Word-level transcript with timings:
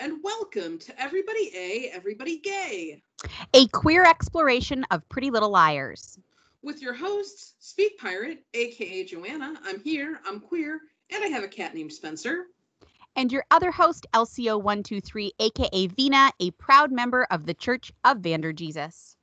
and 0.00 0.16
welcome 0.24 0.78
to 0.78 0.98
Everybody 0.98 1.50
A, 1.54 1.90
Everybody 1.92 2.38
Gay, 2.38 3.02
a 3.52 3.66
queer 3.68 4.06
exploration 4.06 4.82
of 4.90 5.06
Pretty 5.10 5.30
Little 5.30 5.50
Liars. 5.50 6.18
With 6.62 6.80
your 6.80 6.94
hosts, 6.94 7.52
Speak 7.58 7.98
Pirate, 7.98 8.42
aka 8.54 9.04
Joanna. 9.04 9.60
I'm 9.62 9.78
here, 9.80 10.20
I'm 10.26 10.40
queer, 10.40 10.80
and 11.10 11.22
I 11.22 11.26
have 11.26 11.44
a 11.44 11.48
cat 11.48 11.74
named 11.74 11.92
Spencer. 11.92 12.46
And 13.14 13.30
your 13.30 13.44
other 13.50 13.70
host, 13.70 14.06
LCO123, 14.14 15.32
aka 15.38 15.86
Vina, 15.88 16.32
a 16.40 16.50
proud 16.52 16.90
member 16.90 17.26
of 17.30 17.44
the 17.44 17.54
Church 17.54 17.92
of 18.02 18.20
Vander 18.20 18.54
Jesus. 18.54 19.18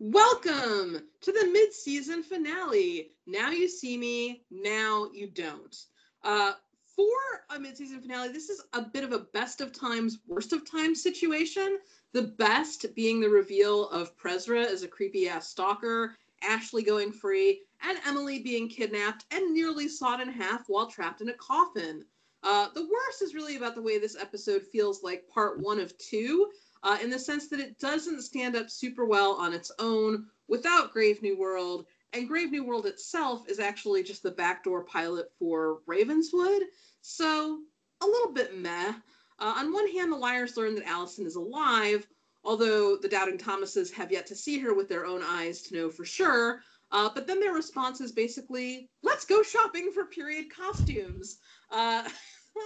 Welcome 0.00 1.02
to 1.20 1.32
the 1.32 1.48
mid 1.52 1.72
season 1.72 2.24
finale. 2.24 3.12
Now 3.28 3.50
you 3.50 3.68
see 3.68 3.96
me, 3.96 4.42
now 4.50 5.08
you 5.14 5.28
don't. 5.28 5.76
Uh, 6.24 6.54
for 6.96 7.44
a 7.50 7.60
mid-season 7.60 8.00
finale, 8.00 8.32
this 8.32 8.48
is 8.48 8.62
a 8.72 8.82
bit 8.82 9.04
of 9.04 9.12
a 9.12 9.20
best 9.32 9.60
of 9.60 9.72
times, 9.72 10.18
worst 10.26 10.52
of 10.52 10.68
times 10.68 11.02
situation. 11.02 11.78
The 12.12 12.22
best 12.22 12.86
being 12.94 13.20
the 13.20 13.28
reveal 13.28 13.88
of 13.90 14.16
Prezra 14.16 14.64
as 14.64 14.82
a 14.82 14.88
creepy 14.88 15.28
ass 15.28 15.48
stalker, 15.48 16.16
Ashley 16.42 16.82
going 16.82 17.12
free, 17.12 17.62
and 17.82 17.98
Emily 18.06 18.40
being 18.40 18.68
kidnapped 18.68 19.26
and 19.30 19.52
nearly 19.52 19.88
sawed 19.88 20.20
in 20.20 20.28
half 20.28 20.64
while 20.68 20.86
trapped 20.86 21.20
in 21.20 21.28
a 21.28 21.34
coffin. 21.34 22.04
Uh, 22.42 22.68
the 22.74 22.82
worst 22.82 23.22
is 23.22 23.34
really 23.34 23.56
about 23.56 23.74
the 23.74 23.82
way 23.82 23.98
this 23.98 24.16
episode 24.16 24.62
feels 24.62 25.02
like 25.02 25.28
part 25.28 25.60
one 25.60 25.80
of 25.80 25.96
two, 25.98 26.48
uh, 26.82 26.96
in 27.02 27.10
the 27.10 27.18
sense 27.18 27.48
that 27.48 27.60
it 27.60 27.78
doesn't 27.78 28.22
stand 28.22 28.56
up 28.56 28.70
super 28.70 29.04
well 29.04 29.32
on 29.32 29.52
its 29.52 29.70
own 29.78 30.26
without 30.48 30.92
Grave 30.92 31.20
New 31.22 31.36
World, 31.38 31.86
and 32.12 32.28
Grave 32.28 32.50
New 32.50 32.64
World 32.64 32.86
itself 32.86 33.48
is 33.48 33.58
actually 33.58 34.02
just 34.02 34.22
the 34.22 34.30
backdoor 34.30 34.84
pilot 34.84 35.30
for 35.38 35.80
Ravenswood. 35.86 36.62
So 37.08 37.60
a 38.00 38.04
little 38.04 38.32
bit 38.32 38.58
meh. 38.58 38.92
Uh, 39.38 39.54
on 39.58 39.72
one 39.72 39.88
hand, 39.92 40.10
the 40.10 40.16
liars 40.16 40.56
learn 40.56 40.74
that 40.74 40.88
Allison 40.88 41.24
is 41.24 41.36
alive, 41.36 42.04
although 42.42 42.96
the 42.96 43.08
doubting 43.08 43.38
Thomases 43.38 43.92
have 43.92 44.10
yet 44.10 44.26
to 44.26 44.34
see 44.34 44.58
her 44.58 44.74
with 44.74 44.88
their 44.88 45.06
own 45.06 45.22
eyes 45.22 45.62
to 45.62 45.76
know 45.76 45.88
for 45.88 46.04
sure. 46.04 46.62
Uh, 46.90 47.08
but 47.14 47.28
then 47.28 47.38
their 47.38 47.52
response 47.52 48.00
is 48.00 48.10
basically, 48.10 48.90
let's 49.04 49.24
go 49.24 49.40
shopping 49.44 49.92
for 49.92 50.06
period 50.06 50.46
costumes. 50.50 51.38
Uh, 51.70 52.08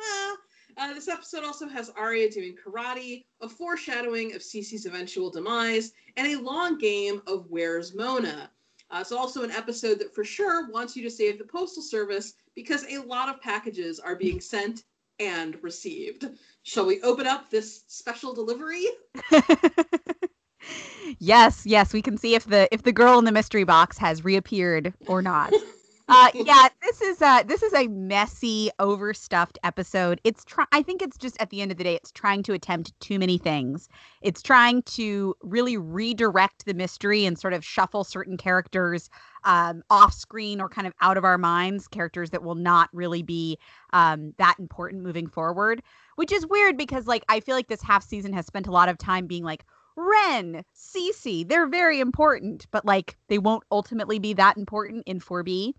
uh, 0.78 0.94
this 0.94 1.08
episode 1.08 1.44
also 1.44 1.68
has 1.68 1.90
Aria 1.90 2.30
doing 2.30 2.56
karate, 2.56 3.26
a 3.42 3.48
foreshadowing 3.48 4.34
of 4.34 4.40
Cece's 4.40 4.86
eventual 4.86 5.30
demise, 5.30 5.92
and 6.16 6.26
a 6.26 6.40
long 6.40 6.78
game 6.78 7.20
of 7.26 7.44
Where's 7.50 7.94
Mona. 7.94 8.50
Uh, 8.90 8.98
it's 9.00 9.12
also 9.12 9.42
an 9.42 9.50
episode 9.50 9.98
that 10.00 10.14
for 10.14 10.24
sure 10.24 10.68
wants 10.70 10.96
you 10.96 11.02
to 11.02 11.10
save 11.10 11.38
the 11.38 11.44
Postal 11.44 11.82
Service 11.82 12.34
because 12.54 12.84
a 12.88 12.98
lot 12.98 13.28
of 13.28 13.40
packages 13.40 14.00
are 14.00 14.16
being 14.16 14.40
sent 14.40 14.82
and 15.20 15.62
received. 15.62 16.28
Shall 16.62 16.86
we 16.86 17.00
open 17.02 17.26
up 17.26 17.50
this 17.50 17.84
special 17.86 18.34
delivery? 18.34 18.84
yes, 21.18 21.64
yes, 21.64 21.92
we 21.92 22.02
can 22.02 22.18
see 22.18 22.34
if 22.34 22.46
the 22.46 22.68
if 22.72 22.82
the 22.82 22.92
girl 22.92 23.18
in 23.18 23.24
the 23.24 23.32
mystery 23.32 23.64
box 23.64 23.98
has 23.98 24.24
reappeared 24.24 24.92
or 25.06 25.22
not. 25.22 25.52
Uh, 26.10 26.30
yeah, 26.34 26.68
this 26.82 27.00
is 27.00 27.22
a 27.22 27.44
this 27.46 27.62
is 27.62 27.72
a 27.72 27.86
messy, 27.88 28.68
overstuffed 28.80 29.58
episode. 29.62 30.20
It's 30.24 30.44
try- 30.44 30.66
I 30.72 30.82
think 30.82 31.02
it's 31.02 31.16
just 31.16 31.40
at 31.40 31.50
the 31.50 31.62
end 31.62 31.70
of 31.70 31.78
the 31.78 31.84
day, 31.84 31.94
it's 31.94 32.10
trying 32.10 32.42
to 32.44 32.52
attempt 32.52 32.98
too 33.00 33.18
many 33.18 33.38
things. 33.38 33.88
It's 34.20 34.42
trying 34.42 34.82
to 34.82 35.34
really 35.42 35.76
redirect 35.76 36.66
the 36.66 36.74
mystery 36.74 37.24
and 37.24 37.38
sort 37.38 37.54
of 37.54 37.64
shuffle 37.64 38.04
certain 38.04 38.36
characters 38.36 39.08
um, 39.44 39.82
off 39.88 40.12
screen 40.12 40.60
or 40.60 40.68
kind 40.68 40.86
of 40.86 40.92
out 41.00 41.16
of 41.16 41.24
our 41.24 41.38
minds, 41.38 41.88
characters 41.88 42.30
that 42.30 42.42
will 42.42 42.56
not 42.56 42.90
really 42.92 43.22
be 43.22 43.56
um, 43.92 44.34
that 44.38 44.56
important 44.58 45.02
moving 45.02 45.28
forward. 45.28 45.82
Which 46.16 46.32
is 46.32 46.46
weird 46.46 46.76
because 46.76 47.06
like 47.06 47.24
I 47.28 47.40
feel 47.40 47.54
like 47.54 47.68
this 47.68 47.82
half 47.82 48.02
season 48.02 48.32
has 48.32 48.46
spent 48.46 48.66
a 48.66 48.72
lot 48.72 48.88
of 48.88 48.98
time 48.98 49.26
being 49.26 49.44
like 49.44 49.64
Wren, 50.00 50.64
Cece, 50.74 51.48
they're 51.48 51.66
very 51.66 52.00
important, 52.00 52.66
but 52.70 52.84
like 52.84 53.16
they 53.28 53.38
won't 53.38 53.64
ultimately 53.70 54.18
be 54.18 54.32
that 54.34 54.56
important 54.56 55.04
in 55.06 55.20
4B. 55.20 55.74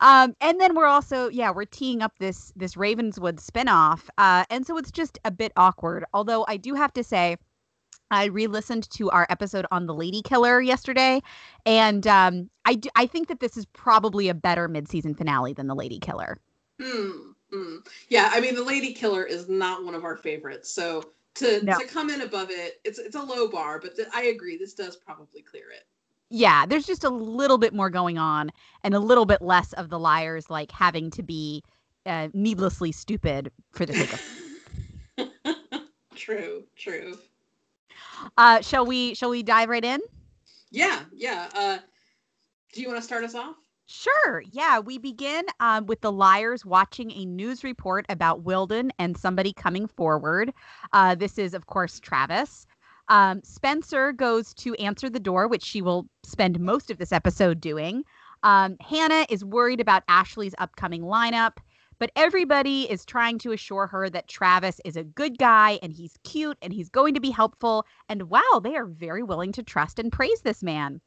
Um, 0.00 0.34
and 0.40 0.60
then 0.60 0.74
we're 0.74 0.86
also, 0.86 1.28
yeah, 1.28 1.50
we're 1.50 1.64
teeing 1.64 2.02
up 2.02 2.12
this 2.18 2.52
this 2.56 2.76
Ravenswood 2.76 3.38
spinoff. 3.38 4.08
Uh, 4.16 4.44
and 4.50 4.66
so 4.66 4.76
it's 4.76 4.92
just 4.92 5.18
a 5.24 5.30
bit 5.30 5.52
awkward. 5.56 6.04
Although 6.14 6.44
I 6.48 6.56
do 6.56 6.74
have 6.74 6.92
to 6.94 7.04
say, 7.04 7.36
I 8.10 8.26
re-listened 8.26 8.88
to 8.90 9.10
our 9.10 9.26
episode 9.28 9.66
on 9.70 9.86
the 9.86 9.94
Lady 9.94 10.22
Killer 10.22 10.60
yesterday, 10.60 11.20
and 11.66 12.06
um, 12.06 12.48
I 12.64 12.74
do, 12.74 12.88
I 12.96 13.06
think 13.06 13.28
that 13.28 13.40
this 13.40 13.56
is 13.56 13.66
probably 13.66 14.28
a 14.28 14.34
better 14.34 14.66
mid-season 14.66 15.14
finale 15.14 15.52
than 15.52 15.66
the 15.66 15.74
Lady 15.74 15.98
Killer. 15.98 16.38
Mm, 16.80 17.34
mm. 17.52 17.86
Yeah, 18.08 18.30
I 18.32 18.40
mean 18.40 18.54
the 18.54 18.64
Lady 18.64 18.92
Killer 18.92 19.24
is 19.24 19.48
not 19.48 19.84
one 19.84 19.94
of 19.94 20.04
our 20.04 20.16
favorites, 20.16 20.70
so 20.70 21.02
to 21.36 21.64
no. 21.64 21.78
to 21.78 21.86
come 21.86 22.10
in 22.10 22.22
above 22.22 22.50
it, 22.50 22.80
it's 22.84 22.98
it's 22.98 23.16
a 23.16 23.22
low 23.22 23.48
bar, 23.48 23.78
but 23.80 23.96
th- 23.96 24.08
I 24.12 24.24
agree. 24.24 24.56
This 24.56 24.74
does 24.74 24.96
probably 24.96 25.42
clear 25.42 25.70
it. 25.70 25.86
Yeah, 26.30 26.66
there's 26.66 26.86
just 26.86 27.04
a 27.04 27.08
little 27.08 27.56
bit 27.58 27.72
more 27.72 27.90
going 27.90 28.18
on, 28.18 28.50
and 28.84 28.94
a 28.94 29.00
little 29.00 29.24
bit 29.24 29.40
less 29.40 29.72
of 29.74 29.88
the 29.88 29.98
liars 29.98 30.50
like 30.50 30.70
having 30.70 31.10
to 31.12 31.22
be 31.22 31.62
uh, 32.06 32.28
needlessly 32.34 32.92
stupid 32.92 33.50
for 33.70 33.86
the 33.86 33.94
sake 33.94 34.12
of. 34.12 35.64
true, 36.16 36.64
true. 36.76 37.16
Uh, 38.36 38.60
shall 38.60 38.84
we? 38.84 39.14
Shall 39.14 39.30
we 39.30 39.42
dive 39.42 39.68
right 39.68 39.84
in? 39.84 40.00
Yeah, 40.70 41.00
yeah. 41.14 41.48
Uh, 41.54 41.78
do 42.72 42.82
you 42.82 42.88
want 42.88 42.98
to 42.98 43.04
start 43.04 43.24
us 43.24 43.34
off? 43.34 43.56
Sure. 43.90 44.42
Yeah. 44.52 44.80
We 44.80 44.98
begin 44.98 45.46
um, 45.60 45.86
with 45.86 46.02
the 46.02 46.12
liars 46.12 46.64
watching 46.64 47.10
a 47.10 47.24
news 47.24 47.64
report 47.64 48.04
about 48.10 48.42
Wilden 48.42 48.90
and 48.98 49.16
somebody 49.16 49.54
coming 49.54 49.86
forward. 49.86 50.52
Uh, 50.92 51.14
this 51.14 51.38
is, 51.38 51.54
of 51.54 51.66
course, 51.66 51.98
Travis. 51.98 52.66
Um, 53.08 53.40
Spencer 53.42 54.12
goes 54.12 54.52
to 54.54 54.74
answer 54.74 55.08
the 55.08 55.18
door, 55.18 55.48
which 55.48 55.64
she 55.64 55.80
will 55.80 56.06
spend 56.22 56.60
most 56.60 56.90
of 56.90 56.98
this 56.98 57.12
episode 57.12 57.62
doing. 57.62 58.04
Um, 58.42 58.76
Hannah 58.82 59.24
is 59.30 59.42
worried 59.42 59.80
about 59.80 60.02
Ashley's 60.06 60.54
upcoming 60.58 61.02
lineup, 61.02 61.56
but 61.98 62.10
everybody 62.14 62.82
is 62.90 63.06
trying 63.06 63.38
to 63.38 63.52
assure 63.52 63.86
her 63.86 64.10
that 64.10 64.28
Travis 64.28 64.82
is 64.84 64.96
a 64.96 65.04
good 65.04 65.38
guy 65.38 65.78
and 65.82 65.94
he's 65.94 66.18
cute 66.24 66.58
and 66.60 66.74
he's 66.74 66.90
going 66.90 67.14
to 67.14 67.20
be 67.20 67.30
helpful. 67.30 67.86
And 68.10 68.24
wow, 68.28 68.60
they 68.62 68.76
are 68.76 68.86
very 68.86 69.22
willing 69.22 69.52
to 69.52 69.62
trust 69.62 69.98
and 69.98 70.12
praise 70.12 70.42
this 70.42 70.62
man. 70.62 71.00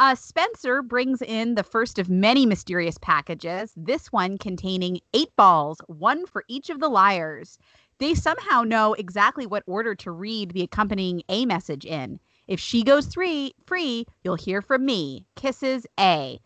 Uh, 0.00 0.14
Spencer 0.14 0.80
brings 0.80 1.20
in 1.20 1.56
the 1.56 1.62
first 1.62 1.98
of 1.98 2.08
many 2.08 2.46
mysterious 2.46 2.96
packages, 3.02 3.74
this 3.76 4.10
one 4.10 4.38
containing 4.38 4.98
eight 5.12 5.28
balls, 5.36 5.78
one 5.88 6.24
for 6.24 6.42
each 6.48 6.70
of 6.70 6.80
the 6.80 6.88
liars. 6.88 7.58
They 7.98 8.14
somehow 8.14 8.62
know 8.62 8.94
exactly 8.94 9.44
what 9.44 9.62
order 9.66 9.94
to 9.96 10.10
read 10.10 10.52
the 10.52 10.62
accompanying 10.62 11.22
A 11.28 11.44
message 11.44 11.84
in. 11.84 12.18
If 12.48 12.58
she 12.58 12.82
goes 12.82 13.08
three, 13.08 13.52
free, 13.66 14.06
you'll 14.24 14.36
hear 14.36 14.62
from 14.62 14.86
me. 14.86 15.26
Kisses 15.36 15.86
A. 15.98 16.40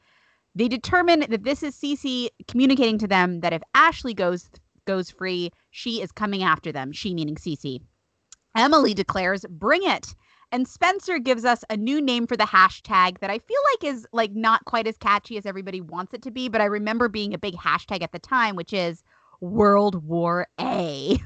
They 0.57 0.67
determine 0.67 1.21
that 1.21 1.45
this 1.45 1.63
is 1.63 1.77
Cece 1.77 2.31
communicating 2.49 2.99
to 2.99 3.07
them 3.07 3.39
that 3.43 3.53
if 3.53 3.63
Ashley 3.73 4.15
goes 4.15 4.51
goes 4.85 5.13
free, 5.13 5.53
she 5.71 6.03
is 6.03 6.11
coming 6.11 6.43
after 6.43 6.73
them. 6.73 6.91
She 6.91 7.15
meaning 7.15 7.37
Cece. 7.37 7.81
Emily 8.57 8.95
declares, 8.95 9.45
"Bring 9.49 9.85
it." 9.85 10.13
And 10.55 10.69
Spencer 10.69 11.19
gives 11.19 11.45
us 11.45 11.65
a 11.69 11.77
new 11.77 12.01
name 12.01 12.29
for 12.29 12.37
the 12.37 12.45
hashtag 12.45 13.19
that 13.19 13.29
I 13.29 13.41
feel 13.41 13.59
like 13.73 13.93
is 13.93 14.07
like 14.13 14.31
not 14.37 14.65
quite 14.67 14.87
as 14.87 14.97
catchy 14.97 15.37
as 15.37 15.47
everybody 15.47 15.81
wants 15.81 16.15
it 16.15 16.23
to 16.23 16.31
be, 16.31 16.49
but 16.49 16.61
I 16.61 16.67
remember 16.67 17.09
being 17.09 17.35
a 17.35 17.39
big 17.39 17.57
hashtag 17.57 18.03
at 18.03 18.13
the 18.13 18.21
time, 18.21 18.55
which 18.55 18.73
is 18.73 19.03
World 19.41 20.07
War 20.07 20.47
A. 20.61 21.19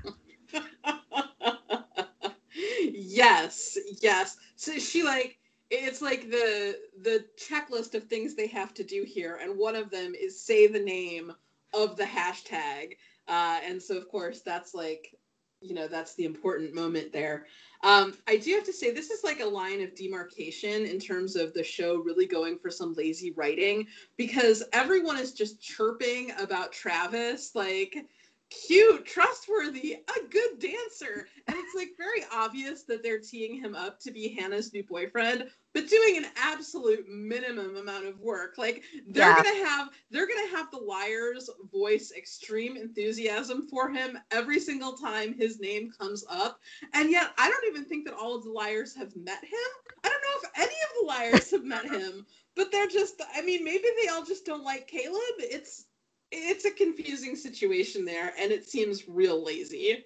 yes, 2.80 3.76
yes. 4.00 4.38
So 4.56 4.78
she 4.78 5.02
like 5.02 5.36
it's 5.68 6.00
like 6.00 6.30
the 6.30 6.78
the 7.02 7.26
checklist 7.36 7.94
of 7.94 8.04
things 8.04 8.34
they 8.34 8.46
have 8.46 8.72
to 8.72 8.82
do 8.82 9.04
here, 9.06 9.38
and 9.42 9.58
one 9.58 9.76
of 9.76 9.90
them 9.90 10.14
is 10.18 10.42
say 10.42 10.68
the 10.68 10.80
name 10.80 11.34
of 11.74 11.98
the 11.98 12.04
hashtag. 12.04 12.96
Uh, 13.28 13.60
and 13.62 13.82
so 13.82 13.98
of 13.98 14.08
course 14.08 14.40
that's 14.40 14.72
like 14.72 15.17
you 15.60 15.74
know 15.74 15.88
that's 15.88 16.14
the 16.14 16.24
important 16.24 16.74
moment 16.74 17.12
there. 17.12 17.46
Um, 17.84 18.14
i 18.26 18.36
do 18.36 18.54
have 18.54 18.64
to 18.64 18.72
say 18.72 18.90
this 18.90 19.10
is 19.10 19.22
like 19.22 19.38
a 19.38 19.46
line 19.46 19.80
of 19.82 19.94
demarcation 19.94 20.84
in 20.84 20.98
terms 20.98 21.36
of 21.36 21.54
the 21.54 21.62
show 21.62 21.98
really 21.98 22.26
going 22.26 22.58
for 22.58 22.70
some 22.70 22.92
lazy 22.94 23.30
writing 23.32 23.86
because 24.16 24.64
everyone 24.72 25.16
is 25.16 25.32
just 25.32 25.62
chirping 25.62 26.32
about 26.40 26.72
travis 26.72 27.54
like 27.54 28.04
cute, 28.50 29.04
trustworthy, 29.04 29.94
a 29.94 30.28
good 30.28 30.58
dancer. 30.58 31.26
And 31.46 31.56
it's 31.56 31.74
like 31.74 31.90
very 31.96 32.24
obvious 32.32 32.84
that 32.84 33.02
they're 33.02 33.20
teeing 33.20 33.60
him 33.60 33.74
up 33.74 34.00
to 34.00 34.10
be 34.10 34.28
Hannah's 34.28 34.72
new 34.72 34.84
boyfriend, 34.84 35.48
but 35.74 35.88
doing 35.88 36.16
an 36.16 36.26
absolute 36.36 37.06
minimum 37.08 37.76
amount 37.76 38.06
of 38.06 38.18
work. 38.20 38.54
Like 38.56 38.82
they're 39.08 39.28
yeah. 39.28 39.42
gonna 39.42 39.66
have 39.66 39.88
they're 40.10 40.26
gonna 40.26 40.56
have 40.56 40.70
the 40.70 40.78
liars 40.78 41.50
voice 41.70 42.12
extreme 42.16 42.76
enthusiasm 42.76 43.68
for 43.68 43.90
him 43.90 44.18
every 44.30 44.60
single 44.60 44.92
time 44.92 45.34
his 45.34 45.60
name 45.60 45.90
comes 45.98 46.24
up. 46.30 46.58
And 46.94 47.10
yet 47.10 47.30
I 47.36 47.50
don't 47.50 47.66
even 47.68 47.84
think 47.84 48.06
that 48.06 48.14
all 48.14 48.36
of 48.36 48.44
the 48.44 48.50
liars 48.50 48.94
have 48.96 49.14
met 49.16 49.44
him. 49.44 49.94
I 50.04 50.08
don't 50.08 50.22
know 50.22 50.42
if 50.42 50.50
any 50.56 50.64
of 50.66 51.00
the 51.00 51.06
liars 51.06 51.50
have 51.50 51.64
met 51.64 51.84
him, 52.00 52.24
but 52.56 52.72
they're 52.72 52.88
just 52.88 53.20
I 53.34 53.42
mean, 53.42 53.64
maybe 53.64 53.84
they 54.02 54.08
all 54.08 54.24
just 54.24 54.46
don't 54.46 54.64
like 54.64 54.86
Caleb. 54.86 55.20
It's 55.38 55.84
it's 56.30 56.64
a 56.64 56.70
confusing 56.70 57.36
situation 57.36 58.04
there 58.04 58.32
and 58.38 58.52
it 58.52 58.68
seems 58.68 59.08
real 59.08 59.44
lazy 59.44 60.04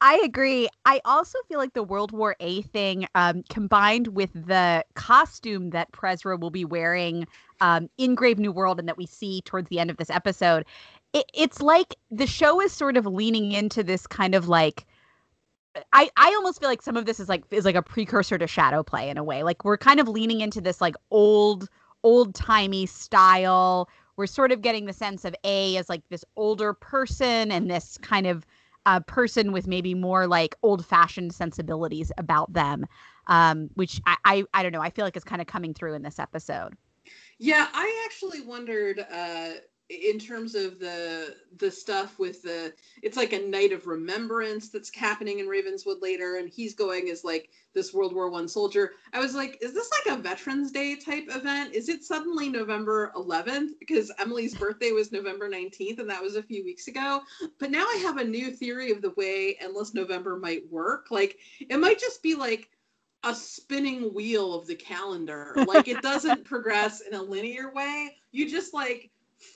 I 0.00 0.20
agree. 0.24 0.68
I 0.84 1.00
also 1.04 1.38
feel 1.48 1.58
like 1.58 1.72
the 1.72 1.82
World 1.82 2.12
War 2.12 2.36
A 2.40 2.62
thing, 2.62 3.06
um, 3.14 3.42
combined 3.48 4.08
with 4.08 4.30
the 4.34 4.84
costume 4.94 5.70
that 5.70 5.90
Prezra 5.92 6.38
will 6.38 6.50
be 6.50 6.66
wearing 6.66 7.26
um, 7.60 7.88
in 7.96 8.14
Grave 8.14 8.38
New 8.38 8.52
World 8.52 8.78
and 8.78 8.86
that 8.88 8.98
we 8.98 9.06
see 9.06 9.40
towards 9.42 9.70
the 9.70 9.78
end 9.78 9.90
of 9.90 9.96
this 9.96 10.10
episode, 10.10 10.66
it, 11.14 11.24
it's 11.32 11.62
like 11.62 11.94
the 12.10 12.26
show 12.26 12.60
is 12.60 12.72
sort 12.72 12.98
of 12.98 13.06
leaning 13.06 13.52
into 13.52 13.82
this 13.82 14.06
kind 14.06 14.34
of 14.34 14.48
like. 14.48 14.86
I, 15.92 16.08
I 16.16 16.28
almost 16.28 16.58
feel 16.58 16.70
like 16.70 16.80
some 16.80 16.96
of 16.96 17.04
this 17.04 17.20
is 17.20 17.28
like 17.28 17.44
is 17.50 17.66
like 17.66 17.74
a 17.74 17.82
precursor 17.82 18.38
to 18.38 18.46
shadow 18.46 18.82
play 18.82 19.10
in 19.10 19.18
a 19.18 19.24
way. 19.24 19.42
Like 19.42 19.62
we're 19.64 19.76
kind 19.76 20.00
of 20.00 20.08
leaning 20.08 20.40
into 20.40 20.60
this 20.60 20.80
like 20.80 20.94
old 21.10 21.68
old 22.02 22.34
timey 22.34 22.86
style. 22.86 23.88
We're 24.16 24.26
sort 24.26 24.52
of 24.52 24.62
getting 24.62 24.86
the 24.86 24.92
sense 24.92 25.24
of 25.24 25.34
A 25.44 25.76
as 25.76 25.88
like 25.88 26.02
this 26.08 26.24
older 26.36 26.72
person 26.72 27.50
and 27.50 27.70
this 27.70 27.98
kind 27.98 28.26
of 28.26 28.46
a 28.86 29.00
person 29.00 29.52
with 29.52 29.66
maybe 29.66 29.94
more 29.94 30.26
like 30.26 30.54
old 30.62 30.86
fashioned 30.86 31.34
sensibilities 31.34 32.12
about 32.18 32.52
them, 32.52 32.86
um, 33.26 33.68
which 33.74 34.00
I, 34.06 34.16
I, 34.24 34.44
I 34.54 34.62
don't 34.62 34.72
know. 34.72 34.80
I 34.80 34.90
feel 34.90 35.04
like 35.04 35.16
is 35.16 35.24
kind 35.24 35.40
of 35.40 35.48
coming 35.48 35.74
through 35.74 35.94
in 35.94 36.02
this 36.02 36.18
episode. 36.18 36.74
Yeah, 37.38 37.68
I 37.72 38.06
actually 38.06 38.40
wondered 38.40 39.04
uh, 39.12 39.50
in 39.88 40.18
terms 40.18 40.54
of 40.54 40.80
the 40.80 41.36
the 41.58 41.70
stuff 41.70 42.18
with 42.18 42.42
the 42.42 42.72
it's 43.02 43.16
like 43.16 43.32
a 43.32 43.46
night 43.46 43.72
of 43.72 43.86
remembrance 43.86 44.68
that's 44.68 44.94
happening 44.94 45.38
in 45.38 45.46
Ravenswood 45.46 46.02
later, 46.02 46.36
and 46.36 46.48
he's 46.48 46.74
going 46.74 47.08
as 47.08 47.22
like 47.22 47.50
this 47.72 47.94
World 47.94 48.14
War 48.14 48.28
One 48.28 48.48
soldier. 48.48 48.92
I 49.12 49.20
was 49.20 49.34
like, 49.34 49.58
is 49.62 49.72
this 49.72 49.90
like 50.06 50.18
a 50.18 50.20
Veterans 50.20 50.72
Day 50.72 50.96
type 50.96 51.26
event? 51.28 51.74
Is 51.74 51.88
it 51.88 52.02
suddenly 52.02 52.48
November 52.48 53.12
11th? 53.14 53.78
Because 53.78 54.10
Emily's 54.18 54.54
birthday 54.54 54.90
was 54.90 55.12
November 55.12 55.48
19th, 55.48 56.00
and 56.00 56.10
that 56.10 56.22
was 56.22 56.34
a 56.34 56.42
few 56.42 56.64
weeks 56.64 56.88
ago. 56.88 57.20
But 57.60 57.70
now 57.70 57.84
I 57.84 58.00
have 58.02 58.16
a 58.16 58.24
new 58.24 58.50
theory 58.50 58.90
of 58.90 59.02
the 59.02 59.14
way 59.16 59.56
Endless 59.60 59.94
November 59.94 60.36
might 60.36 60.70
work. 60.70 61.08
Like, 61.10 61.38
it 61.60 61.78
might 61.78 62.00
just 62.00 62.22
be 62.22 62.34
like 62.34 62.70
a 63.22 63.34
spinning 63.34 64.14
wheel 64.14 64.54
of 64.54 64.66
the 64.66 64.74
calendar. 64.74 65.54
Like, 65.66 65.86
it 65.86 66.02
doesn't 66.02 66.44
progress 66.46 67.00
in 67.02 67.14
a 67.14 67.22
linear 67.22 67.72
way. 67.72 68.16
You 68.32 68.50
just 68.50 68.74
like 68.74 69.10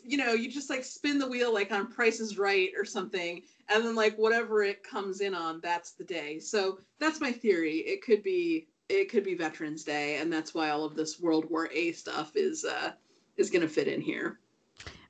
you 0.04 0.16
know, 0.16 0.32
you 0.32 0.50
just 0.50 0.70
like 0.70 0.84
spin 0.84 1.18
the 1.18 1.28
wheel 1.28 1.52
like 1.52 1.72
on 1.72 1.90
Price 1.90 2.20
is 2.20 2.38
Right 2.38 2.70
or 2.76 2.84
something, 2.84 3.42
and 3.68 3.84
then 3.84 3.94
like 3.94 4.16
whatever 4.16 4.62
it 4.62 4.82
comes 4.82 5.20
in 5.20 5.34
on, 5.34 5.60
that's 5.62 5.92
the 5.92 6.04
day. 6.04 6.38
So 6.38 6.78
that's 6.98 7.20
my 7.20 7.32
theory. 7.32 7.78
It 7.78 8.02
could 8.02 8.22
be 8.22 8.68
it 8.88 9.10
could 9.10 9.24
be 9.24 9.34
Veterans 9.34 9.84
Day, 9.84 10.16
and 10.16 10.32
that's 10.32 10.54
why 10.54 10.70
all 10.70 10.84
of 10.84 10.96
this 10.96 11.20
World 11.20 11.48
War 11.50 11.68
A 11.72 11.92
stuff 11.92 12.36
is 12.36 12.64
uh 12.64 12.92
is 13.36 13.50
gonna 13.50 13.68
fit 13.68 13.88
in 13.88 14.00
here. 14.00 14.38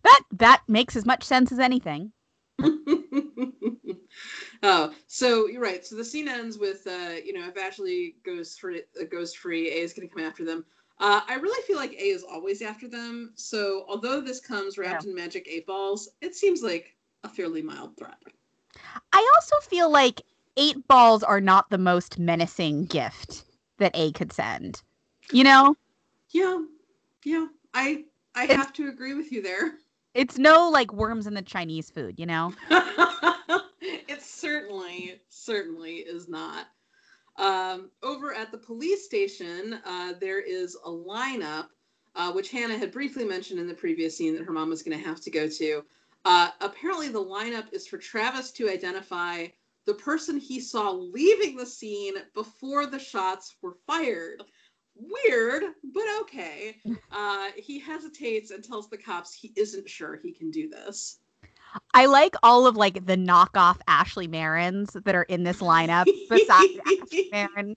That 0.02 0.22
that 0.32 0.62
makes 0.68 0.96
as 0.96 1.06
much 1.06 1.24
sense 1.24 1.52
as 1.52 1.58
anything. 1.58 2.12
oh, 4.62 4.92
so 5.06 5.48
you're 5.48 5.62
right. 5.62 5.84
So 5.84 5.96
the 5.96 6.04
scene 6.04 6.28
ends 6.28 6.58
with, 6.58 6.86
uh, 6.86 7.14
you 7.24 7.32
know, 7.32 7.48
if 7.48 7.56
Ashley 7.56 8.16
goes 8.24 8.56
free, 8.56 8.82
uh, 9.00 9.04
goes 9.04 9.34
free, 9.34 9.70
A 9.70 9.82
is 9.82 9.92
going 9.92 10.08
to 10.08 10.14
come 10.14 10.24
after 10.24 10.44
them. 10.44 10.64
Uh, 11.00 11.22
I 11.26 11.36
really 11.36 11.62
feel 11.62 11.78
like 11.78 11.92
A 11.92 12.04
is 12.04 12.22
always 12.22 12.60
after 12.60 12.86
them. 12.86 13.32
So 13.34 13.86
although 13.88 14.20
this 14.20 14.38
comes 14.38 14.76
wrapped 14.76 15.04
yeah. 15.04 15.10
in 15.10 15.16
magic 15.16 15.48
eight 15.50 15.66
balls, 15.66 16.10
it 16.20 16.34
seems 16.34 16.62
like 16.62 16.94
a 17.24 17.28
fairly 17.28 17.62
mild 17.62 17.96
threat. 17.96 18.18
I 19.12 19.32
also 19.36 19.56
feel 19.66 19.90
like 19.90 20.20
eight 20.58 20.86
balls 20.88 21.22
are 21.22 21.40
not 21.40 21.70
the 21.70 21.78
most 21.78 22.18
menacing 22.18 22.84
gift 22.84 23.44
that 23.78 23.92
A 23.94 24.12
could 24.12 24.30
send. 24.30 24.82
You 25.32 25.44
know? 25.44 25.74
Yeah. 26.30 26.58
Yeah. 27.24 27.46
I 27.72 28.04
I 28.34 28.44
it's, 28.44 28.54
have 28.54 28.72
to 28.74 28.88
agree 28.88 29.14
with 29.14 29.32
you 29.32 29.42
there. 29.42 29.72
It's 30.12 30.38
no 30.38 30.68
like 30.68 30.92
worms 30.92 31.28
in 31.28 31.34
the 31.34 31.42
Chinese 31.42 31.88
food, 31.88 32.18
you 32.18 32.26
know? 32.26 32.52
it 33.80 34.20
certainly, 34.20 35.20
certainly 35.28 35.98
is 35.98 36.28
not. 36.28 36.66
Um, 37.40 37.90
over 38.02 38.34
at 38.34 38.52
the 38.52 38.58
police 38.58 39.06
station, 39.06 39.80
uh, 39.86 40.12
there 40.20 40.40
is 40.40 40.76
a 40.84 40.90
lineup, 40.90 41.68
uh, 42.14 42.30
which 42.32 42.50
Hannah 42.50 42.76
had 42.76 42.92
briefly 42.92 43.24
mentioned 43.24 43.58
in 43.58 43.66
the 43.66 43.74
previous 43.74 44.14
scene 44.14 44.34
that 44.36 44.44
her 44.44 44.52
mom 44.52 44.68
was 44.68 44.82
going 44.82 44.96
to 44.96 45.08
have 45.08 45.22
to 45.22 45.30
go 45.30 45.48
to. 45.48 45.82
Uh, 46.26 46.50
apparently, 46.60 47.08
the 47.08 47.24
lineup 47.24 47.72
is 47.72 47.86
for 47.86 47.96
Travis 47.96 48.50
to 48.52 48.68
identify 48.68 49.46
the 49.86 49.94
person 49.94 50.38
he 50.38 50.60
saw 50.60 50.90
leaving 50.90 51.56
the 51.56 51.64
scene 51.64 52.14
before 52.34 52.84
the 52.84 52.98
shots 52.98 53.56
were 53.62 53.78
fired. 53.86 54.42
Weird, 54.94 55.64
but 55.82 56.04
okay. 56.20 56.76
Uh, 57.12 57.50
he 57.56 57.78
hesitates 57.78 58.52
and 58.52 58.62
tells 58.62 58.88
the 58.88 58.96
cops 58.96 59.34
he 59.34 59.52
isn't 59.56 59.88
sure 59.88 60.20
he 60.22 60.32
can 60.32 60.50
do 60.50 60.68
this. 60.68 61.18
I 61.94 62.06
like 62.06 62.34
all 62.42 62.66
of 62.66 62.76
like 62.76 63.06
the 63.06 63.16
knockoff 63.16 63.78
Ashley 63.86 64.28
Marins 64.28 64.92
that 65.04 65.14
are 65.14 65.24
in 65.24 65.44
this 65.44 65.58
lineup 65.58 66.06
besides 66.28 66.78
Ashley 66.86 67.28
Marin. 67.32 67.76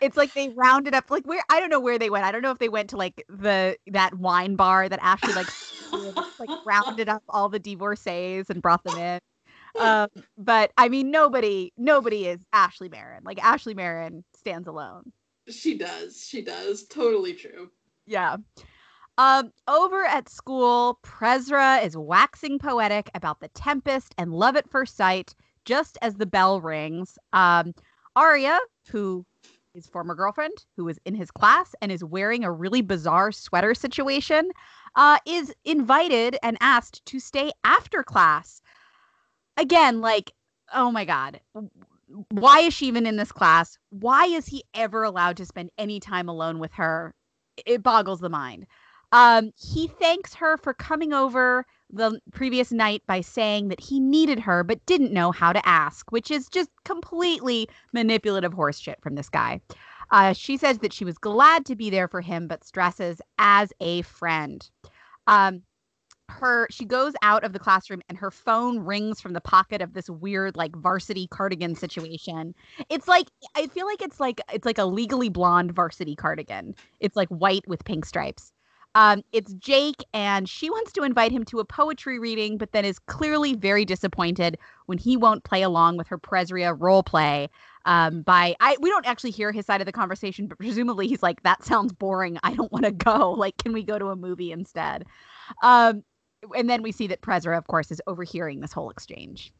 It's 0.00 0.16
like 0.16 0.34
they 0.34 0.48
rounded 0.50 0.94
up 0.94 1.10
like 1.10 1.26
where 1.26 1.42
I 1.48 1.60
don't 1.60 1.70
know 1.70 1.80
where 1.80 1.98
they 1.98 2.10
went. 2.10 2.24
I 2.24 2.32
don't 2.32 2.42
know 2.42 2.50
if 2.50 2.58
they 2.58 2.68
went 2.68 2.90
to 2.90 2.96
like 2.96 3.24
the 3.28 3.76
that 3.88 4.14
wine 4.14 4.56
bar 4.56 4.88
that 4.88 4.98
Ashley 5.02 5.32
like 5.32 5.48
like 6.38 6.50
rounded 6.64 7.08
up 7.08 7.22
all 7.28 7.48
the 7.48 7.58
divorcees 7.58 8.50
and 8.50 8.60
brought 8.60 8.84
them 8.84 8.98
in. 8.98 9.20
Um, 9.80 10.08
but 10.38 10.72
I 10.76 10.88
mean 10.88 11.10
nobody 11.10 11.72
nobody 11.76 12.26
is 12.26 12.40
Ashley 12.52 12.88
Marin. 12.88 13.22
Like 13.24 13.42
Ashley 13.44 13.74
Marin 13.74 14.24
stands 14.36 14.66
alone. 14.66 15.12
She 15.48 15.78
does. 15.78 16.26
She 16.26 16.42
does. 16.42 16.84
Totally 16.86 17.34
true. 17.34 17.70
Yeah. 18.06 18.36
Um, 19.18 19.52
over 19.66 20.04
at 20.04 20.28
school, 20.28 20.98
Prezra 21.02 21.82
is 21.82 21.96
waxing 21.96 22.58
poetic 22.58 23.10
about 23.14 23.40
the 23.40 23.48
Tempest 23.48 24.14
and 24.18 24.32
love 24.32 24.56
at 24.56 24.70
first 24.70 24.96
sight. 24.96 25.34
Just 25.64 25.98
as 26.02 26.14
the 26.14 26.26
bell 26.26 26.60
rings, 26.60 27.18
um, 27.32 27.74
Aria, 28.14 28.58
who 28.88 29.26
his 29.74 29.86
former 29.86 30.14
girlfriend, 30.14 30.64
who 30.76 30.88
is 30.88 30.98
in 31.04 31.14
his 31.14 31.30
class 31.30 31.74
and 31.82 31.92
is 31.92 32.02
wearing 32.02 32.44
a 32.44 32.52
really 32.52 32.82
bizarre 32.82 33.32
sweater 33.32 33.74
situation, 33.74 34.50
uh, 34.94 35.18
is 35.26 35.52
invited 35.64 36.36
and 36.42 36.56
asked 36.60 37.04
to 37.06 37.20
stay 37.20 37.50
after 37.64 38.02
class. 38.02 38.62
Again, 39.56 40.00
like, 40.00 40.32
oh 40.72 40.90
my 40.90 41.04
god, 41.04 41.40
why 42.30 42.60
is 42.60 42.74
she 42.74 42.86
even 42.86 43.06
in 43.06 43.16
this 43.16 43.32
class? 43.32 43.76
Why 43.90 44.26
is 44.26 44.46
he 44.46 44.64
ever 44.72 45.02
allowed 45.02 45.36
to 45.38 45.46
spend 45.46 45.70
any 45.78 46.00
time 46.00 46.28
alone 46.28 46.58
with 46.58 46.72
her? 46.72 47.14
It 47.66 47.82
boggles 47.82 48.20
the 48.20 48.28
mind. 48.28 48.66
Um, 49.16 49.50
he 49.56 49.88
thanks 49.88 50.34
her 50.34 50.58
for 50.58 50.74
coming 50.74 51.14
over 51.14 51.64
the 51.90 52.20
previous 52.32 52.70
night 52.70 53.02
by 53.06 53.22
saying 53.22 53.68
that 53.68 53.80
he 53.80 53.98
needed 53.98 54.38
her 54.38 54.62
but 54.62 54.84
didn't 54.84 55.10
know 55.10 55.32
how 55.32 55.54
to 55.54 55.66
ask, 55.66 56.12
which 56.12 56.30
is 56.30 56.50
just 56.50 56.68
completely 56.84 57.66
manipulative 57.94 58.52
horseshit 58.52 59.00
from 59.00 59.14
this 59.14 59.30
guy. 59.30 59.58
Uh, 60.10 60.34
she 60.34 60.58
says 60.58 60.80
that 60.80 60.92
she 60.92 61.06
was 61.06 61.16
glad 61.16 61.64
to 61.64 61.74
be 61.74 61.88
there 61.88 62.08
for 62.08 62.20
him, 62.20 62.46
but 62.46 62.62
stresses 62.62 63.22
as 63.38 63.72
a 63.80 64.02
friend. 64.02 64.68
Um, 65.26 65.62
her 66.28 66.66
she 66.70 66.84
goes 66.84 67.14
out 67.22 67.42
of 67.42 67.54
the 67.54 67.58
classroom 67.58 68.02
and 68.10 68.18
her 68.18 68.30
phone 68.30 68.80
rings 68.80 69.18
from 69.18 69.32
the 69.32 69.40
pocket 69.40 69.80
of 69.80 69.94
this 69.94 70.10
weird 70.10 70.56
like 70.56 70.74
varsity 70.76 71.28
cardigan 71.28 71.76
situation 71.76 72.52
it's 72.88 73.06
like 73.06 73.28
i 73.54 73.68
feel 73.68 73.86
like 73.86 74.02
it's 74.02 74.18
like 74.18 74.40
it's 74.52 74.66
like 74.66 74.78
a 74.78 74.84
legally 74.84 75.28
blonde 75.28 75.72
varsity 75.72 76.16
cardigan 76.16 76.74
it's 76.98 77.14
like 77.14 77.28
white 77.28 77.62
with 77.68 77.84
pink 77.84 78.04
stripes 78.04 78.52
um, 78.96 79.22
it's 79.30 79.52
Jake, 79.52 80.02
and 80.14 80.48
she 80.48 80.70
wants 80.70 80.90
to 80.92 81.02
invite 81.02 81.30
him 81.30 81.44
to 81.44 81.58
a 81.58 81.66
poetry 81.66 82.18
reading, 82.18 82.56
but 82.56 82.72
then 82.72 82.86
is 82.86 82.98
clearly 82.98 83.52
very 83.52 83.84
disappointed 83.84 84.56
when 84.86 84.96
he 84.96 85.18
won't 85.18 85.44
play 85.44 85.60
along 85.60 85.98
with 85.98 86.06
her 86.06 86.16
Prezra 86.16 86.74
role 86.80 87.02
play. 87.02 87.50
Um, 87.84 88.22
by 88.22 88.56
I, 88.58 88.78
we 88.80 88.88
don't 88.88 89.06
actually 89.06 89.32
hear 89.32 89.52
his 89.52 89.66
side 89.66 89.82
of 89.82 89.84
the 89.84 89.92
conversation, 89.92 90.46
but 90.46 90.56
presumably 90.56 91.08
he's 91.08 91.22
like, 91.22 91.42
"That 91.42 91.62
sounds 91.62 91.92
boring. 91.92 92.38
I 92.42 92.54
don't 92.54 92.72
want 92.72 92.86
to 92.86 92.90
go. 92.90 93.32
Like, 93.36 93.58
can 93.58 93.74
we 93.74 93.82
go 93.82 93.98
to 93.98 94.06
a 94.06 94.16
movie 94.16 94.50
instead?" 94.50 95.04
Um, 95.62 96.02
and 96.56 96.70
then 96.70 96.80
we 96.82 96.90
see 96.90 97.08
that 97.08 97.20
Prezra, 97.20 97.58
of 97.58 97.66
course, 97.66 97.90
is 97.90 98.00
overhearing 98.06 98.60
this 98.60 98.72
whole 98.72 98.88
exchange. 98.88 99.52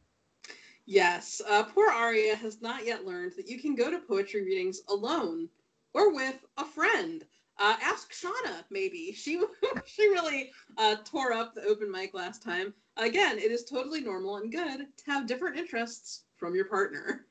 Yes, 0.87 1.43
uh, 1.47 1.61
poor 1.61 1.91
Aria 1.91 2.35
has 2.35 2.59
not 2.59 2.87
yet 2.87 3.05
learned 3.05 3.33
that 3.37 3.47
you 3.47 3.59
can 3.59 3.75
go 3.75 3.91
to 3.91 3.99
poetry 3.99 4.43
readings 4.43 4.81
alone 4.89 5.47
or 5.93 6.11
with 6.11 6.43
a 6.57 6.65
friend. 6.65 7.23
Uh, 7.59 7.75
ask 7.81 8.13
Shana, 8.13 8.63
maybe. 8.69 9.11
She 9.13 9.41
she 9.85 10.07
really 10.09 10.51
uh, 10.77 10.97
tore 11.03 11.33
up 11.33 11.55
the 11.55 11.63
open 11.63 11.91
mic 11.91 12.13
last 12.13 12.43
time. 12.43 12.73
Again, 12.97 13.37
it 13.37 13.51
is 13.51 13.63
totally 13.63 14.01
normal 14.01 14.37
and 14.37 14.51
good 14.51 14.79
to 14.79 15.11
have 15.11 15.27
different 15.27 15.57
interests 15.57 16.23
from 16.35 16.55
your 16.55 16.65
partner. 16.65 17.25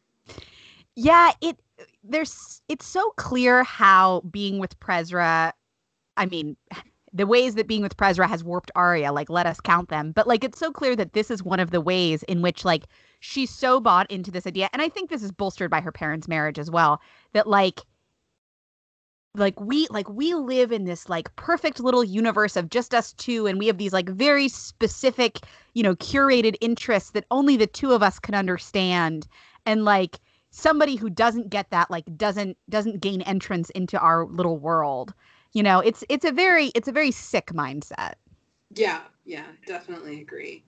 Yeah, 0.96 1.32
it 1.40 1.58
there's 2.02 2.62
it's 2.68 2.86
so 2.86 3.10
clear 3.16 3.62
how 3.62 4.22
being 4.30 4.58
with 4.58 4.78
Prezra, 4.80 5.52
I 6.16 6.26
mean, 6.26 6.56
the 7.12 7.26
ways 7.26 7.54
that 7.54 7.68
being 7.68 7.82
with 7.82 7.96
Prezra 7.96 8.28
has 8.28 8.42
warped 8.42 8.70
Aria, 8.74 9.12
like 9.12 9.30
let 9.30 9.46
us 9.46 9.60
count 9.60 9.90
them. 9.90 10.12
But 10.12 10.26
like 10.26 10.42
it's 10.42 10.58
so 10.58 10.72
clear 10.72 10.96
that 10.96 11.12
this 11.12 11.30
is 11.30 11.42
one 11.42 11.60
of 11.60 11.70
the 11.70 11.80
ways 11.80 12.22
in 12.24 12.42
which 12.42 12.64
like 12.64 12.86
she's 13.20 13.50
so 13.50 13.78
bought 13.78 14.10
into 14.10 14.30
this 14.30 14.46
idea, 14.46 14.68
and 14.72 14.82
I 14.82 14.88
think 14.88 15.08
this 15.08 15.22
is 15.22 15.30
bolstered 15.30 15.70
by 15.70 15.80
her 15.80 15.92
parents' 15.92 16.26
marriage 16.26 16.58
as 16.58 16.70
well. 16.70 17.00
That 17.32 17.46
like 17.46 17.82
like 19.38 19.60
we 19.60 19.86
like 19.90 20.08
we 20.08 20.34
live 20.34 20.72
in 20.72 20.84
this 20.84 21.08
like 21.08 21.34
perfect 21.36 21.80
little 21.80 22.04
universe 22.04 22.56
of 22.56 22.70
just 22.70 22.94
us 22.94 23.12
two 23.14 23.46
and 23.46 23.58
we 23.58 23.66
have 23.66 23.78
these 23.78 23.92
like 23.92 24.08
very 24.08 24.48
specific 24.48 25.40
you 25.74 25.82
know 25.82 25.94
curated 25.96 26.56
interests 26.60 27.10
that 27.10 27.24
only 27.30 27.56
the 27.56 27.66
two 27.66 27.92
of 27.92 28.02
us 28.02 28.18
can 28.18 28.34
understand. 28.34 29.26
And 29.66 29.84
like 29.84 30.18
somebody 30.50 30.96
who 30.96 31.10
doesn't 31.10 31.50
get 31.50 31.70
that 31.70 31.90
like 31.90 32.04
doesn't 32.16 32.56
doesn't 32.68 33.00
gain 33.00 33.22
entrance 33.22 33.70
into 33.70 33.98
our 33.98 34.26
little 34.26 34.58
world 34.58 35.14
you 35.52 35.62
know? 35.62 35.80
It's 35.80 36.04
it's 36.10 36.24
a 36.26 36.32
very 36.32 36.66
it's 36.74 36.88
a 36.88 36.92
very 36.92 37.10
sick 37.10 37.46
mindset. 37.46 38.14
Yeah 38.74 39.00
yeah 39.24 39.46
definitely 39.66 40.20
agree. 40.20 40.64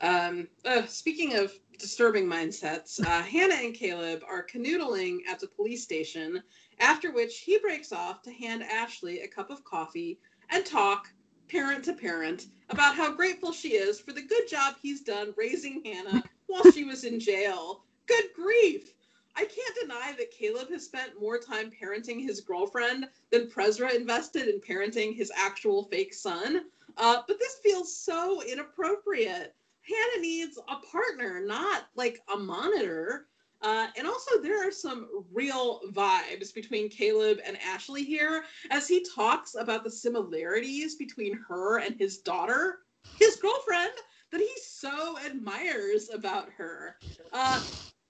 Um 0.00 0.48
uh, 0.64 0.84
speaking 0.86 1.34
of 1.36 1.52
disturbing 1.78 2.26
mindsets 2.26 3.00
uh, 3.06 3.22
hannah 3.22 3.54
and 3.54 3.74
caleb 3.74 4.22
are 4.28 4.46
canoodling 4.46 5.18
at 5.28 5.38
the 5.38 5.46
police 5.46 5.82
station 5.82 6.42
after 6.80 7.12
which 7.12 7.40
he 7.40 7.58
breaks 7.58 7.92
off 7.92 8.22
to 8.22 8.32
hand 8.32 8.62
ashley 8.62 9.20
a 9.20 9.28
cup 9.28 9.50
of 9.50 9.64
coffee 9.64 10.18
and 10.50 10.64
talk 10.64 11.08
parent 11.48 11.84
to 11.84 11.92
parent 11.92 12.46
about 12.70 12.96
how 12.96 13.12
grateful 13.12 13.52
she 13.52 13.70
is 13.70 14.00
for 14.00 14.12
the 14.12 14.22
good 14.22 14.48
job 14.48 14.74
he's 14.80 15.02
done 15.02 15.32
raising 15.36 15.82
hannah 15.84 16.22
while 16.46 16.70
she 16.72 16.84
was 16.84 17.04
in 17.04 17.20
jail 17.20 17.84
good 18.06 18.24
grief 18.34 18.92
I 19.38 19.44
can't 19.44 19.76
deny 19.82 20.14
that 20.16 20.30
Caleb 20.30 20.70
has 20.70 20.86
spent 20.86 21.20
more 21.20 21.38
time 21.38 21.70
parenting 21.70 22.22
his 22.22 22.40
girlfriend 22.40 23.06
than 23.30 23.50
Prezra 23.50 23.94
invested 23.94 24.48
in 24.48 24.60
parenting 24.60 25.14
his 25.14 25.30
actual 25.36 25.84
fake 25.84 26.14
son. 26.14 26.62
Uh, 26.96 27.20
but 27.28 27.38
this 27.38 27.56
feels 27.62 27.94
so 27.94 28.42
inappropriate. 28.42 29.54
Hannah 29.88 30.22
needs 30.22 30.58
a 30.58 30.76
partner, 30.90 31.40
not 31.40 31.88
like 31.94 32.20
a 32.32 32.38
monitor. 32.38 33.28
Uh, 33.62 33.86
and 33.96 34.06
also, 34.06 34.40
there 34.42 34.66
are 34.66 34.72
some 34.72 35.08
real 35.32 35.80
vibes 35.92 36.52
between 36.52 36.90
Caleb 36.90 37.38
and 37.44 37.56
Ashley 37.58 38.04
here 38.04 38.44
as 38.70 38.86
he 38.86 39.06
talks 39.14 39.54
about 39.54 39.82
the 39.82 39.90
similarities 39.90 40.96
between 40.96 41.38
her 41.48 41.78
and 41.78 41.96
his 41.98 42.18
daughter, 42.18 42.80
his 43.18 43.36
girlfriend, 43.36 43.92
that 44.30 44.40
he 44.40 44.52
so 44.62 45.18
admires 45.24 46.10
about 46.12 46.50
her. 46.56 46.96
Uh, 47.32 47.60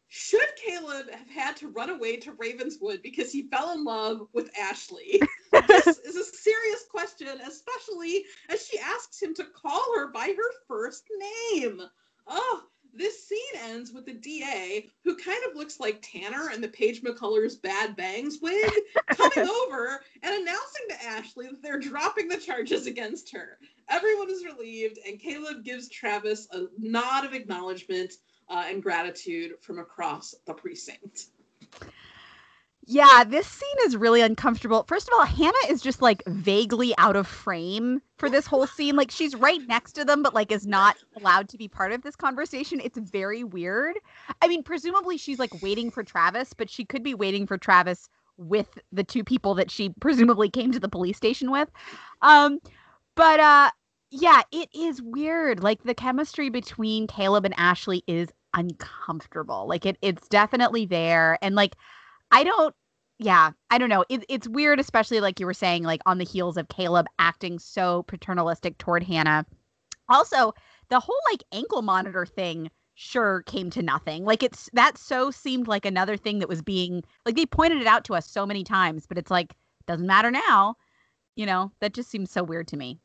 should 0.09 0.49
Caleb 0.65 1.11
have 1.11 1.29
had 1.29 1.57
to 1.57 1.69
run 1.69 1.91
away 1.91 2.17
to 2.17 2.33
Ravenswood 2.33 3.03
because 3.03 3.33
he 3.33 3.49
fell 3.49 3.73
in 3.73 3.85
love 3.85 4.29
with 4.33 4.51
Ashley? 4.59 5.21
this 5.87 5.99
is 5.99 6.17
a 6.17 6.25
serious 6.25 6.85
question, 6.91 7.29
especially 7.47 8.25
as 8.49 8.67
she 8.67 8.79
asks 8.79 9.23
him 9.23 9.35
to 9.35 9.45
call 9.45 9.85
her 9.97 10.09
by 10.09 10.35
her 10.37 10.53
first 10.67 11.05
name. 11.53 11.81
Oh, 12.27 12.63
this 12.93 13.29
scene 13.29 13.39
ends 13.69 13.93
with 13.93 14.07
the 14.07 14.15
DA, 14.15 14.89
who 15.05 15.17
kind 15.17 15.39
of 15.49 15.57
looks 15.57 15.79
like 15.79 16.03
Tanner 16.03 16.51
in 16.51 16.61
the 16.61 16.69
Paige 16.69 17.03
McCullers 17.03 17.61
Bad 17.61 17.95
Bangs 17.95 18.39
wig, 18.41 18.71
coming 19.11 19.49
over 19.49 20.01
and 20.23 20.35
announcing 20.35 20.87
to 20.89 21.05
Ashley 21.05 21.47
that 21.47 21.63
they're 21.63 21.79
dropping 21.79 22.29
the 22.29 22.39
charges 22.39 22.87
against 22.87 23.31
her. 23.33 23.59
Everyone 23.89 24.31
is 24.31 24.45
relieved, 24.45 24.99
and 25.07 25.21
Caleb 25.21 25.63
gives 25.63 25.89
Travis 25.89 26.49
a 26.53 26.65
nod 26.79 27.25
of 27.25 27.35
acknowledgement 27.35 28.15
uh, 28.49 28.65
and 28.67 28.83
gratitude 28.83 29.53
from 29.61 29.79
across 29.79 30.35
the 30.47 30.55
precinct. 30.55 31.27
Yeah, 32.89 33.25
this 33.25 33.49
scene 33.49 33.69
is 33.85 33.97
really 33.97 34.21
uncomfortable. 34.21 34.85
First 34.87 35.09
of 35.09 35.15
all, 35.19 35.25
Hannah 35.27 35.53
is 35.69 35.83
just 35.83 36.01
like 36.03 36.23
vaguely 36.29 36.95
out 36.99 37.17
of 37.17 37.27
frame 37.27 38.01
for 38.17 38.31
this 38.31 38.47
whole 38.47 38.65
scene. 38.69 38.95
Like 38.95 39.11
she's 39.11 39.35
right 39.35 39.61
next 39.67 39.93
to 39.95 40.05
them, 40.05 40.23
but 40.23 40.35
like 40.35 40.53
is 40.53 40.69
not 40.69 40.97
allowed 41.17 41.49
to 41.49 41.59
be 41.59 41.67
part 41.67 41.91
of 41.91 42.03
this 42.03 42.15
conversation. 42.15 42.81
It's 42.85 42.97
very 42.99 43.43
weird. 43.43 43.97
I 44.41 44.47
mean, 44.47 44.63
presumably 44.63 45.19
she's 45.19 45.41
like 45.41 45.61
waiting 45.63 45.91
for 45.91 46.05
Travis, 46.05 46.53
but 46.53 46.71
she 46.71 46.85
could 46.85 47.03
be 47.03 47.13
waiting 47.15 47.45
for 47.45 47.59
Travis 47.59 48.09
with 48.37 48.79
the 48.93 49.03
two 49.03 49.25
people 49.25 49.55
that 49.55 49.71
she 49.71 49.89
presumably 50.01 50.49
came 50.49 50.71
to 50.71 50.81
the 50.81 50.89
police 50.89 51.17
station 51.17 51.51
with. 51.51 51.69
Um, 52.23 52.61
but 53.17 53.41
uh 53.41 53.71
yeah, 54.11 54.43
it 54.53 54.69
is 54.73 55.03
weird. 55.03 55.61
Like 55.61 55.83
the 55.83 55.95
chemistry 55.95 56.51
between 56.51 57.09
Caleb 57.09 57.45
and 57.45 57.55
Ashley 57.57 58.05
is 58.07 58.29
uncomfortable. 58.55 59.67
Like 59.69 59.85
it 59.87 59.99
it's 60.03 60.29
definitely 60.29 60.87
there. 60.87 61.37
And 61.43 61.57
like 61.57 61.75
I 62.31 62.45
don't 62.45 62.75
yeah, 63.19 63.53
I 63.71 63.79
don't 63.79 63.89
know. 63.89 64.05
It, 64.11 64.25
it's 64.29 64.47
weird, 64.47 64.79
especially 64.79 65.21
like 65.21 65.41
you 65.41 65.47
were 65.47 65.55
saying, 65.55 65.85
like 65.85 66.03
on 66.05 66.19
the 66.19 66.25
heels 66.25 66.59
of 66.59 66.69
Caleb 66.69 67.07
acting 67.19 67.59
so 67.59 68.03
paternalistic 68.03 68.77
toward 68.77 69.03
Hannah. 69.03 69.47
Also, 70.09 70.53
the 70.91 71.01
whole 71.01 71.19
like 71.31 71.43
ankle 71.53 71.83
monitor 71.83 72.27
thing 72.27 72.71
sure 72.95 73.43
came 73.47 73.71
to 73.71 73.83
nothing. 73.83 74.25
Like 74.25 74.43
it's 74.43 74.69
that 74.75 74.99
so 74.99 75.31
seemed 75.31 75.67
like 75.67 75.87
another 75.87 76.17
thing 76.17 76.41
that 76.41 76.49
was 76.49 76.63
being 76.63 77.03
like 77.25 77.37
they 77.37 77.47
pointed 77.47 77.81
it 77.81 77.87
out 77.87 78.05
to 78.05 78.15
us 78.15 78.29
so 78.29 78.45
many 78.45 78.65
times, 78.65 79.07
but 79.07 79.19
it's 79.19 79.31
like 79.31 79.55
doesn't 79.87 80.07
matter 80.07 80.31
now. 80.31 80.77
You 81.37 81.47
know, 81.47 81.73
that 81.81 81.95
just 81.95 82.11
seems 82.11 82.31
so 82.31 82.43
weird 82.43 82.69
to 82.69 82.77
me. 82.77 82.99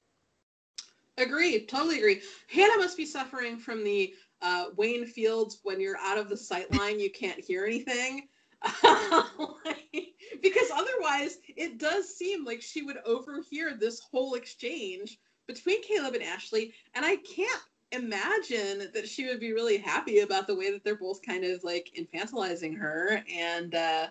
Agreed. 1.17 1.67
Totally 1.69 1.97
agree. 1.97 2.21
Hannah 2.47 2.77
must 2.77 2.97
be 2.97 3.05
suffering 3.05 3.57
from 3.57 3.83
the 3.83 4.13
uh, 4.41 4.65
Wayne 4.75 5.05
Fields 5.05 5.59
when 5.63 5.79
you're 5.79 5.97
out 5.97 6.17
of 6.17 6.29
the 6.29 6.37
sight 6.37 6.73
line, 6.73 6.99
you 6.99 7.11
can't 7.11 7.39
hear 7.39 7.65
anything. 7.65 8.27
because 10.41 10.69
otherwise, 10.73 11.37
it 11.47 11.77
does 11.77 12.15
seem 12.15 12.45
like 12.45 12.61
she 12.61 12.83
would 12.83 12.97
overhear 13.05 13.73
this 13.73 13.99
whole 13.99 14.35
exchange 14.35 15.19
between 15.47 15.83
Caleb 15.83 16.13
and 16.13 16.23
Ashley. 16.23 16.73
And 16.93 17.05
I 17.05 17.17
can't 17.17 17.61
imagine 17.91 18.89
that 18.93 19.07
she 19.07 19.27
would 19.27 19.39
be 19.39 19.53
really 19.53 19.77
happy 19.77 20.19
about 20.19 20.47
the 20.47 20.55
way 20.55 20.71
that 20.71 20.83
they're 20.83 20.95
both 20.95 21.21
kind 21.21 21.43
of 21.43 21.63
like 21.63 21.91
infantilizing 21.97 22.77
her 22.77 23.23
and, 23.33 23.75
uh, 23.75 24.07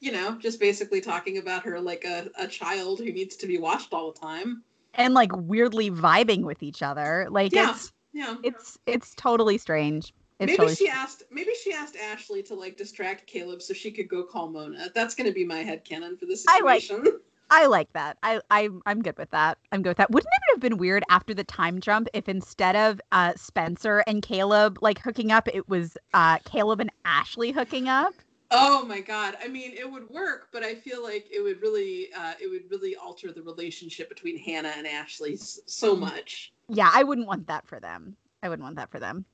you 0.00 0.12
know, 0.12 0.36
just 0.36 0.58
basically 0.58 1.00
talking 1.00 1.38
about 1.38 1.64
her 1.64 1.78
like 1.80 2.04
a, 2.04 2.30
a 2.38 2.48
child 2.48 2.98
who 2.98 3.12
needs 3.12 3.36
to 3.36 3.46
be 3.46 3.58
watched 3.58 3.92
all 3.92 4.12
the 4.12 4.18
time 4.18 4.64
and 4.94 5.14
like 5.14 5.30
weirdly 5.34 5.90
vibing 5.90 6.42
with 6.42 6.62
each 6.62 6.82
other. 6.82 7.26
Like 7.30 7.52
yeah, 7.52 7.70
it's 7.70 7.92
yeah. 8.12 8.36
It's 8.42 8.78
it's 8.86 9.14
totally 9.14 9.58
strange. 9.58 10.12
It's 10.40 10.58
maybe 10.58 10.74
she 10.74 10.88
asked 10.88 11.22
maybe 11.30 11.52
she 11.62 11.72
asked 11.72 11.96
Ashley 11.96 12.42
to 12.44 12.54
like 12.54 12.76
distract 12.76 13.26
Caleb 13.26 13.60
so 13.60 13.74
she 13.74 13.90
could 13.90 14.08
go 14.08 14.24
call 14.24 14.48
Mona. 14.48 14.88
That's 14.94 15.14
gonna 15.14 15.32
be 15.32 15.44
my 15.44 15.58
head 15.58 15.84
canon 15.84 16.16
for 16.16 16.24
this 16.26 16.44
situation. 16.44 16.96
I 16.96 17.02
like 17.02 17.14
I 17.52 17.66
like 17.66 17.92
that. 17.94 18.16
I, 18.22 18.40
I 18.50 18.68
I'm 18.86 19.02
good 19.02 19.18
with 19.18 19.30
that. 19.30 19.58
I'm 19.72 19.82
good 19.82 19.90
with 19.90 19.96
that. 19.98 20.10
Wouldn't 20.10 20.32
it 20.32 20.52
have 20.52 20.60
been 20.60 20.78
weird 20.78 21.02
after 21.10 21.34
the 21.34 21.44
time 21.44 21.80
jump 21.80 22.08
if 22.14 22.28
instead 22.28 22.76
of 22.76 23.00
uh, 23.12 23.32
Spencer 23.36 24.04
and 24.06 24.22
Caleb 24.22 24.78
like 24.80 25.00
hooking 25.00 25.32
up, 25.32 25.48
it 25.48 25.68
was 25.68 25.98
uh, 26.14 26.38
Caleb 26.44 26.80
and 26.80 26.90
Ashley 27.04 27.50
hooking 27.50 27.88
up? 27.88 28.14
Oh 28.52 28.84
my 28.84 29.00
god. 29.00 29.36
I 29.42 29.48
mean, 29.48 29.72
it 29.72 29.90
would 29.90 30.08
work, 30.10 30.48
but 30.52 30.62
I 30.62 30.74
feel 30.74 31.02
like 31.02 31.26
it 31.30 31.42
would 31.42 31.60
really 31.60 32.08
uh, 32.16 32.34
it 32.40 32.48
would 32.48 32.70
really 32.70 32.96
alter 32.96 33.32
the 33.32 33.42
relationship 33.42 34.08
between 34.08 34.38
Hannah 34.38 34.72
and 34.76 34.86
Ashley 34.86 35.36
so 35.36 35.96
mm. 35.96 36.00
much. 36.00 36.52
Yeah, 36.68 36.90
I 36.92 37.02
wouldn't 37.02 37.26
want 37.26 37.48
that 37.48 37.66
for 37.66 37.80
them. 37.80 38.16
I 38.42 38.48
wouldn't 38.48 38.64
want 38.64 38.76
that 38.76 38.90
for 38.90 39.00
them. 39.00 39.24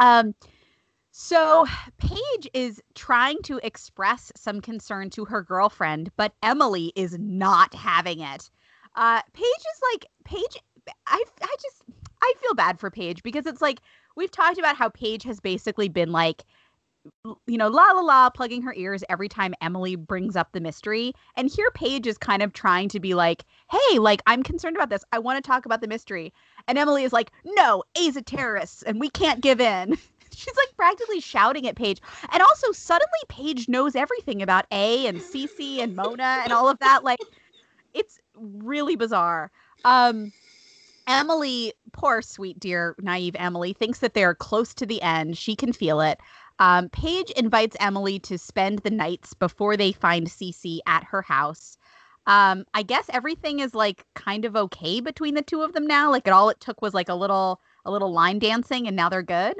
Um 0.00 0.34
so 1.12 1.66
Paige 1.98 2.48
is 2.54 2.80
trying 2.94 3.42
to 3.42 3.60
express 3.62 4.32
some 4.36 4.60
concern 4.60 5.10
to 5.10 5.24
her 5.24 5.42
girlfriend, 5.42 6.10
but 6.16 6.32
Emily 6.42 6.92
is 6.96 7.16
not 7.18 7.74
having 7.74 8.20
it. 8.20 8.50
Uh 8.96 9.22
Paige 9.32 9.44
is 9.44 9.80
like 9.92 10.06
Paige 10.24 10.56
I 11.06 11.22
I 11.42 11.56
just 11.62 11.82
I 12.22 12.34
feel 12.40 12.54
bad 12.54 12.80
for 12.80 12.90
Paige 12.90 13.22
because 13.22 13.46
it's 13.46 13.62
like 13.62 13.80
we've 14.16 14.30
talked 14.30 14.58
about 14.58 14.76
how 14.76 14.88
Paige 14.88 15.22
has 15.24 15.40
basically 15.40 15.88
been 15.88 16.10
like 16.12 16.44
you 17.24 17.58
know, 17.58 17.68
la 17.68 17.92
la 17.92 18.00
la, 18.00 18.30
plugging 18.30 18.62
her 18.62 18.74
ears 18.74 19.02
every 19.08 19.28
time 19.28 19.54
Emily 19.60 19.96
brings 19.96 20.36
up 20.36 20.52
the 20.52 20.60
mystery. 20.60 21.12
And 21.36 21.50
here 21.50 21.70
Paige 21.72 22.06
is 22.06 22.18
kind 22.18 22.42
of 22.42 22.52
trying 22.52 22.88
to 22.90 23.00
be 23.00 23.14
like, 23.14 23.44
hey, 23.70 23.98
like, 23.98 24.22
I'm 24.26 24.42
concerned 24.42 24.76
about 24.76 24.90
this. 24.90 25.04
I 25.12 25.18
want 25.18 25.42
to 25.42 25.46
talk 25.46 25.66
about 25.66 25.80
the 25.80 25.88
mystery. 25.88 26.32
And 26.68 26.78
Emily 26.78 27.04
is 27.04 27.12
like, 27.12 27.30
no, 27.44 27.82
A's 27.96 28.16
a 28.16 28.22
terrorist 28.22 28.84
and 28.86 29.00
we 29.00 29.08
can't 29.08 29.40
give 29.40 29.60
in. 29.60 29.96
She's 30.32 30.56
like 30.56 30.76
practically 30.76 31.20
shouting 31.20 31.66
at 31.66 31.76
Paige. 31.76 32.00
And 32.32 32.42
also, 32.42 32.72
suddenly 32.72 33.20
Paige 33.28 33.68
knows 33.68 33.96
everything 33.96 34.42
about 34.42 34.66
A 34.70 35.06
and 35.06 35.18
Cece 35.18 35.80
and 35.80 35.96
Mona 35.96 36.42
and 36.44 36.52
all 36.52 36.68
of 36.68 36.78
that. 36.78 37.02
Like, 37.02 37.18
it's 37.94 38.20
really 38.36 38.96
bizarre. 38.96 39.50
Um, 39.84 40.32
Emily, 41.06 41.72
poor 41.92 42.22
sweet 42.22 42.60
dear 42.60 42.94
naive 43.00 43.34
Emily, 43.38 43.72
thinks 43.72 43.98
that 43.98 44.14
they're 44.14 44.34
close 44.34 44.72
to 44.74 44.86
the 44.86 45.02
end. 45.02 45.36
She 45.36 45.56
can 45.56 45.72
feel 45.72 46.00
it. 46.00 46.20
Um, 46.60 46.90
Paige 46.90 47.30
invites 47.30 47.76
Emily 47.80 48.18
to 48.20 48.36
spend 48.36 48.80
the 48.80 48.90
nights 48.90 49.32
before 49.32 49.78
they 49.78 49.92
find 49.92 50.26
Cece 50.26 50.78
at 50.86 51.04
her 51.04 51.22
house. 51.22 51.78
Um, 52.26 52.66
I 52.74 52.82
guess 52.82 53.06
everything 53.12 53.60
is 53.60 53.74
like 53.74 54.04
kind 54.14 54.44
of 54.44 54.54
okay 54.54 55.00
between 55.00 55.34
the 55.34 55.42
two 55.42 55.62
of 55.62 55.72
them 55.72 55.86
now. 55.86 56.10
Like 56.10 56.26
it 56.26 56.32
all 56.32 56.50
it 56.50 56.60
took 56.60 56.82
was 56.82 56.92
like 56.92 57.08
a 57.08 57.14
little 57.14 57.60
a 57.86 57.90
little 57.90 58.12
line 58.12 58.38
dancing, 58.38 58.86
and 58.86 58.94
now 58.94 59.08
they're 59.08 59.22
good. 59.22 59.56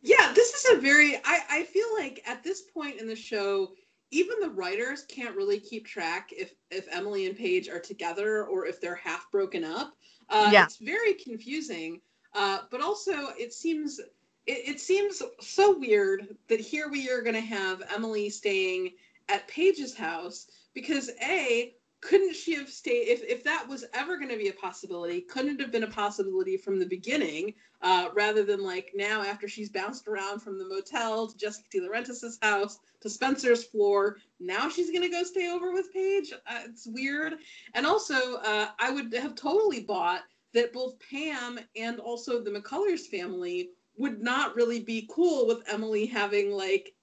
Yeah, 0.00 0.32
this 0.34 0.54
is 0.54 0.72
a 0.72 0.80
very. 0.80 1.16
I 1.16 1.40
I 1.50 1.64
feel 1.64 1.86
like 1.98 2.22
at 2.26 2.42
this 2.42 2.62
point 2.62 2.98
in 2.98 3.06
the 3.06 3.14
show, 3.14 3.72
even 4.10 4.40
the 4.40 4.50
writers 4.50 5.04
can't 5.04 5.36
really 5.36 5.60
keep 5.60 5.86
track 5.86 6.30
if 6.32 6.54
if 6.70 6.86
Emily 6.90 7.26
and 7.26 7.36
Paige 7.36 7.68
are 7.68 7.80
together 7.80 8.46
or 8.46 8.64
if 8.64 8.80
they're 8.80 8.94
half 8.94 9.30
broken 9.30 9.64
up. 9.64 9.92
Uh, 10.30 10.48
yeah. 10.50 10.64
It's 10.64 10.78
very 10.78 11.12
confusing. 11.12 12.00
Uh, 12.34 12.60
but 12.70 12.80
also, 12.80 13.28
it 13.38 13.52
seems 13.52 14.00
it, 14.48 14.68
it 14.68 14.80
seems 14.80 15.22
so 15.40 15.78
weird 15.78 16.36
that 16.48 16.58
here 16.58 16.88
we 16.88 17.10
are 17.10 17.22
going 17.22 17.34
to 17.34 17.40
have 17.40 17.82
Emily 17.94 18.30
staying 18.30 18.92
at 19.28 19.46
Paige's 19.46 19.94
house 19.94 20.46
because 20.74 21.10
A, 21.22 21.74
couldn't 22.00 22.34
she 22.34 22.54
have 22.54 22.68
stayed 22.68 23.08
if, 23.08 23.22
if 23.24 23.42
that 23.44 23.66
was 23.68 23.84
ever 23.92 24.16
going 24.16 24.28
to 24.28 24.36
be 24.36 24.48
a 24.48 24.52
possibility 24.52 25.20
couldn't 25.20 25.56
it 25.56 25.60
have 25.60 25.72
been 25.72 25.82
a 25.82 25.88
possibility 25.88 26.56
from 26.56 26.78
the 26.78 26.86
beginning 26.86 27.52
uh, 27.82 28.08
rather 28.14 28.44
than 28.44 28.62
like 28.62 28.92
now 28.94 29.20
after 29.22 29.48
she's 29.48 29.68
bounced 29.68 30.06
around 30.06 30.40
from 30.40 30.58
the 30.58 30.64
motel 30.64 31.26
to 31.26 31.36
Jessica 31.36 31.66
DiLaurentis's 31.74 32.38
house 32.40 32.78
to 33.00 33.10
spencer's 33.10 33.64
floor 33.64 34.18
now 34.38 34.68
she's 34.68 34.90
going 34.90 35.02
to 35.02 35.08
go 35.08 35.24
stay 35.24 35.50
over 35.50 35.72
with 35.72 35.92
paige? 35.92 36.32
Uh, 36.32 36.60
it's 36.66 36.86
weird. 36.86 37.34
And 37.74 37.84
also 37.84 38.36
uh, 38.36 38.68
i 38.78 38.90
would 38.92 39.12
have 39.14 39.34
totally 39.34 39.80
bought 39.80 40.22
that 40.54 40.72
both 40.72 40.94
pam 41.10 41.58
and 41.74 41.98
also 41.98 42.40
the 42.42 42.50
mccullers 42.50 43.06
family 43.06 43.70
would 43.98 44.20
not 44.22 44.56
really 44.56 44.80
be 44.80 45.08
cool 45.10 45.46
with 45.46 45.62
emily 45.70 46.06
having 46.06 46.52
like 46.52 46.94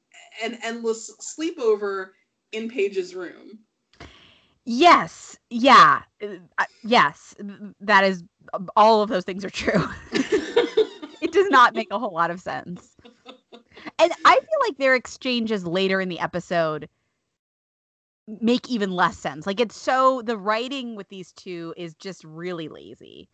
an 0.43 0.57
endless 0.63 1.11
sleepover 1.21 2.09
in 2.51 2.69
paige's 2.69 3.15
room 3.15 3.59
Yes. 4.65 5.37
Yeah. 5.49 6.01
Uh, 6.21 6.65
yes. 6.83 7.35
That 7.79 8.03
is 8.03 8.23
all 8.75 9.01
of 9.01 9.09
those 9.09 9.23
things 9.25 9.45
are 9.45 9.49
true. 9.49 9.83
it 11.21 11.31
does 11.31 11.49
not 11.49 11.75
make 11.75 11.87
a 11.91 11.99
whole 11.99 12.13
lot 12.13 12.31
of 12.31 12.41
sense. 12.41 12.95
And 13.99 14.11
I 14.25 14.35
feel 14.35 14.59
like 14.67 14.77
their 14.77 14.95
exchanges 14.95 15.65
later 15.65 16.01
in 16.01 16.09
the 16.09 16.19
episode 16.19 16.89
make 18.27 18.69
even 18.69 18.91
less 18.91 19.17
sense. 19.17 19.45
Like 19.45 19.59
it's 19.59 19.79
so 19.79 20.21
the 20.21 20.37
writing 20.37 20.95
with 20.95 21.09
these 21.09 21.31
two 21.33 21.73
is 21.77 21.93
just 21.95 22.23
really 22.23 22.67
lazy. 22.67 23.29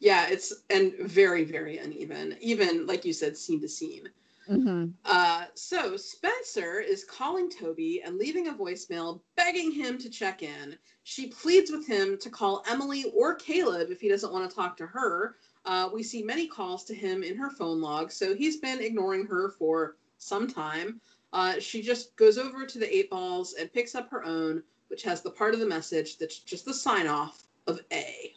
Yeah, 0.00 0.28
it's 0.28 0.52
and 0.70 0.92
very 1.00 1.44
very 1.44 1.78
uneven. 1.78 2.36
Even 2.40 2.86
like 2.86 3.04
you 3.04 3.12
said 3.12 3.36
scene 3.36 3.60
to 3.60 3.68
scene. 3.68 4.08
Mm-hmm. 4.48 4.90
Uh, 5.06 5.44
so 5.54 5.96
Spencer 5.96 6.78
is 6.78 7.04
calling 7.04 7.48
Toby 7.50 8.02
and 8.04 8.18
leaving 8.18 8.48
a 8.48 8.52
voicemail 8.52 9.20
begging 9.36 9.72
him 9.72 9.96
to 9.98 10.10
check 10.10 10.42
in. 10.42 10.76
She 11.04 11.28
pleads 11.28 11.70
with 11.70 11.86
him 11.86 12.18
to 12.18 12.28
call 12.28 12.62
Emily 12.68 13.04
or 13.14 13.34
Caleb 13.34 13.90
if 13.90 14.02
he 14.02 14.08
doesn't 14.08 14.32
want 14.32 14.48
to 14.48 14.54
talk 14.54 14.76
to 14.76 14.86
her. 14.86 15.36
Uh, 15.64 15.88
we 15.92 16.02
see 16.02 16.22
many 16.22 16.46
calls 16.46 16.84
to 16.84 16.94
him 16.94 17.22
in 17.22 17.36
her 17.36 17.50
phone 17.50 17.80
log, 17.80 18.12
so 18.12 18.34
he's 18.34 18.58
been 18.58 18.80
ignoring 18.80 19.24
her 19.26 19.48
for 19.58 19.96
some 20.18 20.46
time. 20.46 21.00
Uh, 21.34 21.58
she 21.58 21.82
just 21.82 22.16
goes 22.16 22.38
over 22.38 22.64
to 22.64 22.78
the 22.78 22.96
eight 22.96 23.10
balls 23.10 23.54
and 23.54 23.70
picks 23.72 23.96
up 23.96 24.08
her 24.08 24.24
own, 24.24 24.62
which 24.86 25.02
has 25.02 25.20
the 25.20 25.30
part 25.30 25.52
of 25.52 25.58
the 25.58 25.66
message 25.66 26.16
that's 26.16 26.38
just 26.38 26.64
the 26.64 26.72
sign 26.72 27.08
off 27.08 27.42
of 27.66 27.80
A. 27.92 28.32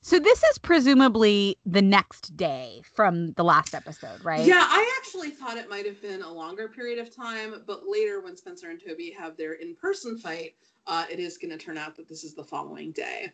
So 0.00 0.18
this 0.18 0.42
is 0.42 0.58
presumably 0.58 1.56
the 1.64 1.80
next 1.80 2.36
day 2.36 2.82
from 2.94 3.32
the 3.34 3.44
last 3.44 3.74
episode, 3.74 4.22
right? 4.22 4.44
Yeah, 4.44 4.66
I 4.68 4.98
actually 4.98 5.30
thought 5.30 5.56
it 5.56 5.70
might 5.70 5.86
have 5.86 6.02
been 6.02 6.22
a 6.22 6.30
longer 6.30 6.68
period 6.68 6.98
of 6.98 7.14
time, 7.14 7.62
but 7.66 7.88
later 7.88 8.20
when 8.20 8.36
Spencer 8.36 8.68
and 8.68 8.82
Toby 8.84 9.14
have 9.16 9.36
their 9.36 9.54
in-person 9.54 10.18
fight, 10.18 10.56
uh, 10.88 11.06
it 11.10 11.20
is 11.20 11.38
going 11.38 11.56
to 11.56 11.56
turn 11.56 11.78
out 11.78 11.96
that 11.96 12.08
this 12.08 12.24
is 12.24 12.34
the 12.34 12.44
following 12.44 12.90
day. 12.92 13.32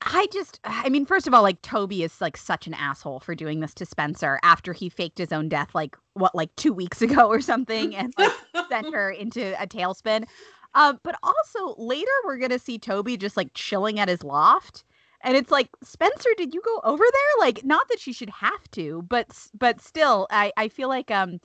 I 0.00 0.28
just, 0.32 0.60
I 0.64 0.88
mean, 0.88 1.06
first 1.06 1.26
of 1.26 1.34
all, 1.34 1.42
like 1.42 1.60
Toby 1.62 2.04
is 2.04 2.20
like 2.20 2.36
such 2.36 2.66
an 2.66 2.74
asshole 2.74 3.20
for 3.20 3.34
doing 3.34 3.60
this 3.60 3.74
to 3.74 3.86
Spencer 3.86 4.38
after 4.42 4.72
he 4.72 4.88
faked 4.88 5.18
his 5.18 5.32
own 5.32 5.48
death, 5.48 5.74
like 5.74 5.96
what, 6.14 6.34
like 6.34 6.54
two 6.56 6.72
weeks 6.72 7.02
ago 7.02 7.28
or 7.28 7.40
something, 7.40 7.96
and 7.96 8.12
like 8.16 8.32
sent 8.68 8.94
her 8.94 9.10
into 9.10 9.60
a 9.60 9.66
tailspin. 9.66 10.26
Um, 10.74 11.00
but 11.02 11.16
also 11.22 11.74
later 11.78 12.10
we're 12.24 12.38
gonna 12.38 12.58
see 12.58 12.78
Toby 12.78 13.16
just 13.16 13.36
like 13.36 13.50
chilling 13.54 13.98
at 13.98 14.08
his 14.08 14.22
loft. 14.22 14.84
And 15.22 15.36
it's 15.36 15.50
like, 15.50 15.68
Spencer, 15.82 16.28
did 16.36 16.54
you 16.54 16.62
go 16.64 16.80
over 16.84 17.02
there? 17.04 17.46
Like, 17.46 17.64
not 17.64 17.88
that 17.88 17.98
she 17.98 18.12
should 18.12 18.30
have 18.30 18.70
to, 18.72 19.02
but 19.08 19.26
but 19.58 19.80
still, 19.80 20.28
I, 20.30 20.52
I 20.56 20.68
feel 20.68 20.88
like 20.88 21.10
um 21.10 21.40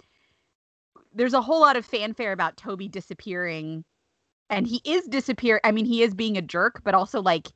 there's 1.14 1.34
a 1.34 1.42
whole 1.42 1.62
lot 1.62 1.76
of 1.76 1.86
fanfare 1.86 2.32
about 2.34 2.58
Toby 2.58 2.88
disappearing. 2.88 3.84
And 4.50 4.68
he 4.68 4.82
is 4.86 5.08
disappear 5.08 5.60
I 5.64 5.72
mean, 5.72 5.86
he 5.86 6.04
is 6.04 6.14
being 6.14 6.38
a 6.38 6.42
jerk, 6.42 6.82
but 6.84 6.94
also 6.94 7.22
like 7.22 7.48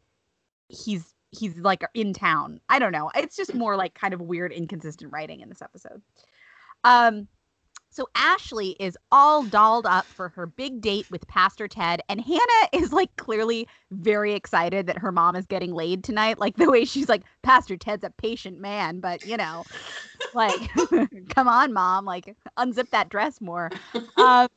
he's 0.70 1.14
he's 1.32 1.58
like 1.58 1.84
in 1.94 2.14
town. 2.14 2.60
I 2.70 2.80
don't 2.80 2.92
know. 2.92 3.12
It's 3.16 3.36
just 3.36 3.54
more 3.54 3.76
like 3.76 3.94
kind 3.94 4.14
of 4.14 4.22
weird, 4.22 4.52
inconsistent 4.52 5.12
writing 5.12 5.42
in 5.42 5.50
this 5.50 5.62
episode. 5.62 6.02
Um 6.84 7.28
so 7.98 8.08
Ashley 8.14 8.76
is 8.80 8.96
all 9.12 9.44
dolled 9.44 9.88
up 9.88 10.06
for 10.06 10.30
her 10.30 10.46
big 10.46 10.82
date 10.82 11.10
with 11.10 11.28
Pastor 11.28 11.68
Ted, 11.68 12.00
and 12.08 12.22
Hannah 12.22 12.70
is 12.72 12.94
like 12.94 13.16
clearly 13.16 13.68
very 13.90 14.34
excited 14.34 14.86
that 14.86 15.00
her 15.00 15.12
mom 15.12 15.36
is 15.36 15.48
getting 15.48 15.74
laid 15.74 16.04
tonight. 16.04 16.38
Like 16.38 16.58
the 16.58 16.70
way 16.70 16.86
she's 16.86 17.10
like, 17.10 17.24
Pastor 17.42 17.76
Ted's 17.76 18.04
a 18.04 18.12
patient 18.12 18.60
man, 18.60 19.00
but 19.00 19.26
you 19.26 19.36
know, 19.36 19.64
like, 20.36 20.60
come 21.30 21.48
on, 21.48 21.74
mom, 21.74 22.06
like 22.06 22.36
unzip 22.58 22.92
that 22.92 23.10
dress 23.10 23.42
more. 23.42 23.72
Um, 24.18 24.48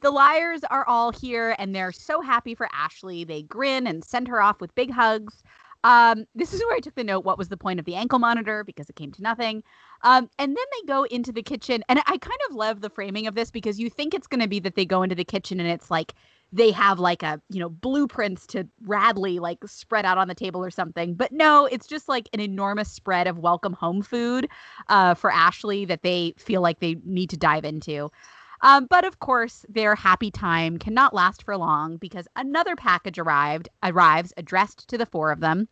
the 0.00 0.10
liars 0.10 0.60
are 0.70 0.86
all 0.86 1.10
here, 1.10 1.54
and 1.58 1.74
they're 1.74 1.92
so 1.92 2.20
happy 2.20 2.54
for 2.54 2.68
Ashley. 2.72 3.24
They 3.24 3.42
grin 3.42 3.86
and 3.86 4.04
send 4.04 4.28
her 4.28 4.40
off 4.40 4.60
with 4.60 4.74
big 4.74 4.90
hugs. 4.90 5.42
Um, 5.84 6.24
this 6.34 6.52
is 6.52 6.60
where 6.60 6.76
I 6.76 6.80
took 6.80 6.94
the 6.94 7.04
note. 7.04 7.24
What 7.24 7.38
was 7.38 7.48
the 7.48 7.56
point 7.56 7.80
of 7.80 7.86
the 7.86 7.94
ankle 7.94 8.18
monitor? 8.18 8.64
Because 8.64 8.88
it 8.88 8.96
came 8.96 9.12
to 9.12 9.22
nothing. 9.22 9.62
Um, 10.02 10.28
and 10.38 10.56
then 10.56 10.64
they 10.72 10.86
go 10.86 11.04
into 11.04 11.32
the 11.32 11.42
kitchen, 11.42 11.82
and 11.88 11.98
I 12.06 12.18
kind 12.18 12.40
of 12.48 12.54
love 12.54 12.80
the 12.80 12.90
framing 12.90 13.26
of 13.26 13.34
this 13.34 13.50
because 13.50 13.80
you 13.80 13.90
think 13.90 14.14
it's 14.14 14.26
going 14.26 14.40
to 14.40 14.48
be 14.48 14.60
that 14.60 14.76
they 14.76 14.84
go 14.84 15.02
into 15.02 15.14
the 15.16 15.24
kitchen 15.24 15.58
and 15.60 15.68
it's 15.68 15.90
like 15.90 16.14
they 16.50 16.70
have 16.70 16.98
like 16.98 17.22
a 17.22 17.40
you 17.50 17.60
know 17.60 17.68
blueprints 17.68 18.46
to 18.46 18.66
Radley 18.86 19.38
like 19.38 19.58
spread 19.66 20.06
out 20.06 20.16
on 20.16 20.28
the 20.28 20.34
table 20.34 20.64
or 20.64 20.70
something. 20.70 21.14
But 21.14 21.32
no, 21.32 21.66
it's 21.66 21.86
just 21.86 22.08
like 22.08 22.28
an 22.32 22.40
enormous 22.40 22.90
spread 22.90 23.26
of 23.26 23.38
welcome 23.38 23.72
home 23.72 24.02
food 24.02 24.48
uh, 24.88 25.14
for 25.14 25.30
Ashley 25.30 25.84
that 25.86 26.02
they 26.02 26.34
feel 26.38 26.62
like 26.62 26.80
they 26.80 26.96
need 27.04 27.30
to 27.30 27.36
dive 27.36 27.64
into. 27.64 28.10
Um, 28.60 28.86
but 28.86 29.04
of 29.04 29.20
course, 29.20 29.64
their 29.68 29.94
happy 29.94 30.30
time 30.30 30.78
cannot 30.78 31.14
last 31.14 31.42
for 31.44 31.56
long 31.56 31.96
because 31.96 32.26
another 32.36 32.76
package 32.76 33.18
arrived 33.18 33.68
arrives 33.82 34.32
addressed 34.36 34.88
to 34.88 34.98
the 34.98 35.06
four 35.06 35.30
of 35.30 35.40
them. 35.40 35.68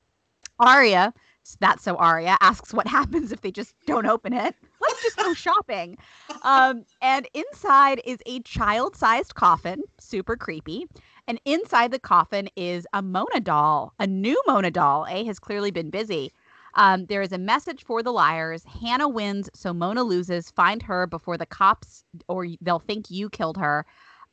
Aria, 0.59 1.13
that's 1.61 1.83
so 1.83 1.97
Aria, 1.97 2.37
asks 2.41 2.73
what 2.73 2.87
happens 2.99 3.33
if 3.33 3.41
they 3.41 3.51
just 3.51 3.75
don't 3.87 4.07
open 4.07 4.33
it. 4.33 4.55
Let's 4.81 5.03
just 5.03 5.17
go 5.17 5.35
shopping. 5.35 5.99
Um, 6.43 6.85
and 7.03 7.29
inside 7.35 8.01
is 8.05 8.19
a 8.27 8.41
child-sized 8.41 9.35
coffin, 9.35 9.83
super 9.99 10.37
creepy. 10.37 10.87
And 11.29 11.41
inside 11.45 11.91
the 11.91 11.99
coffin 11.99 12.49
is 12.57 12.87
a 12.93 13.03
Mona 13.03 13.41
doll, 13.41 13.93
a 13.99 14.07
new 14.07 14.41
Mona 14.47 14.71
doll. 14.71 15.07
A 15.09 15.25
has 15.25 15.39
clearly 15.39 15.73
been 15.73 15.91
busy. 15.91 16.33
Um, 16.77 17.07
there 17.07 17.23
is 17.23 17.33
a 17.33 17.39
message 17.39 17.85
for 17.85 18.03
the 18.03 18.13
liars. 18.13 18.63
Hannah 18.65 19.09
wins, 19.09 19.51
so 19.55 19.73
Mona 19.73 20.05
loses. 20.05 20.51
Find 20.51 20.83
her 20.83 21.07
before 21.07 21.39
the 21.39 21.47
cops, 21.47 22.05
or 22.29 22.47
they'll 22.61 22.79
think 22.79 23.11
you 23.11 23.29
killed 23.31 23.57
her. 23.57 23.85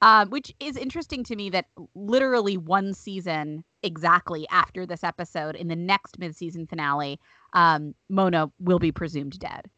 Uh, 0.01 0.25
which 0.25 0.53
is 0.59 0.75
interesting 0.75 1.23
to 1.23 1.35
me 1.37 1.49
that 1.49 1.67
literally 1.95 2.57
one 2.57 2.93
season 2.93 3.63
exactly 3.83 4.45
after 4.49 4.85
this 4.85 5.01
episode, 5.01 5.55
in 5.55 5.69
the 5.69 5.77
next 5.77 6.19
mid-season 6.19 6.67
finale, 6.67 7.17
um, 7.53 7.95
Mona 8.09 8.51
will 8.59 8.79
be 8.79 8.91
presumed 8.91 9.39
dead. 9.39 9.69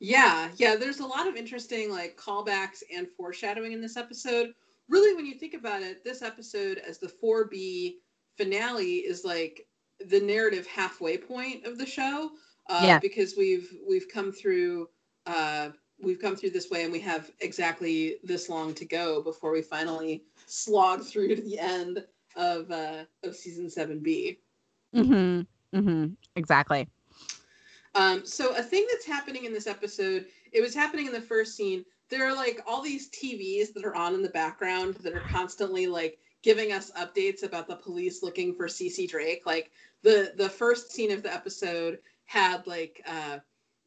Yeah, 0.00 0.48
yeah. 0.56 0.74
There's 0.74 0.98
a 0.98 1.06
lot 1.06 1.28
of 1.28 1.36
interesting 1.36 1.92
like 1.92 2.16
callbacks 2.16 2.82
and 2.92 3.06
foreshadowing 3.16 3.70
in 3.70 3.80
this 3.80 3.96
episode. 3.96 4.52
Really, 4.88 5.14
when 5.14 5.26
you 5.26 5.38
think 5.38 5.54
about 5.54 5.82
it, 5.82 6.02
this 6.02 6.20
episode 6.20 6.78
as 6.78 6.98
the 6.98 7.12
4B 7.22 7.94
finale 8.36 8.96
is 8.96 9.24
like 9.24 9.68
the 10.08 10.20
narrative 10.20 10.66
halfway 10.66 11.16
point 11.16 11.64
of 11.64 11.78
the 11.78 11.86
show 11.86 12.30
uh, 12.68 12.82
yeah. 12.84 12.98
because 12.98 13.34
we've 13.36 13.70
we've 13.88 14.08
come 14.12 14.32
through 14.32 14.88
uh, 15.26 15.70
we've 16.02 16.20
come 16.20 16.36
through 16.36 16.50
this 16.50 16.70
way 16.70 16.84
and 16.84 16.92
we 16.92 17.00
have 17.00 17.30
exactly 17.40 18.16
this 18.22 18.48
long 18.48 18.74
to 18.74 18.84
go 18.84 19.22
before 19.22 19.52
we 19.52 19.62
finally 19.62 20.24
slog 20.46 21.02
through 21.02 21.34
to 21.34 21.42
the 21.42 21.58
end 21.58 22.04
of 22.36 22.70
uh, 22.70 23.04
of 23.22 23.34
season 23.34 23.66
7b 23.66 24.38
mm-hmm. 24.94 25.40
Mm-hmm. 25.78 26.12
Exactly. 26.36 26.88
Um, 27.96 28.26
so 28.26 28.56
a 28.56 28.62
thing 28.62 28.86
that's 28.90 29.06
happening 29.06 29.44
in 29.44 29.52
this 29.52 29.66
episode 29.66 30.26
it 30.54 30.60
was 30.60 30.74
happening 30.74 31.06
in 31.06 31.12
the 31.12 31.20
first 31.20 31.56
scene. 31.56 31.84
There 32.10 32.26
are 32.26 32.34
like 32.34 32.60
all 32.66 32.80
these 32.80 33.10
tvs 33.10 33.74
that 33.74 33.84
are 33.84 33.94
on 33.94 34.14
in 34.14 34.22
the 34.22 34.28
background 34.28 34.94
that 35.02 35.14
are 35.14 35.24
constantly 35.28 35.86
like 35.86 36.18
giving 36.44 36.72
us 36.72 36.92
updates 36.92 37.42
about 37.42 37.66
the 37.66 37.74
police 37.74 38.22
looking 38.22 38.54
for 38.54 38.66
Cece 38.66 39.08
Drake. 39.08 39.46
Like 39.46 39.70
the 40.02 40.34
the 40.36 40.48
first 40.48 40.92
scene 40.92 41.10
of 41.10 41.22
the 41.22 41.32
episode 41.32 41.98
had 42.26 42.66
like 42.66 43.00
uh 43.08 43.38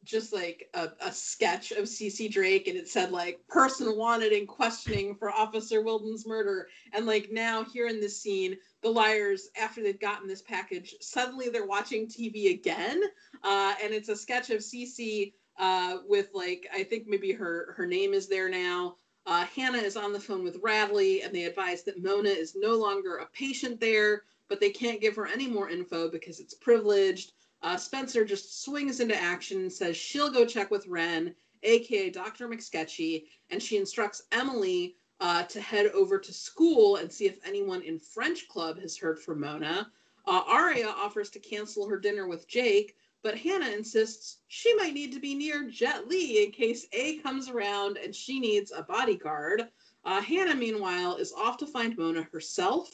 just 0.04 0.32
like 0.32 0.68
a, 0.74 0.88
a 1.00 1.12
sketch 1.12 1.70
of 1.70 1.84
Cece 1.84 2.30
Drake 2.30 2.66
and 2.66 2.76
it 2.76 2.88
said 2.88 3.12
like 3.12 3.40
person 3.48 3.96
wanted 3.96 4.32
in 4.32 4.46
questioning 4.46 5.14
for 5.14 5.30
Officer 5.30 5.82
Wilden's 5.82 6.26
murder. 6.26 6.68
And 6.92 7.06
like 7.06 7.30
now 7.30 7.64
here 7.64 7.88
in 7.88 8.00
this 8.00 8.20
scene, 8.20 8.56
the 8.82 8.88
liars, 8.88 9.48
after 9.60 9.82
they've 9.82 10.00
gotten 10.00 10.26
this 10.26 10.42
package, 10.42 10.94
suddenly 11.00 11.48
they're 11.48 11.66
watching 11.66 12.06
TV 12.06 12.52
again. 12.52 13.02
Uh, 13.42 13.74
and 13.82 13.92
it's 13.92 14.08
a 14.08 14.16
sketch 14.16 14.50
of 14.50 14.60
Cece 14.60 15.32
uh, 15.58 15.98
with 16.06 16.28
like 16.32 16.66
I 16.74 16.84
think 16.84 17.06
maybe 17.06 17.32
her 17.32 17.74
her 17.76 17.86
name 17.86 18.14
is 18.14 18.28
there 18.28 18.48
now. 18.48 18.96
Uh, 19.28 19.44
Hannah 19.54 19.76
is 19.76 19.94
on 19.94 20.14
the 20.14 20.18
phone 20.18 20.42
with 20.42 20.58
Radley, 20.62 21.20
and 21.20 21.34
they 21.34 21.44
advise 21.44 21.82
that 21.82 22.02
Mona 22.02 22.30
is 22.30 22.56
no 22.56 22.74
longer 22.76 23.18
a 23.18 23.26
patient 23.26 23.78
there, 23.78 24.22
but 24.48 24.58
they 24.58 24.70
can't 24.70 25.02
give 25.02 25.14
her 25.16 25.26
any 25.26 25.46
more 25.46 25.68
info 25.68 26.10
because 26.10 26.40
it's 26.40 26.54
privileged. 26.54 27.32
Uh, 27.60 27.76
Spencer 27.76 28.24
just 28.24 28.64
swings 28.64 29.00
into 29.00 29.14
action 29.14 29.58
and 29.58 29.70
says 29.70 29.98
she'll 29.98 30.30
go 30.30 30.46
check 30.46 30.70
with 30.70 30.86
Wren, 30.86 31.34
aka 31.62 32.08
Dr. 32.08 32.48
McSketchy, 32.48 33.24
and 33.50 33.62
she 33.62 33.76
instructs 33.76 34.22
Emily 34.32 34.96
uh, 35.20 35.42
to 35.42 35.60
head 35.60 35.88
over 35.88 36.18
to 36.18 36.32
school 36.32 36.96
and 36.96 37.12
see 37.12 37.26
if 37.26 37.38
anyone 37.44 37.82
in 37.82 37.98
French 37.98 38.48
Club 38.48 38.80
has 38.80 38.96
heard 38.96 39.18
from 39.18 39.40
Mona. 39.40 39.92
Uh, 40.26 40.42
Aria 40.46 40.88
offers 40.88 41.28
to 41.30 41.38
cancel 41.38 41.86
her 41.86 41.98
dinner 41.98 42.28
with 42.28 42.48
Jake, 42.48 42.96
but 43.22 43.36
Hannah 43.36 43.70
insists 43.70 44.38
she 44.48 44.74
might 44.74 44.94
need 44.94 45.12
to 45.12 45.20
be 45.20 45.34
near 45.34 45.68
Jet 45.68 46.08
Li 46.08 46.44
in 46.44 46.52
case 46.52 46.86
A 46.92 47.18
comes 47.18 47.48
around 47.48 47.96
and 47.96 48.14
she 48.14 48.38
needs 48.38 48.72
a 48.72 48.82
bodyguard. 48.82 49.68
Uh, 50.04 50.20
Hannah, 50.20 50.54
meanwhile, 50.54 51.16
is 51.16 51.32
off 51.32 51.58
to 51.58 51.66
find 51.66 51.96
Mona 51.96 52.22
herself. 52.32 52.88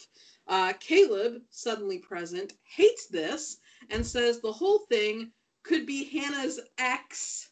Uh, 0.47 0.73
Caleb, 0.81 1.43
suddenly 1.51 1.99
present, 1.99 2.55
hates 2.65 3.07
this 3.07 3.59
and 3.91 4.07
says 4.07 4.41
the 4.41 4.53
whole 4.53 4.81
thing 4.91 5.31
could 5.63 5.87
be 5.87 6.05
Hannah's 6.05 6.61
ex 6.79 7.51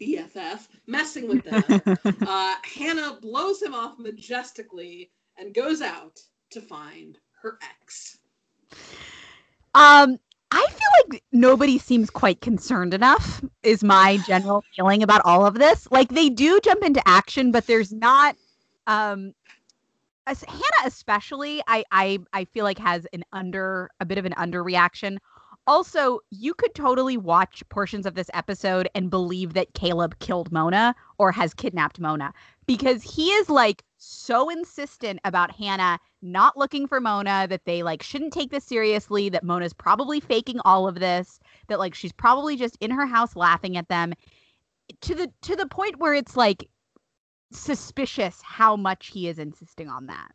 BFF 0.00 0.66
messing 0.86 1.28
with 1.28 1.44
them. 1.44 1.96
uh, 2.26 2.54
Hannah 2.64 3.18
blows 3.20 3.62
him 3.62 3.74
off 3.74 3.98
majestically 3.98 5.10
and 5.38 5.54
goes 5.54 5.80
out 5.80 6.18
to 6.50 6.60
find 6.60 7.18
her 7.42 7.58
ex. 7.62 8.18
Um, 9.74 10.18
I 10.52 10.66
feel 10.68 11.10
like 11.10 11.22
nobody 11.32 11.78
seems 11.78 12.10
quite 12.10 12.42
concerned 12.42 12.92
enough, 12.92 13.42
is 13.62 13.82
my 13.82 14.18
general 14.18 14.62
feeling 14.76 15.02
about 15.02 15.22
all 15.24 15.46
of 15.46 15.54
this. 15.54 15.88
Like 15.90 16.10
they 16.10 16.28
do 16.28 16.60
jump 16.60 16.84
into 16.84 17.06
action, 17.08 17.52
but 17.52 17.66
there's 17.66 17.92
not 17.92 18.36
um 18.86 19.32
as 20.26 20.44
Hannah 20.44 20.86
especially, 20.86 21.62
I 21.66 21.84
I 21.90 22.18
I 22.32 22.44
feel 22.44 22.64
like 22.64 22.78
has 22.78 23.06
an 23.12 23.24
under 23.32 23.90
a 23.98 24.04
bit 24.04 24.18
of 24.18 24.26
an 24.26 24.34
underreaction. 24.34 25.18
Also, 25.66 26.18
you 26.30 26.54
could 26.54 26.74
totally 26.74 27.16
watch 27.16 27.62
portions 27.68 28.04
of 28.04 28.14
this 28.14 28.28
episode 28.34 28.88
and 28.94 29.10
believe 29.10 29.54
that 29.54 29.74
Caleb 29.74 30.18
killed 30.18 30.52
Mona 30.52 30.94
or 31.18 31.32
has 31.32 31.54
kidnapped 31.54 32.00
Mona 32.00 32.32
because 32.66 33.02
he 33.02 33.28
is 33.30 33.48
like 33.48 33.84
so 33.96 34.50
insistent 34.50 35.20
about 35.24 35.52
Hannah 35.52 35.98
not 36.22 36.56
looking 36.56 36.86
for 36.86 37.00
Mona 37.00 37.46
that 37.48 37.64
they 37.64 37.82
like 37.82 38.02
shouldn't 38.02 38.32
take 38.32 38.50
this 38.50 38.64
seriously, 38.64 39.28
that 39.28 39.44
Mona's 39.44 39.72
probably 39.72 40.20
faking 40.20 40.60
all 40.64 40.86
of 40.86 41.00
this, 41.00 41.40
that 41.68 41.78
like 41.78 41.94
she's 41.94 42.12
probably 42.12 42.56
just 42.56 42.76
in 42.80 42.90
her 42.90 43.06
house 43.06 43.36
laughing 43.36 43.76
at 43.76 43.88
them 43.88 44.14
to 45.00 45.14
the 45.14 45.32
to 45.42 45.56
the 45.56 45.66
point 45.66 45.98
where 45.98 46.14
it's 46.14 46.36
like 46.36 46.68
suspicious 47.52 48.40
how 48.42 48.76
much 48.76 49.08
he 49.08 49.28
is 49.28 49.38
insisting 49.38 49.88
on 49.88 50.06
that. 50.06 50.32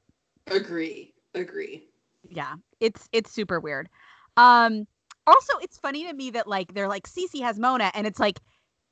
Agree. 0.48 1.14
Agree. 1.34 1.88
Yeah. 2.30 2.56
It's 2.80 3.08
it's 3.12 3.32
super 3.32 3.60
weird. 3.60 3.90
Um 4.36 4.88
also 5.26 5.54
it's 5.62 5.78
funny 5.78 6.06
to 6.08 6.14
me 6.14 6.32
that 6.32 6.48
like 6.48 6.74
they're 6.74 6.88
like 6.88 7.08
Cece 7.08 7.42
has 7.42 7.60
Mona 7.60 7.92
and 7.94 8.08
it's 8.08 8.20
like 8.20 8.40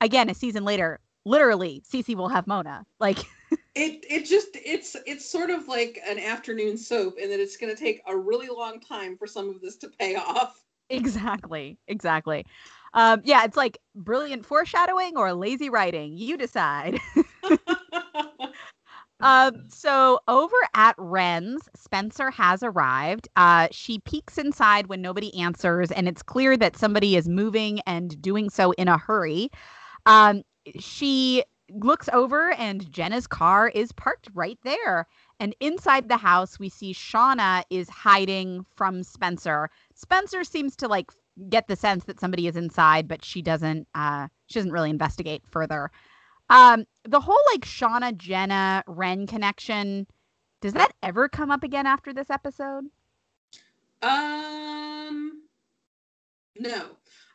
again 0.01 0.29
a 0.29 0.34
season 0.34 0.65
later 0.65 0.99
literally 1.23 1.81
Cece 1.89 2.15
will 2.15 2.29
have 2.29 2.47
Mona. 2.47 2.86
Like 2.99 3.19
it 3.51 4.05
it 4.10 4.25
just 4.25 4.49
it's 4.53 4.95
it's 5.05 5.29
sort 5.29 5.49
of 5.49 5.67
like 5.67 5.99
an 6.08 6.19
afternoon 6.19 6.77
soap 6.77 7.15
and 7.21 7.31
that 7.31 7.39
it's 7.39 7.58
going 7.58 7.73
to 7.73 7.79
take 7.79 8.01
a 8.08 8.15
really 8.15 8.47
long 8.47 8.79
time 8.79 9.17
for 9.17 9.27
some 9.27 9.49
of 9.49 9.62
this 9.62 9.77
to 9.77 9.89
pay 9.99 10.15
off. 10.15 10.63
Exactly. 10.89 11.77
Exactly. 11.88 12.45
Um 12.93 13.21
yeah, 13.25 13.43
it's 13.43 13.58
like 13.58 13.77
brilliant 13.95 14.45
foreshadowing 14.45 15.17
or 15.17 15.34
lazy 15.34 15.69
writing. 15.69 16.17
You 16.17 16.38
decide. 16.38 16.99
Um, 19.21 19.63
so 19.69 20.19
over 20.27 20.55
at 20.75 20.95
Wren's, 20.97 21.69
Spencer 21.75 22.29
has 22.31 22.62
arrived. 22.62 23.27
Uh, 23.36 23.67
she 23.71 23.99
peeks 23.99 24.38
inside 24.38 24.88
when 24.88 25.01
nobody 25.01 25.34
answers, 25.39 25.91
and 25.91 26.08
it's 26.08 26.21
clear 26.21 26.58
that 26.58 26.77
somebody 26.77 27.15
is 27.15 27.27
moving 27.27 27.79
and 27.88 28.21
doing 28.21 28.49
so 28.49 28.71
in 28.73 28.88
a 28.88 28.97
hurry. 28.97 29.49
Um, 30.05 30.43
she 30.79 31.43
looks 31.69 32.10
over, 32.13 32.51
and 32.54 32.89
Jenna's 32.91 33.28
car 33.28 33.69
is 33.69 33.91
parked 33.91 34.30
right 34.34 34.60
there. 34.63 35.08
And 35.39 35.56
inside 35.60 36.08
the 36.08 36.17
house, 36.17 36.60
we 36.60 36.69
see 36.69 36.93
Shana 36.93 37.63
is 37.69 37.89
hiding 37.89 38.65
from 38.75 39.04
Spencer. 39.04 39.69
Spencer 39.93 40.43
seems 40.43 40.75
to 40.78 40.88
like 40.88 41.12
get 41.49 41.67
the 41.67 41.75
sense 41.75 42.06
that 42.06 42.19
somebody 42.19 42.47
is 42.47 42.56
inside, 42.56 43.08
but 43.08 43.23
she 43.23 43.41
doesn't. 43.41 43.88
Uh, 43.95 44.28
she 44.47 44.60
doesn't 44.60 44.71
really 44.71 44.89
investigate 44.89 45.43
further. 45.49 45.91
Um, 46.49 46.86
the 47.04 47.19
whole 47.19 47.39
like 47.54 47.65
Shana 47.65 48.15
Jenna 48.15 48.84
Wren 48.88 49.28
connection, 49.28 50.08
does 50.62 50.73
that 50.73 50.93
ever 51.01 51.28
come 51.28 51.51
up 51.51 51.63
again 51.63 51.88
after 51.88 52.13
this 52.13 52.30
episode? 52.30 52.86
Um, 54.01 55.41
no. 56.58 56.86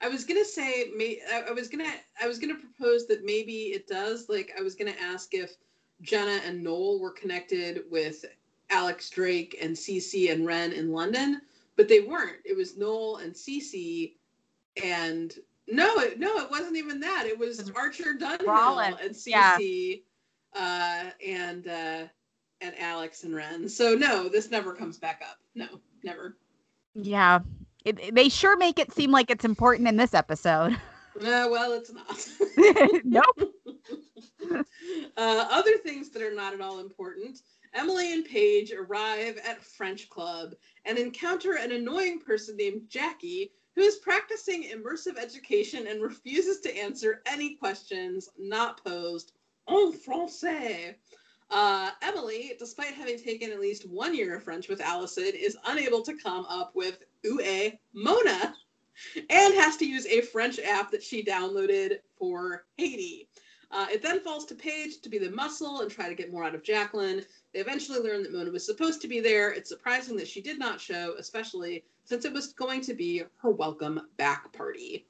I 0.03 0.09
was 0.09 0.25
gonna 0.25 0.45
say, 0.45 0.91
may, 0.97 1.19
I 1.33 1.53
was 1.53 1.69
gonna, 1.69 1.93
I 2.21 2.27
was 2.27 2.39
gonna 2.39 2.55
propose 2.55 3.07
that 3.09 3.25
maybe 3.25 3.73
it 3.75 3.87
does. 3.87 4.29
Like, 4.29 4.53
I 4.59 4.63
was 4.63 4.75
gonna 4.75 4.95
ask 5.01 5.35
if 5.35 5.57
Jenna 6.01 6.41
and 6.47 6.63
Noel 6.63 7.01
were 7.01 7.11
connected 7.11 7.83
with 7.91 8.25
Alex 8.71 9.11
Drake 9.11 9.59
and 9.61 9.77
Cece 9.77 10.33
and 10.33 10.47
Wren 10.47 10.73
in 10.73 10.93
London, 10.93 11.43
but 11.77 11.89
they 11.89 12.01
weren't. 12.01 12.39
It 12.45 12.57
was 12.57 12.77
Noel 12.77 13.17
and 13.17 13.35
Cece 13.35 14.15
and 14.83 15.35
no, 15.67 15.99
it, 15.99 16.19
no, 16.19 16.39
it 16.39 16.51
wasn't 16.51 16.77
even 16.77 17.01
that. 17.01 17.27
It 17.27 17.39
was 17.39 17.71
Archer 17.77 18.15
Dunhill 18.15 18.47
Rollins. 18.47 18.97
and 19.03 19.15
Cece 19.15 20.03
yeah. 20.55 21.07
uh, 21.07 21.11
and 21.25 21.69
uh, 21.69 22.05
and 22.61 22.75
Alex 22.79 23.25
and 23.25 23.35
Wren. 23.35 23.69
So 23.69 23.95
no, 23.95 24.29
this 24.29 24.51
never 24.51 24.75
comes 24.75 24.99
back 24.99 25.23
up. 25.29 25.39
No, 25.55 25.67
never. 26.03 26.37
Yeah, 26.95 27.41
it, 27.85 28.15
they 28.15 28.29
sure 28.29 28.57
make 28.57 28.79
it 28.79 28.93
seem 28.93 29.11
like 29.11 29.31
it's 29.31 29.45
important 29.45 29.89
in 29.89 29.97
this 29.97 30.15
episode. 30.15 30.77
Uh, 31.17 31.49
well, 31.51 31.73
it's 31.73 31.93
not. 31.93 33.03
nope. 33.05 33.53
uh, 35.17 35.47
other 35.51 35.77
things 35.79 36.09
that 36.09 36.23
are 36.23 36.33
not 36.33 36.55
at 36.55 36.61
all 36.61 36.79
important. 36.79 37.41
Emily 37.75 38.13
and 38.13 38.25
Paige 38.25 38.73
arrive 38.73 39.39
at 39.45 39.63
French 39.63 40.09
Club 40.09 40.55
and 40.85 40.97
encounter 40.97 41.57
an 41.57 41.73
annoying 41.73 42.21
person 42.21 42.57
named 42.57 42.83
Jackie 42.89 43.53
who 43.75 43.83
is 43.83 43.97
practicing 43.97 44.65
immersive 44.65 45.17
education 45.19 45.87
and 45.87 46.03
refuses 46.03 46.61
to 46.61 46.77
answer 46.77 47.23
any 47.27 47.55
questions 47.55 48.29
not 48.39 48.83
posed 48.85 49.33
en 49.69 49.93
français. 49.93 50.95
Uh, 51.51 51.91
Emily, 52.03 52.53
despite 52.59 52.95
having 52.95 53.19
taken 53.19 53.51
at 53.51 53.61
least 53.61 53.89
one 53.89 54.15
year 54.15 54.37
of 54.37 54.45
French 54.45 54.69
with 54.69 54.81
Allison, 54.81 55.33
is 55.35 55.57
unable 55.67 56.03
to 56.03 56.17
come 56.17 56.47
up 56.49 56.73
with 56.75 57.03
Ue 57.23 57.73
Mona 57.93 58.55
and 59.31 59.55
has 59.55 59.77
to 59.79 59.87
use 59.87 60.07
a 60.07 60.21
French 60.21 60.59
app 60.59 60.91
that 60.91 61.03
she 61.03 61.25
downloaded 61.25 61.99
for 62.19 62.67
Haiti. 62.77 63.29
Uh, 63.73 63.87
it 63.91 64.03
then 64.03 64.21
falls 64.21 64.45
to 64.47 64.55
Paige 64.55 65.01
to 65.01 65.09
be 65.09 65.19
the 65.19 65.31
muscle 65.31 65.81
and 65.81 65.91
try 65.91 66.09
to 66.09 66.15
get 66.15 66.33
more 66.33 66.45
out 66.45 66.57
of 66.57 66.63
Jacqueline. 66.63 67.23
They 67.55 67.61
eventually 67.61 68.01
learn 68.01 68.23
that 68.25 68.33
Mona 68.33 68.51
was 68.51 68.67
supposed 68.67 69.01
to 69.03 69.09
be 69.09 69.21
there. 69.21 69.53
It's 69.53 69.69
surprising 69.69 70.17
that 70.17 70.27
she 70.27 70.41
did 70.41 70.59
not 70.59 70.81
show, 70.81 71.15
especially 71.19 71.85
since 72.05 72.25
it 72.25 72.33
was 72.33 72.53
going 72.53 72.81
to 72.83 72.95
be 72.95 73.23
her 73.37 73.51
welcome 73.51 74.01
back 74.17 74.53
party. 74.53 75.07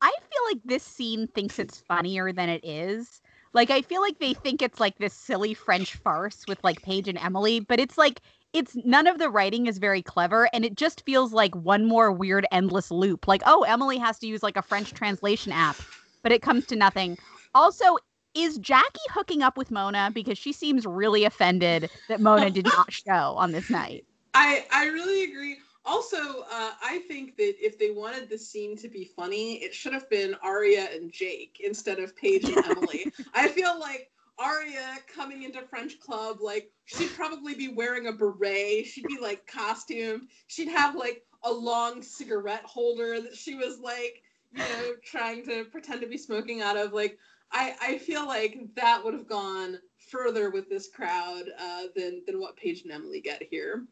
I 0.00 0.12
feel 0.20 0.42
like 0.52 0.62
this 0.64 0.84
scene 0.84 1.26
thinks 1.28 1.58
it's 1.58 1.78
funnier 1.78 2.32
than 2.32 2.48
it 2.48 2.64
is. 2.64 3.22
Like 3.54 3.70
I 3.70 3.82
feel 3.82 4.00
like 4.00 4.18
they 4.18 4.34
think 4.34 4.62
it's 4.62 4.78
like 4.78 4.98
this 4.98 5.14
silly 5.14 5.54
French 5.54 5.94
farce 5.96 6.44
with 6.46 6.62
like 6.62 6.82
Paige 6.82 7.08
and 7.08 7.18
Emily, 7.18 7.60
but 7.60 7.80
it's 7.80 7.98
like 7.98 8.20
it's 8.54 8.76
none 8.84 9.08
of 9.08 9.18
the 9.18 9.28
writing 9.28 9.66
is 9.66 9.78
very 9.78 10.00
clever 10.00 10.48
and 10.54 10.64
it 10.64 10.76
just 10.76 11.04
feels 11.04 11.32
like 11.32 11.54
one 11.56 11.84
more 11.84 12.12
weird 12.12 12.46
endless 12.52 12.90
loop. 12.90 13.26
Like, 13.26 13.42
oh, 13.44 13.62
Emily 13.64 13.98
has 13.98 14.18
to 14.20 14.28
use 14.28 14.42
like 14.42 14.56
a 14.56 14.62
French 14.62 14.94
translation 14.94 15.52
app, 15.52 15.76
but 16.22 16.30
it 16.30 16.40
comes 16.40 16.64
to 16.66 16.76
nothing. 16.76 17.18
Also, 17.54 17.96
is 18.34 18.56
Jackie 18.58 19.00
hooking 19.10 19.42
up 19.42 19.56
with 19.56 19.72
Mona 19.72 20.10
because 20.14 20.38
she 20.38 20.52
seems 20.52 20.86
really 20.86 21.24
offended 21.24 21.90
that 22.08 22.20
Mona 22.20 22.48
did 22.48 22.64
not 22.64 22.92
show 23.06 23.34
on 23.36 23.50
this 23.50 23.68
night? 23.68 24.06
I 24.34 24.64
I 24.72 24.86
really 24.86 25.24
agree. 25.24 25.58
Also, 25.86 26.16
uh, 26.16 26.70
I 26.82 27.02
think 27.08 27.36
that 27.36 27.54
if 27.60 27.78
they 27.78 27.90
wanted 27.90 28.30
the 28.30 28.38
scene 28.38 28.76
to 28.78 28.88
be 28.88 29.04
funny, 29.04 29.62
it 29.62 29.74
should 29.74 29.92
have 29.92 30.08
been 30.08 30.34
Aria 30.42 30.88
and 30.94 31.12
Jake 31.12 31.60
instead 31.62 31.98
of 31.98 32.16
Paige 32.16 32.44
and 32.44 32.64
Emily. 32.64 33.12
I 33.34 33.48
feel 33.48 33.78
like 33.78 34.10
Aria 34.38 34.98
coming 35.14 35.42
into 35.42 35.62
French 35.62 36.00
Club, 36.00 36.38
like 36.40 36.70
she'd 36.86 37.14
probably 37.14 37.54
be 37.54 37.68
wearing 37.68 38.06
a 38.06 38.12
beret. 38.12 38.86
She'd 38.86 39.06
be 39.06 39.18
like 39.20 39.46
costumed. 39.46 40.28
She'd 40.46 40.68
have 40.68 40.96
like 40.96 41.24
a 41.44 41.52
long 41.52 42.02
cigarette 42.02 42.64
holder 42.64 43.20
that 43.20 43.36
she 43.36 43.54
was 43.54 43.78
like, 43.78 44.22
you 44.52 44.58
know, 44.58 44.94
trying 45.04 45.44
to 45.46 45.64
pretend 45.64 46.00
to 46.00 46.08
be 46.08 46.18
smoking 46.18 46.62
out 46.62 46.76
of. 46.76 46.92
Like, 46.92 47.18
I 47.52 47.76
I 47.80 47.98
feel 47.98 48.26
like 48.26 48.58
that 48.76 49.04
would 49.04 49.14
have 49.14 49.28
gone 49.28 49.78
further 50.10 50.50
with 50.50 50.68
this 50.68 50.88
crowd 50.88 51.44
uh, 51.58 51.84
than 51.94 52.22
than 52.26 52.40
what 52.40 52.56
Paige 52.56 52.82
and 52.82 52.92
Emily 52.92 53.20
get 53.20 53.42
here. 53.42 53.84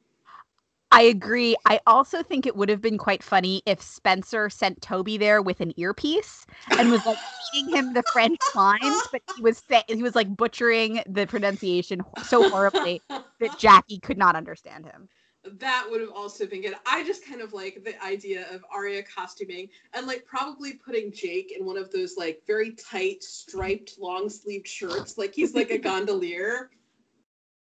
I 0.93 1.03
agree. 1.03 1.57
I 1.67 1.81
also 1.87 2.23
think 2.23 2.47
it 2.47 2.55
would 2.57 2.69
have 2.69 2.83
been 2.83 2.99
quite 2.99 3.23
funny 3.23 3.63
if 3.67 3.81
Spencer 3.81 4.51
sent 4.51 4.83
Toby 4.83 5.17
there 5.17 5.41
with 5.43 5.61
an 5.61 5.73
earpiece 5.79 6.47
and 6.79 6.91
was 6.91 7.05
like 7.07 7.19
feeding 7.53 7.75
him 7.75 7.95
the 7.95 8.05
French 8.13 8.41
lines, 8.55 9.09
but 9.11 9.23
he 9.35 9.43
was 9.43 9.63
say- 9.69 9.85
he 9.89 10.03
was 10.03 10.15
like 10.15 10.37
butchering 10.37 11.03
the 11.09 11.27
pronunciation 11.27 12.03
so 12.23 12.45
horribly 12.45 13.03
that 13.41 13.57
Jackie 13.59 14.01
could 14.01 14.19
not 14.19 14.37
understand 14.37 14.85
him. 14.87 15.09
That 15.45 15.89
would 15.91 16.01
have 16.01 16.11
also 16.11 16.47
been 16.47 16.63
good. 16.63 16.75
I 16.87 17.05
just 17.05 17.27
kind 17.27 17.41
of 17.41 17.53
like 17.53 17.83
the 17.85 18.01
idea 18.05 18.47
of 18.53 18.65
Aria 18.73 19.03
costuming 19.03 19.69
and 19.95 20.07
like 20.07 20.25
probably 20.27 20.75
putting 20.75 21.11
Jake 21.13 21.53
in 21.59 21.67
one 21.67 21.77
of 21.77 21.91
those 21.91 22.17
like 22.17 22.43
very 22.47 22.73
tight 22.73 23.25
striped 23.25 23.99
long 23.99 24.29
sleeved 24.29 24.69
shirts, 24.69 25.19
like 25.19 25.35
he's 25.35 25.55
like 25.55 25.71
a 25.71 25.79
gondolier 25.79 26.71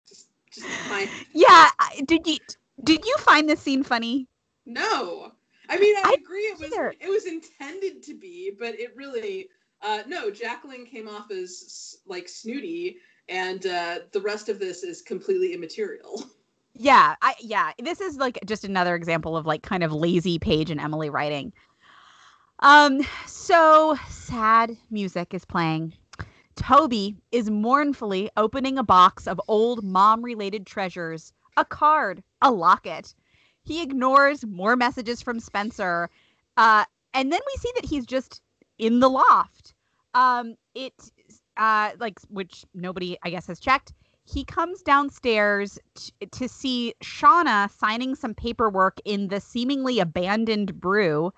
Just 0.08 0.30
just 0.52 0.68
my 0.90 1.10
Yeah, 1.34 1.70
did 2.06 2.26
you 2.28 2.38
did 2.84 3.06
you 3.06 3.16
find 3.20 3.50
this 3.50 3.62
scene 3.62 3.84
funny? 3.84 4.28
no. 4.66 5.32
I 5.68 5.80
mean, 5.80 5.96
I, 5.96 6.10
I 6.10 6.16
agree. 6.22 6.42
It 6.42 6.60
was 6.60 6.72
either. 6.72 6.94
it 7.00 7.10
was 7.10 7.26
intended 7.26 8.04
to 8.04 8.14
be, 8.14 8.52
but 8.60 8.80
it 8.80 8.96
really 8.96 9.50
uh, 9.82 10.04
no. 10.08 10.30
Jacqueline 10.30 10.86
came 10.86 11.08
off 11.08 11.32
as 11.32 11.98
like 12.06 12.30
snooty, 12.30 12.98
and 13.30 13.66
uh, 13.66 14.00
the 14.12 14.22
rest 14.22 14.50
of 14.50 14.60
this 14.60 14.84
is 14.84 15.02
completely 15.02 15.54
immaterial. 15.54 16.24
Yeah, 16.78 17.16
I 17.22 17.36
yeah, 17.40 17.72
this 17.82 18.02
is 18.02 18.18
like 18.18 18.38
just 18.46 18.66
another 18.66 18.96
example 18.96 19.38
of 19.38 19.46
like 19.46 19.64
kind 19.64 19.82
of 19.82 19.94
lazy 19.94 20.38
Paige 20.40 20.70
and 20.70 20.80
Emily 20.82 21.10
writing. 21.10 21.54
Um, 22.60 23.00
so 23.26 23.98
sad 24.10 24.76
music 24.92 25.34
is 25.34 25.46
playing. 25.46 25.94
Toby 26.58 27.16
is 27.32 27.50
mournfully 27.50 28.30
opening 28.36 28.78
a 28.78 28.84
box 28.84 29.26
of 29.26 29.40
old 29.48 29.86
mom-related 29.86 30.68
treasures, 30.68 31.32
a 31.56 31.64
card, 31.64 32.22
a 32.46 32.52
locket. 32.52 33.14
He 33.64 33.82
ignores 33.82 34.46
more 34.46 34.76
messages 34.76 35.22
from 35.22 35.40
Spencer, 35.40 36.10
uh, 36.58 36.86
and 37.14 37.32
then 37.32 37.42
we 37.46 37.60
see 37.60 37.72
that 37.76 37.86
he's 37.86 38.06
just 38.06 38.42
in 38.78 39.00
the 39.00 39.10
loft. 39.10 39.74
Um, 40.14 40.56
it, 40.74 40.94
uh, 41.58 41.92
like 42.00 42.20
which 42.30 42.66
nobody 42.74 43.18
I 43.24 43.30
guess 43.30 43.48
has 43.48 43.60
checked 43.60 43.94
he 44.26 44.44
comes 44.44 44.82
downstairs 44.82 45.78
t- 45.96 46.12
to 46.32 46.50
see 46.50 46.94
Shana 47.04 47.70
signing 47.72 48.16
some 48.16 48.34
paperwork 48.34 49.00
in 49.06 49.28
the 49.28 49.40
seemingly 49.40 50.00
abandoned 50.00 50.80
brew. 50.80 51.32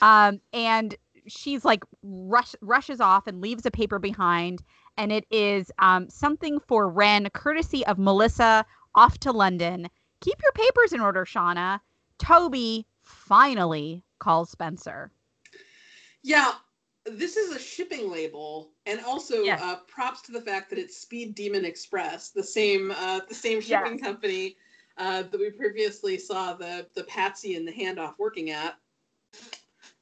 Um, 0.00 0.40
and 0.52 0.94
she's 1.28 1.64
like 1.64 1.84
rush 2.02 2.54
rushes 2.60 3.00
off 3.00 3.28
and 3.28 3.40
leaves 3.40 3.64
a 3.64 3.70
paper 3.70 3.98
behind. 4.00 4.62
And 4.96 5.12
it 5.12 5.24
is 5.30 5.70
um, 5.78 6.10
something 6.10 6.58
for 6.66 6.88
Wren, 6.88 7.28
courtesy 7.32 7.86
of 7.86 7.98
Melissa 7.98 8.66
off 8.94 9.18
to 9.18 9.32
London. 9.32 9.88
Keep 10.22 10.40
your 10.42 10.52
papers 10.52 10.92
in 10.92 11.00
order, 11.00 11.24
Shana. 11.24 11.80
Toby 12.18 12.86
finally 13.02 14.04
calls 14.20 14.50
Spencer. 14.50 15.10
Yeah, 16.22 16.52
this 17.04 17.36
is 17.36 17.54
a 17.54 17.58
shipping 17.58 18.08
label, 18.08 18.70
and 18.86 19.00
also 19.00 19.42
Yes. 19.42 19.60
uh, 19.60 19.76
props 19.88 20.22
to 20.22 20.32
the 20.32 20.40
fact 20.40 20.70
that 20.70 20.78
it's 20.78 20.96
Speed 20.96 21.34
Demon 21.34 21.64
Express, 21.64 22.30
the 22.30 22.44
same 22.44 22.92
uh, 22.92 23.20
the 23.28 23.34
same 23.34 23.60
shipping 23.60 23.98
company 23.98 24.56
uh, 24.96 25.24
that 25.24 25.38
we 25.40 25.50
previously 25.50 26.16
saw 26.16 26.54
the 26.54 26.86
the 26.94 27.02
Patsy 27.04 27.56
and 27.56 27.66
the 27.66 27.72
handoff 27.72 28.14
working 28.18 28.50
at. 28.50 28.78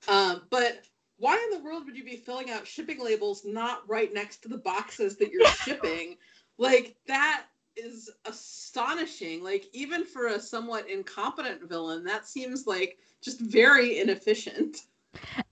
Um, 0.08 0.42
but 0.50 0.84
why 1.16 1.36
in 1.50 1.56
the 1.56 1.64
world 1.64 1.86
would 1.86 1.96
you 1.96 2.04
be 2.04 2.16
filling 2.16 2.50
out 2.50 2.66
shipping 2.66 3.02
labels 3.02 3.44
not 3.44 3.88
right 3.88 4.12
next 4.12 4.42
to 4.42 4.48
the 4.48 4.58
boxes 4.58 5.16
that 5.16 5.30
you're 5.30 5.46
shipping? 5.64 6.18
Like 6.58 6.96
that 7.06 7.46
is 7.76 8.10
astonishing. 8.24 9.42
Like 9.42 9.66
even 9.72 10.04
for 10.04 10.28
a 10.28 10.40
somewhat 10.40 10.88
incompetent 10.88 11.68
villain, 11.68 12.04
that 12.04 12.26
seems 12.26 12.66
like 12.66 12.98
just 13.22 13.40
very 13.40 13.98
inefficient. 13.98 14.78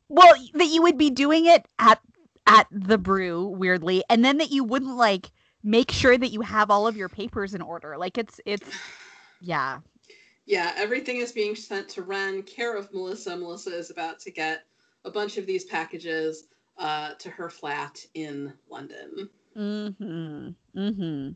Well, 0.08 0.34
that 0.54 0.66
you 0.66 0.82
would 0.82 0.98
be 0.98 1.10
doing 1.10 1.46
it 1.46 1.66
at 1.78 2.00
at 2.46 2.66
the 2.70 2.98
brew 2.98 3.46
weirdly, 3.46 4.02
and 4.08 4.24
then 4.24 4.38
that 4.38 4.50
you 4.50 4.64
wouldn't 4.64 4.96
like 4.96 5.30
make 5.62 5.90
sure 5.90 6.16
that 6.16 6.30
you 6.30 6.40
have 6.40 6.70
all 6.70 6.86
of 6.86 6.96
your 6.96 7.08
papers 7.08 7.54
in 7.54 7.62
order. 7.62 7.96
Like 7.98 8.18
it's 8.18 8.40
it's 8.46 8.68
yeah. 9.40 9.80
Yeah, 10.46 10.72
everything 10.76 11.18
is 11.18 11.32
being 11.32 11.54
sent 11.54 11.90
to 11.90 12.02
Wren, 12.02 12.42
care 12.42 12.74
of 12.74 12.92
Melissa. 12.94 13.36
Melissa 13.36 13.76
is 13.76 13.90
about 13.90 14.18
to 14.20 14.30
get 14.30 14.64
a 15.04 15.10
bunch 15.10 15.36
of 15.36 15.44
these 15.44 15.64
packages 15.64 16.44
uh, 16.78 17.12
to 17.18 17.28
her 17.28 17.50
flat 17.50 18.02
in 18.14 18.54
London. 18.70 19.28
Mm-hmm. 19.54 20.48
Mm-hmm. 20.74 21.30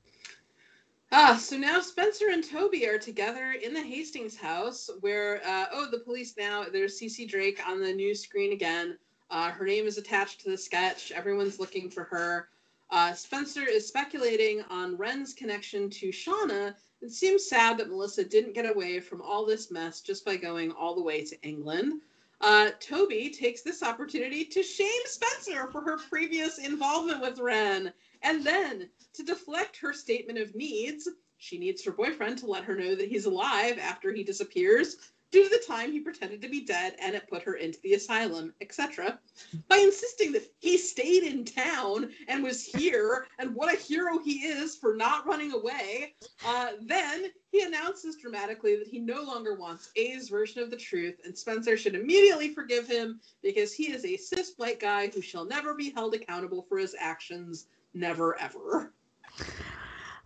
Ah, 1.14 1.36
so 1.36 1.58
now 1.58 1.78
Spencer 1.78 2.30
and 2.30 2.42
Toby 2.42 2.88
are 2.88 2.96
together 2.96 3.52
in 3.62 3.74
the 3.74 3.82
Hastings 3.82 4.34
house 4.34 4.88
where, 5.00 5.42
uh, 5.46 5.66
oh, 5.70 5.90
the 5.90 5.98
police 5.98 6.38
now, 6.38 6.64
there's 6.64 6.98
Cece 6.98 7.28
Drake 7.28 7.60
on 7.68 7.82
the 7.82 7.92
news 7.92 8.22
screen 8.22 8.54
again. 8.54 8.96
Uh, 9.28 9.50
her 9.50 9.66
name 9.66 9.86
is 9.86 9.98
attached 9.98 10.40
to 10.40 10.50
the 10.50 10.56
sketch. 10.56 11.12
Everyone's 11.12 11.60
looking 11.60 11.90
for 11.90 12.04
her. 12.04 12.48
Uh, 12.88 13.12
Spencer 13.12 13.60
is 13.68 13.86
speculating 13.86 14.62
on 14.70 14.96
Wren's 14.96 15.34
connection 15.34 15.90
to 15.90 16.08
Shana. 16.08 16.74
It 17.02 17.10
seems 17.10 17.46
sad 17.46 17.76
that 17.76 17.90
Melissa 17.90 18.24
didn't 18.24 18.54
get 18.54 18.70
away 18.70 18.98
from 18.98 19.20
all 19.20 19.44
this 19.44 19.70
mess 19.70 20.00
just 20.00 20.24
by 20.24 20.36
going 20.36 20.72
all 20.72 20.94
the 20.94 21.02
way 21.02 21.26
to 21.26 21.42
England. 21.42 22.00
Uh, 22.40 22.70
Toby 22.80 23.28
takes 23.28 23.60
this 23.60 23.82
opportunity 23.82 24.46
to 24.46 24.62
shame 24.62 24.88
Spencer 25.04 25.68
for 25.70 25.82
her 25.82 25.98
previous 25.98 26.56
involvement 26.56 27.20
with 27.20 27.38
Wren. 27.38 27.92
And 28.22 28.44
then, 28.44 28.88
to 29.14 29.22
deflect 29.22 29.76
her 29.78 29.92
statement 29.92 30.38
of 30.38 30.54
needs, 30.54 31.08
she 31.38 31.58
needs 31.58 31.84
her 31.84 31.92
boyfriend 31.92 32.38
to 32.38 32.46
let 32.46 32.64
her 32.64 32.76
know 32.76 32.94
that 32.94 33.08
he's 33.08 33.26
alive 33.26 33.78
after 33.78 34.12
he 34.12 34.22
disappears 34.22 34.96
due 35.32 35.44
to 35.44 35.48
the 35.48 35.64
time 35.66 35.90
he 35.90 35.98
pretended 35.98 36.42
to 36.42 36.48
be 36.48 36.60
dead 36.60 36.94
and 37.00 37.16
it 37.16 37.28
put 37.28 37.42
her 37.42 37.54
into 37.54 37.80
the 37.80 37.94
asylum, 37.94 38.52
etc. 38.60 39.18
By 39.66 39.78
insisting 39.78 40.30
that 40.32 40.48
he 40.60 40.76
stayed 40.76 41.24
in 41.24 41.44
town 41.44 42.10
and 42.28 42.44
was 42.44 42.62
here 42.62 43.26
and 43.38 43.54
what 43.54 43.74
a 43.74 43.76
hero 43.76 44.18
he 44.18 44.44
is 44.44 44.76
for 44.76 44.94
not 44.94 45.26
running 45.26 45.52
away, 45.52 46.14
uh, 46.46 46.72
then 46.82 47.32
he 47.50 47.62
announces 47.62 48.16
dramatically 48.16 48.76
that 48.76 48.86
he 48.86 48.98
no 48.98 49.22
longer 49.22 49.56
wants 49.56 49.90
A's 49.96 50.28
version 50.28 50.62
of 50.62 50.70
the 50.70 50.76
truth 50.76 51.18
and 51.24 51.36
Spencer 51.36 51.78
should 51.78 51.94
immediately 51.94 52.54
forgive 52.54 52.86
him 52.86 53.18
because 53.42 53.72
he 53.72 53.90
is 53.90 54.04
a 54.04 54.18
cis 54.18 54.52
white 54.58 54.80
guy 54.80 55.08
who 55.08 55.22
shall 55.22 55.46
never 55.46 55.74
be 55.74 55.90
held 55.90 56.14
accountable 56.14 56.66
for 56.68 56.76
his 56.76 56.94
actions. 56.98 57.66
Never 57.94 58.38
ever. 58.40 58.92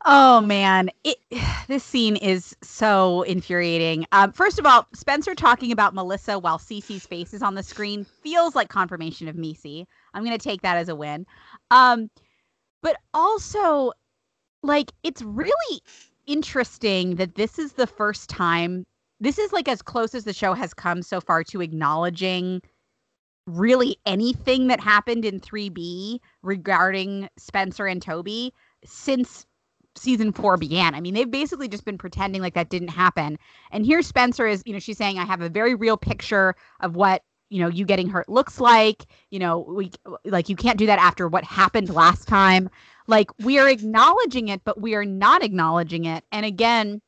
Oh 0.08 0.40
man, 0.40 0.88
it 1.02 1.16
this 1.68 1.82
scene 1.82 2.16
is 2.16 2.56
so 2.62 3.22
infuriating. 3.22 4.06
Um, 4.12 4.32
first 4.32 4.58
of 4.58 4.64
all, 4.64 4.86
Spencer 4.94 5.34
talking 5.34 5.72
about 5.72 5.94
Melissa 5.94 6.38
while 6.38 6.58
Cece's 6.58 7.04
face 7.06 7.34
is 7.34 7.42
on 7.42 7.54
the 7.56 7.62
screen 7.62 8.04
feels 8.04 8.54
like 8.54 8.68
confirmation 8.68 9.26
of 9.26 9.34
Misi. 9.34 9.86
I'm 10.14 10.22
gonna 10.22 10.38
take 10.38 10.62
that 10.62 10.76
as 10.76 10.88
a 10.88 10.94
win. 10.94 11.26
Um, 11.72 12.08
but 12.82 12.96
also, 13.12 13.92
like, 14.62 14.92
it's 15.02 15.22
really 15.22 15.80
interesting 16.26 17.16
that 17.16 17.34
this 17.34 17.58
is 17.58 17.72
the 17.72 17.86
first 17.86 18.30
time. 18.30 18.84
This 19.18 19.38
is 19.38 19.52
like 19.52 19.66
as 19.66 19.82
close 19.82 20.14
as 20.14 20.24
the 20.24 20.32
show 20.32 20.54
has 20.54 20.72
come 20.72 21.02
so 21.02 21.20
far 21.20 21.42
to 21.44 21.62
acknowledging 21.62 22.62
really 23.46 23.96
anything 24.06 24.66
that 24.66 24.80
happened 24.80 25.24
in 25.24 25.40
3B 25.40 26.18
regarding 26.42 27.28
Spencer 27.36 27.86
and 27.86 28.02
Toby 28.02 28.52
since 28.84 29.46
season 29.96 30.32
four 30.32 30.56
began. 30.56 30.94
I 30.94 31.00
mean, 31.00 31.14
they've 31.14 31.30
basically 31.30 31.68
just 31.68 31.84
been 31.84 31.98
pretending 31.98 32.42
like 32.42 32.54
that 32.54 32.68
didn't 32.68 32.88
happen. 32.88 33.38
And 33.70 33.84
here 33.84 34.02
Spencer 34.02 34.46
is, 34.46 34.62
you 34.66 34.72
know, 34.72 34.78
she's 34.78 34.98
saying, 34.98 35.18
I 35.18 35.24
have 35.24 35.40
a 35.40 35.48
very 35.48 35.74
real 35.74 35.96
picture 35.96 36.54
of 36.80 36.96
what, 36.96 37.22
you 37.48 37.60
know, 37.60 37.68
you 37.68 37.84
getting 37.84 38.08
hurt 38.08 38.28
looks 38.28 38.60
like. 38.60 39.06
You 39.30 39.38
know, 39.38 39.60
we 39.60 39.92
like 40.24 40.48
you 40.48 40.56
can't 40.56 40.78
do 40.78 40.86
that 40.86 40.98
after 40.98 41.28
what 41.28 41.44
happened 41.44 41.90
last 41.90 42.26
time. 42.26 42.68
Like 43.06 43.30
we 43.38 43.58
are 43.58 43.68
acknowledging 43.68 44.48
it, 44.48 44.62
but 44.64 44.80
we 44.80 44.94
are 44.94 45.04
not 45.04 45.44
acknowledging 45.44 46.04
it. 46.04 46.24
And 46.32 46.44
again, 46.44 47.00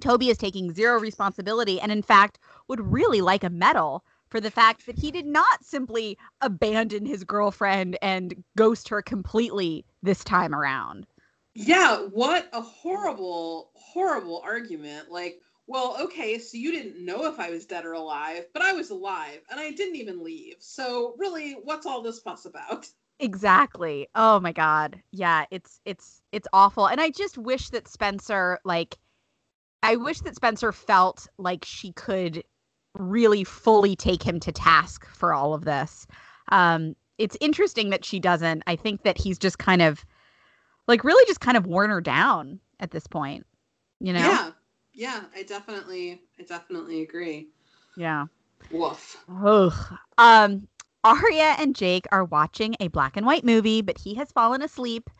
Toby 0.00 0.30
is 0.30 0.38
taking 0.38 0.72
zero 0.72 0.98
responsibility 0.98 1.80
and 1.80 1.92
in 1.92 2.02
fact 2.02 2.38
would 2.68 2.80
really 2.80 3.20
like 3.20 3.44
a 3.44 3.50
medal 3.50 4.04
for 4.36 4.40
the 4.42 4.50
fact 4.50 4.84
that 4.84 4.98
he 4.98 5.10
did 5.10 5.24
not 5.24 5.64
simply 5.64 6.18
abandon 6.42 7.06
his 7.06 7.24
girlfriend 7.24 7.96
and 8.02 8.44
ghost 8.54 8.86
her 8.90 9.00
completely 9.00 9.82
this 10.02 10.22
time 10.22 10.54
around. 10.54 11.06
Yeah, 11.54 12.00
what 12.00 12.46
a 12.52 12.60
horrible, 12.60 13.70
horrible 13.74 14.42
argument. 14.44 15.10
Like, 15.10 15.40
well, 15.66 15.96
okay, 16.02 16.38
so 16.38 16.58
you 16.58 16.70
didn't 16.70 17.02
know 17.02 17.24
if 17.24 17.40
I 17.40 17.48
was 17.48 17.64
dead 17.64 17.86
or 17.86 17.94
alive, 17.94 18.44
but 18.52 18.60
I 18.60 18.74
was 18.74 18.90
alive 18.90 19.40
and 19.50 19.58
I 19.58 19.70
didn't 19.70 19.96
even 19.96 20.22
leave. 20.22 20.56
So, 20.58 21.14
really, 21.16 21.52
what's 21.52 21.86
all 21.86 22.02
this 22.02 22.18
fuss 22.18 22.44
about? 22.44 22.86
Exactly. 23.18 24.06
Oh 24.14 24.40
my 24.40 24.52
god. 24.52 25.00
Yeah, 25.10 25.46
it's 25.50 25.80
it's 25.86 26.20
it's 26.32 26.46
awful. 26.52 26.86
And 26.86 27.00
I 27.00 27.08
just 27.08 27.38
wish 27.38 27.70
that 27.70 27.88
Spencer 27.88 28.58
like 28.62 28.98
I 29.82 29.96
wish 29.96 30.20
that 30.20 30.36
Spencer 30.36 30.70
felt 30.70 31.26
like 31.38 31.64
she 31.64 31.92
could 31.92 32.44
really 32.98 33.44
fully 33.44 33.96
take 33.96 34.22
him 34.22 34.40
to 34.40 34.52
task 34.52 35.06
for 35.06 35.32
all 35.34 35.54
of 35.54 35.64
this. 35.64 36.06
Um 36.50 36.96
it's 37.18 37.36
interesting 37.40 37.90
that 37.90 38.04
she 38.04 38.20
doesn't. 38.20 38.62
I 38.66 38.76
think 38.76 39.02
that 39.04 39.18
he's 39.18 39.38
just 39.38 39.58
kind 39.58 39.80
of 39.80 40.04
like 40.86 41.02
really 41.02 41.24
just 41.26 41.40
kind 41.40 41.56
of 41.56 41.66
worn 41.66 41.90
her 41.90 42.00
down 42.00 42.60
at 42.80 42.90
this 42.90 43.06
point. 43.06 43.46
You 44.00 44.12
know? 44.12 44.20
Yeah. 44.20 44.50
Yeah, 44.92 45.20
I 45.36 45.42
definitely 45.42 46.22
I 46.40 46.42
definitely 46.44 47.02
agree. 47.02 47.48
Yeah. 47.96 48.26
Woof. 48.70 49.22
Ugh. 49.44 49.72
Um, 50.16 50.66
Aria 51.04 51.54
and 51.58 51.76
Jake 51.76 52.06
are 52.10 52.24
watching 52.24 52.74
a 52.80 52.88
black 52.88 53.16
and 53.16 53.26
white 53.26 53.44
movie, 53.44 53.82
but 53.82 53.98
he 53.98 54.14
has 54.14 54.32
fallen 54.32 54.62
asleep. 54.62 55.10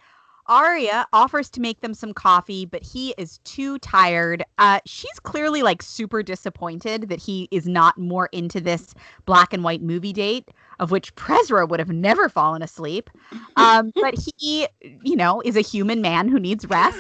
Aria 0.49 1.07
offers 1.13 1.51
to 1.51 1.61
make 1.61 1.81
them 1.81 1.95
some 1.95 2.13
coffee, 2.13 2.65
but 2.65 2.83
he 2.83 3.15
is 3.19 3.39
too 3.39 3.79
tired. 3.79 4.45
Uh, 4.59 4.81
she's 4.87 5.19
clearly 5.21 5.63
like 5.63 5.83
super 5.83 6.23
disappointed 6.23 7.09
that 7.09 7.21
he 7.21 7.49
is 7.51 7.67
not 7.67 7.97
more 7.99 8.29
into 8.33 8.61
this 8.61 8.95
black 9.25 9.53
and 9.53 9.65
white 9.65 9.83
movie 9.83 10.13
date, 10.13 10.51
of 10.81 10.91
which 10.91 11.15
Prezra 11.15 11.69
would 11.69 11.81
have 11.81 11.91
never 11.91 12.29
fallen 12.29 12.63
asleep. 12.63 13.11
Um, 13.59 13.91
but 13.95 14.15
he, 14.37 14.69
you 15.03 15.17
know, 15.17 15.41
is 15.43 15.57
a 15.57 15.63
human 15.63 16.03
man 16.03 16.29
who 16.29 16.39
needs 16.39 16.67
rest. 16.67 16.99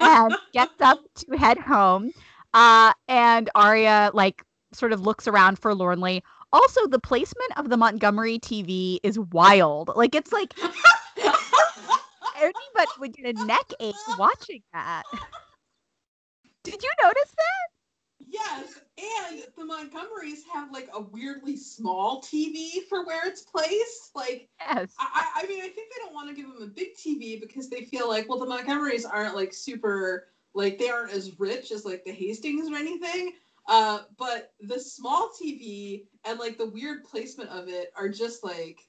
and 0.00 0.32
gets 0.52 0.80
up 0.80 1.00
to 1.16 1.36
head 1.36 1.58
home. 1.58 2.12
Uh, 2.54 2.92
and 3.08 3.50
Aria 3.54 4.10
like 4.14 4.44
sort 4.72 4.92
of 4.92 5.00
looks 5.00 5.26
around 5.26 5.58
forlornly. 5.58 6.22
Also, 6.52 6.86
the 6.86 6.98
placement 6.98 7.50
of 7.56 7.68
the 7.68 7.76
Montgomery 7.76 8.38
TV 8.38 8.98
is 9.02 9.18
wild. 9.18 9.90
Like 9.96 10.14
it's 10.14 10.32
like 10.32 10.54
anybody 12.44 12.92
would 13.00 13.14
get 13.14 13.36
a 13.36 13.44
neck 13.46 13.72
ache 13.80 13.94
watching 14.18 14.62
that. 14.72 15.02
Did 16.64 16.82
you 16.82 16.90
notice 17.02 17.30
that? 17.36 17.72
Yes, 18.28 18.80
and 18.98 19.42
the 19.56 19.64
Montgomerys 19.64 20.40
have 20.52 20.72
like 20.72 20.88
a 20.94 21.00
weirdly 21.00 21.56
small 21.56 22.22
TV 22.22 22.86
for 22.88 23.04
where 23.04 23.26
it's 23.26 23.42
placed. 23.42 24.10
Like, 24.14 24.48
Yes. 24.60 24.94
I, 24.98 25.42
I 25.42 25.46
mean, 25.46 25.58
I 25.60 25.68
think 25.68 25.90
they 25.90 26.02
don't 26.02 26.14
want 26.14 26.28
to 26.28 26.34
give 26.34 26.46
them 26.46 26.62
a 26.62 26.66
big 26.66 26.96
TV 26.96 27.40
because 27.40 27.68
they 27.68 27.82
feel 27.82 28.08
like, 28.08 28.28
well, 28.28 28.38
the 28.38 28.46
Montgomerys 28.46 29.04
aren't 29.10 29.34
like 29.34 29.52
super, 29.52 30.28
like 30.54 30.78
they 30.78 30.88
aren't 30.88 31.12
as 31.12 31.38
rich 31.38 31.72
as 31.72 31.84
like 31.84 32.04
the 32.04 32.12
Hastings 32.12 32.70
or 32.70 32.76
anything. 32.76 33.32
Uh, 33.66 34.00
but 34.18 34.52
the 34.60 34.78
small 34.78 35.30
TV 35.40 36.04
and 36.24 36.38
like 36.38 36.58
the 36.58 36.68
weird 36.68 37.04
placement 37.04 37.50
of 37.50 37.68
it 37.68 37.92
are 37.96 38.08
just 38.08 38.44
like, 38.44 38.80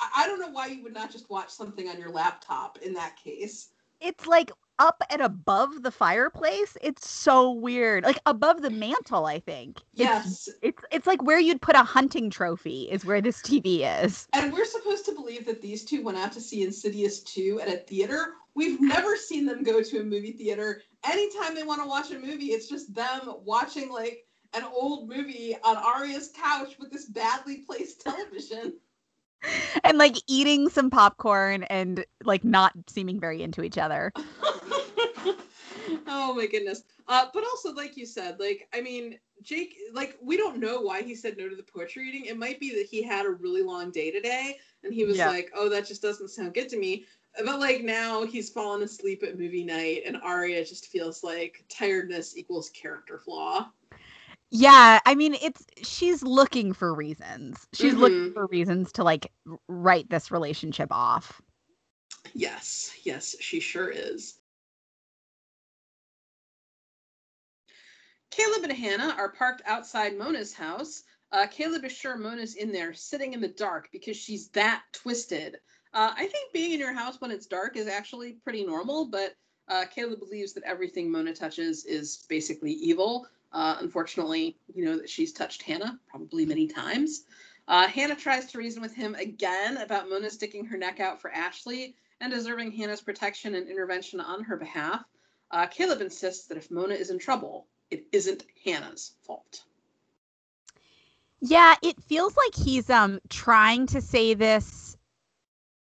I, 0.00 0.26
don't 0.26 0.40
know 0.40 0.50
why 0.50 0.66
you 0.66 0.82
would 0.82 0.94
not 0.94 1.12
just 1.12 1.30
watch 1.30 1.50
something 1.50 1.88
on 1.88 1.98
your 1.98 2.10
laptop 2.10 2.78
in 2.78 2.94
that 2.94 3.16
case. 3.16 3.68
It's 4.00 4.26
like 4.26 4.50
up 4.78 5.02
and 5.10 5.22
above 5.22 5.82
the 5.82 5.92
fireplace. 5.92 6.76
It's 6.82 7.08
so 7.08 7.52
weird. 7.52 8.02
Like 8.04 8.18
above 8.26 8.62
the 8.62 8.70
mantle, 8.70 9.26
I 9.26 9.38
think. 9.38 9.78
It's- 9.94 10.46
Yes, 10.46 10.48
It's 10.60 10.82
it's 10.90 11.06
like 11.06 11.22
where 11.22 11.38
you'd 11.38 11.60
put 11.62 11.76
a 11.76 11.84
hunting 11.84 12.30
trophy 12.30 12.88
is 12.90 13.04
where 13.04 13.20
this 13.20 13.40
TV 13.42 13.82
is. 14.04 14.26
And 14.32 14.52
we're 14.52 14.64
supposed 14.64 15.04
to 15.06 15.12
believe 15.12 15.46
that 15.46 15.62
these 15.62 15.84
two 15.84 16.02
went 16.02 16.18
out 16.18 16.32
to 16.32 16.40
see 16.40 16.62
Insidious 16.62 17.22
2 17.22 17.60
at 17.60 17.68
a 17.68 17.76
theater. 17.76 18.34
We've 18.54 18.80
never 18.80 19.16
seen 19.16 19.46
them 19.46 19.62
go 19.62 19.82
to 19.82 20.00
a 20.00 20.04
movie 20.04 20.32
theater. 20.32 20.82
Anytime 21.04 21.54
they 21.54 21.62
want 21.62 21.80
to 21.82 21.88
watch 21.88 22.10
a 22.10 22.18
movie, 22.18 22.46
it's 22.46 22.68
just 22.68 22.92
them 22.94 23.20
watching 23.44 23.90
like 23.90 24.26
an 24.54 24.64
old 24.64 25.08
movie 25.08 25.56
on 25.64 25.76
Aria's 25.76 26.30
couch 26.36 26.74
with 26.78 26.90
this 26.90 27.06
badly 27.06 27.58
placed 27.58 28.00
television. 28.02 28.74
And 29.84 29.98
like 29.98 30.16
eating 30.28 30.68
some 30.68 30.90
popcorn 30.90 31.64
and 31.64 32.04
like 32.24 32.44
not 32.44 32.72
seeming 32.88 33.18
very 33.18 33.42
into 33.42 33.62
each 33.62 33.78
other. 33.78 34.12
oh 36.06 36.34
my 36.36 36.46
goodness. 36.46 36.84
Uh, 37.08 37.26
but 37.34 37.42
also, 37.44 37.72
like 37.74 37.96
you 37.96 38.06
said, 38.06 38.38
like, 38.38 38.68
I 38.74 38.80
mean, 38.80 39.18
Jake, 39.42 39.76
like, 39.92 40.16
we 40.22 40.36
don't 40.36 40.58
know 40.58 40.80
why 40.80 41.02
he 41.02 41.14
said 41.14 41.36
no 41.36 41.48
to 41.48 41.56
the 41.56 41.62
poetry 41.62 42.04
reading. 42.04 42.26
It 42.26 42.38
might 42.38 42.60
be 42.60 42.70
that 42.76 42.86
he 42.86 43.02
had 43.02 43.26
a 43.26 43.30
really 43.30 43.62
long 43.62 43.90
day 43.90 44.10
today 44.10 44.58
and 44.84 44.94
he 44.94 45.04
was 45.04 45.16
Yeah. 45.16 45.28
like, 45.30 45.50
oh, 45.54 45.68
that 45.68 45.86
just 45.86 46.02
doesn't 46.02 46.28
sound 46.28 46.54
good 46.54 46.68
to 46.70 46.78
me. 46.78 47.04
But 47.44 47.58
like 47.60 47.82
now 47.82 48.24
he's 48.24 48.50
fallen 48.50 48.82
asleep 48.82 49.22
at 49.22 49.38
movie 49.38 49.64
night 49.64 50.02
and 50.06 50.18
Aria 50.22 50.64
just 50.64 50.86
feels 50.86 51.24
like 51.24 51.64
tiredness 51.68 52.36
equals 52.36 52.70
character 52.70 53.18
flaw. 53.18 53.70
Yeah, 54.54 55.00
I 55.06 55.14
mean 55.14 55.34
it's 55.34 55.64
she's 55.82 56.22
looking 56.22 56.74
for 56.74 56.94
reasons. 56.94 57.66
She's 57.72 57.94
looking 57.94 58.20
Mhm. 58.20 58.34
for 58.34 58.46
reasons 58.48 58.92
to 58.92 59.04
like 59.04 59.32
write 59.66 60.10
this 60.10 60.30
relationship 60.30 60.88
off. 60.92 61.40
Yes, 62.34 62.92
yes, 63.04 63.36
she 63.40 63.60
sure 63.60 63.88
is. 63.88 64.40
Caleb 68.30 68.64
and 68.64 68.72
Hannah 68.72 69.14
are 69.16 69.32
parked 69.32 69.62
outside 69.66 70.16
Mona's 70.18 70.52
house. 70.52 71.04
Uh, 71.32 71.46
Caleb 71.46 71.84
is 71.84 71.92
sure 71.92 72.16
Mona's 72.18 72.54
in 72.56 72.72
there, 72.72 72.92
sitting 72.94 73.32
in 73.32 73.40
the 73.40 73.48
dark 73.48 73.90
because 73.92 74.16
she's 74.16 74.48
that 74.50 74.84
twisted. 74.92 75.56
Uh, 75.94 76.12
I 76.16 76.26
think 76.26 76.52
being 76.52 76.72
in 76.72 76.80
your 76.80 76.94
house 76.94 77.20
when 77.20 77.30
it's 77.30 77.46
dark 77.46 77.76
is 77.76 77.86
actually 77.86 78.34
pretty 78.44 78.64
normal, 78.64 79.06
but 79.06 79.34
uh, 79.68 79.84
Caleb 79.94 80.20
believes 80.20 80.52
that 80.54 80.64
everything 80.64 81.10
Mona 81.10 81.34
touches 81.34 81.84
is 81.86 82.26
basically 82.28 82.72
evil. 82.72 83.26
Uh, 83.52 83.76
unfortunately, 83.80 84.56
you 84.74 84.84
know 84.84 84.96
that 84.96 85.10
she's 85.10 85.32
touched 85.32 85.62
Hannah 85.62 85.98
probably 86.08 86.46
many 86.46 86.66
times. 86.66 87.24
Uh, 87.68 87.86
Hannah 87.86 88.16
tries 88.16 88.46
to 88.46 88.58
reason 88.58 88.82
with 88.82 88.94
him 88.94 89.14
again 89.14 89.76
about 89.76 90.08
Mona 90.08 90.30
sticking 90.30 90.64
her 90.66 90.76
neck 90.76 91.00
out 91.00 91.20
for 91.20 91.30
Ashley 91.30 91.94
and 92.20 92.32
deserving 92.32 92.72
Hannah's 92.72 93.02
protection 93.02 93.54
and 93.54 93.68
intervention 93.68 94.20
on 94.20 94.42
her 94.44 94.56
behalf. 94.56 95.04
Uh, 95.50 95.66
Caleb 95.66 96.00
insists 96.00 96.46
that 96.46 96.56
if 96.56 96.70
Mona 96.70 96.94
is 96.94 97.10
in 97.10 97.18
trouble, 97.18 97.66
it 97.90 98.06
isn't 98.12 98.44
Hannah's 98.64 99.16
fault. 99.22 99.64
Yeah, 101.40 101.74
it 101.82 102.00
feels 102.02 102.36
like 102.36 102.54
he's 102.54 102.88
um 102.88 103.20
trying 103.28 103.86
to 103.88 104.00
say 104.00 104.34
this 104.34 104.96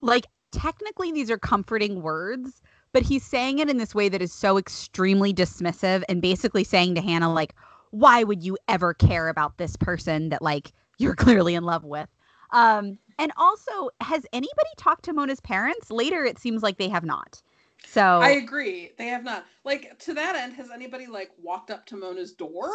like 0.02 0.26
technically 0.52 1.12
these 1.12 1.32
are 1.32 1.38
comforting 1.38 2.02
words, 2.02 2.62
but 2.94 3.04
he's 3.04 3.24
saying 3.24 3.60
it 3.60 3.70
in 3.70 3.78
this 3.78 3.96
way 3.96 4.10
that 4.10 4.22
is 4.22 4.34
so 4.34 4.58
extremely 4.58 5.34
dismissive 5.34 6.04
and 6.10 6.22
basically 6.22 6.64
saying 6.64 6.96
to 6.96 7.02
Hannah 7.02 7.32
like 7.34 7.56
why 7.92 8.24
would 8.24 8.44
you 8.44 8.58
ever 8.70 8.94
care 8.94 9.28
about 9.28 9.58
this 9.58 9.76
person 9.76 10.30
that 10.30 10.42
like 10.42 10.72
you're 10.98 11.16
clearly 11.26 11.56
in 11.56 11.64
love 11.64 11.84
with? 11.84 12.10
Um 12.52 12.98
and 13.20 13.32
also 13.38 13.90
has 14.02 14.26
anybody 14.34 14.70
talked 14.78 15.06
to 15.06 15.14
Mona's 15.14 15.42
parents? 15.42 15.92
Later 15.92 16.24
it 16.24 16.40
seems 16.40 16.64
like 16.64 16.78
they 16.78 16.90
have 16.90 17.04
not. 17.04 17.42
So 17.86 18.02
I 18.02 18.32
agree. 18.32 18.92
They 18.98 19.08
have 19.08 19.24
not. 19.24 19.46
Like, 19.64 19.98
to 20.00 20.14
that 20.14 20.36
end, 20.36 20.54
has 20.54 20.70
anybody, 20.72 21.08
like, 21.08 21.32
walked 21.42 21.72
up 21.72 21.86
to 21.88 21.98
Mona's 21.98 22.32
door? 22.34 22.72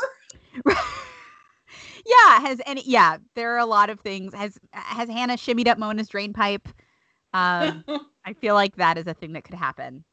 yeah, 0.67 2.41
has 2.41 2.61
any 2.67 2.83
yeah, 2.85 3.19
there 3.35 3.55
are 3.55 3.59
a 3.59 3.67
lot 3.67 3.91
of 3.91 4.01
things. 4.01 4.35
Has 4.35 4.59
has 4.73 5.09
Hannah 5.09 5.37
shimmied 5.37 5.69
up 5.69 5.79
Mona's 5.79 6.09
drain 6.09 6.33
pipe? 6.33 6.69
Um 7.37 7.85
I 8.25 8.33
feel 8.33 8.55
like 8.55 8.77
that 8.77 8.99
is 8.99 9.07
a 9.07 9.15
thing 9.15 9.33
that 9.35 9.45
could 9.45 9.55
happen. 9.55 10.05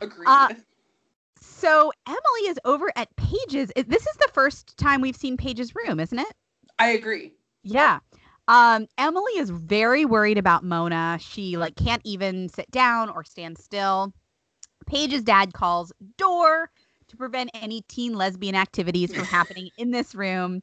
Agreed. 0.00 0.26
Uh, 0.26 0.48
So 1.40 1.92
Emily 2.06 2.48
is 2.48 2.58
over 2.64 2.90
at 2.96 3.14
Paige's. 3.16 3.70
This 3.86 4.06
is 4.06 4.16
the 4.16 4.30
first 4.32 4.76
time 4.76 5.00
we've 5.00 5.16
seen 5.16 5.36
Paige's 5.36 5.74
room, 5.74 6.00
isn't 6.00 6.18
it? 6.18 6.32
I 6.78 6.90
agree. 6.90 7.34
Yeah. 7.62 7.98
Um, 8.48 8.86
Emily 8.96 9.32
is 9.36 9.50
very 9.50 10.04
worried 10.04 10.38
about 10.38 10.64
Mona. 10.64 11.18
She 11.20 11.56
like 11.56 11.76
can't 11.76 12.02
even 12.04 12.48
sit 12.48 12.70
down 12.70 13.10
or 13.10 13.24
stand 13.24 13.58
still. 13.58 14.12
Paige's 14.86 15.22
dad 15.22 15.52
calls 15.52 15.92
door 16.16 16.70
to 17.08 17.16
prevent 17.16 17.50
any 17.54 17.82
teen 17.88 18.14
lesbian 18.14 18.54
activities 18.54 19.14
from 19.14 19.24
happening 19.36 19.70
in 19.76 19.90
this 19.90 20.14
room. 20.14 20.62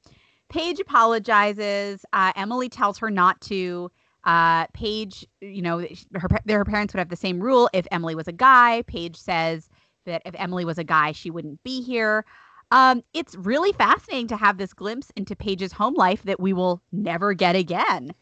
Paige 0.49 0.79
apologizes. 0.79 2.05
Uh, 2.13 2.31
Emily 2.35 2.69
tells 2.69 2.97
her 2.99 3.11
not 3.11 3.39
to. 3.41 3.91
Uh, 4.25 4.65
Paige, 4.67 5.27
you 5.41 5.61
know, 5.61 5.79
her 6.13 6.27
her 6.47 6.65
parents 6.65 6.93
would 6.93 6.99
have 6.99 7.09
the 7.09 7.15
same 7.15 7.39
rule 7.39 7.69
if 7.73 7.85
Emily 7.91 8.15
was 8.15 8.27
a 8.27 8.31
guy. 8.33 8.83
Paige 8.87 9.15
says 9.17 9.69
that 10.05 10.21
if 10.25 10.33
Emily 10.37 10.65
was 10.65 10.77
a 10.77 10.83
guy, 10.83 11.11
she 11.11 11.29
wouldn't 11.29 11.63
be 11.63 11.81
here. 11.81 12.25
Um, 12.71 13.03
it's 13.13 13.35
really 13.35 13.71
fascinating 13.73 14.27
to 14.27 14.37
have 14.37 14.57
this 14.57 14.73
glimpse 14.73 15.11
into 15.15 15.35
Paige's 15.35 15.71
home 15.71 15.93
life 15.93 16.23
that 16.23 16.39
we 16.39 16.53
will 16.53 16.81
never 16.91 17.33
get 17.33 17.55
again. 17.55 18.13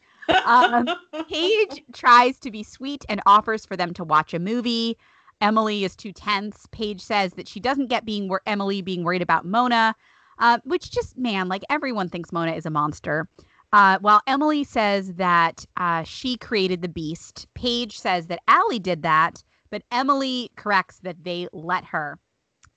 Um, 0.44 0.88
Paige 1.28 1.82
tries 1.92 2.38
to 2.40 2.50
be 2.50 2.62
sweet 2.62 3.04
and 3.08 3.22
offers 3.26 3.64
for 3.64 3.76
them 3.76 3.94
to 3.94 4.04
watch 4.04 4.34
a 4.34 4.38
movie. 4.38 4.98
Emily 5.40 5.84
is 5.84 5.96
too 5.96 6.12
tense. 6.12 6.66
Paige 6.70 7.00
says 7.00 7.32
that 7.34 7.48
she 7.48 7.60
doesn't 7.60 7.88
get 7.88 8.04
being 8.04 8.28
wor- 8.28 8.42
Emily 8.46 8.82
being 8.82 9.04
worried 9.04 9.22
about 9.22 9.46
Mona, 9.46 9.94
uh, 10.38 10.58
which 10.64 10.90
just 10.90 11.16
man, 11.16 11.48
like 11.48 11.62
everyone 11.70 12.08
thinks 12.08 12.32
Mona 12.32 12.52
is 12.52 12.66
a 12.66 12.70
monster. 12.70 13.28
Uh, 13.74 13.98
while 14.02 14.22
Emily 14.28 14.62
says 14.62 15.14
that 15.14 15.66
uh, 15.76 16.04
she 16.04 16.36
created 16.36 16.80
the 16.80 16.88
beast, 16.88 17.48
Paige 17.54 17.98
says 17.98 18.28
that 18.28 18.38
Allie 18.46 18.78
did 18.78 19.02
that, 19.02 19.42
but 19.68 19.82
Emily 19.90 20.52
corrects 20.54 21.00
that 21.00 21.24
they 21.24 21.48
let 21.52 21.84
her. 21.86 22.20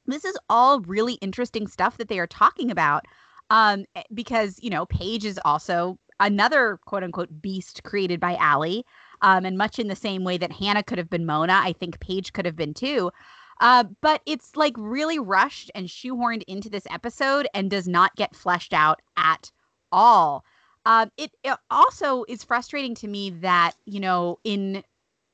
This 0.07 0.25
is 0.25 0.35
all 0.49 0.81
really 0.81 1.13
interesting 1.21 1.67
stuff 1.67 1.97
that 1.97 2.07
they 2.07 2.17
are 2.17 2.25
talking 2.25 2.71
about 2.71 3.05
um, 3.51 3.85
eh, 3.95 4.01
because, 4.11 4.57
you 4.59 4.71
know, 4.71 4.87
Paige 4.87 5.23
is 5.23 5.39
also 5.45 5.99
another 6.19 6.79
quote 6.87 7.03
unquote 7.03 7.43
beast 7.43 7.83
created 7.83 8.19
by 8.19 8.35
Allie. 8.37 8.83
Um, 9.21 9.45
and 9.45 9.55
much 9.55 9.77
in 9.77 9.89
the 9.89 9.95
same 9.95 10.23
way 10.23 10.39
that 10.39 10.51
Hannah 10.51 10.81
could 10.81 10.97
have 10.97 11.11
been 11.11 11.27
Mona, 11.27 11.61
I 11.63 11.73
think 11.73 11.99
Paige 11.99 12.33
could 12.33 12.47
have 12.47 12.55
been 12.55 12.73
too. 12.73 13.11
Uh, 13.61 13.83
but 14.01 14.23
it's 14.25 14.55
like 14.55 14.73
really 14.75 15.19
rushed 15.19 15.69
and 15.75 15.87
shoehorned 15.87 16.41
into 16.47 16.71
this 16.71 16.87
episode 16.89 17.47
and 17.53 17.69
does 17.69 17.87
not 17.87 18.15
get 18.15 18.35
fleshed 18.35 18.73
out 18.73 18.99
at 19.15 19.51
all. 19.91 20.43
Um, 20.87 21.11
it, 21.17 21.31
it 21.43 21.57
also 21.69 22.23
is 22.29 22.45
frustrating 22.45 22.95
to 22.95 23.09
me 23.09 23.29
that 23.41 23.73
you 23.85 23.99
know 23.99 24.39
in 24.45 24.83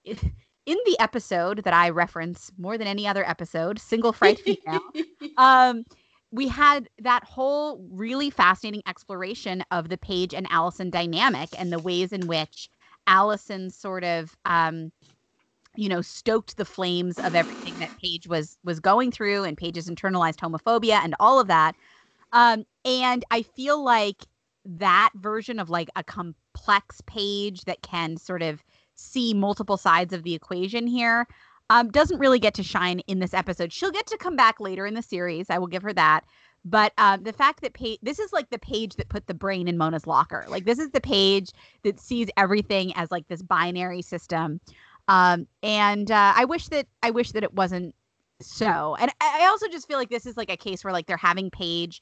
in 0.03 0.17
the 0.65 0.97
episode 0.99 1.63
that 1.63 1.75
I 1.75 1.91
reference 1.91 2.51
more 2.57 2.75
than 2.75 2.87
any 2.87 3.07
other 3.07 3.23
episode, 3.29 3.79
single 3.79 4.13
fright 4.13 4.39
female, 4.39 4.81
um, 5.37 5.85
we 6.31 6.47
had 6.47 6.89
that 7.03 7.23
whole 7.23 7.87
really 7.91 8.31
fascinating 8.31 8.81
exploration 8.87 9.63
of 9.69 9.89
the 9.89 9.97
Paige 9.97 10.33
and 10.33 10.47
Allison 10.49 10.89
dynamic 10.89 11.49
and 11.55 11.71
the 11.71 11.79
ways 11.79 12.11
in 12.11 12.25
which 12.25 12.67
Allison 13.05 13.69
sort 13.69 14.03
of 14.03 14.35
um, 14.45 14.91
you 15.75 15.87
know 15.87 16.01
stoked 16.01 16.57
the 16.57 16.65
flames 16.65 17.19
of 17.19 17.35
everything 17.35 17.77
that 17.77 17.91
Paige 18.01 18.27
was 18.27 18.57
was 18.63 18.79
going 18.79 19.11
through 19.11 19.43
and 19.43 19.55
Paige's 19.55 19.87
internalized 19.87 20.37
homophobia 20.37 20.99
and 21.03 21.13
all 21.19 21.39
of 21.39 21.45
that. 21.45 21.75
Um, 22.31 22.65
and 22.83 23.23
I 23.29 23.43
feel 23.43 23.83
like 23.83 24.23
that 24.65 25.11
version 25.15 25.59
of 25.59 25.69
like 25.69 25.89
a 25.95 26.03
complex 26.03 27.01
page 27.05 27.65
that 27.65 27.81
can 27.81 28.17
sort 28.17 28.41
of 28.41 28.63
see 28.95 29.33
multiple 29.33 29.77
sides 29.77 30.13
of 30.13 30.23
the 30.23 30.33
equation 30.33 30.87
here 30.87 31.27
um, 31.69 31.89
doesn't 31.89 32.19
really 32.19 32.39
get 32.39 32.53
to 32.55 32.63
shine 32.63 32.99
in 32.99 33.19
this 33.19 33.33
episode. 33.33 33.73
She'll 33.73 33.91
get 33.91 34.07
to 34.07 34.17
come 34.17 34.35
back 34.35 34.59
later 34.59 34.85
in 34.85 34.93
the 34.93 35.01
series. 35.01 35.49
I 35.49 35.57
will 35.57 35.67
give 35.67 35.83
her 35.83 35.93
that. 35.93 36.21
But 36.65 36.93
um, 36.97 37.23
the 37.23 37.33
fact 37.33 37.61
that 37.61 37.73
Paige, 37.73 37.99
this 38.01 38.19
is 38.19 38.31
like 38.31 38.49
the 38.49 38.59
page 38.59 38.95
that 38.95 39.09
put 39.09 39.27
the 39.27 39.33
brain 39.33 39.67
in 39.67 39.77
Mona's 39.77 40.07
locker. 40.07 40.45
Like 40.47 40.65
this 40.65 40.79
is 40.79 40.91
the 40.91 41.01
page 41.01 41.51
that 41.83 41.99
sees 41.99 42.29
everything 42.37 42.93
as 42.95 43.11
like 43.11 43.27
this 43.27 43.41
binary 43.41 44.01
system. 44.01 44.61
Um, 45.09 45.47
and 45.61 46.09
uh, 46.09 46.33
I 46.35 46.45
wish 46.45 46.67
that 46.69 46.87
I 47.01 47.11
wish 47.11 47.33
that 47.33 47.43
it 47.43 47.53
wasn't 47.53 47.93
so. 48.41 48.95
And 48.99 49.11
I 49.19 49.47
also 49.49 49.67
just 49.67 49.87
feel 49.87 49.97
like 49.97 50.09
this 50.09 50.25
is 50.25 50.37
like 50.37 50.49
a 50.49 50.57
case 50.57 50.83
where 50.83 50.93
like 50.93 51.05
they're 51.05 51.17
having 51.17 51.51
Paige 51.51 52.01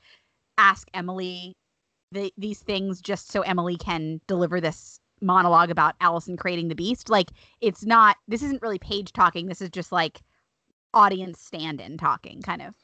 ask 0.57 0.87
Emily 0.93 1.55
the, 2.11 2.33
these 2.37 2.59
things 2.59 3.01
just 3.01 3.31
so 3.31 3.41
Emily 3.41 3.77
can 3.77 4.21
deliver 4.27 4.59
this 4.59 4.99
monologue 5.21 5.69
about 5.69 5.95
Allison 6.01 6.35
creating 6.35 6.67
the 6.67 6.75
beast. 6.75 7.09
Like 7.09 7.31
it's 7.61 7.85
not. 7.85 8.17
This 8.27 8.43
isn't 8.43 8.61
really 8.61 8.79
Paige 8.79 9.13
talking. 9.13 9.47
This 9.47 9.61
is 9.61 9.69
just 9.69 9.91
like 9.91 10.21
audience 10.93 11.39
stand-in 11.39 11.97
talking, 11.97 12.41
kind 12.41 12.61
of. 12.61 12.75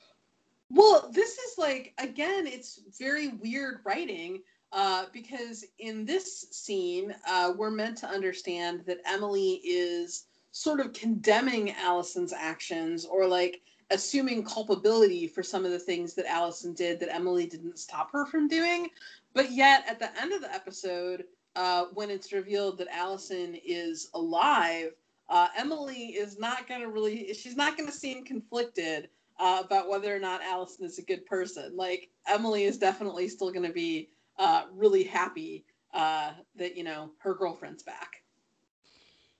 Well, 0.69 1.09
this 1.13 1.37
is 1.37 1.57
like 1.57 1.93
again, 1.97 2.47
it's 2.47 2.79
very 2.99 3.29
weird 3.29 3.79
writing 3.85 4.41
uh, 4.71 5.05
because 5.13 5.65
in 5.79 6.05
this 6.05 6.47
scene, 6.51 7.15
uh, 7.27 7.53
we're 7.55 7.71
meant 7.71 7.97
to 7.99 8.07
understand 8.07 8.83
that 8.85 8.99
Emily 9.05 9.61
is 9.63 10.25
sort 10.51 10.79
of 10.79 10.93
condemning 10.93 11.71
Allison's 11.71 12.33
actions 12.33 13.05
or 13.05 13.27
like 13.27 13.61
assuming 13.91 14.43
culpability 14.43 15.27
for 15.27 15.43
some 15.43 15.65
of 15.65 15.71
the 15.71 15.79
things 15.79 16.13
that 16.13 16.25
Allison 16.25 16.73
did 16.73 16.99
that 16.99 17.13
Emily 17.13 17.45
didn't 17.45 17.79
stop 17.79 18.11
her 18.11 18.25
from 18.25 18.47
doing. 18.47 18.89
But 19.33 19.51
yet, 19.51 19.85
at 19.87 19.99
the 19.99 20.09
end 20.19 20.33
of 20.33 20.41
the 20.41 20.53
episode, 20.53 21.25
uh, 21.55 21.85
when 21.93 22.09
it's 22.09 22.33
revealed 22.33 22.77
that 22.79 22.87
Allison 22.93 23.55
is 23.65 24.09
alive, 24.13 24.91
uh, 25.29 25.47
Emily 25.57 26.07
is 26.07 26.39
not 26.39 26.67
going 26.67 26.81
to 26.81 26.87
really, 26.87 27.33
she's 27.33 27.55
not 27.55 27.77
going 27.77 27.89
to 27.89 27.95
seem 27.95 28.23
conflicted 28.23 29.09
uh, 29.39 29.61
about 29.63 29.89
whether 29.89 30.15
or 30.15 30.19
not 30.19 30.41
Allison 30.41 30.85
is 30.85 30.97
a 30.97 31.03
good 31.03 31.25
person. 31.25 31.75
Like 31.75 32.09
Emily 32.27 32.63
is 32.63 32.77
definitely 32.77 33.27
still 33.27 33.51
going 33.51 33.65
to 33.65 33.73
be 33.73 34.09
uh, 34.37 34.63
really 34.71 35.03
happy 35.03 35.65
uh, 35.93 36.31
that 36.55 36.77
you 36.77 36.83
know 36.83 37.11
her 37.19 37.33
girlfriend's 37.33 37.83
back. 37.83 38.23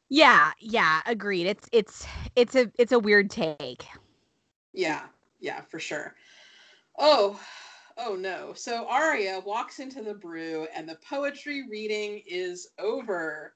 Yeah, 0.10 0.52
yeah, 0.60 1.02
agreed. 1.06 1.48
It's 1.48 1.68
it's 1.72 2.08
it's 2.36 2.56
a 2.56 2.72
it's 2.78 2.91
a 2.91 3.00
weird 3.00 3.30
take. 3.30 3.86
Yeah, 4.78 5.07
yeah, 5.39 5.61
for 5.61 5.80
sure. 5.80 6.13
Oh, 6.99 7.39
oh 7.97 8.15
no. 8.15 8.53
So 8.53 8.86
Aria 8.88 9.39
walks 9.39 9.80
into 9.80 10.03
the 10.03 10.13
brew 10.13 10.67
and 10.71 10.88
the 10.88 10.99
poetry 11.09 11.67
reading 11.67 12.21
is 12.28 12.67
over. 12.78 13.55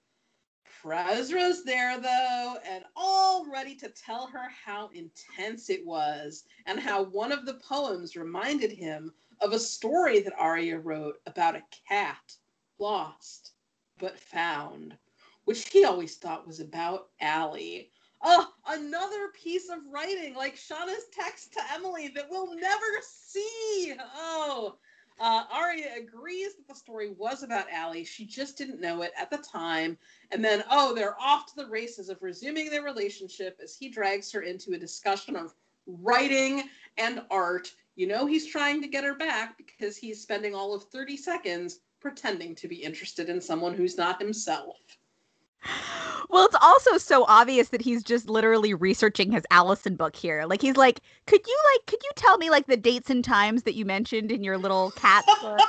Prezra's 0.81 1.63
there 1.63 1.99
though, 1.99 2.55
and 2.67 2.85
all 2.95 3.45
ready 3.47 3.75
to 3.75 3.89
tell 3.89 4.25
her 4.33 4.49
how 4.65 4.89
intense 4.95 5.69
it 5.69 5.85
was 5.85 6.45
and 6.65 6.79
how 6.79 7.03
one 7.03 7.31
of 7.31 7.45
the 7.45 7.61
poems 7.69 8.15
reminded 8.15 8.71
him 8.71 9.13
of 9.41 9.53
a 9.53 9.59
story 9.59 10.21
that 10.21 10.33
Aria 10.39 10.79
wrote 10.79 11.17
about 11.27 11.55
a 11.55 11.61
cat 11.87 12.35
lost 12.79 13.51
but 13.99 14.19
found, 14.19 14.97
which 15.45 15.69
he 15.69 15.85
always 15.85 16.17
thought 16.17 16.47
was 16.47 16.59
about 16.59 17.09
Allie. 17.19 17.90
Oh, 18.23 18.47
another 18.67 19.29
piece 19.33 19.69
of 19.69 19.79
writing 19.91 20.35
like 20.35 20.55
Shana's 20.55 21.05
text 21.11 21.53
to 21.53 21.61
Emily 21.73 22.09
that 22.09 22.27
we'll 22.29 22.55
never 22.55 22.85
see. 23.03 23.93
Oh, 24.15 24.75
uh, 25.19 25.43
Aria 25.51 25.89
agrees 25.97 26.55
that 26.55 26.67
the 26.67 26.75
story 26.75 27.11
was 27.17 27.43
about 27.43 27.71
Allie. 27.71 28.03
She 28.03 28.25
just 28.25 28.57
didn't 28.57 28.81
know 28.81 29.01
it 29.03 29.11
at 29.19 29.29
the 29.29 29.37
time. 29.37 29.97
And 30.31 30.43
then, 30.43 30.63
oh, 30.69 30.95
they're 30.95 31.19
off 31.19 31.45
to 31.47 31.55
the 31.55 31.67
races 31.67 32.09
of 32.09 32.21
resuming 32.21 32.69
their 32.69 32.83
relationship 32.83 33.59
as 33.63 33.75
he 33.75 33.89
drags 33.89 34.31
her 34.31 34.41
into 34.41 34.73
a 34.73 34.79
discussion 34.79 35.35
of 35.35 35.53
writing 35.85 36.63
and 36.97 37.21
art. 37.29 37.71
You 37.95 38.07
know, 38.07 38.25
he's 38.25 38.47
trying 38.47 38.81
to 38.81 38.87
get 38.87 39.03
her 39.03 39.15
back 39.15 39.57
because 39.57 39.97
he's 39.97 40.21
spending 40.21 40.55
all 40.55 40.73
of 40.73 40.85
30 40.85 41.17
seconds 41.17 41.79
pretending 41.99 42.55
to 42.55 42.67
be 42.67 42.77
interested 42.77 43.29
in 43.29 43.39
someone 43.41 43.75
who's 43.75 43.97
not 43.97 44.21
himself. 44.21 44.77
Well, 46.29 46.45
it's 46.45 46.55
also 46.61 46.97
so 46.97 47.25
obvious 47.27 47.69
that 47.69 47.81
he's 47.81 48.03
just 48.03 48.29
literally 48.29 48.73
researching 48.73 49.31
his 49.31 49.43
Allison 49.51 49.95
book 49.95 50.15
here. 50.15 50.45
Like 50.45 50.61
he's 50.61 50.77
like, 50.77 51.01
could 51.27 51.45
you 51.45 51.59
like, 51.73 51.85
could 51.87 52.01
you 52.01 52.11
tell 52.15 52.37
me 52.37 52.49
like 52.49 52.67
the 52.67 52.77
dates 52.77 53.09
and 53.09 53.23
times 53.23 53.63
that 53.63 53.75
you 53.75 53.85
mentioned 53.85 54.31
in 54.31 54.43
your 54.43 54.57
little 54.57 54.91
cat 54.91 55.25
story? 55.37 55.59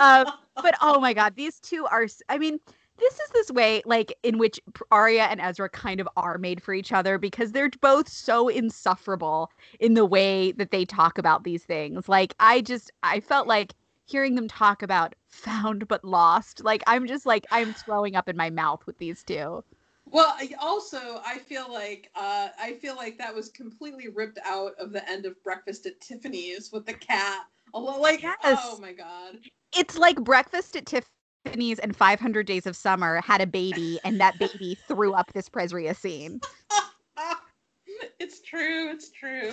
um, 0.00 0.26
but 0.62 0.74
oh 0.80 1.00
my 1.00 1.12
god, 1.12 1.36
these 1.36 1.60
two 1.60 1.86
are. 1.86 2.06
I 2.30 2.38
mean, 2.38 2.58
this 2.98 3.14
is 3.14 3.30
this 3.32 3.50
way 3.50 3.82
like 3.84 4.16
in 4.22 4.38
which 4.38 4.60
Aria 4.90 5.24
and 5.24 5.40
Ezra 5.40 5.68
kind 5.68 6.00
of 6.00 6.08
are 6.16 6.38
made 6.38 6.62
for 6.62 6.72
each 6.72 6.92
other 6.92 7.18
because 7.18 7.52
they're 7.52 7.70
both 7.80 8.08
so 8.08 8.48
insufferable 8.48 9.50
in 9.80 9.94
the 9.94 10.04
way 10.04 10.52
that 10.52 10.70
they 10.70 10.84
talk 10.84 11.18
about 11.18 11.44
these 11.44 11.64
things. 11.64 12.08
Like 12.08 12.34
I 12.40 12.60
just 12.60 12.90
I 13.02 13.20
felt 13.20 13.46
like 13.46 13.74
hearing 14.10 14.34
them 14.34 14.48
talk 14.48 14.82
about 14.82 15.14
found 15.28 15.86
but 15.88 16.04
lost. 16.04 16.64
Like 16.64 16.82
I'm 16.86 17.06
just 17.06 17.26
like 17.26 17.46
I'm 17.50 17.72
throwing 17.84 18.16
up 18.16 18.28
in 18.28 18.36
my 18.36 18.50
mouth 18.50 18.84
with 18.86 18.98
these 18.98 19.22
two. 19.22 19.64
Well, 20.06 20.36
also 20.58 21.20
I 21.24 21.38
feel 21.38 21.72
like 21.72 22.10
uh, 22.16 22.48
I 22.60 22.74
feel 22.74 22.96
like 22.96 23.16
that 23.18 23.34
was 23.34 23.48
completely 23.48 24.08
ripped 24.08 24.38
out 24.44 24.72
of 24.78 24.92
the 24.92 25.08
end 25.08 25.24
of 25.24 25.40
Breakfast 25.44 25.86
at 25.86 26.00
Tiffany's 26.00 26.72
with 26.72 26.84
the 26.86 26.94
cat. 26.94 27.44
Like, 27.72 28.22
yes. 28.22 28.36
oh 28.44 28.78
my 28.80 28.92
god, 28.92 29.38
it's 29.76 29.96
like 29.96 30.20
Breakfast 30.24 30.74
at 30.74 30.86
Tiffany's 30.86 31.78
and 31.78 31.94
500 31.94 32.44
Days 32.44 32.66
of 32.66 32.76
Summer 32.76 33.20
had 33.20 33.40
a 33.40 33.46
baby, 33.46 34.00
and 34.04 34.20
that 34.20 34.38
baby 34.40 34.76
threw 34.88 35.12
up 35.12 35.32
this 35.32 35.48
Prezria 35.48 35.94
scene. 35.94 36.40
it's 38.18 38.40
true. 38.40 38.90
It's 38.90 39.10
true. 39.10 39.52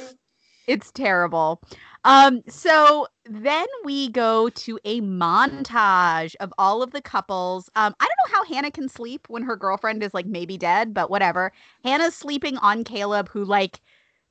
It's 0.67 0.91
terrible. 0.91 1.61
Um, 2.03 2.41
so 2.47 3.07
then 3.25 3.67
we 3.85 4.09
go 4.09 4.49
to 4.49 4.79
a 4.83 5.01
montage 5.01 6.35
of 6.41 6.53
all 6.57 6.83
of 6.83 6.91
the 6.91 7.01
couples. 7.01 7.69
Um, 7.75 7.95
I 7.99 8.05
don't 8.05 8.31
know 8.31 8.37
how 8.37 8.43
Hannah 8.53 8.71
can 8.71 8.89
sleep 8.89 9.27
when 9.29 9.43
her 9.43 9.55
girlfriend 9.55 10.03
is 10.03 10.13
like 10.13 10.25
maybe 10.25 10.57
dead, 10.57 10.93
but 10.93 11.09
whatever. 11.09 11.53
Hannah's 11.83 12.15
sleeping 12.15 12.57
on 12.57 12.83
Caleb, 12.83 13.29
who 13.29 13.45
like 13.45 13.81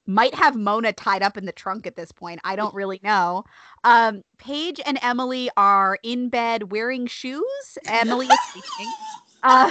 might 0.06 0.34
have 0.34 0.56
Mona 0.56 0.92
tied 0.92 1.22
up 1.22 1.36
in 1.36 1.46
the 1.46 1.52
trunk 1.52 1.86
at 1.86 1.96
this 1.96 2.12
point. 2.12 2.40
I 2.44 2.54
don't 2.54 2.74
really 2.74 3.00
know. 3.02 3.44
Um, 3.84 4.22
Paige 4.38 4.80
and 4.86 4.98
Emily 5.02 5.50
are 5.56 5.98
in 6.02 6.28
bed 6.28 6.70
wearing 6.70 7.06
shoes. 7.06 7.78
Emily 7.86 8.32
is 8.32 8.40
sleeping. 8.52 8.94
Uh, 9.42 9.70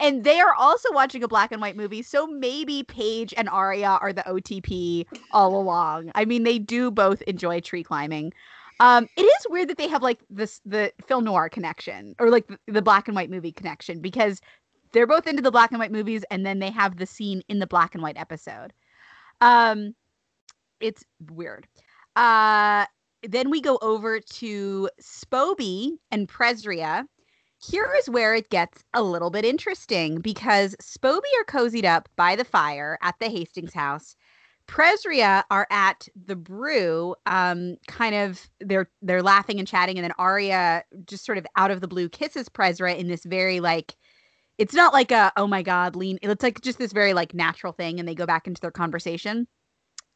and 0.00 0.24
they 0.24 0.40
are 0.40 0.54
also 0.54 0.92
watching 0.92 1.22
a 1.22 1.28
black 1.28 1.52
and 1.52 1.60
white 1.60 1.76
movie. 1.76 2.02
So 2.02 2.26
maybe 2.26 2.82
Paige 2.82 3.34
and 3.36 3.48
Aria 3.48 3.98
are 4.00 4.12
the 4.12 4.22
OTP 4.22 5.06
all 5.32 5.58
along. 5.58 6.10
I 6.14 6.24
mean, 6.24 6.42
they 6.42 6.58
do 6.58 6.90
both 6.90 7.22
enjoy 7.22 7.60
tree 7.60 7.82
climbing. 7.82 8.32
Um, 8.80 9.08
it 9.16 9.22
is 9.22 9.46
weird 9.48 9.68
that 9.68 9.78
they 9.78 9.88
have 9.88 10.02
like 10.02 10.20
this 10.28 10.60
the 10.66 10.92
film 11.06 11.24
noir 11.24 11.48
connection 11.48 12.14
or 12.18 12.28
like 12.28 12.46
the, 12.46 12.58
the 12.66 12.82
black 12.82 13.08
and 13.08 13.14
white 13.14 13.30
movie 13.30 13.52
connection 13.52 14.00
because 14.00 14.40
they're 14.92 15.06
both 15.06 15.26
into 15.26 15.42
the 15.42 15.50
black 15.50 15.70
and 15.70 15.78
white 15.78 15.92
movies 15.92 16.24
and 16.30 16.44
then 16.44 16.58
they 16.58 16.70
have 16.70 16.96
the 16.96 17.06
scene 17.06 17.42
in 17.48 17.58
the 17.58 17.66
black 17.66 17.94
and 17.94 18.02
white 18.02 18.18
episode. 18.18 18.72
Um, 19.40 19.94
it's 20.80 21.04
weird. 21.30 21.66
Uh, 22.16 22.86
then 23.22 23.50
we 23.50 23.60
go 23.60 23.78
over 23.80 24.20
to 24.20 24.90
Spoby 25.00 25.98
and 26.10 26.28
Prezria 26.28 27.06
here 27.70 27.92
is 27.98 28.08
where 28.08 28.34
it 28.34 28.50
gets 28.50 28.82
a 28.94 29.02
little 29.02 29.30
bit 29.30 29.44
interesting 29.44 30.20
because 30.20 30.76
Spoby 30.80 31.20
are 31.40 31.44
cozied 31.44 31.84
up 31.84 32.08
by 32.16 32.36
the 32.36 32.44
fire 32.44 32.98
at 33.02 33.16
the 33.18 33.28
Hastings 33.28 33.74
house. 33.74 34.16
Prezria 34.68 35.44
are 35.50 35.66
at 35.70 36.08
the 36.26 36.34
brew, 36.34 37.14
um, 37.26 37.76
kind 37.86 38.14
of 38.14 38.48
they're 38.60 38.90
they're 39.00 39.22
laughing 39.22 39.58
and 39.58 39.68
chatting, 39.68 39.96
and 39.96 40.04
then 40.04 40.12
Aria 40.18 40.82
just 41.06 41.24
sort 41.24 41.38
of 41.38 41.46
out 41.56 41.70
of 41.70 41.80
the 41.80 41.88
blue 41.88 42.08
kisses 42.08 42.48
Prezria 42.48 42.96
in 42.96 43.06
this 43.06 43.24
very 43.24 43.60
like 43.60 43.94
it's 44.58 44.74
not 44.74 44.92
like 44.92 45.12
a 45.12 45.32
oh 45.36 45.46
my 45.46 45.62
god 45.62 45.94
lean 45.94 46.18
it's 46.22 46.42
like 46.42 46.62
just 46.62 46.78
this 46.78 46.92
very 46.92 47.12
like 47.12 47.34
natural 47.34 47.72
thing 47.72 48.00
and 48.00 48.08
they 48.08 48.14
go 48.14 48.26
back 48.26 48.46
into 48.46 48.60
their 48.60 48.70
conversation 48.70 49.46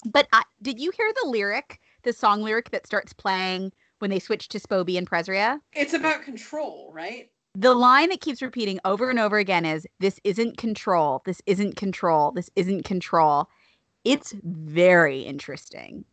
but 0.06 0.26
uh, 0.32 0.42
did 0.62 0.80
you 0.80 0.90
hear 0.96 1.12
the 1.22 1.28
lyric 1.28 1.78
the 2.02 2.12
song 2.12 2.42
lyric 2.42 2.70
that 2.70 2.86
starts 2.86 3.12
playing 3.12 3.70
when 3.98 4.10
they 4.10 4.18
switch 4.18 4.48
to 4.48 4.58
Spoby 4.58 4.98
and 4.98 5.08
Prezria? 5.08 5.60
It's 5.72 5.92
about 5.94 6.22
control, 6.22 6.90
right? 6.92 7.28
The 7.54 7.74
line 7.74 8.10
that 8.10 8.20
keeps 8.20 8.42
repeating 8.42 8.78
over 8.84 9.10
and 9.10 9.18
over 9.18 9.38
again 9.38 9.64
is 9.64 9.86
this 9.98 10.20
isn't 10.24 10.56
control. 10.56 11.22
This 11.24 11.42
isn't 11.46 11.76
control. 11.76 12.30
This 12.30 12.50
isn't 12.54 12.84
control. 12.84 13.48
It's 14.04 14.32
very 14.42 15.20
interesting. 15.20 16.04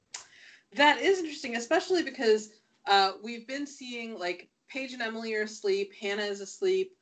That 0.76 1.00
is 1.00 1.20
interesting, 1.20 1.56
especially 1.56 2.04
because 2.04 2.50
uh, 2.88 3.14
we've 3.24 3.48
been 3.48 3.68
seeing 3.68 4.18
like 4.18 4.50
Paige 4.68 4.94
and 4.94 5.02
Emily 5.02 5.34
are 5.36 5.44
asleep, 5.44 5.94
Hannah 6.00 6.24
is 6.24 6.42
asleep. 6.42 6.94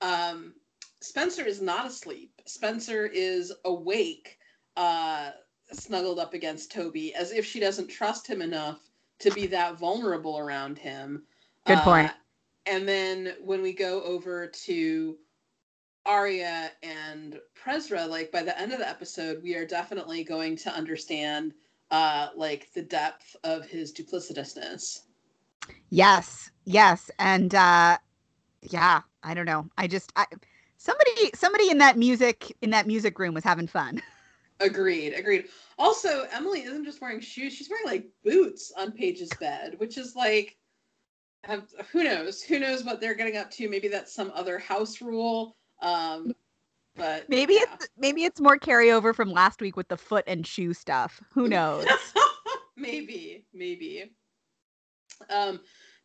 Um, 0.00 0.54
Spencer 1.00 1.44
is 1.44 1.60
not 1.62 1.86
asleep. 1.86 2.42
Spencer 2.46 3.06
is 3.06 3.52
awake, 3.64 4.38
uh, 4.76 5.30
snuggled 5.72 6.18
up 6.18 6.34
against 6.34 6.72
Toby, 6.72 7.14
as 7.14 7.32
if 7.32 7.44
she 7.44 7.60
doesn't 7.60 7.88
trust 7.88 8.26
him 8.26 8.42
enough 8.42 8.80
to 9.20 9.30
be 9.30 9.46
that 9.46 9.78
vulnerable 9.78 10.38
around 10.38 10.78
him. 10.78 11.22
Good 11.66 11.78
point. 11.78 12.10
Uh, 12.10 12.14
and 12.66 12.88
then 12.88 13.34
when 13.42 13.62
we 13.62 13.72
go 13.72 14.02
over 14.02 14.46
to 14.46 15.16
Aria 16.06 16.70
and 16.82 17.40
Prezra, 17.54 18.08
like 18.08 18.30
by 18.30 18.42
the 18.42 18.58
end 18.58 18.72
of 18.72 18.78
the 18.78 18.88
episode, 18.88 19.42
we 19.42 19.54
are 19.54 19.66
definitely 19.66 20.24
going 20.24 20.56
to 20.56 20.70
understand 20.70 21.54
uh 21.90 22.28
like 22.34 22.72
the 22.74 22.82
depth 22.82 23.36
of 23.44 23.66
his 23.66 23.92
duplicitousness. 23.92 25.00
Yes, 25.90 26.50
yes, 26.64 27.10
and 27.18 27.54
uh, 27.54 27.98
yeah, 28.62 29.02
I 29.22 29.34
don't 29.34 29.46
know. 29.46 29.68
I 29.78 29.86
just 29.86 30.12
I, 30.16 30.26
somebody 30.76 31.30
somebody 31.34 31.70
in 31.70 31.78
that 31.78 31.96
music 31.96 32.56
in 32.62 32.70
that 32.70 32.86
music 32.86 33.18
room 33.18 33.34
was 33.34 33.44
having 33.44 33.66
fun. 33.66 34.02
Agreed, 34.60 35.14
agreed. 35.14 35.46
Also, 35.78 36.28
Emily 36.32 36.62
isn't 36.62 36.84
just 36.84 37.00
wearing 37.00 37.18
shoes; 37.18 37.52
she's 37.52 37.68
wearing 37.68 37.86
like 37.86 38.06
boots 38.24 38.72
on 38.78 38.92
Paige's 38.92 39.30
bed, 39.40 39.74
which 39.78 39.98
is 39.98 40.14
like, 40.14 40.56
have, 41.46 41.68
who 41.92 42.04
knows? 42.04 42.42
Who 42.42 42.58
knows 42.58 42.84
what 42.84 43.00
they're 43.00 43.14
getting 43.14 43.36
up 43.36 43.50
to? 43.52 43.68
Maybe 43.68 43.88
that's 43.88 44.14
some 44.14 44.32
other 44.34 44.58
house 44.58 45.00
rule. 45.00 45.56
Um, 45.82 46.34
but 46.96 47.28
maybe 47.28 47.54
yeah. 47.54 47.64
it's 47.74 47.88
maybe 47.98 48.24
it's 48.24 48.40
more 48.40 48.56
carryover 48.56 49.14
from 49.14 49.32
last 49.32 49.60
week 49.60 49.76
with 49.76 49.88
the 49.88 49.96
foot 49.96 50.24
and 50.26 50.46
shoe 50.46 50.72
stuff. 50.72 51.20
Who 51.32 51.48
knows? 51.48 51.86
maybe, 52.76 53.44
maybe. 53.52 54.12
Um, 55.30 55.60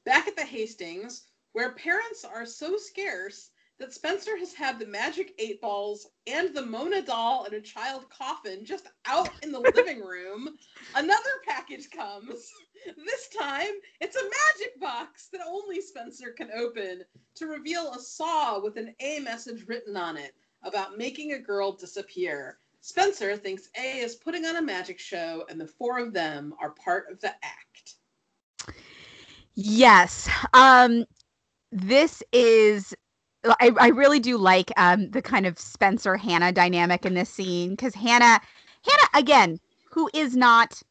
back 0.05 0.27
at 0.27 0.35
the 0.35 0.43
Hastings, 0.43 1.25
where 1.53 1.73
parents 1.73 2.25
are 2.25 2.45
so 2.45 2.77
scarce 2.77 3.51
that 3.79 3.93
Spencer 3.93 4.37
has 4.37 4.53
had 4.53 4.77
the 4.77 4.85
magic 4.85 5.33
eight 5.39 5.61
balls 5.61 6.07
and 6.27 6.53
the 6.53 6.65
Mona 6.65 7.01
doll 7.01 7.45
in 7.45 7.53
a 7.53 7.61
child 7.61 8.09
coffin 8.09 8.65
just 8.65 8.87
out 9.05 9.29
in 9.41 9.51
the 9.51 9.59
living 9.75 10.01
room, 10.01 10.49
another 10.95 11.29
package 11.47 11.89
comes. 11.89 12.51
This 12.97 13.29
time, 13.39 13.71
it's 14.01 14.15
a 14.15 14.23
magic 14.23 14.79
box 14.79 15.29
that 15.31 15.41
only 15.45 15.81
Spencer 15.81 16.31
can 16.31 16.49
open 16.57 17.03
to 17.35 17.47
reveal 17.47 17.91
a 17.93 17.99
saw 17.99 18.59
with 18.61 18.77
an 18.77 18.95
A 18.99 19.19
message 19.19 19.65
written 19.67 19.95
on 19.97 20.17
it 20.17 20.33
about 20.63 20.97
making 20.97 21.33
a 21.33 21.39
girl 21.39 21.71
disappear. 21.71 22.57
Spencer 22.81 23.35
thinks 23.35 23.69
A 23.77 23.99
is 23.99 24.15
putting 24.15 24.45
on 24.45 24.55
a 24.57 24.61
magic 24.61 24.99
show, 24.99 25.45
and 25.49 25.59
the 25.59 25.67
four 25.67 25.99
of 25.99 26.13
them 26.13 26.53
are 26.61 26.71
part 26.71 27.11
of 27.11 27.19
the 27.21 27.33
act. 27.43 27.95
Yes. 29.55 30.29
Um 30.53 31.05
this 31.71 32.23
is 32.31 32.95
I, 33.59 33.71
I 33.79 33.87
really 33.89 34.19
do 34.19 34.37
like 34.37 34.71
um 34.77 35.09
the 35.11 35.21
kind 35.21 35.45
of 35.45 35.59
Spencer 35.59 36.17
Hannah 36.17 36.51
dynamic 36.51 37.05
in 37.05 37.13
this 37.13 37.29
scene 37.29 37.71
because 37.71 37.95
Hannah 37.95 38.39
Hannah 38.85 39.09
again, 39.13 39.59
who 39.91 40.09
is 40.13 40.35
not 40.35 40.81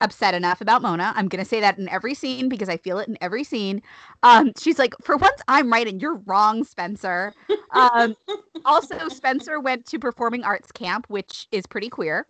upset 0.00 0.34
enough 0.34 0.60
about 0.60 0.82
Mona. 0.82 1.12
I'm 1.16 1.28
gonna 1.28 1.44
say 1.44 1.60
that 1.60 1.78
in 1.78 1.88
every 1.88 2.14
scene 2.14 2.48
because 2.48 2.68
I 2.68 2.76
feel 2.76 2.98
it 2.98 3.08
in 3.08 3.16
every 3.20 3.44
scene. 3.44 3.82
Um, 4.22 4.52
she's 4.58 4.78
like, 4.78 4.94
for 5.02 5.16
once 5.16 5.40
I'm 5.48 5.72
right 5.72 5.86
and 5.86 6.00
you're 6.00 6.20
wrong, 6.26 6.64
Spencer. 6.64 7.32
Um, 7.72 8.14
also, 8.64 9.08
Spencer 9.08 9.60
went 9.60 9.86
to 9.86 9.98
performing 9.98 10.44
arts 10.44 10.72
camp, 10.72 11.06
which 11.08 11.46
is 11.50 11.66
pretty 11.66 11.88
queer. 11.88 12.26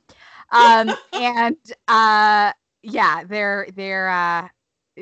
Um, 0.53 0.95
and 1.13 1.57
uh, 1.89 2.53
yeah, 2.83 3.25
they're 3.25 3.69
they're 3.75 4.09
uh, 4.09 4.49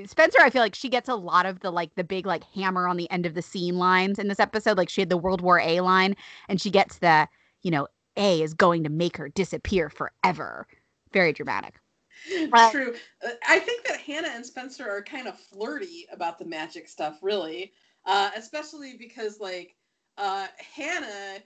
Spencer, 0.07 0.39
I 0.41 0.51
feel 0.51 0.63
like 0.63 0.75
she 0.75 0.89
gets 0.89 1.09
a 1.09 1.15
lot 1.15 1.47
of 1.47 1.61
the 1.61 1.71
like 1.71 1.95
the 1.95 2.05
big 2.05 2.27
like 2.27 2.43
hammer 2.55 2.89
on 2.89 2.97
the 2.97 3.11
end 3.11 3.27
of 3.27 3.35
the 3.35 3.43
scene 3.43 3.79
lines 3.79 4.19
in 4.19 4.29
this 4.29 4.41
episode. 4.41 4.77
Like 4.77 4.89
she 4.89 5.01
had 5.01 5.11
the 5.11 5.17
World 5.17 5.41
War 5.41 5.61
A 5.61 5.81
line, 5.81 6.17
and 6.49 6.61
she 6.61 6.71
gets 6.71 6.99
the 6.99 7.29
you 7.63 7.71
know 7.71 7.87
A 8.17 8.43
is 8.43 8.55
going 8.55 8.83
to 8.85 8.91
make 8.91 9.17
her 9.17 9.29
disappear 9.29 9.89
forever. 9.89 10.67
Very 11.13 11.33
dramatic. 11.33 11.81
Uh, 12.53 12.71
True. 12.71 12.95
I 13.49 13.59
think 13.59 13.87
that 13.87 14.01
Hannah 14.01 14.31
and 14.35 14.45
Spencer 14.45 14.89
are 14.89 15.03
kind 15.03 15.29
of 15.29 15.39
flirty 15.39 16.07
about 16.13 16.39
the 16.39 16.45
magic 16.45 16.89
stuff, 16.89 17.19
really, 17.23 17.73
uh, 18.07 18.31
especially 18.37 18.97
because 18.97 19.41
like 19.41 19.77
uh, 20.17 20.47
Hannah, 20.59 21.43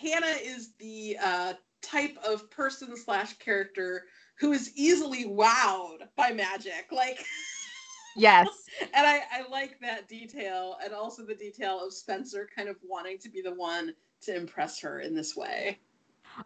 Hannah 0.00 0.38
is 0.42 0.72
the 0.78 1.18
uh, 1.22 1.52
type 1.82 2.16
of 2.26 2.50
person 2.50 2.96
slash 2.96 3.34
character 3.34 4.06
who 4.38 4.52
is 4.52 4.72
easily 4.74 5.24
wowed 5.24 6.08
by 6.16 6.32
magic. 6.32 6.86
Like, 6.90 7.24
yes. 8.16 8.48
and 8.80 9.06
I, 9.06 9.22
I 9.32 9.48
like 9.50 9.78
that 9.80 10.08
detail, 10.08 10.76
and 10.82 10.92
also 10.92 11.24
the 11.24 11.34
detail 11.34 11.84
of 11.84 11.92
Spencer 11.92 12.48
kind 12.54 12.68
of 12.68 12.76
wanting 12.82 13.18
to 13.18 13.28
be 13.28 13.42
the 13.42 13.54
one 13.54 13.94
to 14.22 14.36
impress 14.36 14.80
her 14.80 15.00
in 15.00 15.14
this 15.14 15.36
way. 15.36 15.78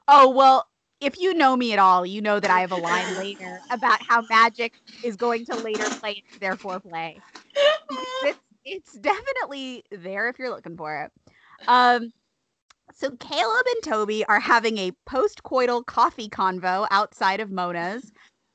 Oh, 0.06 0.28
well, 0.28 0.66
if 1.00 1.18
you 1.18 1.34
know 1.34 1.56
me 1.56 1.72
at 1.72 1.78
all, 1.78 2.04
you 2.04 2.20
know 2.20 2.40
that 2.40 2.50
I 2.50 2.60
have 2.60 2.72
a 2.72 2.76
line 2.76 3.14
later 3.18 3.60
about 3.70 4.02
how 4.02 4.22
magic 4.28 4.74
is 5.04 5.16
going 5.16 5.44
to 5.46 5.56
later 5.56 5.84
play 5.90 6.22
into 6.26 6.40
their 6.40 6.56
foreplay. 6.56 7.20
It's, 8.22 8.38
it's 8.64 8.92
definitely 8.92 9.84
there 9.90 10.28
if 10.28 10.38
you're 10.38 10.50
looking 10.50 10.76
for 10.76 11.04
it. 11.04 11.12
Um, 11.66 12.12
so 12.98 13.10
Caleb 13.16 13.66
and 13.74 13.84
Toby 13.84 14.24
are 14.24 14.40
having 14.40 14.76
a 14.78 14.92
post-coital 15.06 15.86
coffee 15.86 16.28
convo 16.28 16.86
outside 16.90 17.38
of 17.38 17.50
Mona's. 17.50 18.10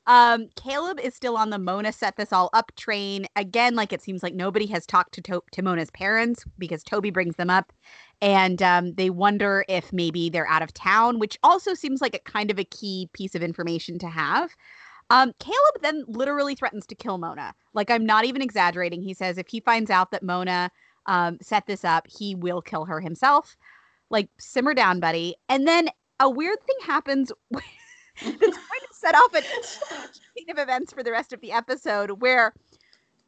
Um, 0.06 0.48
Caleb 0.54 1.00
is 1.00 1.14
still 1.14 1.38
on 1.38 1.48
the 1.48 1.58
Mona 1.58 1.90
set 1.90 2.16
this 2.16 2.30
all 2.30 2.50
up 2.52 2.70
train. 2.76 3.26
Again, 3.36 3.74
like 3.74 3.90
it 3.90 4.02
seems 4.02 4.22
like 4.22 4.34
nobody 4.34 4.66
has 4.66 4.84
talked 4.84 5.14
to, 5.14 5.22
to-, 5.22 5.42
to 5.52 5.62
Mona's 5.62 5.90
parents 5.92 6.44
because 6.58 6.82
Toby 6.82 7.10
brings 7.10 7.36
them 7.36 7.48
up. 7.48 7.72
And 8.20 8.62
um, 8.62 8.92
they 8.94 9.08
wonder 9.08 9.64
if 9.66 9.94
maybe 9.94 10.28
they're 10.28 10.46
out 10.46 10.62
of 10.62 10.74
town, 10.74 11.18
which 11.18 11.38
also 11.42 11.72
seems 11.72 12.02
like 12.02 12.14
a 12.14 12.30
kind 12.30 12.50
of 12.50 12.58
a 12.58 12.64
key 12.64 13.08
piece 13.14 13.34
of 13.34 13.42
information 13.42 13.98
to 14.00 14.08
have. 14.08 14.50
Um, 15.08 15.32
Caleb 15.38 15.80
then 15.80 16.04
literally 16.06 16.54
threatens 16.54 16.86
to 16.88 16.94
kill 16.94 17.16
Mona. 17.16 17.54
Like, 17.72 17.90
I'm 17.90 18.04
not 18.04 18.26
even 18.26 18.42
exaggerating. 18.42 19.00
He 19.00 19.14
says 19.14 19.38
if 19.38 19.48
he 19.48 19.60
finds 19.60 19.90
out 19.90 20.10
that 20.10 20.22
Mona 20.22 20.70
um, 21.06 21.38
set 21.42 21.66
this 21.66 21.84
up, 21.84 22.06
he 22.08 22.34
will 22.34 22.62
kill 22.62 22.84
her 22.84 23.00
himself. 23.00 23.56
Like, 24.14 24.30
simmer 24.38 24.74
down, 24.74 25.00
buddy. 25.00 25.34
And 25.48 25.66
then 25.66 25.88
a 26.20 26.30
weird 26.30 26.64
thing 26.64 26.76
happens 26.86 27.32
that's 27.50 28.22
going 28.22 28.38
to 28.38 28.88
set 28.92 29.16
off 29.16 29.34
a 29.34 29.42
chain 29.42 30.50
of 30.50 30.58
events 30.58 30.92
for 30.92 31.02
the 31.02 31.10
rest 31.10 31.32
of 31.32 31.40
the 31.40 31.50
episode 31.50 32.22
where 32.22 32.54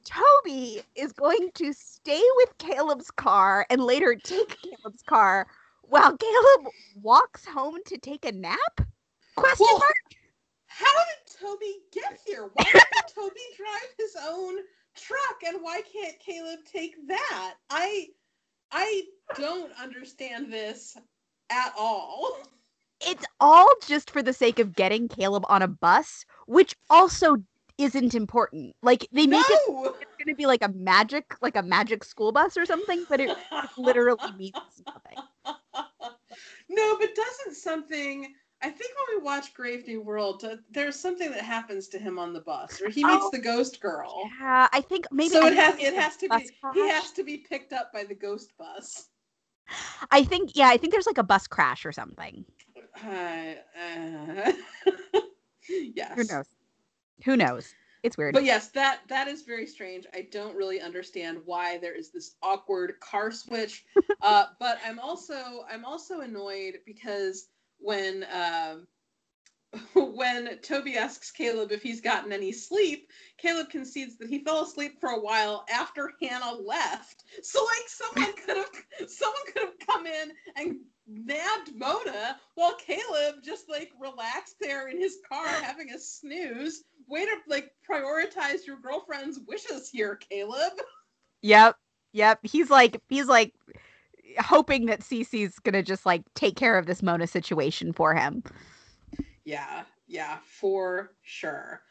Toby 0.05 0.83
is 0.95 1.11
going 1.11 1.51
to 1.55 1.73
stay 1.73 2.23
with 2.37 2.57
Caleb's 2.59 3.11
car 3.11 3.67
and 3.69 3.83
later 3.83 4.15
take 4.15 4.57
Caleb's 4.63 5.03
car 5.03 5.49
while 5.83 6.17
Caleb 6.17 6.73
walks 7.03 7.45
home 7.45 7.79
to 7.87 7.99
take 7.99 8.25
a 8.25 8.31
nap? 8.31 8.81
Question 9.35 9.67
well, 9.69 9.81
mark. 9.81 9.95
How 10.69 10.87
did 10.87 11.41
Toby 11.41 11.79
get 11.93 12.21
here? 12.25 12.49
Why 12.55 12.65
did 12.73 12.83
Toby 13.13 13.41
drive 13.57 13.91
his 13.99 14.17
own 14.25 14.59
truck 14.95 15.43
and 15.49 15.59
why 15.63 15.81
can't 15.93 16.17
Caleb 16.21 16.61
take 16.65 16.95
that? 17.09 17.55
I 17.71 18.11
I 18.73 19.03
don't 19.37 19.73
understand 19.81 20.53
this 20.53 20.97
at 21.51 21.73
all. 21.79 22.39
It's 23.01 23.25
all 23.41 23.69
just 23.87 24.11
for 24.11 24.23
the 24.23 24.33
sake 24.33 24.59
of 24.59 24.75
getting 24.75 25.09
Caleb 25.09 25.45
on 25.49 25.63
a 25.63 25.69
bus, 25.69 26.25
which 26.47 26.75
also 26.89 27.37
isn't 27.79 28.15
important. 28.15 28.75
Like 28.83 29.07
they 29.13 29.27
make 29.27 29.45
no! 29.69 29.85
it 29.85 29.95
it's 30.01 30.17
going 30.17 30.29
to 30.29 30.35
be 30.35 30.47
like 30.47 30.63
a 30.63 30.69
magic 30.69 31.35
like 31.43 31.57
a 31.57 31.63
magic 31.63 32.05
school 32.05 32.33
bus 32.33 32.57
or 32.57 32.65
something, 32.65 33.05
but 33.09 33.21
it, 33.21 33.31
it 33.31 33.71
literally 33.77 34.33
means 34.37 34.55
nothing. 34.87 35.19
No, 36.69 36.99
but 36.99 37.15
doesn't 37.15 37.55
something 37.55 38.35
I 38.63 38.71
think 38.71 38.95
when 38.97 39.19
we 39.19 39.25
watch 39.25 39.53
Grave 39.55 39.87
New 39.87 40.01
World, 40.01 40.43
uh, 40.45 40.57
there's 40.71 40.99
something 40.99 41.31
that 41.31 41.43
happens 41.43 41.89
to 41.89 41.99
him 41.99 42.19
on 42.19 42.33
the 42.33 42.41
bus, 42.41 42.81
or 42.81 42.89
he 42.89 43.05
meets 43.05 43.25
oh, 43.25 43.31
the 43.31 43.39
ghost 43.39 43.81
girl. 43.81 44.31
Yeah, 44.41 44.69
I 44.73 44.81
think 44.81 45.07
maybe. 45.13 45.29
So 45.29 45.47
it 45.47 45.55
has 45.55 45.79
it 45.79 45.95
has 45.95 46.17
to 46.19 46.29
be 46.29 46.51
crash. 46.61 46.75
he 46.75 46.89
has 46.89 47.13
to 47.13 47.23
be 47.23 47.39
picked 47.39 47.73
up 47.73 47.93
by 47.93 48.05
the 48.05 48.15
ghost 48.15 48.57
bus. 48.59 49.09
I 50.11 50.25
think 50.25 50.53
yeah, 50.55 50.69
I 50.69 50.79
think 50.79 50.93
there's 50.93 51.07
like 51.07 51.19
a 51.19 51.23
bus 51.23 51.47
crash 51.47 51.85
or 51.85 51.93
something. 51.93 52.45
Uh, 53.05 53.55
uh, 53.79 54.53
yes. 55.69 56.15
Who 56.15 56.25
knows? 56.25 56.47
Who 57.25 57.37
knows? 57.37 57.75
It's 58.03 58.17
weird. 58.17 58.35
But 58.35 58.45
yes, 58.45 58.69
that 58.69 59.01
that 59.09 59.29
is 59.29 59.43
very 59.43 59.67
strange. 59.67 60.07
I 60.15 60.29
don't 60.31 60.57
really 60.57 60.81
understand 60.81 61.39
why 61.45 61.79
there 61.79 61.95
is 61.95 62.11
this 62.11 62.37
awkward 62.43 63.01
car 63.01 63.33
switch. 63.33 63.85
uh, 64.23 64.47
but 64.61 64.79
I'm 64.85 64.99
also 64.99 65.65
I'm 65.71 65.85
also 65.85 66.21
annoyed 66.21 66.79
because 66.87 67.49
when 67.79 68.27
um, 68.33 68.87
when 69.95 70.59
Toby 70.59 70.97
asks 70.97 71.31
Caleb 71.31 71.73
if 71.73 71.83
he's 71.83 72.01
gotten 72.01 72.33
any 72.33 72.53
sleep, 72.53 73.11
Caleb 73.39 73.71
concedes 73.71 74.17
that 74.19 74.29
he 74.29 74.45
fell 74.45 74.63
asleep 74.63 75.01
for 75.01 75.11
a 75.11 75.21
while 75.21 75.65
after 75.71 76.13
Hannah 76.21 76.55
left. 76.55 77.25
So 77.43 77.65
like 77.65 77.89
someone 77.89 78.35
could 78.47 78.57
have 78.57 79.11
someone 79.11 79.43
could 79.53 79.63
have 79.63 79.87
come 79.87 80.07
in 80.07 80.33
and 80.57 80.77
nabbed 81.07 81.75
Mona 81.75 82.39
while 82.55 82.77
Caleb 82.77 83.37
just 83.45 83.69
like 83.69 83.91
relaxed 84.01 84.57
there 84.61 84.89
in 84.89 85.01
his 85.01 85.19
car 85.29 85.47
having 85.63 85.91
a 85.91 85.99
snooze. 85.99 86.85
Way 87.09 87.25
to 87.25 87.37
like 87.49 87.71
prioritize 87.89 88.67
your 88.67 88.79
girlfriend's 88.79 89.41
wishes 89.47 89.89
here, 89.89 90.17
Caleb. 90.17 90.73
Yep. 91.43 91.77
Yep. 92.13 92.41
He's 92.43 92.71
like 92.71 93.01
he's 93.09 93.27
like 93.27 93.55
hoping 94.39 94.87
that 94.87 95.01
Cece's 95.01 95.59
gonna 95.59 95.83
just 95.83 96.07
like 96.07 96.23
take 96.35 96.57
care 96.57 96.79
of 96.79 96.87
this 96.87 97.03
Mona 97.03 97.27
situation 97.27 97.93
for 97.93 98.15
him. 98.15 98.43
Yeah, 99.45 99.85
yeah, 100.07 100.39
for 100.45 101.13
sure. 101.23 101.83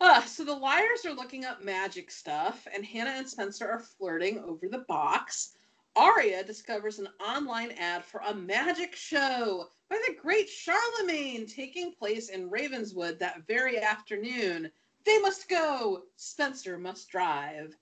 Uh, 0.00 0.22
so 0.22 0.44
the 0.44 0.54
liars 0.54 1.04
are 1.06 1.14
looking 1.14 1.44
up 1.44 1.64
magic 1.64 2.10
stuff, 2.10 2.66
and 2.72 2.84
Hannah 2.84 3.14
and 3.16 3.28
Spencer 3.28 3.68
are 3.68 3.78
flirting 3.78 4.38
over 4.40 4.68
the 4.68 4.84
box. 4.88 5.54
Aria 5.96 6.44
discovers 6.44 6.98
an 6.98 7.08
online 7.26 7.70
ad 7.72 8.04
for 8.04 8.20
a 8.26 8.34
magic 8.34 8.94
show 8.94 9.68
by 9.88 9.96
the 10.06 10.14
great 10.20 10.48
Charlemagne 10.48 11.46
taking 11.46 11.92
place 11.92 12.28
in 12.28 12.50
Ravenswood 12.50 13.18
that 13.18 13.46
very 13.46 13.80
afternoon. 13.80 14.70
They 15.04 15.18
must 15.20 15.48
go. 15.48 16.02
Spencer 16.16 16.76
must 16.76 17.08
drive. 17.08 17.74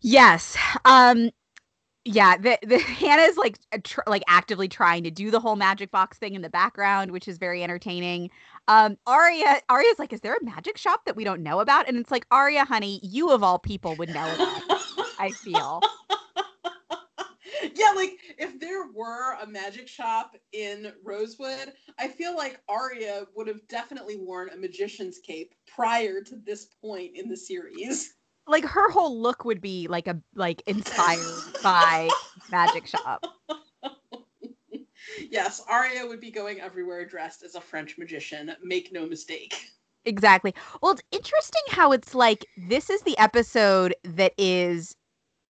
Yes. 0.00 0.56
Um 0.84 1.30
yeah, 2.08 2.38
the, 2.38 2.58
the 2.62 2.78
Hannah's 2.78 3.36
like 3.36 3.58
tr- 3.84 4.00
like 4.06 4.22
actively 4.28 4.68
trying 4.68 5.04
to 5.04 5.10
do 5.10 5.30
the 5.30 5.40
whole 5.40 5.56
magic 5.56 5.90
box 5.90 6.18
thing 6.18 6.34
in 6.34 6.42
the 6.42 6.48
background, 6.48 7.10
which 7.10 7.28
is 7.28 7.36
very 7.36 7.62
entertaining. 7.62 8.30
Um, 8.66 8.96
Aria 9.06 9.60
Aria's 9.68 9.98
like, 9.98 10.12
is 10.12 10.20
there 10.20 10.34
a 10.34 10.44
magic 10.44 10.78
shop 10.78 11.04
that 11.04 11.16
we 11.16 11.24
don't 11.24 11.42
know 11.42 11.60
about? 11.60 11.86
And 11.86 11.98
it's 11.98 12.10
like, 12.10 12.26
Aria, 12.30 12.64
honey, 12.64 13.00
you 13.02 13.30
of 13.30 13.42
all 13.42 13.58
people 13.58 13.94
would 13.96 14.08
know 14.08 14.34
about. 14.34 14.62
I 15.18 15.32
feel. 15.32 15.82
yeah, 17.74 17.92
like 17.94 18.18
if 18.38 18.58
there 18.58 18.86
were 18.94 19.34
a 19.42 19.46
magic 19.46 19.86
shop 19.86 20.34
in 20.52 20.92
Rosewood, 21.04 21.72
I 21.98 22.08
feel 22.08 22.34
like 22.34 22.60
Aria 22.68 23.26
would 23.36 23.48
have 23.48 23.66
definitely 23.68 24.16
worn 24.16 24.48
a 24.50 24.56
magician's 24.56 25.18
cape 25.18 25.54
prior 25.66 26.22
to 26.22 26.36
this 26.36 26.66
point 26.80 27.16
in 27.16 27.28
the 27.28 27.36
series 27.36 28.14
like 28.48 28.64
her 28.64 28.90
whole 28.90 29.20
look 29.20 29.44
would 29.44 29.60
be 29.60 29.86
like 29.88 30.06
a 30.06 30.20
like 30.34 30.62
inspired 30.66 31.52
by 31.62 32.08
magic 32.50 32.86
shop. 32.86 33.26
Yes 35.30 35.62
Aria 35.68 36.06
would 36.06 36.20
be 36.20 36.30
going 36.30 36.60
everywhere 36.60 37.04
dressed 37.04 37.42
as 37.42 37.54
a 37.54 37.60
french 37.60 37.98
magician. 37.98 38.54
Make 38.62 38.92
no 38.92 39.06
mistake. 39.06 39.70
Exactly. 40.04 40.54
Well 40.82 40.92
it's 40.92 41.02
interesting 41.10 41.62
how 41.70 41.92
it's 41.92 42.14
like 42.14 42.44
this 42.68 42.90
is 42.90 43.02
the 43.02 43.16
episode 43.18 43.94
that 44.04 44.32
is 44.38 44.94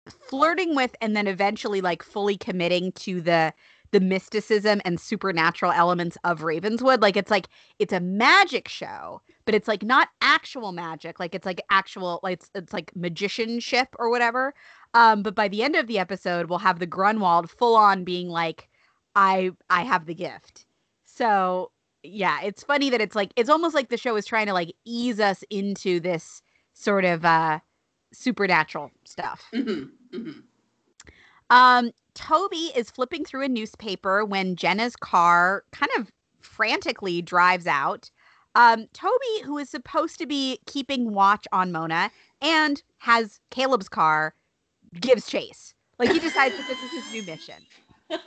flirting 0.08 0.74
with 0.74 0.94
and 1.00 1.16
then 1.16 1.26
eventually 1.26 1.80
like 1.80 2.02
fully 2.02 2.36
committing 2.36 2.92
to 2.92 3.20
the 3.20 3.52
the 3.90 4.00
mysticism 4.00 4.80
and 4.84 5.00
supernatural 5.00 5.72
elements 5.72 6.18
of 6.24 6.42
Ravenswood. 6.42 7.02
Like 7.02 7.16
it's 7.16 7.30
like 7.30 7.48
it's 7.78 7.92
a 7.92 8.00
magic 8.00 8.68
show, 8.68 9.20
but 9.48 9.54
it's 9.54 9.66
like 9.66 9.82
not 9.82 10.10
actual 10.20 10.72
magic. 10.72 11.18
Like 11.18 11.34
it's 11.34 11.46
like 11.46 11.62
actual 11.70 12.20
like 12.22 12.34
it's 12.34 12.50
it's 12.54 12.74
like 12.74 12.94
magicianship 12.94 13.88
or 13.98 14.10
whatever. 14.10 14.52
Um, 14.92 15.22
but 15.22 15.34
by 15.34 15.48
the 15.48 15.62
end 15.62 15.74
of 15.74 15.86
the 15.86 15.98
episode, 15.98 16.50
we'll 16.50 16.58
have 16.58 16.80
the 16.80 16.86
Grunwald 16.86 17.48
full 17.48 17.74
on 17.74 18.04
being 18.04 18.28
like, 18.28 18.68
I 19.16 19.52
I 19.70 19.84
have 19.84 20.04
the 20.04 20.12
gift. 20.12 20.66
So 21.06 21.70
yeah, 22.02 22.42
it's 22.42 22.62
funny 22.62 22.90
that 22.90 23.00
it's 23.00 23.16
like 23.16 23.32
it's 23.36 23.48
almost 23.48 23.74
like 23.74 23.88
the 23.88 23.96
show 23.96 24.16
is 24.16 24.26
trying 24.26 24.48
to 24.48 24.52
like 24.52 24.74
ease 24.84 25.18
us 25.18 25.42
into 25.48 25.98
this 25.98 26.42
sort 26.74 27.06
of 27.06 27.24
uh 27.24 27.58
supernatural 28.12 28.90
stuff. 29.06 29.46
Mm-hmm, 29.54 30.14
mm-hmm. 30.14 30.40
Um, 31.48 31.90
Toby 32.12 32.70
is 32.76 32.90
flipping 32.90 33.24
through 33.24 33.44
a 33.44 33.48
newspaper 33.48 34.26
when 34.26 34.56
Jenna's 34.56 34.94
car 34.94 35.64
kind 35.72 35.90
of 35.96 36.12
frantically 36.40 37.22
drives 37.22 37.66
out. 37.66 38.10
Um, 38.58 38.88
Toby, 38.92 39.42
who 39.44 39.56
is 39.58 39.70
supposed 39.70 40.18
to 40.18 40.26
be 40.26 40.58
keeping 40.66 41.12
watch 41.12 41.46
on 41.52 41.70
Mona 41.70 42.10
and 42.42 42.82
has 42.98 43.38
Caleb's 43.50 43.88
car, 43.88 44.34
gives 45.00 45.28
chase. 45.28 45.74
Like 46.00 46.10
he 46.10 46.18
decides 46.18 46.56
that 46.56 46.66
this 46.66 46.82
is 46.82 47.04
his 47.04 47.12
new 47.12 47.22
mission. 47.22 47.64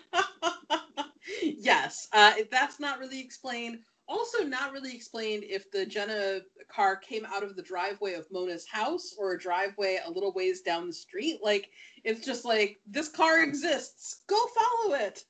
yes, 1.43 2.07
uh, 2.13 2.32
that's 2.49 2.79
not 2.79 2.99
really 2.99 3.19
explained. 3.19 3.79
Also, 4.07 4.45
not 4.45 4.71
really 4.71 4.95
explained 4.95 5.43
if 5.43 5.69
the 5.69 5.86
Jenna 5.86 6.39
car 6.73 6.95
came 6.95 7.25
out 7.25 7.43
of 7.43 7.57
the 7.57 7.61
driveway 7.61 8.13
of 8.13 8.25
Mona's 8.32 8.65
house 8.65 9.13
or 9.17 9.34
a 9.34 9.39
driveway 9.39 9.99
a 10.05 10.09
little 10.09 10.32
ways 10.32 10.61
down 10.61 10.88
the 10.88 10.93
street. 10.93 11.39
Like, 11.43 11.69
it's 12.05 12.25
just 12.25 12.45
like, 12.45 12.77
this 12.88 13.09
car 13.09 13.43
exists. 13.43 14.21
Go 14.27 14.38
follow 14.47 14.95
it. 14.95 15.23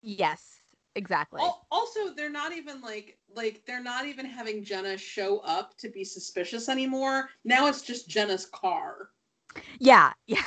Yes, 0.00 0.57
exactly. 0.98 1.40
Also, 1.70 2.12
they're 2.14 2.28
not 2.28 2.52
even 2.52 2.80
like 2.80 3.16
like 3.34 3.62
they're 3.66 3.82
not 3.82 4.04
even 4.06 4.26
having 4.26 4.64
Jenna 4.64 4.98
show 4.98 5.38
up 5.38 5.78
to 5.78 5.88
be 5.88 6.04
suspicious 6.04 6.68
anymore. 6.68 7.30
Now 7.44 7.68
it's 7.68 7.82
just 7.82 8.08
Jenna's 8.08 8.46
car. 8.46 9.10
Yeah, 9.78 10.12
yeah. 10.26 10.42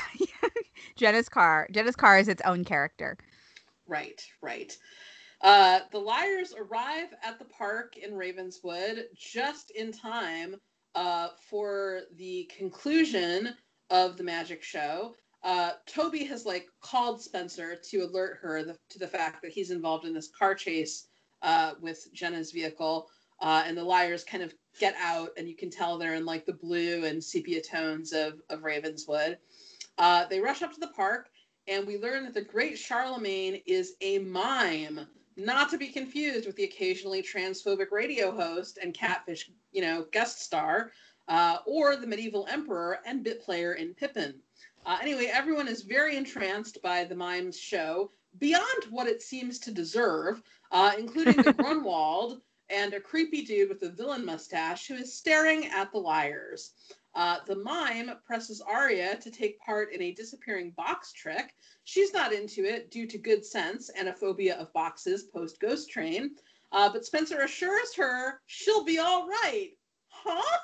Jenna's 0.95 1.29
car. 1.29 1.67
Jenna's 1.71 1.95
car 1.95 2.19
is 2.19 2.27
its 2.27 2.41
own 2.45 2.63
character. 2.63 3.17
Right, 3.87 4.21
right. 4.41 4.77
Uh, 5.41 5.79
the 5.91 5.97
liars 5.97 6.53
arrive 6.57 7.07
at 7.23 7.39
the 7.39 7.45
park 7.45 7.97
in 7.97 8.13
Ravenswood 8.13 9.05
just 9.15 9.71
in 9.71 9.91
time 9.91 10.55
uh, 10.93 11.29
for 11.49 12.01
the 12.17 12.49
conclusion 12.55 13.55
of 13.89 14.17
the 14.17 14.23
magic 14.23 14.61
show. 14.61 15.15
Uh, 15.43 15.71
Toby 15.87 16.23
has 16.25 16.45
like 16.45 16.67
called 16.81 17.21
Spencer 17.21 17.75
to 17.75 17.97
alert 17.99 18.37
her 18.41 18.63
the, 18.63 18.77
to 18.89 18.99
the 18.99 19.07
fact 19.07 19.41
that 19.41 19.51
he's 19.51 19.71
involved 19.71 20.05
in 20.05 20.13
this 20.13 20.29
car 20.37 20.53
chase 20.53 21.07
uh, 21.41 21.73
with 21.81 22.07
Jenna's 22.13 22.51
vehicle. 22.51 23.09
Uh, 23.39 23.63
and 23.65 23.75
the 23.75 23.83
liars 23.83 24.23
kind 24.23 24.43
of 24.43 24.53
get 24.79 24.95
out, 25.01 25.31
and 25.35 25.49
you 25.49 25.55
can 25.55 25.71
tell 25.71 25.97
they're 25.97 26.13
in 26.13 26.25
like 26.25 26.45
the 26.45 26.53
blue 26.53 27.05
and 27.05 27.23
sepia 27.23 27.59
tones 27.59 28.13
of, 28.13 28.39
of 28.51 28.63
Ravenswood. 28.63 29.39
Uh, 29.97 30.25
they 30.27 30.39
rush 30.39 30.61
up 30.61 30.71
to 30.73 30.79
the 30.79 30.87
park, 30.89 31.29
and 31.67 31.87
we 31.87 31.97
learn 31.97 32.23
that 32.23 32.35
the 32.35 32.43
great 32.43 32.77
Charlemagne 32.77 33.61
is 33.65 33.93
a 34.01 34.19
mime 34.19 35.07
not 35.37 35.69
to 35.71 35.77
be 35.77 35.87
confused 35.87 36.45
with 36.45 36.55
the 36.55 36.65
occasionally 36.65 37.23
transphobic 37.23 37.91
radio 37.91 38.31
host 38.31 38.77
and 38.81 38.93
catfish, 38.93 39.49
you 39.71 39.81
know, 39.81 40.05
guest 40.11 40.41
star, 40.41 40.91
uh, 41.27 41.57
or 41.65 41.95
the 41.95 42.07
medieval 42.07 42.47
emperor 42.49 42.99
and 43.05 43.23
bit 43.23 43.41
player 43.41 43.73
in 43.73 43.93
Pippin. 43.93 44.35
Uh, 44.85 44.97
anyway, 45.01 45.29
everyone 45.31 45.67
is 45.67 45.81
very 45.81 46.15
entranced 46.15 46.81
by 46.81 47.03
the 47.03 47.15
mime's 47.15 47.59
show, 47.59 48.11
beyond 48.39 48.83
what 48.89 49.07
it 49.07 49.21
seems 49.21 49.59
to 49.59 49.71
deserve, 49.71 50.41
uh, 50.71 50.93
including 50.97 51.37
the 51.43 51.53
Grunwald 51.53 52.41
and 52.69 52.93
a 52.93 52.99
creepy 52.99 53.43
dude 53.43 53.69
with 53.69 53.83
a 53.83 53.89
villain 53.89 54.25
mustache 54.25 54.87
who 54.87 54.95
is 54.95 55.17
staring 55.17 55.67
at 55.67 55.91
the 55.91 55.99
liars. 55.99 56.71
Uh, 57.13 57.37
the 57.45 57.57
mime 57.57 58.11
presses 58.25 58.61
Aria 58.61 59.17
to 59.17 59.29
take 59.29 59.59
part 59.59 59.91
in 59.93 60.01
a 60.01 60.13
disappearing 60.13 60.71
box 60.71 61.11
trick. 61.11 61.53
She's 61.83 62.13
not 62.13 62.31
into 62.31 62.63
it 62.63 62.89
due 62.89 63.05
to 63.07 63.17
good 63.17 63.45
sense 63.45 63.89
and 63.89 64.07
a 64.07 64.13
phobia 64.13 64.55
of 64.55 64.71
boxes 64.71 65.23
post 65.23 65.59
Ghost 65.59 65.89
Train. 65.89 66.31
Uh, 66.71 66.89
but 66.91 67.05
Spencer 67.05 67.41
assures 67.41 67.93
her 67.97 68.39
she'll 68.45 68.85
be 68.85 68.97
all 68.99 69.27
right. 69.27 69.71
Huh? 70.07 70.57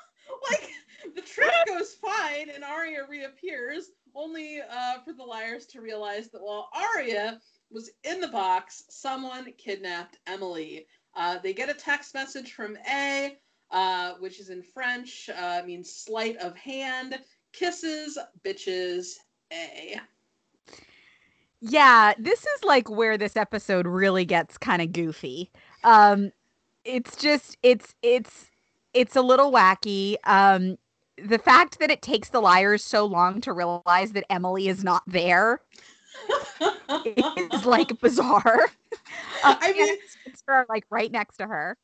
Like, 0.50 0.70
the 1.14 1.20
trick 1.20 1.52
goes 1.66 1.94
fine 1.94 2.48
and 2.48 2.64
Aria 2.64 3.06
reappears, 3.06 3.90
only 4.14 4.60
uh, 4.60 5.00
for 5.04 5.12
the 5.12 5.24
liars 5.24 5.66
to 5.66 5.80
realize 5.80 6.30
that 6.30 6.42
while 6.42 6.68
Aria 6.74 7.40
was 7.70 7.90
in 8.04 8.20
the 8.20 8.28
box, 8.28 8.84
someone 8.88 9.52
kidnapped 9.56 10.18
Emily. 10.26 10.86
Uh, 11.14 11.38
they 11.42 11.52
get 11.52 11.70
a 11.70 11.74
text 11.74 12.14
message 12.14 12.52
from 12.52 12.76
A 12.90 13.36
uh, 13.70 14.14
which 14.18 14.40
is 14.40 14.50
in 14.50 14.62
French, 14.62 15.28
uh, 15.28 15.62
means 15.66 15.92
sleight 15.92 16.36
of 16.38 16.56
hand, 16.56 17.18
kisses, 17.52 18.18
bitches, 18.44 19.14
A. 19.52 20.00
Yeah, 21.60 22.14
this 22.18 22.40
is 22.40 22.64
like 22.64 22.88
where 22.88 23.18
this 23.18 23.36
episode 23.36 23.86
really 23.86 24.24
gets 24.24 24.56
kind 24.58 24.80
of 24.80 24.92
goofy. 24.92 25.50
Um, 25.84 26.30
it's 26.84 27.16
just 27.16 27.56
it's 27.62 27.94
it's 28.02 28.46
it's 28.94 29.16
a 29.16 29.22
little 29.22 29.50
wacky. 29.52 30.16
Um, 30.24 30.78
the 31.24 31.38
fact 31.38 31.78
that 31.78 31.90
it 31.90 32.02
takes 32.02 32.28
the 32.30 32.40
liars 32.40 32.84
so 32.84 33.04
long 33.04 33.40
to 33.42 33.52
realize 33.52 34.12
that 34.12 34.24
Emily 34.30 34.68
is 34.68 34.84
not 34.84 35.02
there 35.06 35.60
is 37.04 37.64
like 37.64 37.98
bizarre. 38.00 38.70
Uh, 39.44 39.56
I 39.60 39.72
mean, 39.72 39.96
it's 40.26 40.42
like 40.68 40.84
right 40.90 41.10
next 41.10 41.36
to 41.38 41.46
her. 41.46 41.76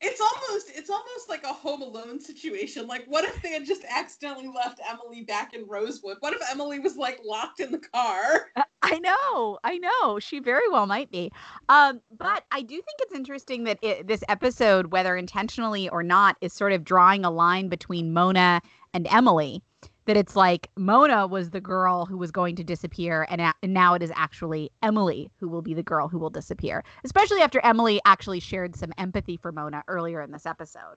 It's 0.00 0.20
almost 0.20 0.70
it's 0.74 0.90
almost 0.90 1.28
like 1.28 1.44
a 1.44 1.52
home 1.52 1.82
alone 1.82 2.20
situation. 2.20 2.86
Like 2.86 3.04
what 3.06 3.24
if 3.24 3.40
they 3.40 3.50
had 3.50 3.64
just 3.64 3.84
accidentally 3.88 4.48
left 4.48 4.80
emily 4.88 5.22
back 5.22 5.54
in 5.54 5.66
rosewood? 5.66 6.16
What 6.20 6.34
if 6.34 6.42
emily 6.50 6.80
was 6.80 6.96
like 6.96 7.20
locked 7.24 7.60
in 7.60 7.70
the 7.70 7.78
car 7.78 8.48
i 8.82 8.98
know 8.98 9.58
i 9.64 9.78
know 9.78 10.18
she 10.18 10.40
very 10.40 10.68
well 10.70 10.86
might 10.86 11.10
be 11.10 11.30
um, 11.68 12.00
but 12.16 12.44
i 12.50 12.62
do 12.62 12.74
think 12.74 12.98
it's 13.00 13.14
interesting 13.14 13.64
that 13.64 13.78
it, 13.82 14.06
this 14.06 14.22
episode 14.28 14.86
whether 14.86 15.16
intentionally 15.16 15.88
or 15.88 16.02
not 16.02 16.36
is 16.40 16.52
sort 16.52 16.72
of 16.72 16.84
drawing 16.84 17.24
a 17.24 17.30
line 17.30 17.68
between 17.68 18.12
mona 18.12 18.60
and 18.94 19.06
emily 19.08 19.62
that 20.06 20.16
it's 20.16 20.34
like 20.34 20.68
Mona 20.76 21.26
was 21.26 21.50
the 21.50 21.60
girl 21.60 22.06
who 22.06 22.16
was 22.18 22.30
going 22.30 22.56
to 22.56 22.64
disappear, 22.64 23.26
and, 23.30 23.40
a- 23.40 23.54
and 23.62 23.72
now 23.72 23.94
it 23.94 24.02
is 24.02 24.10
actually 24.16 24.70
Emily 24.82 25.30
who 25.38 25.48
will 25.48 25.62
be 25.62 25.74
the 25.74 25.82
girl 25.82 26.08
who 26.08 26.18
will 26.18 26.30
disappear. 26.30 26.82
Especially 27.04 27.40
after 27.40 27.60
Emily 27.64 28.00
actually 28.04 28.40
shared 28.40 28.74
some 28.74 28.92
empathy 28.98 29.36
for 29.36 29.52
Mona 29.52 29.84
earlier 29.88 30.20
in 30.20 30.32
this 30.32 30.46
episode. 30.46 30.96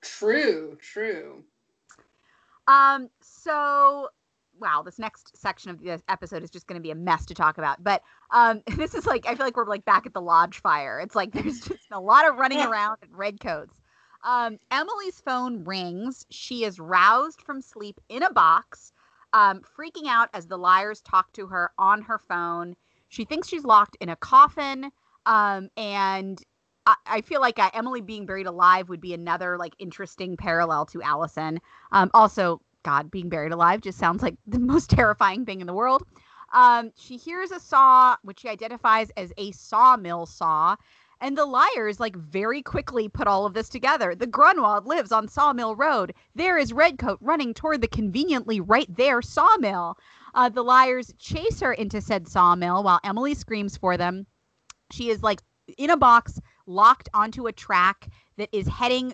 True, 0.00 0.78
true. 0.80 1.44
Um. 2.66 3.08
So, 3.20 4.08
wow, 4.60 4.82
this 4.82 4.98
next 4.98 5.36
section 5.36 5.70
of 5.70 5.80
the 5.80 6.02
episode 6.08 6.42
is 6.42 6.50
just 6.50 6.66
going 6.66 6.78
to 6.80 6.82
be 6.82 6.90
a 6.90 6.94
mess 6.94 7.26
to 7.26 7.34
talk 7.34 7.58
about. 7.58 7.82
But 7.82 8.02
um, 8.30 8.62
this 8.76 8.94
is 8.94 9.06
like 9.06 9.26
I 9.26 9.34
feel 9.34 9.46
like 9.46 9.56
we're 9.56 9.66
like 9.66 9.84
back 9.84 10.06
at 10.06 10.14
the 10.14 10.20
lodge 10.20 10.60
fire. 10.60 11.00
It's 11.00 11.14
like 11.14 11.32
there's 11.34 11.60
just 11.60 11.86
a 11.90 12.00
lot 12.00 12.28
of 12.28 12.36
running 12.36 12.60
around 12.60 12.98
in 13.02 13.14
red 13.16 13.40
coats. 13.40 13.74
Um, 14.24 14.58
Emily's 14.70 15.20
phone 15.20 15.64
rings. 15.64 16.26
She 16.30 16.64
is 16.64 16.80
roused 16.80 17.40
from 17.42 17.60
sleep 17.60 18.00
in 18.08 18.22
a 18.22 18.32
box. 18.32 18.92
um, 19.32 19.62
freaking 19.78 20.06
out 20.08 20.28
as 20.34 20.46
the 20.46 20.56
liars 20.58 21.00
talk 21.02 21.32
to 21.34 21.46
her 21.46 21.70
on 21.78 22.02
her 22.02 22.18
phone. 22.18 22.74
She 23.08 23.24
thinks 23.24 23.48
she's 23.48 23.64
locked 23.64 23.96
in 24.00 24.08
a 24.08 24.16
coffin. 24.16 24.90
Um, 25.26 25.68
and 25.76 26.42
I, 26.86 26.94
I 27.06 27.20
feel 27.20 27.40
like 27.40 27.58
uh, 27.58 27.70
Emily 27.74 28.00
being 28.00 28.26
buried 28.26 28.46
alive 28.46 28.88
would 28.88 29.00
be 29.00 29.14
another 29.14 29.58
like 29.58 29.74
interesting 29.78 30.36
parallel 30.36 30.86
to 30.86 31.02
Allison. 31.02 31.60
Um, 31.92 32.10
also, 32.14 32.60
God, 32.88 33.10
being 33.10 33.28
buried 33.28 33.52
alive 33.52 33.82
just 33.82 33.98
sounds 33.98 34.22
like 34.22 34.36
the 34.46 34.58
most 34.72 34.88
terrifying 34.88 35.44
thing 35.44 35.60
in 35.60 35.66
the 35.66 35.74
world. 35.74 36.04
Um, 36.54 36.90
she 36.96 37.18
hears 37.18 37.50
a 37.50 37.60
saw, 37.60 38.16
which 38.22 38.40
she 38.40 38.48
identifies 38.48 39.10
as 39.10 39.30
a 39.36 39.52
sawmill 39.52 40.24
saw. 40.24 40.74
And 41.20 41.36
the 41.36 41.44
liars, 41.44 42.00
like, 42.00 42.16
very 42.16 42.62
quickly 42.62 43.06
put 43.10 43.26
all 43.26 43.44
of 43.44 43.52
this 43.52 43.68
together. 43.68 44.14
The 44.14 44.26
Grunwald 44.26 44.86
lives 44.86 45.12
on 45.12 45.28
Sawmill 45.28 45.76
Road. 45.76 46.14
There 46.34 46.56
is 46.56 46.72
Redcoat 46.72 47.18
running 47.20 47.52
toward 47.52 47.82
the 47.82 47.88
conveniently 47.88 48.58
right 48.58 48.88
there 48.96 49.20
sawmill. 49.20 49.98
Uh, 50.34 50.48
the 50.48 50.62
liars 50.62 51.12
chase 51.18 51.60
her 51.60 51.74
into 51.74 52.00
said 52.00 52.26
sawmill 52.26 52.82
while 52.84 53.00
Emily 53.04 53.34
screams 53.34 53.76
for 53.76 53.98
them. 53.98 54.26
She 54.92 55.10
is, 55.10 55.22
like, 55.22 55.42
in 55.76 55.90
a 55.90 55.96
box, 55.98 56.40
locked 56.66 57.10
onto 57.12 57.48
a 57.48 57.52
track 57.52 58.08
that 58.38 58.48
is 58.50 58.66
heading 58.66 59.12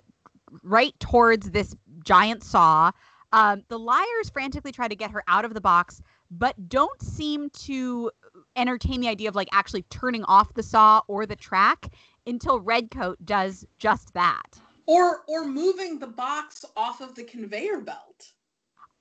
right 0.62 0.94
towards 1.00 1.50
this 1.50 1.74
giant 2.04 2.44
saw. 2.44 2.92
Um, 3.34 3.64
the 3.66 3.80
liars 3.80 4.30
frantically 4.32 4.70
try 4.70 4.86
to 4.86 4.94
get 4.94 5.10
her 5.10 5.24
out 5.26 5.44
of 5.44 5.54
the 5.54 5.60
box, 5.60 6.00
but 6.30 6.68
don't 6.68 7.02
seem 7.02 7.50
to 7.64 8.12
entertain 8.54 9.00
the 9.00 9.08
idea 9.08 9.28
of 9.28 9.34
like 9.34 9.48
actually 9.50 9.82
turning 9.90 10.22
off 10.26 10.54
the 10.54 10.62
saw 10.62 11.00
or 11.08 11.26
the 11.26 11.34
track 11.34 11.92
until 12.28 12.60
Redcoat 12.60 13.18
does 13.24 13.66
just 13.76 14.14
that. 14.14 14.60
Or 14.86 15.22
or 15.26 15.44
moving 15.44 15.98
the 15.98 16.06
box 16.06 16.64
off 16.76 17.00
of 17.00 17.16
the 17.16 17.24
conveyor 17.24 17.80
belt. 17.80 18.32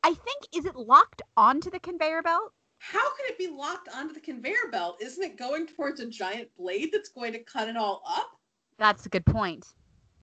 I 0.02 0.16
think 0.16 0.48
is 0.52 0.66
it 0.66 0.76
locked 0.76 1.22
onto 1.38 1.70
the 1.70 1.80
conveyor 1.80 2.24
belt? 2.24 2.54
How 2.80 3.16
can 3.16 3.28
it 3.28 3.38
be 3.38 3.48
locked 3.48 3.90
onto 3.94 4.16
the 4.16 4.20
conveyor 4.20 4.72
belt? 4.72 4.98
Isn't 5.00 5.24
it 5.24 5.38
going 5.38 5.68
towards 5.68 6.00
a 6.00 6.08
giant 6.08 6.50
blade 6.58 6.90
that's 6.92 7.10
going 7.10 7.34
to 7.34 7.40
cut 7.40 7.70
it 7.70 7.78
all 7.78 8.02
up? 8.10 8.32
That's 8.80 9.06
a 9.06 9.10
good 9.10 9.28
point. 9.28 9.68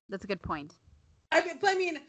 That's 0.09 0.25
a 0.25 0.27
good 0.27 0.43
point. 0.43 0.75
I 1.31 1.45
mean, 1.45 1.59
I 1.65 1.75
mean, 1.77 2.01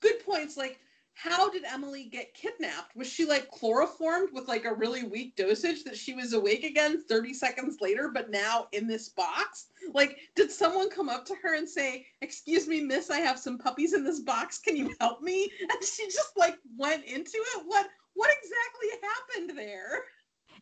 good 0.00 0.24
points. 0.24 0.56
Like 0.56 0.80
how 1.14 1.50
did 1.50 1.64
Emily 1.64 2.04
get 2.04 2.34
kidnapped? 2.34 2.96
Was 2.96 3.06
she 3.06 3.26
like 3.26 3.50
chloroformed 3.50 4.30
with 4.32 4.48
like 4.48 4.64
a 4.64 4.74
really 4.74 5.04
weak 5.04 5.36
dosage 5.36 5.84
that 5.84 5.96
she 5.96 6.14
was 6.14 6.32
awake 6.32 6.64
again 6.64 7.02
30 7.02 7.34
seconds 7.34 7.78
later, 7.80 8.10
but 8.12 8.30
now 8.30 8.68
in 8.72 8.86
this 8.86 9.10
box? 9.10 9.66
Like, 9.92 10.18
did 10.34 10.50
someone 10.50 10.88
come 10.88 11.08
up 11.08 11.26
to 11.26 11.34
her 11.42 11.56
and 11.56 11.68
say, 11.68 12.06
Excuse 12.22 12.66
me, 12.66 12.80
miss, 12.80 13.10
I 13.10 13.18
have 13.18 13.38
some 13.38 13.58
puppies 13.58 13.92
in 13.92 14.04
this 14.04 14.20
box. 14.20 14.58
Can 14.58 14.76
you 14.76 14.94
help 15.00 15.20
me? 15.20 15.50
And 15.60 15.84
she 15.84 16.06
just 16.06 16.36
like 16.36 16.56
went 16.78 17.04
into 17.04 17.36
it. 17.36 17.62
What 17.66 17.88
what 18.14 18.30
exactly 18.30 19.08
happened 19.08 19.58
there? 19.58 20.04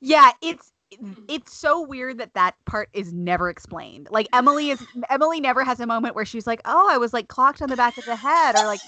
Yeah, 0.00 0.30
it's 0.42 0.72
Mm. 0.96 1.24
it's 1.28 1.54
so 1.54 1.82
weird 1.82 2.16
that 2.18 2.32
that 2.32 2.54
part 2.64 2.88
is 2.94 3.12
never 3.12 3.50
explained. 3.50 4.08
Like 4.10 4.26
Emily 4.32 4.70
is 4.70 4.86
Emily 5.10 5.38
never 5.38 5.62
has 5.62 5.80
a 5.80 5.86
moment 5.86 6.14
where 6.14 6.24
she's 6.24 6.46
like, 6.46 6.62
"Oh, 6.64 6.88
I 6.90 6.96
was 6.96 7.12
like 7.12 7.28
clocked 7.28 7.60
on 7.60 7.68
the 7.68 7.76
back 7.76 7.98
of 7.98 8.06
the 8.06 8.16
head," 8.16 8.56
or 8.56 8.66
like, 8.66 8.80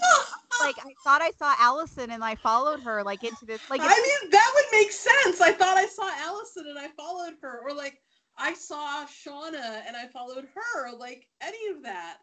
"Like 0.60 0.76
I 0.78 0.94
thought 1.04 1.20
I 1.20 1.30
saw 1.32 1.54
Allison 1.58 2.10
and 2.10 2.24
I 2.24 2.36
followed 2.36 2.80
her 2.80 3.02
like 3.04 3.22
into 3.22 3.44
this." 3.44 3.60
Like, 3.68 3.82
I 3.82 3.88
mean, 3.88 4.30
that 4.30 4.52
would 4.54 4.64
make 4.72 4.92
sense. 4.92 5.42
I 5.42 5.52
thought 5.52 5.76
I 5.76 5.86
saw 5.86 6.10
Allison 6.20 6.66
and 6.68 6.78
I 6.78 6.88
followed 6.88 7.34
her, 7.42 7.60
or 7.62 7.74
like 7.74 8.00
I 8.38 8.54
saw 8.54 9.04
Shana 9.04 9.82
and 9.86 9.94
I 9.94 10.06
followed 10.06 10.46
her, 10.54 10.96
like 10.96 11.26
any 11.42 11.68
of 11.68 11.82
that. 11.82 12.18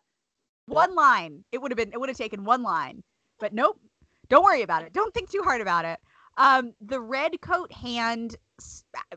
One 0.65 0.95
line. 0.95 1.43
It 1.51 1.61
would 1.61 1.71
have 1.71 1.77
been. 1.77 1.93
It 1.93 1.99
would 1.99 2.09
have 2.09 2.17
taken 2.17 2.45
one 2.45 2.63
line, 2.63 3.03
but 3.39 3.53
nope. 3.53 3.79
Don't 4.29 4.43
worry 4.43 4.63
about 4.63 4.83
it. 4.83 4.91
Don't 4.91 5.13
think 5.13 5.29
too 5.29 5.41
hard 5.43 5.61
about 5.61 5.85
it. 5.85 5.99
Um, 6.37 6.73
the 6.81 7.01
red 7.01 7.41
coat 7.41 7.71
hand 7.71 8.35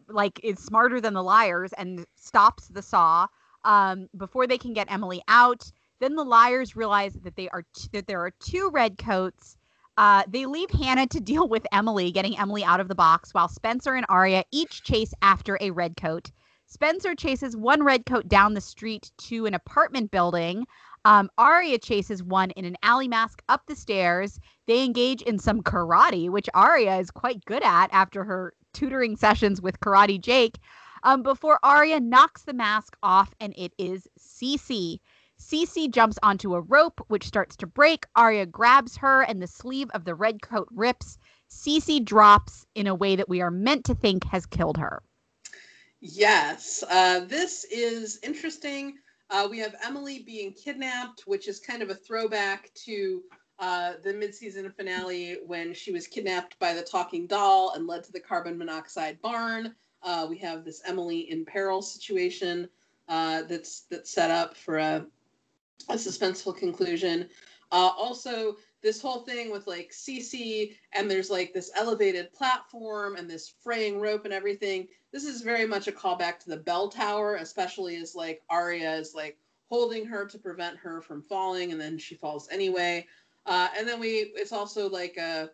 like 0.09 0.41
is 0.43 0.59
smarter 0.59 1.01
than 1.01 1.15
the 1.15 1.23
liars 1.23 1.73
and 1.75 2.05
stops 2.17 2.69
the 2.69 2.83
saw 2.83 3.27
um, 3.65 4.09
before 4.17 4.47
they 4.47 4.59
can 4.59 4.73
get 4.73 4.91
Emily 4.91 5.23
out. 5.29 5.71
Then 6.01 6.17
the 6.17 6.25
liars 6.25 6.77
realize 6.77 7.15
that 7.23 7.37
they 7.37 7.49
are 7.51 7.65
t- 7.75 7.89
that 7.93 8.07
there 8.07 8.21
are 8.25 8.33
two 8.41 8.71
red 8.73 8.99
coats. 8.99 9.57
Uh, 9.97 10.23
they 10.29 10.47
leave 10.47 10.71
Hannah 10.71 11.07
to 11.09 11.21
deal 11.33 11.47
with 11.49 11.67
Emily, 11.73 12.11
getting 12.11 12.39
Emily 12.39 12.65
out 12.65 12.81
of 12.81 12.89
the 12.89 12.95
box, 12.95 13.35
while 13.35 13.49
Spencer 13.49 13.95
and 13.95 14.07
Aria 14.09 14.45
each 14.51 14.83
chase 14.83 15.13
after 15.21 15.59
a 15.61 15.71
red 15.71 15.97
coat. 15.97 16.31
Spencer 16.67 17.15
chases 17.17 17.57
one 17.57 17.83
red 17.83 18.07
coat 18.07 18.29
down 18.29 18.55
the 18.55 18.61
street 18.61 19.11
to 19.19 19.45
an 19.47 19.55
apartment 19.55 20.11
building. 20.11 20.67
Um, 21.05 21.31
Aria 21.39 21.79
chases 21.79 22.23
one 22.23 22.51
in 22.51 22.65
an 22.65 22.77
alley 22.83 23.09
mask 23.09 23.43
up 23.49 23.63
the 23.67 23.77
stairs. 23.77 24.39
They 24.67 24.85
engage 24.85 25.23
in 25.23 25.39
some 25.39 25.63
karate, 25.63 26.29
which 26.29 26.49
Aria 26.55 26.99
is 26.99 27.11
quite 27.11 27.45
good 27.45 27.63
at 27.63 27.89
after 27.93 28.25
her 28.25 28.53
tutoring 28.73 29.17
sessions 29.17 29.61
with 29.61 29.81
Karate 29.81 30.21
Jake. 30.21 30.59
Um, 31.03 31.23
before 31.23 31.59
Aria 31.63 31.99
knocks 32.01 32.43
the 32.43 32.53
mask 32.53 32.97
off, 33.03 33.35
and 33.41 33.55
it 33.57 33.73
is 33.79 34.07
Cece. 34.19 35.01
Cece 35.41 35.91
jumps 35.91 36.19
onto 36.23 36.55
a 36.55 36.61
rope, 36.61 37.01
which 37.09 37.27
starts 37.27 37.57
to 37.57 37.67
break. 37.67 38.05
Aria 38.15 38.45
grabs 38.45 38.99
her, 38.99 39.23
and 39.23 39.41
the 39.41 39.47
sleeve 39.47 39.89
of 39.95 40.05
the 40.05 40.15
red 40.15 40.43
coat 40.43 40.69
rips. 40.71 41.17
Cece 41.51 42.05
drops 42.05 42.67
in 42.75 42.87
a 42.87 42.95
way 42.95 43.17
that 43.17 43.29
we 43.29 43.41
are 43.41 43.51
meant 43.51 43.87
to 43.87 43.95
think 43.95 44.25
has 44.25 44.45
killed 44.45 44.77
her. 44.77 45.03
Yes, 46.01 46.85
uh, 46.89 47.21
this 47.21 47.65
is 47.65 48.19
interesting. 48.23 48.99
Uh, 49.31 49.47
we 49.49 49.59
have 49.59 49.77
Emily 49.85 50.19
being 50.21 50.53
kidnapped, 50.53 51.23
which 51.27 51.47
is 51.47 51.61
kind 51.61 51.83
of 51.83 51.91
a 51.91 51.95
throwback 51.95 52.71
to 52.75 53.23
uh, 53.61 53.93
the 54.03 54.13
mid-season 54.13 54.71
finale 54.77 55.39
when 55.47 55.73
she 55.73 55.93
was 55.93 56.07
kidnapped 56.07 56.59
by 56.59 56.75
the 56.75 56.83
talking 56.83 57.27
doll 57.27 57.75
and 57.75 57.87
led 57.87 58.03
to 58.03 58.11
the 58.11 58.19
carbon 58.21 58.59
monoxide 58.59 59.21
barn. 59.23 59.75
Uh, 60.03 60.27
we 60.29 60.39
have 60.39 60.65
this 60.65 60.83
Emily 60.87 61.31
in 61.31 61.45
peril 61.45 61.83
situation 61.83 62.69
uh, 63.09 63.43
that's 63.43 63.83
that's 63.91 64.11
set 64.11 64.31
up 64.31 64.57
for 64.57 64.79
a, 64.79 65.07
a 65.89 65.95
suspenseful 65.95 66.57
conclusion. 66.57 67.29
Uh, 67.71 67.91
also, 67.97 68.57
this 68.83 69.01
whole 69.01 69.21
thing 69.21 69.51
with 69.51 69.67
like 69.67 69.91
Cece 69.93 70.75
and 70.93 71.11
there's 71.11 71.31
like 71.31 71.53
this 71.53 71.71
elevated 71.77 72.33
platform 72.33 73.17
and 73.17 73.29
this 73.29 73.53
fraying 73.63 74.01
rope 74.01 74.25
and 74.25 74.35
everything 74.35 74.89
this 75.13 75.25
is 75.25 75.43
very 75.43 75.67
much 75.67 75.89
a 75.89 75.93
callback 75.93 76.39
to 76.41 76.51
the 76.51 76.57
bell 76.57 76.89
tower, 76.89 77.37
especially 77.37 77.97
as 77.97 78.15
like 78.15 78.43
Aria 78.49 78.95
is 78.95 79.15
like 79.15 79.37
holding 79.69 80.07
her 80.07 80.27
to 80.27 80.39
prevent 80.39 80.77
her 80.79 81.01
from 81.01 81.23
falling, 81.23 81.73
and 81.73 81.81
then 81.81 81.99
she 81.99 82.15
falls 82.15 82.49
anyway. 82.51 83.07
Uh, 83.47 83.69
and 83.77 83.89
then 83.89 83.99
we, 83.99 84.33
it's 84.35 84.53
also 84.53 84.89
like 84.89 85.17
a 85.17 85.51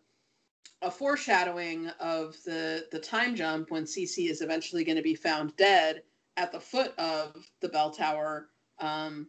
a 0.82 0.90
foreshadowing 0.90 1.88
of 2.00 2.36
the 2.44 2.86
the 2.92 2.98
time 2.98 3.34
jump 3.34 3.70
when 3.70 3.84
Cece 3.84 4.28
is 4.28 4.42
eventually 4.42 4.84
going 4.84 4.96
to 4.96 5.02
be 5.02 5.14
found 5.14 5.56
dead 5.56 6.02
at 6.36 6.52
the 6.52 6.60
foot 6.60 6.92
of 6.98 7.34
the 7.60 7.68
bell 7.68 7.90
tower, 7.90 8.48
um, 8.78 9.26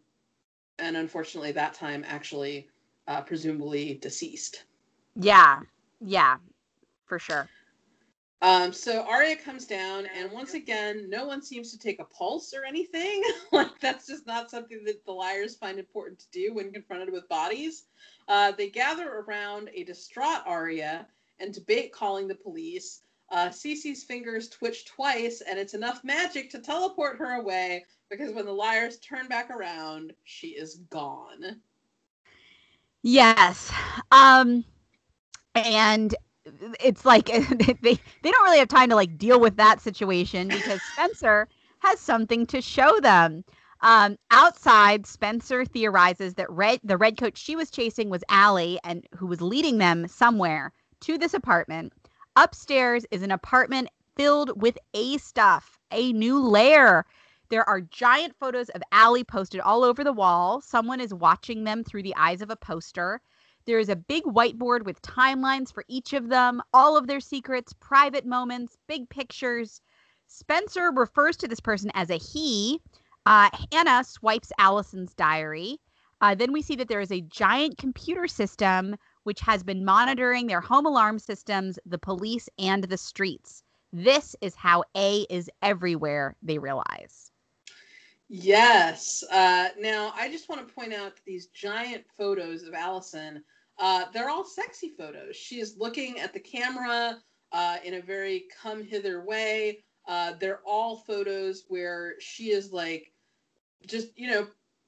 and 0.79 0.97
unfortunately, 0.97 1.53
that 1.53 1.73
time 1.73 2.03
actually 2.05 2.67
uh, 3.07 3.21
presumably 3.21 3.95
deceased. 3.95 4.63
Yeah, 5.15 5.61
yeah, 6.01 6.37
for 7.05 7.19
sure. 7.19 7.49
Um, 8.43 8.71
so 8.71 9.03
Aria 9.09 9.35
comes 9.35 9.65
down, 9.65 10.05
and 10.05 10.31
once 10.31 10.53
again, 10.53 11.09
no 11.09 11.25
one 11.25 11.41
seems 11.41 11.71
to 11.71 11.79
take 11.79 11.99
a 11.99 12.05
pulse 12.05 12.53
or 12.53 12.65
anything. 12.65 13.23
like 13.51 13.79
that's 13.79 14.05
just 14.05 14.27
not 14.27 14.51
something 14.51 14.83
that 14.85 15.03
the 15.05 15.11
liars 15.11 15.55
find 15.55 15.79
important 15.79 16.19
to 16.19 16.29
do 16.31 16.53
when 16.53 16.71
confronted 16.71 17.11
with 17.11 17.27
bodies. 17.29 17.85
Uh, 18.27 18.51
they 18.51 18.69
gather 18.69 19.09
around 19.09 19.71
a 19.73 19.83
distraught 19.83 20.43
Aria 20.45 21.07
and 21.39 21.53
debate 21.53 21.91
calling 21.91 22.27
the 22.27 22.35
police. 22.35 23.01
Uh, 23.29 23.49
Cece's 23.49 24.03
fingers 24.03 24.49
twitch 24.49 24.85
twice, 24.85 25.41
and 25.41 25.57
it's 25.57 25.73
enough 25.73 26.03
magic 26.03 26.49
to 26.51 26.59
teleport 26.59 27.17
her 27.17 27.39
away 27.39 27.85
because 28.09 28.31
when 28.31 28.45
the 28.45 28.53
liars 28.53 28.99
turn 28.99 29.27
back 29.27 29.49
around, 29.49 30.13
she 30.23 30.49
is 30.49 30.75
gone. 30.89 31.59
Yes. 33.03 33.71
Um, 34.11 34.65
and 35.55 36.15
it's 36.83 37.05
like 37.05 37.25
they 37.81 37.99
they 38.21 38.31
don't 38.31 38.43
really 38.43 38.59
have 38.59 38.67
time 38.69 38.89
to 38.89 38.95
like 38.95 39.17
deal 39.17 39.39
with 39.39 39.57
that 39.57 39.81
situation 39.81 40.51
because 40.51 40.83
Spencer 40.83 41.47
has 41.79 41.99
something 41.99 42.45
to 42.47 42.61
show 42.61 42.99
them. 43.01 43.43
Um, 43.81 44.17
outside, 44.31 45.05
Spencer 45.05 45.65
theorizes 45.65 46.35
that 46.35 46.49
red 46.51 46.79
the 46.83 46.97
red 46.97 47.17
coat 47.17 47.37
she 47.37 47.55
was 47.55 47.69
chasing 47.71 48.09
was 48.09 48.23
Allie 48.29 48.79
and 48.83 49.05
who 49.15 49.27
was 49.27 49.41
leading 49.41 49.77
them 49.77 50.07
somewhere 50.07 50.71
to 51.01 51.17
this 51.17 51.33
apartment. 51.33 51.93
Upstairs 52.35 53.05
is 53.11 53.23
an 53.23 53.31
apartment 53.31 53.89
filled 54.15 54.61
with 54.61 54.77
A 54.93 55.17
stuff, 55.17 55.77
a 55.91 56.13
new 56.13 56.39
lair. 56.39 57.05
There 57.49 57.67
are 57.69 57.79
giant 57.79 58.35
photos 58.37 58.67
of 58.69 58.81
Allie 58.91 59.23
posted 59.23 59.61
all 59.61 59.85
over 59.85 60.03
the 60.03 60.11
wall. 60.11 60.59
Someone 60.59 60.99
is 60.99 61.13
watching 61.13 61.63
them 61.63 61.81
through 61.81 62.03
the 62.03 62.15
eyes 62.17 62.41
of 62.41 62.49
a 62.49 62.57
poster. 62.57 63.21
There 63.65 63.79
is 63.79 63.87
a 63.87 63.95
big 63.95 64.23
whiteboard 64.23 64.83
with 64.83 65.01
timelines 65.01 65.73
for 65.73 65.85
each 65.87 66.11
of 66.11 66.27
them, 66.27 66.61
all 66.73 66.97
of 66.97 67.07
their 67.07 67.21
secrets, 67.21 67.71
private 67.79 68.25
moments, 68.25 68.75
big 68.87 69.07
pictures. 69.09 69.81
Spencer 70.27 70.91
refers 70.91 71.37
to 71.37 71.47
this 71.47 71.61
person 71.61 71.89
as 71.93 72.09
a 72.09 72.17
he. 72.17 72.81
Uh, 73.25 73.49
Hannah 73.71 74.03
swipes 74.03 74.51
Allison's 74.59 75.13
diary. 75.13 75.79
Uh, 76.19 76.35
then 76.35 76.51
we 76.51 76.61
see 76.61 76.75
that 76.75 76.89
there 76.89 77.01
is 77.01 77.11
a 77.13 77.21
giant 77.21 77.77
computer 77.77 78.27
system 78.27 78.97
which 79.23 79.39
has 79.39 79.63
been 79.63 79.85
monitoring 79.85 80.47
their 80.47 80.61
home 80.61 80.85
alarm 80.85 81.17
systems, 81.19 81.79
the 81.85 81.97
police, 81.97 82.49
and 82.59 82.83
the 82.85 82.97
streets. 82.97 83.63
This 83.93 84.35
is 84.41 84.53
how 84.55 84.83
A 84.95 85.25
is 85.29 85.49
everywhere, 85.61 86.35
they 86.41 86.57
realize. 86.57 87.31
Yes. 88.29 89.23
Uh, 89.31 89.69
now, 89.79 90.13
I 90.15 90.29
just 90.29 90.49
want 90.49 90.67
to 90.67 90.73
point 90.73 90.93
out 90.93 91.13
these 91.25 91.47
giant 91.47 92.05
photos 92.17 92.63
of 92.63 92.73
Allison. 92.73 93.43
Uh, 93.79 94.05
they're 94.13 94.29
all 94.29 94.43
sexy 94.45 94.89
photos. 94.97 95.35
She 95.35 95.59
is 95.59 95.77
looking 95.77 96.19
at 96.19 96.33
the 96.33 96.39
camera 96.39 97.21
uh, 97.51 97.77
in 97.83 97.95
a 97.95 98.01
very 98.01 98.45
come 98.61 98.83
hither 98.83 99.23
way. 99.23 99.83
Uh, 100.07 100.33
they're 100.39 100.61
all 100.65 100.97
photos 100.97 101.65
where 101.69 102.15
she 102.19 102.51
is 102.51 102.71
like, 102.73 103.13
just, 103.87 104.09
you 104.17 104.29
know, 104.29 104.47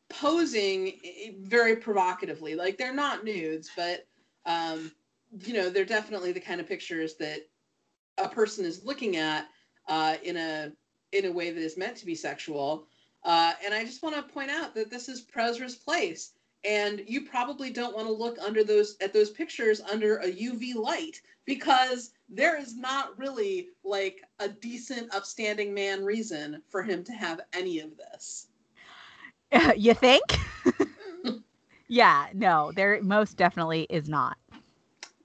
posing 0.09 0.99
very 1.41 1.77
provocatively. 1.77 2.55
Like, 2.55 2.77
they're 2.77 2.93
not 2.95 3.25
nudes, 3.25 3.71
but, 3.75 4.07
um, 4.45 4.91
you 5.45 5.53
know, 5.53 5.69
they're 5.69 5.85
definitely 5.85 6.33
the 6.33 6.41
kind 6.41 6.61
of 6.61 6.67
pictures 6.67 7.15
that 7.17 7.41
a 8.17 8.29
person 8.29 8.65
is 8.65 8.85
looking 8.85 9.17
at 9.17 9.47
uh, 9.87 10.17
in 10.23 10.37
a 10.37 10.73
in 11.13 11.25
a 11.25 11.31
way 11.31 11.51
that 11.51 11.61
is 11.63 11.77
meant 11.77 11.97
to 11.97 12.05
be 12.05 12.15
sexual. 12.15 12.88
Uh, 13.23 13.53
and 13.63 13.73
I 13.73 13.83
just 13.83 14.01
want 14.01 14.15
to 14.15 14.33
point 14.33 14.49
out 14.49 14.73
that 14.75 14.89
this 14.89 15.09
is 15.09 15.21
Prezra's 15.21 15.75
place, 15.75 16.31
and 16.63 17.01
you 17.05 17.25
probably 17.25 17.69
don't 17.69 17.95
want 17.95 18.07
to 18.07 18.13
look 18.13 18.37
under 18.39 18.63
those 18.63 18.95
at 19.01 19.13
those 19.13 19.29
pictures 19.29 19.81
under 19.81 20.17
a 20.17 20.31
UV 20.31 20.75
light 20.75 21.21
because 21.45 22.11
there 22.29 22.57
is 22.57 22.77
not 22.77 23.17
really 23.17 23.69
like 23.83 24.21
a 24.39 24.47
decent, 24.47 25.13
upstanding 25.13 25.73
man 25.73 26.03
reason 26.03 26.61
for 26.69 26.83
him 26.83 27.03
to 27.03 27.11
have 27.11 27.41
any 27.53 27.79
of 27.79 27.91
this. 27.97 28.47
you 29.75 29.93
think? 29.93 30.23
yeah, 31.87 32.27
no, 32.33 32.71
there 32.75 33.01
most 33.01 33.35
definitely 33.35 33.87
is 33.89 34.07
not. 34.07 34.37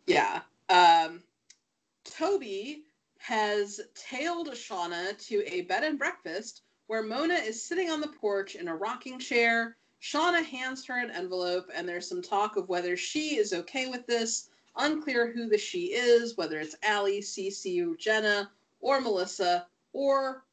Yeah. 0.07 0.41
Um, 0.69 1.23
Toby 2.05 2.85
has 3.19 3.81
tailed 3.95 4.49
Shana 4.49 5.17
to 5.29 5.43
a 5.47 5.63
bed 5.63 5.85
and 5.85 5.99
breakfast 5.99 6.63
where 6.87 7.03
Mona 7.03 7.35
is 7.35 7.67
sitting 7.67 7.91
on 7.91 8.01
the 8.01 8.09
porch 8.09 8.55
in 8.55 8.69
a 8.69 8.77
rocking 8.77 9.19
chair. 9.19 9.77
Shana 10.03 10.45
hands 10.45 10.85
her 10.87 10.99
an 10.99 11.11
envelope, 11.11 11.71
and 11.75 11.89
there's 11.89 12.09
some 12.09 12.21
talk 12.21 12.57
of 12.57 12.69
whether 12.69 12.97
she 12.97 13.37
is 13.37 13.53
okay 13.53 13.87
with 13.87 14.07
this. 14.07 14.51
Unclear 14.77 15.33
who 15.33 15.49
the 15.49 15.57
she 15.57 15.95
is, 15.95 16.37
whether 16.37 16.59
it's 16.59 16.77
Allie, 16.83 17.21
Cece, 17.21 17.97
Jenna, 17.99 18.51
or 18.81 19.01
Melissa, 19.01 19.67
or 19.93 20.45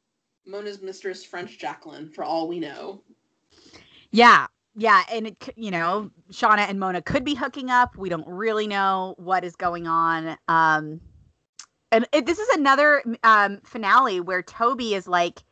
Mona's 0.46 0.80
mistress, 0.80 1.24
French 1.24 1.58
Jacqueline, 1.58 2.08
for 2.08 2.24
all 2.24 2.48
we 2.48 2.60
know. 2.60 3.02
Yeah, 4.10 4.46
yeah, 4.74 5.02
and 5.12 5.26
it, 5.26 5.48
you 5.56 5.70
know, 5.70 6.10
Shana 6.30 6.68
and 6.68 6.80
Mona 6.80 7.02
could 7.02 7.24
be 7.24 7.34
hooking 7.34 7.68
up. 7.68 7.96
We 7.96 8.08
don't 8.08 8.26
really 8.26 8.66
know 8.66 9.14
what 9.18 9.44
is 9.44 9.56
going 9.56 9.86
on. 9.86 10.36
Um, 10.48 11.00
and 11.90 12.06
it, 12.12 12.24
this 12.24 12.38
is 12.38 12.48
another 12.56 13.02
um, 13.22 13.60
finale 13.64 14.20
where 14.20 14.42
Toby 14.42 14.94
is 14.94 15.06
like 15.06 15.42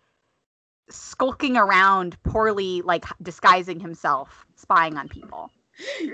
skulking 0.91 1.57
around 1.57 2.23
poorly 2.23 2.83
like 2.83 3.05
disguising 3.23 3.81
himself 3.81 4.47
spying 4.57 4.97
on 4.97 5.09
people. 5.09 5.53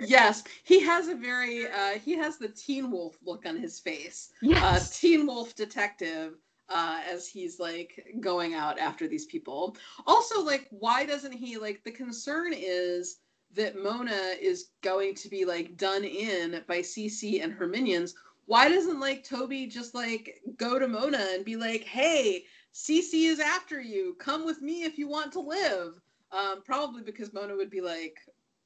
Yes 0.01 0.45
he 0.65 0.81
has 0.81 1.09
a 1.09 1.15
very 1.15 1.67
uh 1.69 1.99
he 1.99 2.17
has 2.17 2.39
the 2.39 2.49
teen 2.49 2.91
wolf 2.91 3.19
look 3.25 3.47
on 3.47 3.57
his 3.57 3.81
face. 3.81 4.31
Uh, 4.43 4.47
yes. 4.51 4.91
uh 4.91 4.99
teen 5.01 5.27
wolf 5.27 5.55
detective 5.55 6.35
uh 6.69 7.01
as 7.11 7.27
he's 7.29 7.59
like 7.59 8.07
going 8.21 8.55
out 8.55 8.79
after 8.79 9.09
these 9.09 9.27
people. 9.27 9.77
Also 10.07 10.43
like 10.43 10.69
why 10.71 11.05
doesn't 11.05 11.33
he 11.33 11.59
like 11.59 11.83
the 11.85 11.91
concern 11.91 12.53
is 12.55 13.19
that 13.55 13.83
mona 13.83 14.35
is 14.41 14.71
going 14.83 15.15
to 15.15 15.29
be 15.29 15.45
like 15.45 15.77
done 15.77 16.05
in 16.05 16.63
by 16.69 16.79
cece 16.81 17.43
and 17.43 17.53
her 17.53 17.67
minions. 17.67 18.15
Why 18.47 18.69
doesn't 18.69 19.01
like 19.01 19.25
toby 19.25 19.67
just 19.67 19.95
like 19.95 20.41
go 20.57 20.79
to 20.79 20.87
mona 20.87 21.27
and 21.33 21.45
be 21.45 21.57
like 21.57 21.83
hey 21.85 22.45
Cece 22.77 23.15
is 23.15 23.41
after 23.41 23.81
you. 23.81 24.15
Come 24.19 24.45
with 24.45 24.61
me 24.61 24.83
if 24.85 24.99
you 24.99 25.09
want 25.09 25.33
to 25.33 25.41
live. 25.41 25.99
Um, 26.31 26.63
probably 26.63 27.03
because 27.03 27.33
Mona 27.33 27.57
would 27.57 27.71
be 27.71 27.81
like, 27.81 28.19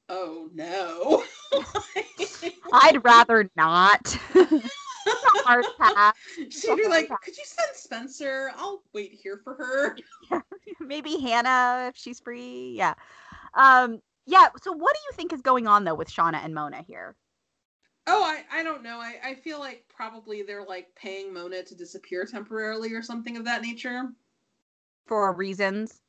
oh 0.09 0.49
no. 0.53 1.23
I'd 2.73 3.03
rather 3.05 3.49
not. 3.55 4.17
hard 5.45 5.65
pass. 5.79 6.13
She'd 6.49 6.75
be 6.75 6.87
like, 6.87 7.09
could 7.23 7.37
you 7.37 7.43
send 7.45 7.69
Spencer? 7.73 8.51
I'll 8.57 8.83
wait 8.93 9.13
here 9.13 9.39
for 9.43 9.53
her. 9.55 9.97
Maybe 10.81 11.19
Hannah 11.21 11.87
if 11.87 11.95
she's 11.95 12.19
free. 12.19 12.73
Yeah. 12.75 12.95
Um, 13.53 14.01
yeah. 14.25 14.49
So 14.61 14.73
what 14.73 14.93
do 14.93 14.99
you 15.09 15.15
think 15.15 15.31
is 15.31 15.41
going 15.41 15.67
on 15.67 15.85
though 15.85 15.95
with 15.95 16.11
Shana 16.11 16.43
and 16.43 16.53
Mona 16.53 16.81
here? 16.81 17.15
I, 18.61 18.63
don't 18.63 18.83
know. 18.83 18.99
I, 18.99 19.15
I 19.23 19.33
feel 19.33 19.59
like 19.59 19.83
probably 19.89 20.43
they're 20.43 20.63
like 20.63 20.93
paying 20.93 21.33
Mona 21.33 21.63
to 21.63 21.73
disappear 21.73 22.25
temporarily 22.25 22.93
or 22.93 23.01
something 23.01 23.35
of 23.35 23.45
that 23.45 23.63
nature. 23.63 24.09
For 25.07 25.33
reasons? 25.33 26.01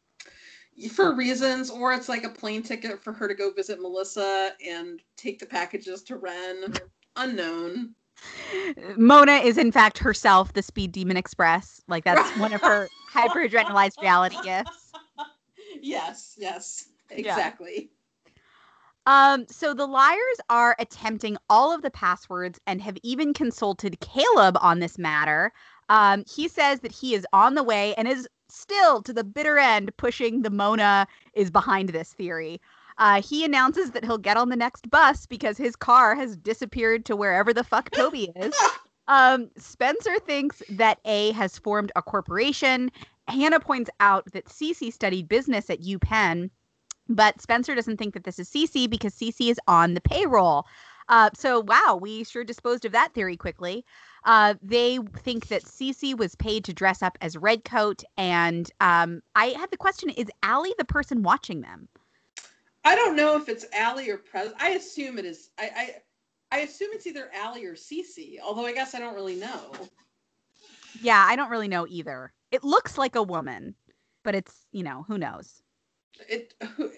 For 0.91 1.15
reasons, 1.15 1.71
or 1.71 1.95
it's 1.95 2.11
like 2.11 2.25
a 2.25 2.29
plane 2.29 2.63
ticket 2.63 3.03
for 3.03 3.15
her 3.15 3.27
to 3.27 3.35
go 3.35 3.53
visit 3.53 3.81
Melissa 3.81 4.53
and 4.67 5.01
take 5.17 5.39
the 5.39 5.47
packages 5.47 6.03
to 6.03 6.17
Wren. 6.17 6.75
Unknown. 7.17 7.95
Mona 8.97 9.33
is 9.33 9.57
in 9.57 9.73
fact 9.73 9.97
herself 9.97 10.53
the 10.53 10.63
Speed 10.63 10.93
Demon 10.93 11.17
Express. 11.17 11.81
Like 11.89 12.05
that's 12.05 12.31
one 12.39 12.53
of 12.53 12.61
her 12.61 12.87
hyper 13.09 13.49
adrenalized 13.49 14.01
reality 14.03 14.37
gifts. 14.45 14.93
Yes, 15.81 16.37
yes, 16.39 16.89
exactly. 17.11 17.75
Yeah. 17.75 18.02
Um, 19.07 19.47
so 19.49 19.75
the 19.75 19.87
liars 19.87 20.39
are 20.49 20.77
attempting 20.79 21.37
all 21.51 21.75
of 21.75 21.83
the 21.83 21.91
passwords 21.91 22.61
and 22.67 22.81
have 22.81 22.97
even 23.03 23.35
consulted 23.35 23.99
Caleb 24.01 24.57
on 24.61 24.79
this 24.79 24.99
matter. 24.99 25.53
Um, 25.89 26.25
he 26.33 26.49
says 26.49 26.81
that 26.81 26.93
he 26.93 27.15
is 27.15 27.27
on 27.33 27.55
the 27.55 27.63
way 27.63 27.95
and 27.97 28.07
is 28.07 28.29
still 28.49 29.03
to 29.03 29.13
the 29.13 29.25
bitter 29.25 29.59
end 29.59 29.97
pushing 29.97 30.43
the 30.43 30.51
Mona 30.51 31.07
is 31.35 31.51
behind 31.51 31.89
this 31.89 32.13
theory. 32.13 32.61
Uh, 32.99 33.23
he 33.23 33.45
announces 33.45 33.91
that 33.91 34.05
he'll 34.05 34.19
get 34.19 34.37
on 34.37 34.51
the 34.51 34.57
next 34.57 34.89
bus 34.91 35.27
because 35.27 35.57
his 35.57 35.75
car 35.75 36.15
has 36.15 36.37
disappeared 36.37 37.05
to 37.07 37.17
wherever 37.17 37.53
the 37.53 37.65
fuck 37.65 37.91
Toby 37.91 38.31
is. 38.37 38.55
Um, 39.09 39.51
Spencer 39.57 40.19
thinks 40.21 40.63
that 40.71 41.01
A 41.05 41.33
has 41.33 41.59
formed 41.59 41.91
a 41.97 42.03
corporation. 42.03 42.91
Hannah 43.27 43.59
points 43.59 43.91
out 43.99 44.31
that 44.33 44.45
Cece 44.47 44.93
studied 44.93 45.29
business 45.29 45.71
at 45.71 45.81
UPenn 45.83 46.51
but 47.15 47.41
Spencer 47.41 47.75
doesn't 47.75 47.97
think 47.97 48.15
that 48.15 48.25
this 48.25 48.39
is 48.39 48.49
Cece 48.49 48.89
because 48.89 49.15
Cece 49.15 49.51
is 49.51 49.61
on 49.69 49.95
the 49.95 50.01
payroll. 50.01 50.67
Uh, 51.09 51.31
so, 51.35 51.61
wow, 51.61 51.99
we 52.01 52.25
sure 52.25 52.45
disposed 52.45 52.85
of 52.85 52.93
that 52.93 53.13
theory 53.13 53.37
quickly. 53.37 53.85
Uh, 54.25 54.55
they 54.63 54.99
think 55.19 55.49
that 55.49 55.65
Cece 55.65 56.17
was 56.17 56.35
paid 56.37 56.65
to 56.65 56.73
dress 56.73 57.03
up 57.03 57.19
as 57.21 57.37
Redcoat. 57.37 58.05
And 58.17 58.71
um, 58.81 59.21
I 59.35 59.47
had 59.47 59.71
the 59.71 59.77
question 59.77 60.11
is 60.11 60.29
Allie 60.43 60.75
the 60.79 60.85
person 60.85 61.23
watching 61.23 61.61
them? 61.61 61.89
I 62.85 62.95
don't 62.97 63.17
know 63.17 63.37
if 63.37 63.49
it's 63.49 63.67
Allie 63.73 64.11
or 64.11 64.19
Prez. 64.19 64.53
I 64.59 64.71
assume 64.71 65.19
it 65.19 65.25
is. 65.25 65.51
I, 65.59 65.71
I, 66.53 66.57
I 66.57 66.61
assume 66.61 66.91
it's 66.93 67.07
either 67.07 67.31
Allie 67.35 67.65
or 67.65 67.75
Cece, 67.75 68.39
although 68.43 68.67
I 68.67 68.73
guess 68.73 68.95
I 68.95 68.99
don't 68.99 69.15
really 69.15 69.37
know. 69.37 69.73
Yeah, 71.01 71.25
I 71.27 71.37
don't 71.37 71.51
really 71.51 71.69
know 71.69 71.87
either. 71.89 72.33
It 72.51 72.65
looks 72.65 72.99
like 72.99 73.17
a 73.17 73.23
woman, 73.23 73.75
but 74.25 74.35
it's, 74.35 74.67
you 74.73 74.83
know, 74.83 75.05
who 75.09 75.19
knows? 75.19 75.63
It 76.29 76.55
who, 76.77 76.91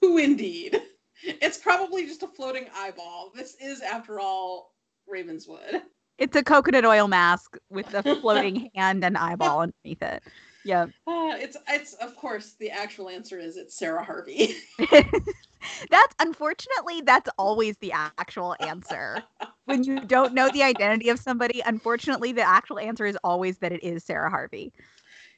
who 0.00 0.18
indeed? 0.18 0.80
It's 1.24 1.58
probably 1.58 2.06
just 2.06 2.22
a 2.22 2.28
floating 2.28 2.66
eyeball. 2.76 3.30
This 3.34 3.56
is, 3.60 3.80
after 3.80 4.18
all, 4.18 4.74
Ravenswood. 5.06 5.82
It's 6.18 6.36
a 6.36 6.42
coconut 6.42 6.84
oil 6.84 7.08
mask 7.08 7.56
with 7.70 7.92
a 7.94 8.02
floating 8.20 8.70
hand 8.74 9.04
and 9.04 9.16
eyeball 9.16 9.60
underneath 9.60 10.02
it. 10.02 10.22
Yeah. 10.64 10.84
Uh, 11.06 11.34
it's 11.34 11.56
it's 11.68 11.94
of 11.94 12.14
course 12.14 12.54
the 12.60 12.70
actual 12.70 13.08
answer 13.08 13.38
is 13.38 13.56
it's 13.56 13.76
Sarah 13.76 14.04
Harvey. 14.04 14.54
that's 14.78 16.14
unfortunately 16.20 17.00
that's 17.00 17.28
always 17.38 17.76
the 17.78 17.92
actual 17.92 18.54
answer. 18.60 19.22
when 19.64 19.82
you 19.82 20.00
don't 20.00 20.34
know 20.34 20.48
the 20.50 20.62
identity 20.62 21.08
of 21.08 21.18
somebody, 21.18 21.62
unfortunately 21.66 22.32
the 22.32 22.46
actual 22.46 22.78
answer 22.78 23.06
is 23.06 23.18
always 23.24 23.58
that 23.58 23.72
it 23.72 23.82
is 23.82 24.04
Sarah 24.04 24.30
Harvey. 24.30 24.72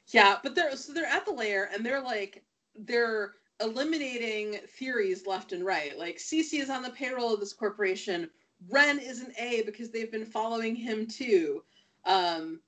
Yeah, 0.09 0.37
but 0.43 0.53
they're 0.53 0.75
so 0.75 0.93
they're 0.93 1.05
at 1.05 1.25
the 1.25 1.31
lair 1.31 1.69
and 1.73 1.83
they're 1.83 2.03
like 2.03 2.43
they're 2.77 3.33
eliminating 3.61 4.59
theories 4.77 5.25
left 5.25 5.51
and 5.51 5.65
right. 5.65 5.97
Like 5.97 6.17
Cece 6.17 6.59
is 6.59 6.69
on 6.69 6.81
the 6.81 6.89
payroll 6.89 7.33
of 7.33 7.39
this 7.39 7.53
corporation. 7.53 8.29
Wren 8.69 8.99
is 8.99 9.21
an 9.21 9.33
A 9.39 9.63
because 9.63 9.91
they've 9.91 10.11
been 10.11 10.25
following 10.25 10.75
him 10.75 11.07
too. 11.07 11.63
Um, 12.05 12.59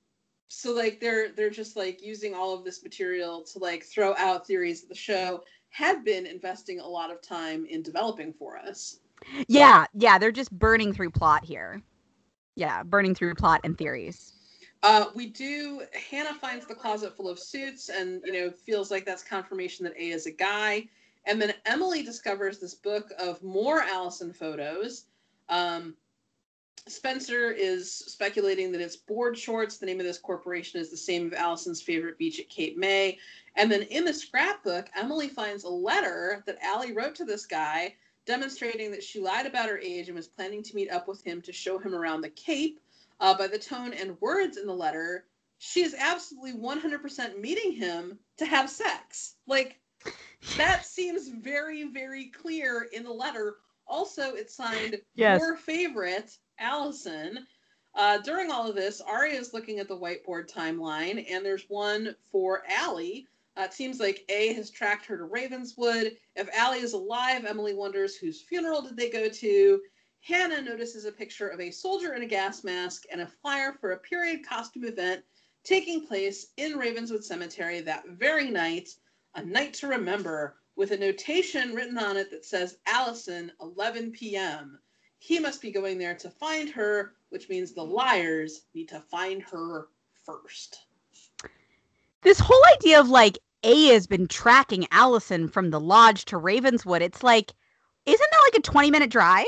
so 0.48 0.74
like 0.74 0.98
they're 1.00 1.30
they're 1.32 1.50
just 1.50 1.76
like 1.76 2.02
using 2.02 2.34
all 2.34 2.54
of 2.54 2.64
this 2.64 2.82
material 2.82 3.42
to 3.52 3.58
like 3.58 3.84
throw 3.84 4.14
out 4.16 4.46
theories 4.46 4.80
that 4.80 4.88
the 4.88 4.94
show 4.94 5.44
had 5.70 6.04
been 6.04 6.26
investing 6.26 6.80
a 6.80 6.86
lot 6.86 7.10
of 7.10 7.20
time 7.20 7.66
in 7.66 7.82
developing 7.82 8.32
for 8.32 8.56
us. 8.56 9.00
Yeah, 9.46 9.84
yeah, 9.94 10.18
they're 10.18 10.32
just 10.32 10.50
burning 10.50 10.92
through 10.92 11.10
plot 11.10 11.44
here. 11.44 11.82
Yeah, 12.56 12.82
burning 12.82 13.14
through 13.14 13.34
plot 13.34 13.60
and 13.64 13.76
theories. 13.76 14.32
Uh, 14.82 15.06
we 15.14 15.26
do. 15.26 15.82
Hannah 16.10 16.34
finds 16.34 16.66
the 16.66 16.74
closet 16.74 17.16
full 17.16 17.28
of 17.28 17.38
suits, 17.38 17.88
and 17.88 18.22
you 18.24 18.32
know 18.32 18.50
feels 18.50 18.90
like 18.90 19.04
that's 19.04 19.22
confirmation 19.22 19.84
that 19.84 19.96
A 19.96 20.10
is 20.10 20.26
a 20.26 20.30
guy. 20.30 20.88
And 21.26 21.42
then 21.42 21.52
Emily 21.66 22.02
discovers 22.02 22.58
this 22.58 22.74
book 22.74 23.12
of 23.18 23.42
more 23.42 23.82
Allison 23.82 24.32
photos. 24.32 25.04
Um, 25.48 25.94
Spencer 26.86 27.50
is 27.50 27.92
speculating 27.92 28.72
that 28.72 28.80
it's 28.80 28.96
board 28.96 29.36
shorts. 29.36 29.76
The 29.76 29.86
name 29.86 30.00
of 30.00 30.06
this 30.06 30.18
corporation 30.18 30.80
is 30.80 30.90
the 30.90 30.96
same 30.96 31.26
of 31.26 31.34
Allison's 31.34 31.82
favorite 31.82 32.16
beach 32.16 32.40
at 32.40 32.48
Cape 32.48 32.78
May. 32.78 33.18
And 33.56 33.70
then 33.70 33.82
in 33.82 34.04
the 34.04 34.14
scrapbook, 34.14 34.88
Emily 34.96 35.28
finds 35.28 35.64
a 35.64 35.68
letter 35.68 36.42
that 36.46 36.62
Allie 36.62 36.92
wrote 36.92 37.14
to 37.16 37.24
this 37.24 37.44
guy 37.44 37.94
demonstrating 38.24 38.90
that 38.90 39.02
she 39.02 39.20
lied 39.20 39.46
about 39.46 39.68
her 39.68 39.78
age 39.78 40.08
and 40.08 40.16
was 40.16 40.28
planning 40.28 40.62
to 40.62 40.74
meet 40.74 40.90
up 40.90 41.08
with 41.08 41.22
him 41.24 41.42
to 41.42 41.52
show 41.52 41.78
him 41.78 41.94
around 41.94 42.20
the 42.20 42.30
Cape. 42.30 42.80
Uh, 43.20 43.36
by 43.36 43.46
the 43.46 43.58
tone 43.58 43.92
and 43.92 44.20
words 44.20 44.56
in 44.56 44.66
the 44.66 44.74
letter, 44.74 45.24
she 45.58 45.82
is 45.82 45.94
absolutely 45.98 46.52
100% 46.52 47.40
meeting 47.40 47.72
him 47.72 48.18
to 48.36 48.46
have 48.46 48.70
sex. 48.70 49.34
Like, 49.46 49.80
that 50.56 50.84
seems 50.86 51.28
very, 51.28 51.84
very 51.84 52.26
clear 52.26 52.88
in 52.92 53.02
the 53.02 53.12
letter. 53.12 53.56
Also, 53.86 54.34
it's 54.34 54.54
signed 54.54 54.96
Yes. 55.14 55.40
your 55.40 55.56
favorite, 55.56 56.36
Allison. 56.58 57.46
Uh, 57.94 58.18
during 58.18 58.50
all 58.50 58.68
of 58.68 58.76
this, 58.76 59.00
Aria 59.00 59.38
is 59.38 59.52
looking 59.52 59.80
at 59.80 59.88
the 59.88 59.98
whiteboard 59.98 60.48
timeline, 60.52 61.26
and 61.28 61.44
there's 61.44 61.64
one 61.68 62.14
for 62.30 62.62
Allie. 62.68 63.26
Uh, 63.56 63.62
it 63.62 63.72
seems 63.72 63.98
like 63.98 64.24
A 64.28 64.52
has 64.52 64.70
tracked 64.70 65.06
her 65.06 65.16
to 65.16 65.24
Ravenswood. 65.24 66.16
If 66.36 66.48
Allie 66.54 66.78
is 66.78 66.92
alive, 66.92 67.44
Emily 67.44 67.74
wonders 67.74 68.14
whose 68.14 68.40
funeral 68.42 68.82
did 68.82 68.96
they 68.96 69.10
go 69.10 69.28
to. 69.28 69.80
Hannah 70.20 70.62
notices 70.62 71.04
a 71.04 71.12
picture 71.12 71.48
of 71.48 71.60
a 71.60 71.70
soldier 71.70 72.14
in 72.14 72.22
a 72.22 72.26
gas 72.26 72.64
mask 72.64 73.04
and 73.10 73.20
a 73.20 73.26
flyer 73.26 73.72
for 73.80 73.92
a 73.92 73.98
period 73.98 74.46
costume 74.46 74.84
event 74.84 75.24
taking 75.64 76.06
place 76.06 76.48
in 76.56 76.78
Ravenswood 76.78 77.24
Cemetery 77.24 77.80
that 77.80 78.08
very 78.08 78.50
night, 78.50 78.90
a 79.34 79.44
night 79.44 79.74
to 79.74 79.88
remember, 79.88 80.56
with 80.76 80.92
a 80.92 80.96
notation 80.96 81.74
written 81.74 81.98
on 81.98 82.16
it 82.16 82.30
that 82.30 82.44
says 82.44 82.78
Allison, 82.86 83.52
11 83.60 84.12
p.m. 84.12 84.78
He 85.18 85.38
must 85.38 85.60
be 85.60 85.72
going 85.72 85.98
there 85.98 86.14
to 86.14 86.30
find 86.30 86.70
her, 86.70 87.14
which 87.30 87.48
means 87.48 87.72
the 87.72 87.82
liars 87.82 88.62
need 88.74 88.88
to 88.88 89.00
find 89.00 89.42
her 89.42 89.88
first. 90.24 90.84
This 92.22 92.38
whole 92.38 92.62
idea 92.76 93.00
of 93.00 93.08
like 93.08 93.38
A 93.64 93.86
has 93.88 94.06
been 94.06 94.28
tracking 94.28 94.86
Allison 94.90 95.48
from 95.48 95.70
the 95.70 95.80
lodge 95.80 96.24
to 96.26 96.38
Ravenswood. 96.38 97.02
It's 97.02 97.22
like, 97.22 97.52
isn't 98.06 98.30
that 98.30 98.50
like 98.52 98.58
a 98.58 98.62
20 98.62 98.90
minute 98.90 99.10
drive? 99.10 99.46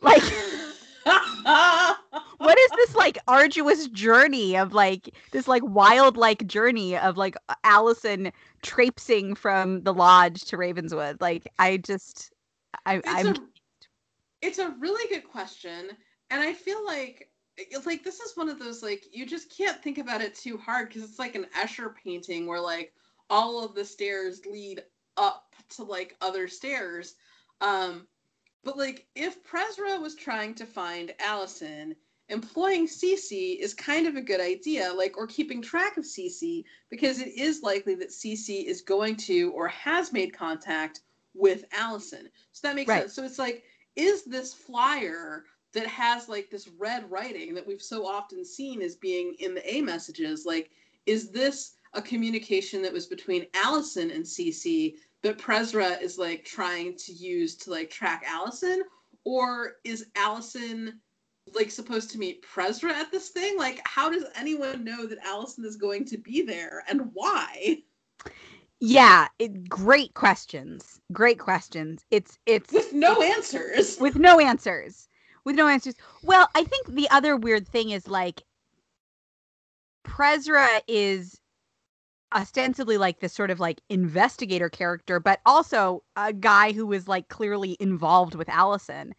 Like, 0.00 0.22
what 2.38 2.58
is 2.58 2.70
this 2.76 2.94
like 2.94 3.18
arduous 3.26 3.88
journey 3.88 4.56
of 4.56 4.72
like 4.72 5.14
this 5.32 5.48
like 5.48 5.62
wild 5.64 6.16
like 6.16 6.46
journey 6.46 6.96
of 6.96 7.16
like 7.16 7.36
Allison 7.64 8.32
traipsing 8.62 9.34
from 9.34 9.82
the 9.82 9.92
lodge 9.92 10.42
to 10.46 10.56
Ravenswood? 10.56 11.20
Like, 11.20 11.48
I 11.58 11.78
just, 11.78 12.32
I, 12.86 12.96
it's 12.96 13.06
I'm 13.06 13.26
a 13.28 13.34
it's 14.40 14.58
a 14.58 14.74
really 14.78 15.08
good 15.14 15.28
question 15.28 15.88
and 16.30 16.40
i 16.40 16.52
feel 16.52 16.84
like 16.84 17.30
it's 17.56 17.86
like 17.86 18.04
this 18.04 18.20
is 18.20 18.36
one 18.36 18.48
of 18.48 18.58
those 18.58 18.82
like 18.82 19.04
you 19.12 19.26
just 19.26 19.54
can't 19.56 19.82
think 19.82 19.98
about 19.98 20.20
it 20.20 20.34
too 20.34 20.56
hard 20.56 20.88
because 20.88 21.02
it's 21.02 21.18
like 21.18 21.34
an 21.34 21.46
escher 21.60 21.92
painting 21.94 22.46
where 22.46 22.60
like 22.60 22.92
all 23.30 23.64
of 23.64 23.74
the 23.74 23.84
stairs 23.84 24.40
lead 24.46 24.82
up 25.16 25.54
to 25.68 25.82
like 25.82 26.16
other 26.20 26.46
stairs 26.46 27.16
um 27.60 28.06
but 28.64 28.76
like 28.76 29.06
if 29.14 29.42
Prezra 29.44 30.00
was 30.00 30.14
trying 30.14 30.54
to 30.54 30.66
find 30.66 31.14
allison 31.20 31.94
employing 32.28 32.86
Cece 32.86 33.58
is 33.58 33.72
kind 33.72 34.06
of 34.06 34.16
a 34.16 34.20
good 34.20 34.40
idea 34.40 34.92
like 34.92 35.16
or 35.16 35.26
keeping 35.26 35.62
track 35.62 35.96
of 35.96 36.04
Cece 36.04 36.64
because 36.90 37.20
it 37.20 37.28
is 37.28 37.62
likely 37.62 37.94
that 37.96 38.10
Cece 38.10 38.64
is 38.64 38.82
going 38.82 39.16
to 39.16 39.50
or 39.52 39.68
has 39.68 40.12
made 40.12 40.36
contact 40.36 41.00
with 41.34 41.64
allison 41.72 42.28
so 42.52 42.66
that 42.66 42.76
makes 42.76 42.88
Right. 42.88 43.02
sense 43.02 43.14
so 43.14 43.24
it's 43.24 43.38
like 43.38 43.62
is 43.96 44.24
this 44.24 44.52
flyer 44.54 45.44
that 45.72 45.86
has 45.86 46.28
like 46.28 46.50
this 46.50 46.68
red 46.68 47.10
writing 47.10 47.54
that 47.54 47.66
we've 47.66 47.82
so 47.82 48.06
often 48.06 48.44
seen 48.44 48.82
as 48.82 48.96
being 48.96 49.34
in 49.38 49.54
the 49.54 49.74
A 49.74 49.80
messages 49.82 50.44
like 50.44 50.70
is 51.06 51.30
this 51.30 51.74
a 51.94 52.02
communication 52.02 52.82
that 52.82 52.92
was 52.92 53.06
between 53.06 53.46
Allison 53.54 54.10
and 54.10 54.24
Cece 54.24 54.94
that 55.22 55.38
Prezra 55.38 56.00
is 56.00 56.18
like 56.18 56.44
trying 56.44 56.96
to 56.96 57.12
use 57.12 57.56
to 57.56 57.70
like 57.70 57.90
track 57.90 58.24
Allison 58.26 58.82
or 59.24 59.74
is 59.84 60.06
Allison 60.16 61.00
like 61.54 61.70
supposed 61.70 62.10
to 62.10 62.18
meet 62.18 62.44
Prezra 62.44 62.90
at 62.90 63.10
this 63.10 63.30
thing? 63.30 63.58
Like 63.58 63.80
how 63.86 64.10
does 64.10 64.24
anyone 64.36 64.84
know 64.84 65.06
that 65.06 65.18
Allison 65.24 65.64
is 65.64 65.76
going 65.76 66.04
to 66.06 66.18
be 66.18 66.42
there 66.42 66.84
and 66.88 67.10
why? 67.12 67.82
Yeah, 68.80 69.26
it, 69.40 69.68
great 69.68 70.14
questions. 70.14 71.00
Great 71.12 71.38
questions. 71.38 72.04
It's 72.10 72.38
it's 72.46 72.72
with 72.72 72.92
no 72.92 73.20
answers. 73.22 73.98
With 73.98 74.16
no 74.16 74.38
answers. 74.38 75.08
With 75.44 75.56
no 75.56 75.66
answers. 75.66 75.94
Well 76.22 76.48
i 76.54 76.62
think 76.64 76.86
the 76.88 77.08
other 77.10 77.36
weird 77.36 77.66
thing 77.66 77.90
is 77.90 78.06
like 78.06 78.42
Prezra 80.04 80.80
is 80.86 81.38
ostensibly 82.34 82.98
like 82.98 83.20
this 83.20 83.32
sort 83.32 83.50
of 83.50 83.58
like 83.58 83.80
investigator 83.88 84.68
character 84.68 85.18
but 85.18 85.40
also 85.46 86.02
a 86.16 86.32
guy 86.32 86.72
who 86.72 86.92
is 86.92 87.08
like 87.08 87.28
clearly 87.28 87.76
involved 87.80 88.34
with 88.34 88.48
allison. 88.48 89.14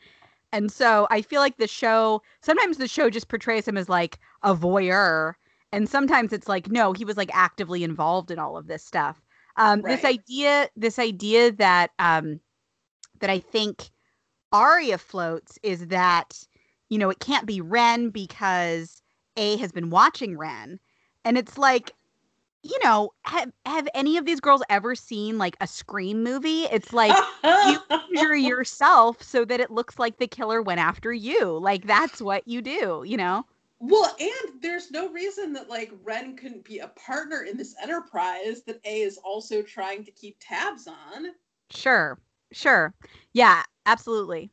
And 0.52 0.72
so 0.72 1.08
i 1.10 1.22
feel 1.22 1.42
like 1.42 1.58
the 1.58 1.68
show 1.68 2.22
sometimes 2.42 2.78
the 2.78 2.88
show 2.88 3.10
just 3.10 3.28
portrays 3.30 3.68
him 3.68 3.78
as 3.78 3.90
like 3.90 4.20
a 4.44 4.56
voyeur 4.56 5.34
and 5.72 5.88
sometimes 5.88 6.34
it's 6.34 6.48
like 6.48 6.70
no 6.72 6.94
he 6.94 7.06
was 7.06 7.18
like 7.18 7.30
actively 7.34 7.84
involved 7.84 8.32
in 8.32 8.40
all 8.40 8.58
of 8.58 8.68
this 8.68 8.84
stuff. 8.84 9.22
Um 9.58 9.82
this 9.82 10.06
idea 10.06 10.70
this 10.76 11.00
idea 11.00 11.52
that 11.54 11.92
um 12.00 12.40
that 13.20 13.30
i 13.30 13.40
think 13.40 13.90
Aria 14.52 14.98
floats 14.98 15.60
is 15.64 15.88
that, 15.88 16.44
you 16.90 16.98
know, 16.98 17.10
it 17.10 17.20
can't 17.20 17.46
be 17.46 17.62
Wren 17.62 18.10
because 18.10 19.02
A 19.38 19.58
has 19.58 19.72
been 19.72 19.90
watching 19.90 20.38
Wren. 20.38 20.80
And 21.24 21.38
it's 21.38 21.58
like, 21.58 21.92
you 22.64 22.78
know, 22.84 23.12
have 23.24 23.52
have 23.66 23.88
any 23.94 24.18
of 24.18 24.26
these 24.26 24.40
girls 24.40 24.64
ever 24.70 24.96
seen 24.96 25.38
like 25.38 25.56
a 25.62 25.68
Scream 25.68 26.24
movie? 26.24 26.64
It's 26.64 26.94
like 26.94 27.16
you 27.44 27.80
injure 28.12 28.36
yourself 28.36 29.22
so 29.24 29.46
that 29.46 29.60
it 29.60 29.72
looks 29.72 29.98
like 29.98 30.18
the 30.18 30.28
killer 30.28 30.62
went 30.62 30.80
after 30.80 31.14
you. 31.14 31.58
Like 31.58 31.86
that's 31.86 32.22
what 32.22 32.48
you 32.48 32.62
do, 32.62 33.04
you 33.06 33.18
know? 33.18 33.46
Well, 33.80 34.14
and 34.20 34.62
there's 34.62 34.92
no 34.92 35.10
reason 35.10 35.54
that 35.54 35.70
like 35.70 35.94
Wren 36.04 36.36
couldn't 36.36 36.66
be 36.66 36.80
a 36.80 36.90
partner 36.90 37.44
in 37.44 37.56
this 37.58 37.76
enterprise 37.82 38.64
that 38.64 38.82
A 38.86 39.02
is 39.02 39.18
also 39.18 39.62
trying 39.62 40.04
to 40.04 40.12
keep 40.12 40.38
tabs 40.42 40.88
on. 40.88 41.28
Sure. 41.72 42.20
Sure. 42.52 42.94
Yeah, 43.34 43.64
absolutely. 43.86 44.50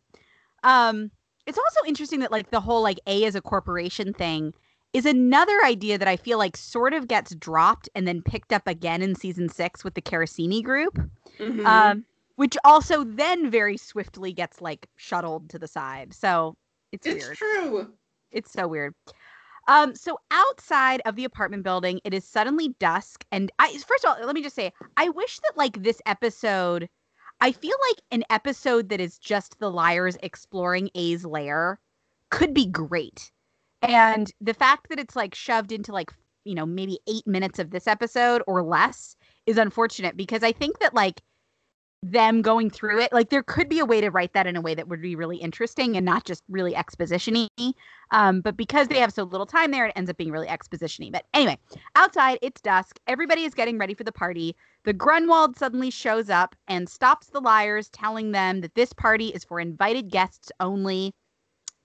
Um 0.63 1.11
it's 1.47 1.59
also 1.59 1.81
interesting 1.87 2.21
that 2.21 2.33
like 2.33 2.51
the 2.51 2.61
whole 2.61 2.83
like 2.83 3.01
A 3.07 3.25
is 3.25 3.35
a 3.35 3.41
corporation 3.43 4.13
thing 4.13 4.53
is 4.97 5.07
another 5.07 5.65
idea 5.65 5.99
that 5.99 6.09
I 6.09 6.17
feel 6.17 6.39
like 6.39 6.57
sort 6.57 6.95
of 6.95 7.07
gets 7.09 7.35
dropped 7.35 7.89
and 7.95 8.09
then 8.09 8.23
picked 8.23 8.53
up 8.53 8.67
again 8.67 9.03
in 9.03 9.15
season 9.15 9.49
6 9.49 9.85
with 9.85 9.95
the 9.95 10.03
Carissimi 10.03 10.63
group. 10.63 10.99
Mhm. 11.39 11.65
Um 11.67 12.05
which 12.37 12.57
also 12.65 13.03
then 13.03 13.51
very 13.51 13.79
swiftly 13.79 14.33
gets 14.33 14.61
like 14.61 14.87
shuttled 14.97 15.49
to 15.49 15.59
the 15.59 15.67
side. 15.67 16.13
So 16.13 16.55
it's, 16.93 17.07
it's 17.07 17.25
weird. 17.25 17.37
true. 17.37 17.93
It's 18.31 18.53
so 18.53 18.69
weird. 18.69 18.95
Um, 19.69 19.95
so 19.95 20.19
outside 20.31 21.01
of 21.07 21.17
the 21.17 21.25
apartment 21.25 21.63
building, 21.65 22.01
it 22.05 22.15
is 22.15 22.25
suddenly 22.25 22.69
dusk, 22.79 23.25
and 23.33 23.51
I 23.59 23.73
first 23.79 24.05
of 24.05 24.11
all, 24.11 24.25
let 24.27 24.35
me 24.35 24.43
just 24.43 24.55
say, 24.55 24.73
I 24.97 25.09
wish 25.09 25.41
that 25.41 25.57
like 25.57 25.83
this 25.83 26.01
episode, 26.07 26.89
I 27.41 27.53
feel 27.53 27.77
like 27.89 28.03
an 28.13 28.23
episode 28.31 28.91
that 28.91 29.01
is 29.01 29.19
just 29.19 29.59
the 29.59 29.71
liars 29.71 30.17
exploring 30.23 30.91
A's 30.95 31.25
lair 31.25 31.81
could 32.31 32.55
be 32.55 32.67
great. 32.67 33.33
And 33.87 34.33
the 34.41 34.55
fact 34.55 34.89
that 34.89 34.99
it's 34.99 35.17
like 35.17 35.35
shoved 35.35 35.73
into 35.73 35.93
like, 35.93 36.13
you 36.45 36.55
know, 36.55 36.67
maybe 36.67 36.99
eight 37.09 37.27
minutes 37.27 37.59
of 37.59 37.71
this 37.71 37.87
episode 37.87 38.43
or 38.47 38.63
less 38.63 39.17
is 39.47 39.59
unfortunate 39.59 40.17
because 40.17 40.43
I 40.43 40.53
think 40.53 40.81
that 40.81 40.95
like 40.95 41.23
them 42.03 42.43
going 42.43 42.71
through 42.71 43.01
it, 43.01 43.13
like 43.13 43.31
there 43.31 43.43
could 43.43 43.69
be 43.69 43.79
a 43.79 43.85
way 43.85 44.01
to 44.01 44.11
write 44.11 44.33
that 44.35 44.47
in 44.47 44.57
a 44.57 44.61
way 44.61 44.75
that 44.75 44.89
would 44.89 45.03
be 45.03 45.17
really 45.17 45.39
interesting 45.39 45.97
and 45.97 46.05
not 46.05 46.25
just 46.25 46.43
really 46.49 46.77
exposition-y. 46.77 47.73
Um, 48.13 48.41
but 48.41 48.57
because 48.57 48.89
they 48.89 49.01
have 49.01 49.13
so 49.13 49.25
little 49.25 49.47
time 49.47 49.71
there, 49.71 49.87
it 49.87 49.93
ends 49.97 50.11
up 50.11 50.17
being 50.17 50.31
really 50.31 50.49
exposition-y. 50.49 51.11
But 51.13 51.25
anyway, 51.35 51.59
outside, 51.97 52.39
it's 52.43 52.61
dusk. 52.61 53.01
Everybody 53.07 53.45
is 53.45 53.55
getting 53.55 53.79
ready 53.79 53.95
for 53.95 54.05
the 54.05 54.13
party. 54.13 54.55
The 54.85 54.93
Grunwald 54.93 55.57
suddenly 55.57 55.91
shows 55.91 56.31
up 56.31 56.55
and 56.69 56.89
stops 56.89 57.29
the 57.29 57.41
liars, 57.41 57.89
telling 57.89 58.31
them 58.31 58.61
that 58.61 58.75
this 58.77 58.93
party 58.93 59.29
is 59.29 59.43
for 59.43 59.59
invited 59.59 60.11
guests 60.11 60.53
only. 60.61 61.13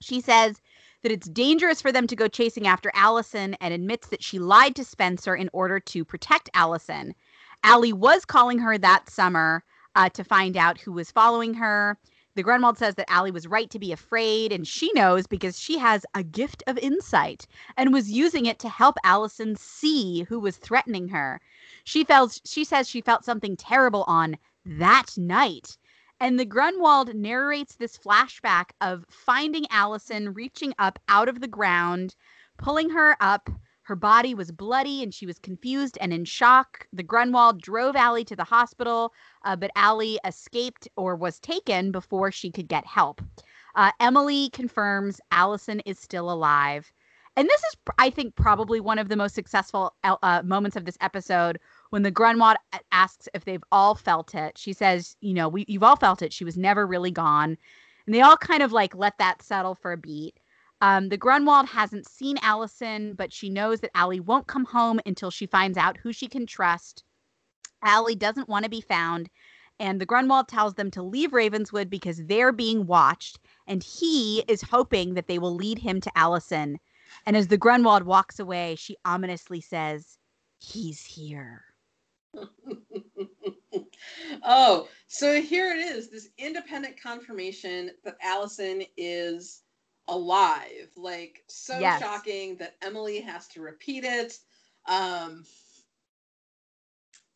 She 0.01 0.21
says 0.21 0.61
that 1.01 1.11
it's 1.11 1.27
dangerous 1.29 1.81
for 1.81 1.91
them 1.91 2.07
to 2.07 2.15
go 2.15 2.27
chasing 2.27 2.67
after 2.67 2.91
Allison 2.93 3.55
and 3.61 3.73
admits 3.73 4.07
that 4.07 4.23
she 4.23 4.39
lied 4.39 4.75
to 4.75 4.83
Spencer 4.83 5.35
in 5.35 5.49
order 5.53 5.79
to 5.79 6.05
protect 6.05 6.49
Allison. 6.53 7.15
Allie 7.63 7.93
was 7.93 8.25
calling 8.25 8.59
her 8.59 8.77
that 8.77 9.09
summer 9.09 9.63
uh, 9.95 10.09
to 10.09 10.23
find 10.23 10.57
out 10.57 10.79
who 10.79 10.91
was 10.91 11.11
following 11.11 11.53
her. 11.55 11.97
The 12.33 12.43
Grunwald 12.43 12.77
says 12.77 12.95
that 12.95 13.11
Allie 13.11 13.31
was 13.31 13.45
right 13.45 13.69
to 13.71 13.79
be 13.79 13.91
afraid, 13.91 14.53
and 14.53 14.65
she 14.65 14.89
knows 14.93 15.27
because 15.27 15.59
she 15.59 15.77
has 15.77 16.05
a 16.13 16.23
gift 16.23 16.63
of 16.65 16.77
insight 16.77 17.45
and 17.75 17.93
was 17.93 18.09
using 18.09 18.45
it 18.45 18.57
to 18.59 18.69
help 18.69 18.95
Allison 19.03 19.57
see 19.57 20.23
who 20.23 20.39
was 20.39 20.55
threatening 20.55 21.09
her. 21.09 21.41
She 21.83 22.05
felt 22.05 22.39
she 22.45 22.63
says 22.63 22.87
she 22.87 23.01
felt 23.01 23.25
something 23.25 23.57
terrible 23.57 24.05
on 24.07 24.37
that 24.65 25.17
night. 25.17 25.77
And 26.21 26.39
the 26.39 26.45
Grunwald 26.45 27.15
narrates 27.15 27.73
this 27.73 27.97
flashback 27.97 28.73
of 28.79 29.07
finding 29.09 29.65
Allison 29.71 30.35
reaching 30.35 30.71
up 30.77 30.99
out 31.07 31.27
of 31.27 31.41
the 31.41 31.47
ground, 31.47 32.15
pulling 32.59 32.91
her 32.91 33.17
up. 33.19 33.49
Her 33.81 33.95
body 33.95 34.35
was 34.35 34.51
bloody 34.51 35.01
and 35.01 35.11
she 35.11 35.25
was 35.25 35.39
confused 35.39 35.97
and 35.99 36.13
in 36.13 36.25
shock. 36.25 36.85
The 36.93 37.01
Grunwald 37.01 37.59
drove 37.59 37.95
Allie 37.95 38.23
to 38.25 38.35
the 38.35 38.43
hospital, 38.43 39.13
uh, 39.45 39.55
but 39.55 39.71
Allie 39.75 40.19
escaped 40.23 40.87
or 40.95 41.15
was 41.15 41.39
taken 41.39 41.91
before 41.91 42.31
she 42.31 42.51
could 42.51 42.67
get 42.67 42.85
help. 42.85 43.23
Uh, 43.73 43.91
Emily 43.99 44.51
confirms 44.51 45.19
Allison 45.31 45.79
is 45.87 45.97
still 45.97 46.31
alive. 46.31 46.93
And 47.35 47.49
this 47.49 47.61
is, 47.61 47.77
I 47.97 48.11
think, 48.11 48.35
probably 48.35 48.79
one 48.79 48.99
of 48.99 49.09
the 49.09 49.15
most 49.15 49.33
successful 49.33 49.95
uh, 50.03 50.43
moments 50.45 50.75
of 50.75 50.85
this 50.85 50.97
episode 51.01 51.57
when 51.91 52.03
the 52.03 52.11
Grunwald 52.11 52.57
asks 52.91 53.27
if 53.33 53.45
they've 53.45 53.63
all 53.71 53.95
felt 53.95 54.33
it. 54.33 54.57
She 54.57 54.73
says, 54.73 55.15
you 55.19 55.33
know, 55.33 55.49
we, 55.49 55.65
you've 55.67 55.83
all 55.83 55.97
felt 55.97 56.21
it. 56.21 56.33
She 56.33 56.45
was 56.45 56.57
never 56.57 56.87
really 56.87 57.11
gone. 57.11 57.57
And 58.05 58.15
they 58.15 58.21
all 58.21 58.37
kind 58.37 58.63
of 58.63 58.71
like 58.71 58.95
let 58.95 59.17
that 59.19 59.41
settle 59.41 59.75
for 59.75 59.91
a 59.91 59.97
beat. 59.97 60.39
Um, 60.79 61.09
the 61.09 61.17
Grunwald 61.17 61.67
hasn't 61.67 62.07
seen 62.07 62.37
Allison, 62.41 63.13
but 63.13 63.31
she 63.31 63.49
knows 63.49 63.81
that 63.81 63.91
Allie 63.93 64.21
won't 64.21 64.47
come 64.47 64.65
home 64.65 64.99
until 65.05 65.29
she 65.29 65.45
finds 65.45 65.77
out 65.77 65.97
who 65.97 66.13
she 66.13 66.27
can 66.27 66.47
trust. 66.47 67.03
Allie 67.83 68.15
doesn't 68.15 68.49
want 68.49 68.63
to 68.63 68.69
be 68.69 68.81
found, 68.81 69.29
and 69.77 69.99
the 69.99 70.05
Grunwald 70.05 70.47
tells 70.47 70.75
them 70.75 70.89
to 70.91 71.03
leave 71.03 71.33
Ravenswood 71.33 71.89
because 71.89 72.25
they're 72.25 72.53
being 72.53 72.87
watched, 72.87 73.37
and 73.67 73.83
he 73.83 74.43
is 74.47 74.61
hoping 74.61 75.13
that 75.15 75.27
they 75.27 75.39
will 75.39 75.53
lead 75.53 75.77
him 75.77 75.99
to 76.01 76.17
Allison. 76.17 76.79
And 77.25 77.35
as 77.35 77.47
the 77.47 77.57
Grunwald 77.57 78.03
walks 78.03 78.39
away, 78.39 78.75
she 78.75 78.95
ominously 79.03 79.59
says, 79.59 80.17
He's 80.59 81.03
here. 81.05 81.65
oh, 84.43 84.87
so 85.07 85.41
here 85.41 85.71
it 85.71 85.79
is 85.79 86.09
this 86.09 86.29
independent 86.37 87.01
confirmation 87.01 87.91
that 88.03 88.17
Allison 88.21 88.83
is 88.97 89.61
alive. 90.07 90.89
Like, 90.95 91.43
so 91.47 91.79
yes. 91.79 92.01
shocking 92.01 92.57
that 92.57 92.75
Emily 92.81 93.21
has 93.21 93.47
to 93.49 93.61
repeat 93.61 94.03
it. 94.03 94.37
Um, 94.87 95.45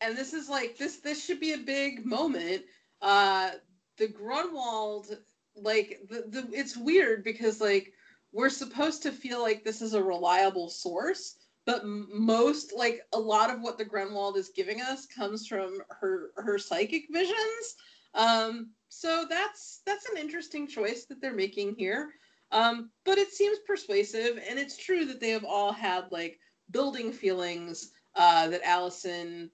and 0.01 0.17
this 0.17 0.33
is 0.33 0.49
like 0.49 0.77
this 0.77 0.97
this 0.97 1.23
should 1.23 1.39
be 1.39 1.53
a 1.53 1.57
big 1.57 2.05
moment. 2.05 2.63
Uh 3.01 3.51
the 3.97 4.07
Grunwald, 4.07 5.17
like 5.55 5.99
the, 6.09 6.25
the 6.27 6.49
it's 6.51 6.75
weird 6.75 7.23
because 7.23 7.61
like 7.61 7.93
we're 8.31 8.49
supposed 8.49 9.03
to 9.03 9.11
feel 9.11 9.41
like 9.41 9.63
this 9.63 9.81
is 9.81 9.93
a 9.93 10.03
reliable 10.03 10.69
source, 10.69 11.37
but 11.65 11.83
most 11.85 12.73
like 12.75 13.01
a 13.13 13.19
lot 13.19 13.49
of 13.49 13.61
what 13.61 13.77
the 13.77 13.85
Grunwald 13.85 14.37
is 14.37 14.49
giving 14.49 14.81
us 14.81 15.05
comes 15.05 15.47
from 15.47 15.79
her 15.89 16.31
her 16.35 16.57
psychic 16.57 17.05
visions. 17.11 17.75
Um, 18.13 18.69
so 18.89 19.25
that's 19.29 19.81
that's 19.85 20.09
an 20.09 20.17
interesting 20.17 20.67
choice 20.67 21.05
that 21.05 21.21
they're 21.21 21.33
making 21.33 21.75
here. 21.77 22.11
Um, 22.51 22.91
but 23.03 23.17
it 23.17 23.33
seems 23.33 23.59
persuasive, 23.67 24.39
and 24.47 24.59
it's 24.59 24.77
true 24.77 25.05
that 25.05 25.19
they 25.19 25.29
have 25.31 25.43
all 25.43 25.73
had 25.73 26.05
like 26.11 26.39
building 26.71 27.11
feelings 27.11 27.91
uh, 28.15 28.47
that 28.49 28.63
Allison 28.63 29.49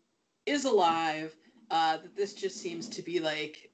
is 0.45 0.65
alive. 0.65 1.35
Uh, 1.71 1.97
that 1.97 2.15
this 2.17 2.33
just 2.33 2.57
seems 2.57 2.89
to 2.89 3.01
be 3.01 3.21
like, 3.21 3.71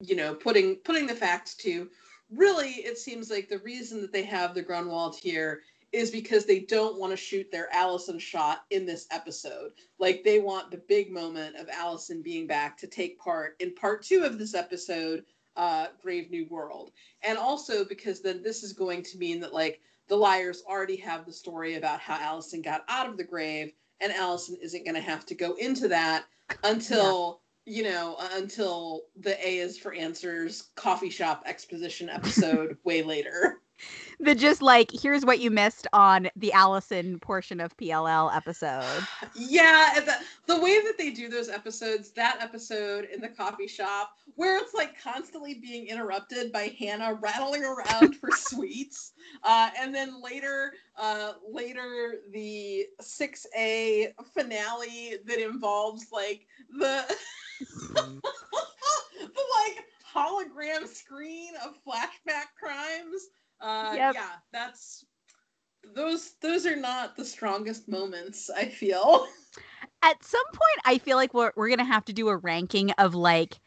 you 0.00 0.14
know, 0.14 0.34
putting 0.34 0.76
putting 0.76 1.06
the 1.06 1.14
facts 1.14 1.54
to 1.54 1.88
really, 2.30 2.70
it 2.70 2.98
seems 2.98 3.30
like 3.30 3.48
the 3.48 3.58
reason 3.60 4.02
that 4.02 4.12
they 4.12 4.22
have 4.22 4.54
the 4.54 4.62
Grunwald 4.62 5.16
here 5.16 5.62
is 5.92 6.10
because 6.10 6.44
they 6.44 6.60
don't 6.60 6.98
want 6.98 7.12
to 7.12 7.16
shoot 7.16 7.50
their 7.50 7.72
Allison 7.72 8.18
shot 8.18 8.64
in 8.70 8.84
this 8.84 9.06
episode. 9.10 9.72
Like 9.98 10.22
they 10.22 10.38
want 10.38 10.70
the 10.70 10.82
big 10.88 11.10
moment 11.10 11.56
of 11.56 11.68
Allison 11.68 12.22
being 12.22 12.46
back 12.46 12.76
to 12.78 12.86
take 12.86 13.18
part 13.18 13.56
in 13.60 13.74
part 13.74 14.02
two 14.02 14.24
of 14.24 14.38
this 14.38 14.54
episode, 14.54 15.24
uh, 15.56 15.86
Brave 16.02 16.30
New 16.30 16.46
World. 16.50 16.92
And 17.22 17.38
also 17.38 17.84
because 17.84 18.20
then 18.20 18.42
this 18.42 18.62
is 18.62 18.72
going 18.72 19.02
to 19.04 19.18
mean 19.18 19.40
that 19.40 19.54
like 19.54 19.80
the 20.08 20.16
liars 20.16 20.62
already 20.66 20.96
have 20.96 21.26
the 21.26 21.32
story 21.32 21.76
about 21.76 22.00
how 22.00 22.18
Allison 22.18 22.62
got 22.62 22.84
out 22.88 23.08
of 23.08 23.16
the 23.16 23.24
grave, 23.24 23.72
and 24.00 24.12
Allison 24.12 24.56
isn't 24.62 24.84
going 24.84 24.94
to 24.94 25.00
have 25.00 25.26
to 25.26 25.34
go 25.34 25.54
into 25.54 25.88
that 25.88 26.24
until 26.64 27.40
you 27.66 27.82
know, 27.82 28.16
until 28.32 29.02
the 29.20 29.36
A 29.46 29.58
is 29.58 29.78
for 29.78 29.92
answers 29.92 30.70
coffee 30.74 31.10
shop 31.10 31.42
exposition 31.44 32.08
episode 32.08 32.78
way 32.84 33.02
later. 33.02 33.60
The 34.20 34.34
just 34.34 34.62
like, 34.62 34.90
here's 34.90 35.24
what 35.24 35.38
you 35.38 35.48
missed 35.48 35.86
on 35.92 36.28
the 36.34 36.52
Allison 36.52 37.20
portion 37.20 37.60
of 37.60 37.76
PLL 37.76 38.34
episode. 38.34 39.06
Yeah, 39.36 40.00
the, 40.00 40.14
the 40.52 40.60
way 40.60 40.80
that 40.80 40.98
they 40.98 41.10
do 41.10 41.28
those 41.28 41.48
episodes, 41.48 42.10
that 42.10 42.38
episode 42.40 43.04
in 43.14 43.20
the 43.20 43.28
coffee 43.28 43.68
shop, 43.68 44.16
where 44.34 44.58
it's 44.58 44.74
like 44.74 45.00
constantly 45.00 45.54
being 45.54 45.86
interrupted 45.86 46.50
by 46.50 46.74
Hannah 46.80 47.14
rattling 47.14 47.62
around 47.62 48.16
for 48.16 48.30
sweets. 48.34 49.12
Uh, 49.44 49.70
and 49.78 49.94
then 49.94 50.20
later, 50.20 50.72
uh, 50.96 51.34
later 51.48 52.16
the 52.32 52.86
6A 53.00 54.14
finale 54.34 55.18
that 55.26 55.38
involves 55.38 56.06
like 56.12 56.44
the 56.76 57.04
the 57.94 58.20
like 59.20 59.84
hologram 60.12 60.86
screen 60.86 61.52
of 61.64 61.74
flashback 61.86 62.46
crimes. 62.58 63.28
Uh, 63.60 63.92
yep. 63.94 64.14
Yeah, 64.14 64.30
that's 64.52 65.04
those. 65.94 66.34
Those 66.40 66.66
are 66.66 66.76
not 66.76 67.16
the 67.16 67.24
strongest 67.24 67.88
moments. 67.88 68.50
I 68.50 68.66
feel. 68.66 69.26
At 70.02 70.22
some 70.22 70.44
point, 70.46 70.80
I 70.84 70.98
feel 70.98 71.16
like 71.16 71.34
we're 71.34 71.52
we're 71.56 71.68
gonna 71.68 71.84
have 71.84 72.04
to 72.06 72.12
do 72.12 72.28
a 72.28 72.36
ranking 72.36 72.90
of 72.92 73.14
like 73.14 73.58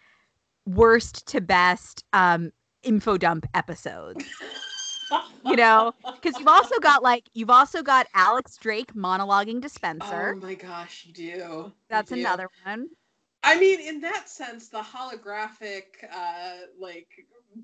worst 0.66 1.28
to 1.28 1.42
best 1.42 2.04
um 2.14 2.52
info 2.84 3.18
dump 3.18 3.46
episodes. 3.54 4.26
you 5.46 5.56
know, 5.56 5.94
because 6.22 6.38
you've 6.39 6.48
also 6.48 6.80
got 6.80 7.04
like 7.04 7.30
you've 7.34 7.50
also 7.50 7.84
got 7.84 8.08
Alex 8.14 8.58
Drake 8.58 8.94
monologuing 8.94 9.62
dispenser. 9.62 10.36
Oh 10.38 10.46
my 10.46 10.56
gosh, 10.56 11.06
you 11.08 11.14
do. 11.14 11.72
That's 11.89 12.12
you 12.12 12.18
do. 12.18 12.22
another 12.22 12.48
one. 12.66 12.88
I 13.44 13.60
mean, 13.60 13.80
in 13.80 14.02
that 14.02 14.30
sense, 14.30 14.70
the 14.70 14.82
holographic, 14.82 15.84
uh, 16.14 16.58
like 16.80 17.08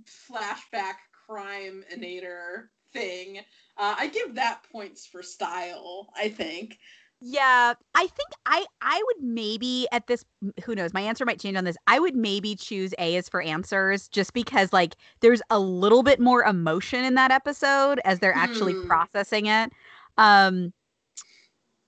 flashback 0.05 0.95
crime 1.27 1.83
inator 1.93 2.67
thing, 2.93 3.39
uh, 3.77 3.95
I 3.97 4.07
give 4.07 4.35
that 4.35 4.63
points 4.71 5.05
for 5.05 5.21
style. 5.23 6.09
I 6.15 6.29
think. 6.29 6.79
Yeah, 7.19 7.73
I 7.95 8.07
think 8.07 8.29
I 8.45 8.65
I 8.81 9.01
would 9.07 9.23
maybe 9.23 9.87
at 9.91 10.05
this 10.05 10.23
who 10.63 10.75
knows 10.75 10.93
my 10.93 11.01
answer 11.01 11.25
might 11.25 11.39
change 11.39 11.57
on 11.57 11.63
this. 11.63 11.77
I 11.87 11.99
would 11.99 12.15
maybe 12.15 12.55
choose 12.55 12.93
A 12.99 13.15
as 13.15 13.27
for 13.27 13.41
answers 13.41 14.07
just 14.07 14.33
because 14.33 14.71
like 14.71 14.95
there's 15.21 15.41
a 15.49 15.59
little 15.59 16.03
bit 16.03 16.19
more 16.19 16.43
emotion 16.43 17.03
in 17.03 17.15
that 17.15 17.31
episode 17.31 17.99
as 18.05 18.19
they're 18.19 18.35
actually 18.35 18.73
hmm. 18.73 18.87
processing 18.87 19.47
it. 19.47 19.71
Um 20.17 20.73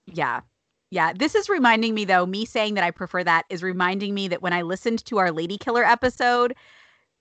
yeah. 0.07 0.41
Yeah, 0.91 1.13
this 1.13 1.35
is 1.35 1.47
reminding 1.47 1.93
me 1.93 2.05
though, 2.05 2.26
me 2.26 2.45
saying 2.45 2.73
that 2.73 2.84
I 2.84 2.89
prefer 2.89 3.23
that 3.23 3.45
is 3.49 3.61
reminding 3.61 4.15
me 4.15 4.27
that 4.30 4.41
when 4.41 4.53
I 4.53 4.63
listened 4.63 5.05
to 5.05 5.19
our 5.19 5.31
Lady 5.31 5.59
Killer 5.59 5.84
episode, 5.84 6.55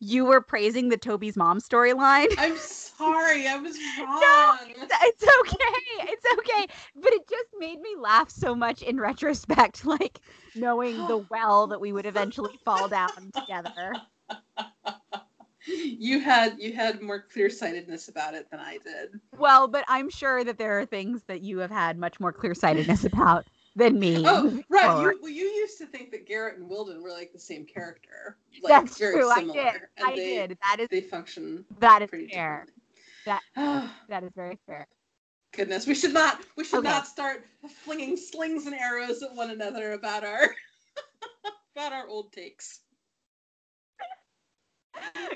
you 0.00 0.24
were 0.24 0.40
praising 0.40 0.88
the 0.88 0.96
Toby's 0.96 1.36
mom 1.36 1.60
storyline. 1.60 2.28
I'm 2.38 2.56
sorry, 2.56 3.46
I 3.48 3.56
was 3.56 3.76
wrong. 3.98 4.20
no, 4.20 4.56
it's 5.02 5.22
okay. 5.22 6.10
It's 6.10 6.26
okay. 6.38 6.66
But 6.96 7.12
it 7.12 7.28
just 7.28 7.48
made 7.58 7.80
me 7.80 7.90
laugh 7.98 8.30
so 8.30 8.54
much 8.54 8.82
in 8.82 9.00
retrospect, 9.00 9.84
like 9.84 10.20
knowing 10.54 10.96
the 11.08 11.18
well 11.30 11.66
that 11.68 11.80
we 11.80 11.92
would 11.92 12.06
eventually 12.06 12.58
fall 12.64 12.88
down 12.88 13.30
together. 13.34 13.92
You 15.66 16.20
had 16.20 16.56
you 16.58 16.72
had 16.72 17.02
more 17.02 17.20
clear 17.20 17.50
sightedness 17.50 18.08
about 18.08 18.34
it 18.34 18.50
than 18.50 18.60
I 18.60 18.78
did. 18.78 19.20
Well, 19.36 19.68
but 19.68 19.84
I'm 19.88 20.08
sure 20.08 20.42
that 20.44 20.56
there 20.56 20.78
are 20.78 20.86
things 20.86 21.22
that 21.26 21.42
you 21.42 21.58
have 21.58 21.70
had 21.70 21.98
much 21.98 22.18
more 22.20 22.32
clear 22.32 22.54
sightedness 22.54 23.04
about 23.04 23.46
than 23.76 23.98
me. 23.98 24.22
Oh, 24.26 24.62
right. 24.68 25.02
You, 25.02 25.18
well, 25.22 25.30
you 25.30 25.44
used 25.44 25.78
to 25.78 25.86
think 25.86 26.10
that 26.10 26.26
Garrett 26.26 26.58
and 26.58 26.68
Wilden 26.68 27.02
were 27.02 27.10
like 27.10 27.32
the 27.32 27.38
same 27.38 27.64
character. 27.64 28.38
Like, 28.62 28.70
That's 28.70 28.98
very 28.98 29.14
true. 29.14 29.32
Similar, 29.34 29.60
I 29.60 29.72
did. 29.72 29.82
I 30.04 30.16
they, 30.16 30.34
did. 30.34 30.58
That 30.62 30.80
is 30.80 30.88
they 30.90 31.00
function. 31.00 31.64
That 31.78 32.02
is 32.02 32.10
fair. 32.32 32.66
That 33.24 33.42
that 34.08 34.24
is 34.24 34.30
very 34.34 34.58
fair. 34.66 34.86
Goodness, 35.52 35.86
we 35.86 35.94
should 35.94 36.12
not 36.12 36.40
we 36.56 36.64
should 36.64 36.80
okay. 36.80 36.88
not 36.88 37.06
start 37.06 37.46
flinging 37.84 38.16
slings 38.16 38.66
and 38.66 38.74
arrows 38.74 39.22
at 39.22 39.34
one 39.34 39.50
another 39.50 39.92
about 39.92 40.24
our 40.24 40.54
about 41.76 41.92
our 41.92 42.06
old 42.06 42.32
takes. 42.32 42.80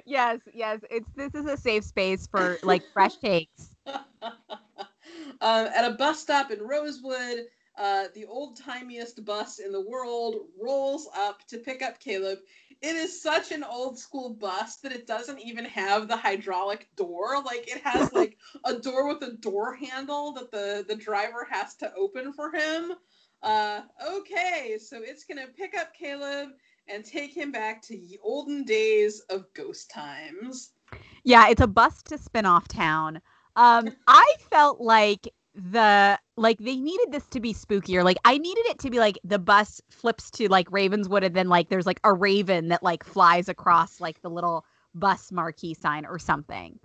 yes, 0.05 0.41
yes. 0.53 0.81
It's 0.91 1.09
this 1.17 1.35
is 1.35 1.47
a 1.47 1.57
safe 1.57 1.85
space 1.85 2.27
for 2.27 2.59
like 2.63 2.83
fresh 2.93 3.17
takes. 3.17 3.75
Um, 5.41 5.67
at 5.75 5.85
a 5.85 5.95
bus 5.95 6.21
stop 6.21 6.53
in 6.53 6.61
Rosewood, 6.61 7.47
uh, 7.79 8.05
the 8.15 8.27
old 8.27 8.61
timiest 8.61 9.25
bus 9.25 9.59
in 9.59 9.73
the 9.73 9.81
world 9.81 10.47
rolls 10.61 11.09
up 11.17 11.47
to 11.49 11.59
pick 11.59 11.83
up 11.83 11.99
Caleb. 11.99 12.39
It 12.83 12.97
is 12.97 13.23
such 13.23 13.53
an 13.53 13.65
old 13.65 13.99
school 13.99 14.35
bus 14.35 14.77
that 14.79 14.93
it 14.93 15.07
doesn't 15.07 15.41
even 15.41 15.65
have 15.65 16.09
the 16.09 16.17
hydraulic 16.17 16.89
door. 16.97 17.43
Like 17.43 17.69
it 17.69 17.81
has 17.83 18.13
like 18.15 18.37
a 18.65 18.75
door 18.75 19.09
with 19.09 19.23
a 19.23 19.33
door 19.37 19.75
handle 19.75 20.33
that 20.33 20.51
the 20.51 20.85
the 20.87 20.97
driver 20.97 21.47
has 21.51 21.75
to 21.77 21.93
open 21.95 22.33
for 22.33 22.53
him. 22.53 22.93
Uh, 23.43 23.83
okay, 24.07 24.79
so 24.79 25.01
it's 25.03 25.25
gonna 25.25 25.49
pick 25.57 25.77
up 25.77 25.95
Caleb 25.95 26.51
and 26.89 27.05
take 27.05 27.37
him 27.37 27.51
back 27.51 27.83
to 27.83 27.97
the 27.97 28.19
olden 28.23 28.65
days 28.65 29.21
of 29.31 29.47
ghost 29.55 29.91
times. 29.91 30.73
Yeah, 31.25 31.49
it's 31.49 31.61
a 31.61 31.67
bus 31.67 32.03
to 32.05 32.19
spin-off 32.19 32.69
town. 32.69 33.21
Um, 33.57 33.91
I 34.07 34.35
felt 34.51 34.81
like 34.81 35.33
the 35.55 36.19
like 36.37 36.59
they 36.59 36.77
needed 36.77 37.13
this 37.13 37.27
to 37.29 37.41
be 37.41 37.53
spookier. 37.53 38.05
Like 38.05 38.17
I 38.25 38.39
needed 38.39 38.67
it 38.67 38.79
to 38.81 38.91
be 38.91 38.99
like 38.99 39.19
the 39.25 39.39
bus 39.39 39.81
flips 39.91 40.31
to 40.33 40.49
like 40.49 40.71
Ravenswood 40.71 41.25
and 41.25 41.35
then 41.35 41.49
like 41.49 41.69
there's 41.69 41.87
like 41.87 42.01
a 42.05 42.13
raven 42.13 42.69
that 42.69 42.83
like 42.83 43.05
flies 43.05 43.49
across 43.49 44.01
like 44.01 44.23
the 44.23 44.31
little 44.31 44.65
bus 44.95 45.33
marquee 45.33 45.75
sign 45.75 46.07
or 46.07 46.19
something. 46.19 46.79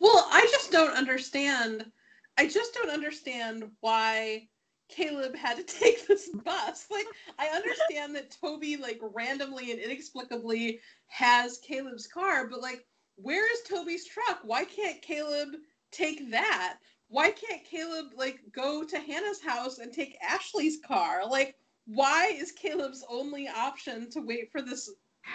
Well, 0.00 0.26
I 0.30 0.46
just 0.50 0.70
don't 0.70 0.96
understand. 0.96 1.90
I 2.36 2.46
just 2.46 2.74
don't 2.74 2.90
understand 2.90 3.64
why 3.80 4.48
Caleb 4.88 5.34
had 5.36 5.56
to 5.56 5.62
take 5.78 6.06
this 6.06 6.28
bus. 6.44 6.86
Like, 6.90 7.06
I 7.38 7.48
understand 7.48 8.14
that 8.14 8.36
Toby, 8.40 8.76
like, 8.76 9.00
randomly 9.02 9.70
and 9.70 9.80
inexplicably 9.80 10.80
has 11.08 11.58
Caleb's 11.58 12.06
car, 12.06 12.46
but, 12.48 12.60
like, 12.60 12.86
where 13.16 13.50
is 13.52 13.62
Toby's 13.62 14.06
truck? 14.06 14.40
Why 14.44 14.64
can't 14.64 15.02
Caleb 15.02 15.48
take 15.90 16.30
that? 16.30 16.78
Why 17.08 17.30
can't 17.30 17.64
Caleb, 17.64 18.12
like, 18.16 18.40
go 18.52 18.84
to 18.84 18.98
Hannah's 18.98 19.42
house 19.42 19.78
and 19.78 19.92
take 19.92 20.18
Ashley's 20.22 20.78
car? 20.86 21.26
Like, 21.26 21.56
why 21.86 22.26
is 22.26 22.52
Caleb's 22.52 23.04
only 23.08 23.48
option 23.48 24.10
to 24.10 24.20
wait 24.20 24.52
for 24.52 24.60
this 24.60 24.90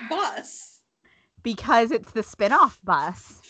bus? 0.07 0.81
Because 1.41 1.91
it's 1.91 2.11
the 2.11 2.23
spin-off 2.23 2.79
bus. 2.83 3.41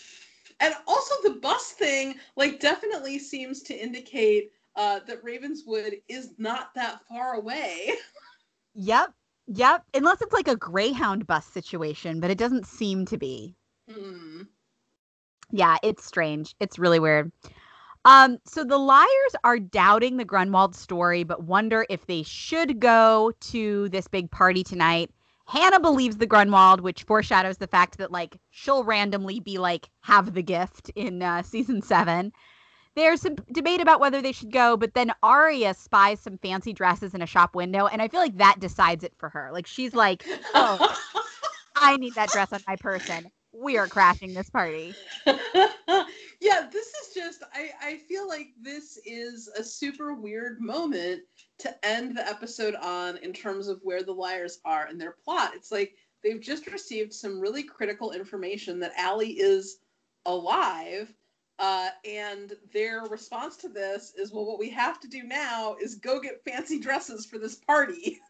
And 0.61 0.73
also 0.87 1.15
the 1.23 1.39
bus 1.41 1.71
thing, 1.71 2.15
like, 2.37 2.59
definitely 2.61 3.19
seems 3.19 3.61
to 3.63 3.75
indicate 3.75 4.51
uh, 4.75 5.01
that 5.05 5.23
Ravenswood 5.23 5.95
is 6.07 6.33
not 6.37 6.73
that 6.75 6.99
far 7.07 7.35
away. 7.35 7.91
Yep. 8.75 9.13
Yep. 9.47 9.83
Unless 9.93 10.21
it's 10.23 10.33
like 10.33 10.47
a 10.47 10.55
Greyhound 10.55 11.27
bus 11.27 11.45
situation, 11.45 12.19
but 12.19 12.31
it 12.31 12.39
doesn't 12.39 12.65
seem 12.65 13.05
to 13.05 13.17
be. 13.17 13.55
Hmm. 13.87 14.41
Yeah, 15.51 15.77
it's 15.83 16.03
strange. 16.03 16.55
It's 16.59 16.79
really 16.79 16.99
weird. 16.99 17.31
Um, 18.05 18.37
so 18.45 18.63
the 18.63 18.77
liars 18.77 19.35
are 19.43 19.59
doubting 19.59 20.17
the 20.17 20.25
Grunwald 20.25 20.75
story, 20.75 21.23
but 21.23 21.43
wonder 21.43 21.85
if 21.89 22.05
they 22.05 22.23
should 22.23 22.79
go 22.79 23.31
to 23.39 23.89
this 23.89 24.07
big 24.07 24.29
party 24.29 24.63
tonight. 24.63 25.09
Hannah 25.45 25.79
believes 25.79 26.17
the 26.17 26.25
Grunwald, 26.25 26.81
which 26.81 27.03
foreshadows 27.03 27.57
the 27.57 27.67
fact 27.67 27.97
that 27.97 28.11
like 28.11 28.37
she'll 28.49 28.83
randomly 28.83 29.39
be 29.39 29.57
like 29.57 29.89
have 30.01 30.33
the 30.33 30.43
gift 30.43 30.89
in 30.95 31.21
uh, 31.21 31.43
season 31.43 31.81
seven. 31.81 32.33
There's 32.95 33.21
some 33.21 33.35
debate 33.51 33.81
about 33.81 33.99
whether 33.99 34.21
they 34.21 34.31
should 34.33 34.51
go, 34.51 34.77
but 34.77 34.93
then 34.93 35.11
Aria 35.23 35.73
spies 35.73 36.19
some 36.19 36.37
fancy 36.37 36.73
dresses 36.73 37.13
in 37.15 37.21
a 37.21 37.27
shop 37.27 37.55
window, 37.55 37.87
and 37.87 38.01
I 38.01 38.07
feel 38.07 38.19
like 38.19 38.37
that 38.37 38.59
decides 38.59 39.03
it 39.03 39.13
for 39.17 39.29
her. 39.29 39.49
Like 39.51 39.65
she's 39.65 39.95
like, 39.95 40.23
"Oh, 40.53 40.95
I 41.75 41.97
need 41.97 42.15
that 42.15 42.29
dress 42.29 42.53
on 42.53 42.61
my 42.67 42.75
person. 42.75 43.31
We 43.53 43.77
are 43.77 43.87
crashing 43.87 44.33
this 44.33 44.49
party." 44.49 44.95
yeah, 45.25 46.67
this 46.71 46.87
is 46.87 47.13
just 47.13 47.43
I, 47.53 47.71
I 47.81 47.97
feel 47.97 48.27
like 48.27 48.47
this 48.61 48.97
is 49.05 49.47
a 49.47 49.63
super 49.63 50.13
weird 50.13 50.59
moment 50.59 51.21
to 51.59 51.85
end 51.85 52.17
the 52.17 52.27
episode 52.27 52.75
on 52.75 53.17
in 53.17 53.33
terms 53.33 53.67
of 53.67 53.79
where 53.83 54.03
the 54.03 54.13
liars 54.13 54.59
are 54.65 54.87
and 54.87 54.99
their 54.99 55.15
plot. 55.23 55.51
It's 55.55 55.71
like 55.71 55.95
they've 56.23 56.41
just 56.41 56.67
received 56.67 57.13
some 57.13 57.39
really 57.39 57.63
critical 57.63 58.11
information 58.11 58.79
that 58.79 58.93
Allie 58.97 59.39
is 59.39 59.79
alive 60.25 61.13
uh, 61.59 61.89
and 62.03 62.53
their 62.73 63.03
response 63.03 63.57
to 63.57 63.69
this 63.69 64.13
is, 64.17 64.31
well, 64.31 64.45
what 64.45 64.59
we 64.59 64.69
have 64.69 64.99
to 64.99 65.07
do 65.07 65.23
now 65.23 65.75
is 65.81 65.95
go 65.95 66.19
get 66.19 66.43
fancy 66.43 66.79
dresses 66.79 67.25
for 67.25 67.37
this 67.37 67.55
party. 67.55 68.19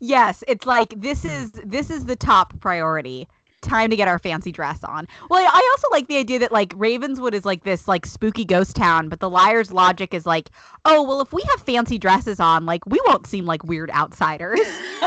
Yes, 0.00 0.42
it's 0.48 0.66
like 0.66 1.00
this 1.00 1.22
hmm. 1.22 1.28
is 1.28 1.52
this 1.52 1.90
is 1.90 2.04
the 2.06 2.16
top 2.16 2.58
priority. 2.60 3.28
Time 3.62 3.88
to 3.88 3.96
get 3.96 4.08
our 4.08 4.18
fancy 4.18 4.52
dress 4.52 4.84
on. 4.84 5.08
Well, 5.30 5.40
I 5.42 5.70
also 5.72 5.88
like 5.90 6.06
the 6.06 6.18
idea 6.18 6.38
that 6.40 6.52
like 6.52 6.74
Ravenswood 6.76 7.32
is 7.32 7.46
like 7.46 7.64
this 7.64 7.88
like 7.88 8.04
spooky 8.04 8.44
ghost 8.44 8.76
town, 8.76 9.08
but 9.08 9.20
the 9.20 9.30
liar's 9.30 9.72
logic 9.72 10.12
is 10.12 10.26
like, 10.26 10.50
oh 10.84 11.02
well, 11.02 11.22
if 11.22 11.32
we 11.32 11.42
have 11.48 11.62
fancy 11.62 11.96
dresses 11.96 12.40
on, 12.40 12.66
like 12.66 12.84
we 12.84 13.00
won't 13.06 13.26
seem 13.26 13.46
like 13.46 13.64
weird 13.64 13.90
outsiders. 13.92 14.60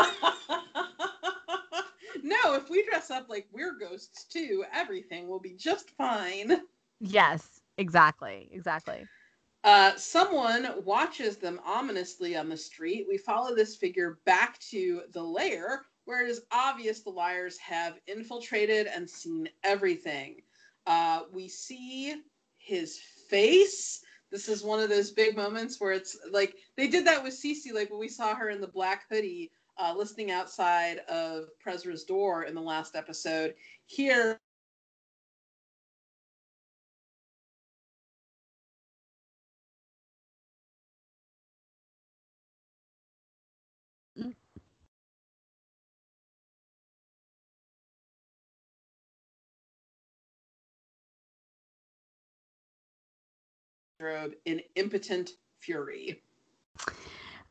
no, 2.23 2.55
if 2.55 2.68
we 2.69 2.84
dress 2.85 3.11
up 3.11 3.30
like 3.30 3.47
we're 3.51 3.77
ghosts 3.77 4.23
too, 4.23 4.65
everything 4.73 5.27
will 5.27 5.39
be 5.39 5.53
just 5.53 5.91
fine. 5.91 6.57
Yes, 6.99 7.61
exactly, 7.77 8.49
exactly. 8.51 9.05
Uh, 9.64 9.96
someone 9.96 10.68
watches 10.86 11.38
them 11.38 11.60
ominously 11.66 12.36
on 12.36 12.48
the 12.48 12.58
street. 12.58 13.06
We 13.10 13.18
follow 13.18 13.56
this 13.56 13.76
figure 13.76 14.20
back 14.26 14.60
to 14.72 15.02
the 15.12 15.24
lair, 15.24 15.86
where 16.06 16.26
it 16.26 16.30
is 16.30 16.44
obvious 16.52 17.02
the 17.02 17.10
liars 17.10 17.58
have 17.58 18.00
infiltrated 18.08 18.88
and 18.88 19.10
seen 19.10 19.50
everything. 19.64 20.42
Uh, 20.86 21.24
we 21.34 21.50
see 21.50 22.16
his 22.58 23.00
face. 23.30 24.02
This 24.32 24.48
is 24.48 24.64
one 24.64 24.80
of 24.80 24.90
those 24.90 25.12
big 25.12 25.36
moments 25.36 25.80
where 25.80 25.92
it's 25.92 26.18
like 26.32 26.56
they 26.76 26.88
did 26.88 27.06
that 27.08 27.24
with 27.24 27.34
Cece, 27.34 27.74
like 27.74 27.90
when 27.90 28.00
we 28.00 28.10
saw 28.10 28.36
her 28.36 28.50
in 28.50 28.62
the 28.62 28.68
black 28.68 29.06
hoodie 29.10 29.52
uh, 29.78 29.94
listening 29.96 30.32
outside 30.32 31.00
of 31.10 31.50
Prezra's 31.60 32.04
door 32.04 32.44
in 32.44 32.56
the 32.56 32.62
last 32.62 32.96
episode. 32.96 33.54
Here, 33.86 34.40
in 53.99 54.22
impotent 54.38 54.99
fury. 55.60 56.06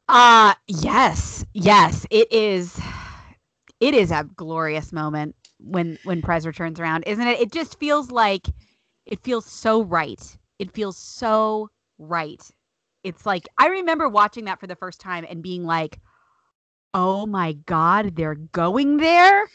Uh 0.08 0.54
yes, 0.66 1.44
yes, 1.52 2.06
it 2.10 2.32
is. 2.32 2.80
It 3.80 3.94
is 3.94 4.10
a 4.10 4.24
glorious 4.36 4.92
moment 4.92 5.34
when 5.58 5.98
when 6.02 6.22
Prezra 6.22 6.54
turns 6.54 6.80
around, 6.80 7.04
isn't 7.06 7.26
it? 7.26 7.40
It 7.40 7.52
just 7.52 7.78
feels 7.78 8.10
like 8.10 8.46
it 9.06 9.22
feels 9.22 9.46
so 9.46 9.82
right. 9.82 10.38
It 10.58 10.72
feels 10.72 10.96
so 10.96 11.70
right. 11.98 12.42
It's 13.02 13.26
like 13.26 13.48
I 13.58 13.68
remember 13.68 14.08
watching 14.08 14.44
that 14.46 14.60
for 14.60 14.66
the 14.66 14.76
first 14.76 15.00
time 15.00 15.26
and 15.28 15.42
being 15.42 15.64
like, 15.64 16.00
"Oh 16.94 17.26
my 17.26 17.52
god, 17.52 18.16
they're 18.16 18.34
going 18.36 18.98
there." 18.98 19.46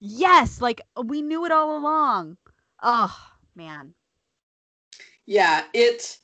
Yes, 0.00 0.60
like 0.60 0.80
we 1.02 1.22
knew 1.22 1.44
it 1.44 1.52
all 1.52 1.76
along. 1.76 2.38
Oh 2.82 3.16
man. 3.54 3.94
Yeah, 5.26 5.64
it 5.72 6.18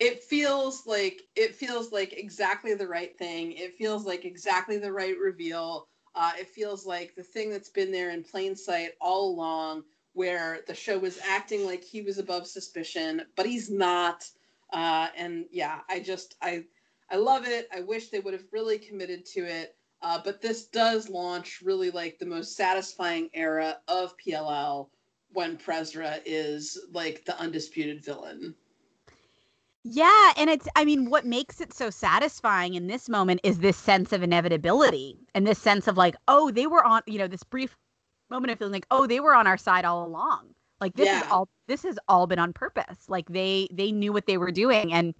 it 0.00 0.22
feels 0.24 0.86
like 0.86 1.22
it 1.36 1.54
feels 1.54 1.92
like 1.92 2.12
exactly 2.14 2.74
the 2.74 2.88
right 2.88 3.16
thing. 3.18 3.52
It 3.52 3.76
feels 3.78 4.06
like 4.06 4.24
exactly 4.24 4.78
the 4.78 4.92
right 4.92 5.18
reveal. 5.18 5.88
Uh, 6.14 6.32
it 6.38 6.48
feels 6.48 6.86
like 6.86 7.14
the 7.16 7.22
thing 7.22 7.50
that's 7.50 7.70
been 7.70 7.92
there 7.92 8.10
in 8.10 8.24
plain 8.24 8.56
sight 8.56 8.92
all 9.00 9.30
along, 9.30 9.84
where 10.14 10.62
the 10.66 10.74
show 10.74 10.98
was 10.98 11.18
acting 11.28 11.64
like 11.66 11.84
he 11.84 12.02
was 12.02 12.18
above 12.18 12.46
suspicion, 12.46 13.22
but 13.36 13.46
he's 13.46 13.70
not. 13.70 14.24
Uh, 14.72 15.08
and 15.16 15.46
yeah, 15.50 15.80
I 15.88 16.00
just 16.00 16.36
I 16.42 16.64
I 17.10 17.16
love 17.16 17.46
it. 17.46 17.68
I 17.74 17.80
wish 17.80 18.08
they 18.10 18.20
would 18.20 18.34
have 18.34 18.46
really 18.52 18.78
committed 18.78 19.24
to 19.34 19.40
it. 19.44 19.76
Uh, 20.02 20.20
but 20.22 20.40
this 20.40 20.66
does 20.68 21.08
launch 21.08 21.60
really 21.62 21.90
like 21.90 22.18
the 22.18 22.26
most 22.26 22.56
satisfying 22.56 23.30
era 23.34 23.78
of 23.88 24.16
PLL 24.18 24.90
when 25.36 25.58
Prezra 25.58 26.20
is 26.24 26.78
like 26.92 27.24
the 27.26 27.38
undisputed 27.38 28.02
villain. 28.02 28.54
Yeah, 29.84 30.32
and 30.36 30.50
it's 30.50 30.66
I 30.74 30.84
mean 30.84 31.10
what 31.10 31.26
makes 31.26 31.60
it 31.60 31.72
so 31.72 31.90
satisfying 31.90 32.74
in 32.74 32.86
this 32.86 33.08
moment 33.08 33.40
is 33.44 33.58
this 33.58 33.76
sense 33.76 34.12
of 34.12 34.22
inevitability 34.22 35.18
and 35.34 35.46
this 35.46 35.58
sense 35.58 35.86
of 35.86 35.96
like, 35.96 36.16
oh, 36.26 36.50
they 36.50 36.66
were 36.66 36.84
on, 36.84 37.02
you 37.06 37.18
know, 37.18 37.28
this 37.28 37.44
brief 37.44 37.76
moment 38.30 38.50
of 38.50 38.58
feeling 38.58 38.72
like, 38.72 38.86
oh, 38.90 39.06
they 39.06 39.20
were 39.20 39.34
on 39.34 39.46
our 39.46 39.58
side 39.58 39.84
all 39.84 40.06
along. 40.06 40.48
Like 40.80 40.94
this 40.94 41.06
yeah. 41.06 41.20
is 41.20 41.30
all 41.30 41.48
this 41.68 41.82
has 41.82 41.98
all 42.08 42.26
been 42.26 42.38
on 42.38 42.52
purpose. 42.52 43.08
Like 43.08 43.28
they 43.28 43.68
they 43.70 43.92
knew 43.92 44.12
what 44.12 44.26
they 44.26 44.38
were 44.38 44.50
doing 44.50 44.92
and 44.92 45.14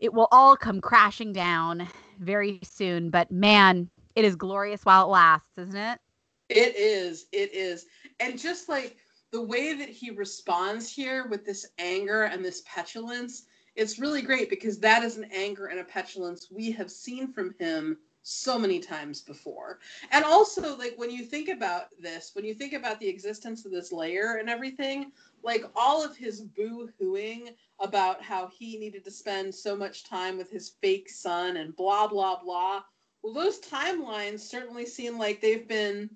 it 0.00 0.12
will 0.12 0.28
all 0.32 0.56
come 0.56 0.80
crashing 0.80 1.32
down 1.32 1.88
very 2.18 2.58
soon, 2.64 3.08
but 3.08 3.30
man, 3.30 3.88
it 4.16 4.24
is 4.24 4.34
glorious 4.34 4.84
while 4.84 5.06
it 5.06 5.10
lasts, 5.10 5.56
isn't 5.58 5.76
it? 5.76 6.00
It 6.48 6.76
is. 6.76 7.26
It 7.32 7.54
is. 7.54 7.86
And 8.20 8.38
just 8.38 8.68
like 8.68 8.96
the 9.32 9.42
way 9.42 9.74
that 9.74 9.88
he 9.88 10.10
responds 10.10 10.90
here 10.90 11.26
with 11.26 11.44
this 11.44 11.66
anger 11.78 12.24
and 12.24 12.44
this 12.44 12.62
petulance 12.66 13.46
it's 13.74 13.98
really 13.98 14.22
great 14.22 14.50
because 14.50 14.78
that 14.80 15.02
is 15.02 15.16
an 15.16 15.28
anger 15.32 15.66
and 15.66 15.80
a 15.80 15.84
petulance 15.84 16.50
we 16.50 16.70
have 16.72 16.90
seen 16.90 17.32
from 17.32 17.54
him 17.58 17.96
so 18.22 18.58
many 18.58 18.78
times 18.78 19.20
before. 19.20 19.80
And 20.12 20.24
also, 20.24 20.76
like, 20.76 20.94
when 20.96 21.10
you 21.10 21.24
think 21.24 21.48
about 21.48 21.88
this, 22.00 22.32
when 22.34 22.44
you 22.44 22.54
think 22.54 22.72
about 22.72 23.00
the 23.00 23.08
existence 23.08 23.64
of 23.64 23.72
this 23.72 23.90
layer 23.90 24.36
and 24.36 24.48
everything, 24.48 25.10
like, 25.42 25.64
all 25.74 26.04
of 26.04 26.16
his 26.16 26.40
boo 26.40 26.90
hooing 27.00 27.48
about 27.80 28.22
how 28.22 28.48
he 28.56 28.78
needed 28.78 29.04
to 29.04 29.10
spend 29.10 29.52
so 29.52 29.74
much 29.74 30.04
time 30.04 30.36
with 30.36 30.50
his 30.50 30.68
fake 30.80 31.10
son 31.10 31.56
and 31.56 31.74
blah, 31.74 32.06
blah, 32.06 32.40
blah. 32.40 32.82
well, 33.22 33.32
those 33.32 33.60
timelines 33.60 34.40
certainly 34.40 34.86
seem 34.86 35.18
like 35.18 35.40
they've 35.40 35.66
been 35.66 36.08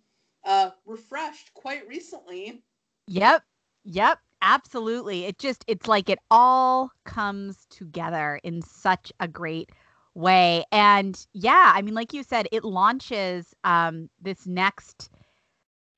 uh, 0.44 0.70
refreshed 0.84 1.52
quite 1.54 1.88
recently. 1.88 2.62
Yep. 3.06 3.42
Yep. 3.84 4.18
Absolutely. 4.42 5.24
It 5.24 5.38
just, 5.38 5.64
it's 5.66 5.88
like 5.88 6.08
it 6.08 6.18
all 6.30 6.90
comes 7.04 7.66
together 7.70 8.38
in 8.44 8.60
such 8.62 9.12
a 9.18 9.26
great 9.26 9.70
way. 10.14 10.64
And 10.72 11.26
yeah, 11.32 11.72
I 11.74 11.82
mean, 11.82 11.94
like 11.94 12.12
you 12.12 12.22
said, 12.22 12.46
it 12.52 12.64
launches 12.64 13.54
um, 13.64 14.10
this 14.20 14.46
next 14.46 15.08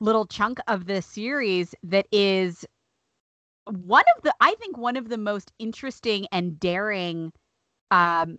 little 0.00 0.26
chunk 0.26 0.58
of 0.68 0.86
the 0.86 1.02
series 1.02 1.74
that 1.84 2.06
is 2.12 2.66
one 3.66 4.04
of 4.16 4.22
the, 4.22 4.34
I 4.40 4.54
think, 4.56 4.78
one 4.78 4.96
of 4.96 5.08
the 5.08 5.18
most 5.18 5.52
interesting 5.58 6.26
and 6.32 6.58
daring, 6.58 7.32
um, 7.90 8.38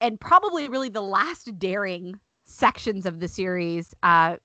and 0.00 0.20
probably 0.20 0.68
really 0.68 0.90
the 0.90 1.02
last 1.02 1.58
daring 1.58 2.20
sections 2.46 3.06
of 3.06 3.20
the 3.20 3.28
series 3.28 3.94
uh, 4.02 4.36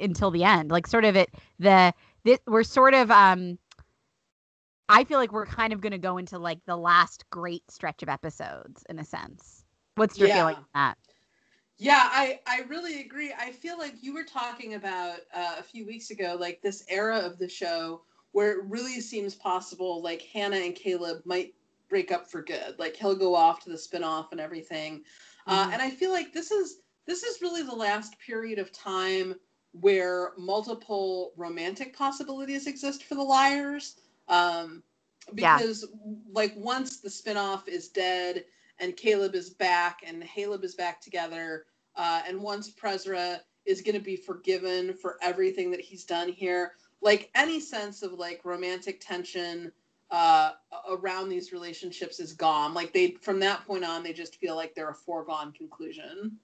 until 0.00 0.30
the 0.30 0.44
end. 0.44 0.70
Like, 0.70 0.86
sort 0.86 1.04
of 1.04 1.16
it, 1.16 1.30
the, 1.58 1.94
this, 2.28 2.38
we're 2.46 2.62
sort 2.62 2.94
of, 2.94 3.10
um, 3.10 3.58
I 4.88 5.04
feel 5.04 5.18
like 5.18 5.32
we're 5.32 5.46
kind 5.46 5.72
of 5.72 5.80
going 5.80 5.92
to 5.92 5.98
go 5.98 6.18
into 6.18 6.38
like 6.38 6.64
the 6.66 6.76
last 6.76 7.28
great 7.30 7.70
stretch 7.70 8.02
of 8.02 8.08
episodes 8.08 8.84
in 8.88 8.98
a 8.98 9.04
sense. 9.04 9.64
What's 9.96 10.18
your 10.18 10.28
Yeah. 10.28 10.34
feeling 10.36 10.56
on 10.56 10.66
that? 10.74 10.98
Yeah, 11.78 12.08
I, 12.10 12.40
I 12.46 12.62
really 12.68 13.00
agree. 13.00 13.32
I 13.38 13.52
feel 13.52 13.78
like 13.78 13.94
you 14.02 14.12
were 14.12 14.24
talking 14.24 14.74
about 14.74 15.20
uh, 15.32 15.56
a 15.58 15.62
few 15.62 15.86
weeks 15.86 16.10
ago, 16.10 16.36
like 16.38 16.60
this 16.60 16.84
era 16.88 17.18
of 17.18 17.38
the 17.38 17.48
show 17.48 18.02
where 18.32 18.52
it 18.52 18.64
really 18.68 19.00
seems 19.00 19.34
possible, 19.34 20.02
like 20.02 20.22
Hannah 20.22 20.56
and 20.56 20.74
Caleb 20.74 21.22
might 21.24 21.54
break 21.88 22.10
up 22.12 22.30
for 22.30 22.42
good. 22.42 22.74
Like 22.78 22.96
he'll 22.96 23.14
go 23.14 23.34
off 23.34 23.62
to 23.64 23.70
the 23.70 23.76
spinoff 23.76 24.32
and 24.32 24.40
everything. 24.40 25.04
Uh, 25.46 25.68
Mhm. 25.68 25.72
and 25.74 25.82
I 25.82 25.90
feel 25.90 26.10
like 26.10 26.32
this 26.32 26.50
is 26.50 26.80
this 27.06 27.22
is 27.22 27.40
really 27.40 27.62
the 27.62 27.74
last 27.74 28.18
period 28.18 28.58
of 28.58 28.72
time 28.72 29.34
where 29.72 30.32
multiple 30.38 31.32
romantic 31.36 31.96
possibilities 31.96 32.66
exist 32.66 33.04
for 33.04 33.14
the 33.14 33.22
liars. 33.22 33.96
Um, 34.28 34.82
Yeah. 35.34 35.56
because 35.58 35.86
like 36.32 36.54
once 36.56 37.00
the 37.00 37.08
spinoff 37.08 37.68
is 37.68 37.88
dead 37.88 38.44
and 38.78 38.96
Caleb 38.96 39.34
is 39.34 39.50
back 39.50 40.00
and 40.06 40.22
Caleb 40.24 40.64
is 40.64 40.74
back 40.74 41.00
together, 41.00 41.66
uh, 41.96 42.22
and 42.26 42.40
once 42.40 42.70
Prezra 42.70 43.40
is 43.66 43.82
going 43.82 43.94
to 43.94 44.00
be 44.00 44.16
forgiven 44.16 44.94
for 44.94 45.18
everything 45.20 45.70
that 45.70 45.80
he's 45.80 46.04
done 46.04 46.28
here, 46.28 46.72
like 47.02 47.30
any 47.34 47.60
sense 47.60 48.02
of 48.02 48.12
like 48.14 48.40
romantic 48.44 49.00
tension 49.00 49.70
uh, 50.10 50.52
around 50.88 51.28
these 51.28 51.52
relationships 51.52 52.18
is 52.18 52.32
gone. 52.32 52.72
Like 52.72 52.94
they, 52.94 53.10
from 53.20 53.38
that 53.40 53.66
point 53.66 53.84
on, 53.84 54.02
they 54.02 54.14
just 54.14 54.36
feel 54.36 54.56
like 54.56 54.74
they're 54.74 54.90
a 54.90 54.94
foregone 54.94 55.52
conclusion. 55.52 56.38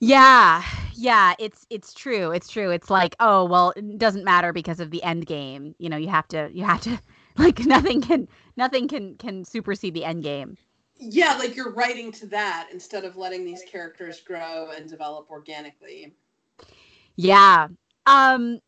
Yeah, 0.00 0.62
yeah, 0.94 1.34
it's 1.38 1.66
it's 1.70 1.92
true. 1.94 2.30
It's 2.32 2.48
true. 2.48 2.70
It's 2.70 2.90
like, 2.90 3.14
oh 3.20 3.44
well, 3.44 3.72
it 3.76 3.98
doesn't 3.98 4.24
matter 4.24 4.52
because 4.52 4.80
of 4.80 4.90
the 4.90 5.02
end 5.02 5.26
game. 5.26 5.74
You 5.78 5.88
know, 5.88 5.96
you 5.96 6.08
have 6.08 6.28
to 6.28 6.50
you 6.52 6.64
have 6.64 6.80
to 6.82 7.00
like 7.36 7.60
nothing 7.60 8.00
can 8.00 8.28
nothing 8.56 8.88
can 8.88 9.16
can 9.16 9.44
supersede 9.44 9.94
the 9.94 10.04
end 10.04 10.22
game. 10.22 10.58
Yeah, 10.98 11.36
like 11.36 11.56
you're 11.56 11.72
writing 11.72 12.12
to 12.12 12.26
that 12.28 12.68
instead 12.72 13.04
of 13.04 13.16
letting 13.16 13.44
these 13.44 13.62
characters 13.62 14.20
grow 14.20 14.70
and 14.70 14.88
develop 14.88 15.30
organically. 15.30 16.14
Yeah. 17.16 17.68
Um 18.06 18.60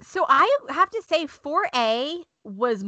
so 0.00 0.24
I 0.28 0.58
have 0.70 0.90
to 0.90 1.02
say 1.02 1.26
4A 1.26 2.24
was 2.44 2.84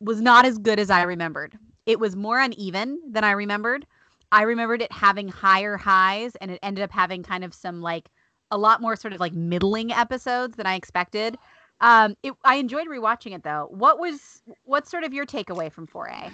was 0.00 0.20
not 0.20 0.44
as 0.44 0.58
good 0.58 0.78
as 0.78 0.90
I 0.90 1.02
remembered. 1.02 1.56
It 1.86 1.98
was 2.00 2.16
more 2.16 2.38
uneven 2.40 3.00
than 3.10 3.24
I 3.24 3.32
remembered. 3.32 3.86
I 4.32 4.42
remembered 4.42 4.82
it 4.82 4.92
having 4.92 5.28
higher 5.28 5.76
highs 5.76 6.36
and 6.36 6.50
it 6.50 6.58
ended 6.62 6.84
up 6.84 6.90
having 6.90 7.22
kind 7.22 7.44
of 7.44 7.54
some 7.54 7.80
like 7.82 8.08
a 8.50 8.58
lot 8.58 8.80
more 8.80 8.96
sort 8.96 9.12
of 9.12 9.20
like 9.20 9.32
middling 9.32 9.92
episodes 9.92 10.56
than 10.56 10.66
I 10.66 10.74
expected. 10.74 11.36
Um 11.80 12.16
it, 12.22 12.34
I 12.44 12.56
enjoyed 12.56 12.86
rewatching 12.88 13.34
it 13.34 13.42
though. 13.42 13.68
What 13.70 13.98
was 13.98 14.42
what's 14.64 14.90
sort 14.90 15.04
of 15.04 15.12
your 15.12 15.26
takeaway 15.26 15.72
from 15.72 15.86
4A? 15.86 16.32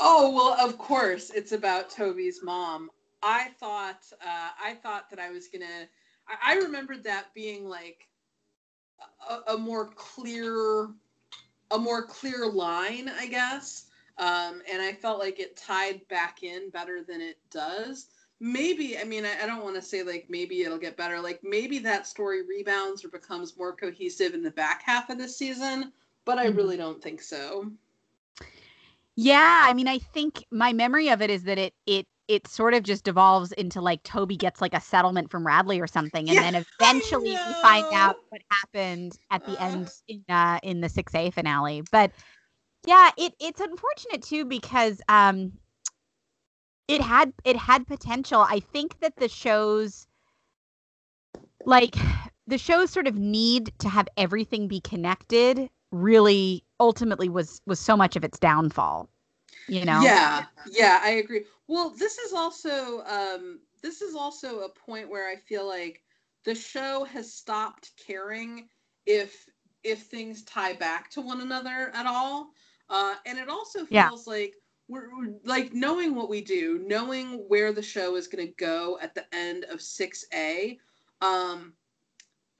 Oh 0.00 0.30
well, 0.34 0.68
of 0.68 0.78
course, 0.78 1.30
it's 1.30 1.52
about 1.52 1.90
Toby's 1.90 2.40
mom. 2.42 2.90
I 3.22 3.48
thought 3.58 4.02
uh, 4.24 4.50
I 4.62 4.74
thought 4.74 5.10
that 5.10 5.18
I 5.18 5.30
was 5.30 5.48
gonna. 5.48 5.88
I, 6.28 6.54
I 6.54 6.56
remembered 6.58 7.02
that 7.04 7.34
being 7.34 7.68
like 7.68 8.08
a, 9.28 9.54
a 9.54 9.58
more 9.58 9.86
clear, 9.86 10.88
a 11.70 11.78
more 11.78 12.06
clear 12.06 12.46
line, 12.46 13.10
I 13.18 13.26
guess. 13.26 13.86
Um, 14.18 14.62
and 14.70 14.82
I 14.82 14.92
felt 14.92 15.18
like 15.20 15.38
it 15.40 15.56
tied 15.56 16.06
back 16.08 16.42
in 16.42 16.70
better 16.70 17.02
than 17.02 17.20
it 17.20 17.38
does. 17.50 18.08
Maybe 18.40 18.98
I 18.98 19.04
mean 19.04 19.24
I, 19.24 19.42
I 19.42 19.46
don't 19.46 19.64
want 19.64 19.76
to 19.76 19.82
say 19.82 20.02
like 20.02 20.26
maybe 20.28 20.62
it'll 20.62 20.78
get 20.78 20.96
better. 20.96 21.20
Like 21.20 21.40
maybe 21.42 21.78
that 21.80 22.06
story 22.06 22.42
rebounds 22.46 23.04
or 23.04 23.08
becomes 23.08 23.56
more 23.58 23.74
cohesive 23.74 24.34
in 24.34 24.42
the 24.42 24.50
back 24.50 24.82
half 24.82 25.10
of 25.10 25.18
the 25.18 25.28
season. 25.28 25.92
But 26.24 26.38
I 26.38 26.46
Mhm. 26.46 26.48
really 26.48 26.76
don't 26.76 27.02
think 27.02 27.22
so. 27.22 27.72
Yeah, 29.16 29.64
I 29.66 29.74
mean, 29.74 29.88
I 29.88 29.98
think 29.98 30.44
my 30.50 30.72
memory 30.72 31.08
of 31.10 31.20
it 31.22 31.30
is 31.30 31.44
that 31.44 31.58
it 31.58 31.74
it 31.86 32.06
it 32.28 32.46
sort 32.46 32.74
of 32.74 32.82
just 32.84 33.04
devolves 33.04 33.52
into 33.52 33.80
like 33.80 34.02
Toby 34.02 34.36
gets 34.36 34.60
like 34.60 34.74
a 34.74 34.80
settlement 34.80 35.30
from 35.30 35.46
Radley 35.46 35.80
or 35.80 35.86
something, 35.86 36.30
and 36.30 36.40
Yeah, 36.40 36.42
then 36.42 36.54
eventually 36.80 37.38
we 37.44 37.54
find 37.62 37.86
out 37.92 38.16
what 38.28 38.42
happened 38.50 39.18
at 39.30 39.44
the 39.44 39.58
Uh. 39.58 39.58
end 39.58 39.90
in 40.06 40.24
uh, 40.28 40.60
in 40.62 40.80
the 40.80 40.88
six 40.88 41.14
A 41.14 41.30
finale. 41.30 41.82
But 41.90 42.12
yeah, 42.86 43.10
it 43.16 43.34
it's 43.40 43.60
unfortunate 43.60 44.22
too 44.22 44.44
because 44.44 45.00
um 45.08 45.52
it 46.88 47.00
had 47.00 47.32
it 47.44 47.56
had 47.56 47.86
potential. 47.86 48.40
I 48.48 48.60
think 48.60 49.00
that 49.00 49.16
the 49.16 49.28
shows 49.28 50.06
like 51.64 51.96
the 52.46 52.58
shows 52.58 52.90
sort 52.90 53.06
of 53.06 53.16
need 53.16 53.72
to 53.78 53.88
have 53.88 54.08
everything 54.16 54.68
be 54.68 54.80
connected 54.80 55.68
really 55.92 56.64
ultimately 56.80 57.28
was 57.28 57.60
was 57.66 57.78
so 57.78 57.96
much 57.96 58.16
of 58.16 58.24
its 58.24 58.38
downfall 58.38 59.08
you 59.66 59.84
know 59.84 60.00
Yeah, 60.02 60.44
yeah, 60.70 61.00
I 61.02 61.10
agree. 61.10 61.44
Well, 61.66 61.90
this 61.90 62.18
is 62.18 62.32
also 62.32 63.02
um, 63.04 63.60
this 63.82 64.00
is 64.02 64.14
also 64.14 64.60
a 64.60 64.68
point 64.68 65.08
where 65.10 65.28
I 65.28 65.36
feel 65.36 65.66
like 65.66 66.02
the 66.44 66.54
show 66.54 67.04
has 67.04 67.32
stopped 67.32 67.90
caring 68.06 68.68
if 69.06 69.48
if 69.84 70.02
things 70.02 70.44
tie 70.44 70.74
back 70.74 71.10
to 71.10 71.20
one 71.20 71.40
another 71.40 71.90
at 71.94 72.06
all, 72.06 72.50
uh, 72.90 73.14
and 73.26 73.38
it 73.38 73.48
also 73.48 73.84
Yeah. 73.88 74.10
feels 74.10 74.26
like 74.26 74.54
we're, 74.88 75.08
we're 75.16 75.34
like 75.44 75.72
knowing 75.72 76.14
what 76.14 76.28
we 76.28 76.40
do, 76.42 76.82
knowing 76.86 77.44
where 77.48 77.72
the 77.72 77.82
show 77.82 78.16
is 78.16 78.28
going 78.28 78.46
to 78.46 78.54
go 78.54 78.98
at 79.02 79.14
the 79.14 79.24
end 79.34 79.64
of 79.64 79.80
six 79.80 80.24
A. 80.34 80.78
Um, 81.20 81.74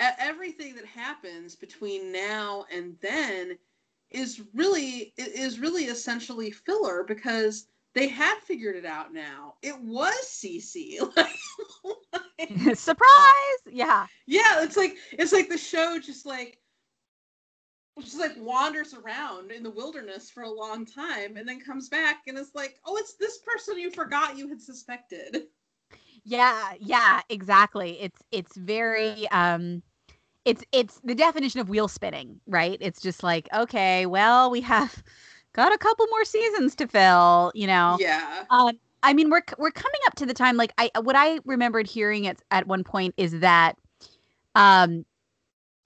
everything 0.00 0.74
that 0.76 0.86
happens 0.86 1.54
between 1.56 2.12
now 2.12 2.64
and 2.72 2.96
then 3.02 3.58
is 4.10 4.42
really 4.54 5.12
is 5.16 5.58
really 5.60 5.84
essentially 5.84 6.50
filler 6.50 7.04
because 7.06 7.66
they 7.94 8.08
have 8.08 8.38
figured 8.38 8.76
it 8.76 8.84
out 8.86 9.12
now. 9.12 9.54
It 9.62 9.80
was 9.80 10.14
Cece. 10.24 10.98
Like, 11.16 11.36
surprise 12.74 13.60
yeah 13.70 14.06
yeah, 14.26 14.62
it's 14.62 14.76
like 14.76 14.96
it's 15.12 15.32
like 15.32 15.48
the 15.48 15.58
show 15.58 15.98
just 15.98 16.26
like 16.26 16.58
just 18.00 18.18
like 18.18 18.32
wanders 18.38 18.94
around 18.94 19.50
in 19.50 19.62
the 19.62 19.70
wilderness 19.70 20.30
for 20.30 20.42
a 20.42 20.50
long 20.50 20.84
time 20.84 21.36
and 21.36 21.48
then 21.48 21.60
comes 21.60 21.88
back 21.88 22.22
and 22.26 22.38
it's 22.38 22.54
like, 22.54 22.78
oh, 22.86 22.96
it's 22.96 23.14
this 23.14 23.38
person 23.38 23.78
you 23.78 23.90
forgot 23.90 24.36
you 24.36 24.48
had 24.48 24.60
suspected. 24.60 25.44
yeah 26.24 26.72
yeah 26.80 27.20
exactly 27.28 28.00
it's 28.00 28.22
it's 28.30 28.56
very 28.56 29.28
um 29.30 29.82
it's 30.44 30.64
it's 30.72 31.00
the 31.04 31.14
definition 31.14 31.60
of 31.60 31.68
wheel 31.68 31.88
spinning 31.88 32.40
right 32.46 32.78
it's 32.80 33.00
just 33.00 33.22
like 33.22 33.48
okay 33.54 34.06
well 34.06 34.50
we 34.50 34.60
have 34.60 35.02
got 35.52 35.72
a 35.72 35.78
couple 35.78 36.06
more 36.10 36.24
seasons 36.24 36.74
to 36.74 36.86
fill 36.86 37.52
you 37.54 37.66
know 37.66 38.00
Yeah. 38.00 38.44
Um, 38.50 38.78
I 39.02 39.12
mean, 39.14 39.30
we're 39.30 39.42
we're 39.58 39.70
coming 39.70 40.00
up 40.06 40.14
to 40.16 40.26
the 40.26 40.34
time. 40.34 40.56
Like, 40.56 40.72
I 40.78 40.90
what 41.00 41.14
I 41.16 41.38
remembered 41.44 41.86
hearing 41.86 42.26
at 42.26 42.42
at 42.50 42.66
one 42.66 42.82
point 42.84 43.14
is 43.16 43.40
that, 43.40 43.74
um, 44.54 45.04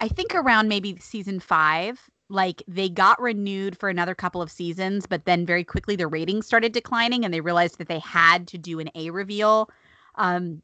I 0.02 0.08
think 0.08 0.34
around 0.34 0.66
maybe 0.66 0.96
season 0.98 1.38
five, 1.38 2.10
like 2.28 2.60
they 2.66 2.88
got 2.88 3.20
renewed 3.20 3.78
for 3.78 3.88
another 3.88 4.16
couple 4.16 4.42
of 4.42 4.50
seasons, 4.50 5.06
but 5.06 5.26
then 5.26 5.46
very 5.46 5.62
quickly 5.62 5.94
the 5.94 6.08
ratings 6.08 6.44
started 6.44 6.72
declining, 6.72 7.24
and 7.24 7.32
they 7.32 7.40
realized 7.40 7.78
that 7.78 7.86
they 7.86 8.00
had 8.00 8.48
to 8.48 8.58
do 8.58 8.80
an 8.80 8.90
A 8.96 9.10
reveal, 9.10 9.70
um, 10.16 10.60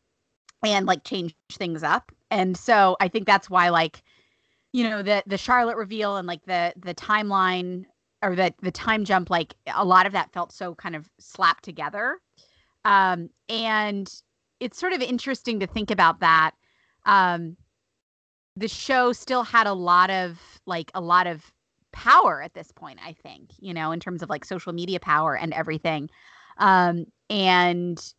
and 0.64 0.86
like 0.86 1.04
change 1.04 1.36
things 1.52 1.84
up. 1.84 2.10
And 2.32 2.56
so 2.56 2.96
I 3.00 3.06
think 3.06 3.26
that's 3.26 3.48
why, 3.48 3.68
like, 3.68 4.02
you 4.72 4.82
know, 4.82 5.02
the 5.02 5.22
the 5.24 5.38
Charlotte 5.38 5.76
reveal 5.76 6.16
and 6.16 6.26
like 6.26 6.44
the 6.46 6.72
the 6.76 6.94
timeline 6.94 7.84
or 8.22 8.34
the 8.34 8.52
the 8.60 8.72
time 8.72 9.04
jump 9.04 9.30
like 9.30 9.54
a 9.72 9.84
lot 9.84 10.04
of 10.06 10.12
that 10.14 10.32
felt 10.32 10.50
so 10.52 10.74
kind 10.74 10.96
of 10.96 11.08
slapped 11.20 11.62
together 11.62 12.18
um 12.84 13.30
and 13.48 14.12
it's 14.58 14.78
sort 14.78 14.92
of 14.92 15.00
interesting 15.00 15.60
to 15.60 15.68
think 15.68 15.90
about 15.90 16.18
that 16.20 16.52
um 17.06 17.56
the 18.58 18.68
show 18.68 19.12
still 19.12 19.42
had 19.42 19.66
a 19.66 19.72
lot 19.72 20.10
of 20.10 20.38
like 20.66 20.90
a 20.94 21.00
lot 21.00 21.26
of 21.26 21.52
power 21.92 22.42
at 22.42 22.54
this 22.54 22.70
point 22.72 22.98
i 23.04 23.12
think 23.12 23.50
you 23.58 23.72
know 23.72 23.92
in 23.92 24.00
terms 24.00 24.22
of 24.22 24.28
like 24.28 24.44
social 24.44 24.72
media 24.72 25.00
power 25.00 25.36
and 25.36 25.52
everything 25.54 26.08
um 26.58 27.06
and 27.30 28.12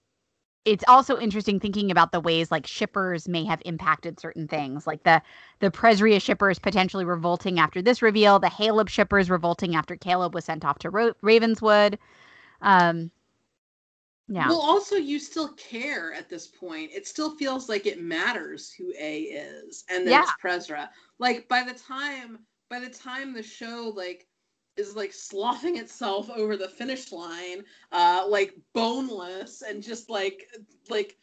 it's 0.66 0.84
also 0.88 1.18
interesting 1.18 1.60
thinking 1.60 1.90
about 1.90 2.12
the 2.12 2.20
ways 2.20 2.52
like 2.52 2.68
shippers 2.68 3.28
may 3.28 3.44
have 3.46 3.62
impacted 3.66 4.20
certain 4.20 4.48
things, 4.48 4.86
like 4.86 5.04
the 5.04 5.22
the 5.60 5.72
Prezria 5.72 6.22
shippers 6.22 6.60
potentially 6.60 7.06
revolting 7.06 7.60
after 7.60 7.82
this 7.82 8.02
reveal, 8.02 8.40
the 8.40 8.48
haleb 8.48 8.90
shippers 8.90 9.30
revolting 9.30 9.76
after 9.76 9.96
Caleb 9.96 10.36
was 10.36 10.46
sent 10.46 10.66
off 10.66 10.78
to 10.80 10.90
Ro- 10.90 11.14
Ravenswood. 11.22 11.98
Um, 12.62 13.10
yeah. 14.30 14.50
Well, 14.50 14.62
also 14.62 14.96
you 14.96 15.20
still 15.20 15.50
care 15.54 16.14
at 16.14 16.30
this 16.30 16.48
point. 16.48 16.92
It 16.94 17.08
still 17.08 17.36
feels 17.38 17.70
like 17.70 17.86
it 17.86 18.02
matters 18.02 18.72
who 18.72 18.94
A 19.00 19.22
is, 19.24 19.84
and 19.90 20.08
that 20.08 20.12
Yeah. 20.12 20.22
it's 20.22 20.34
Prezra. 20.34 20.90
Like 21.20 21.48
by 21.50 21.64
the 21.64 21.74
time 21.74 22.40
by 22.70 22.80
the 22.80 22.90
time 22.90 23.34
the 23.34 23.44
show 23.44 23.92
like 23.96 24.28
is 24.78 24.96
like 24.96 25.14
sloughing 25.14 25.78
itself 25.78 26.30
over 26.30 26.56
the 26.58 26.70
finish 26.70 27.12
line, 27.12 27.64
uh, 27.92 28.26
like 28.28 28.56
boneless 28.74 29.62
and 29.62 29.84
just 29.84 30.10
like 30.10 30.48
like 30.90 31.18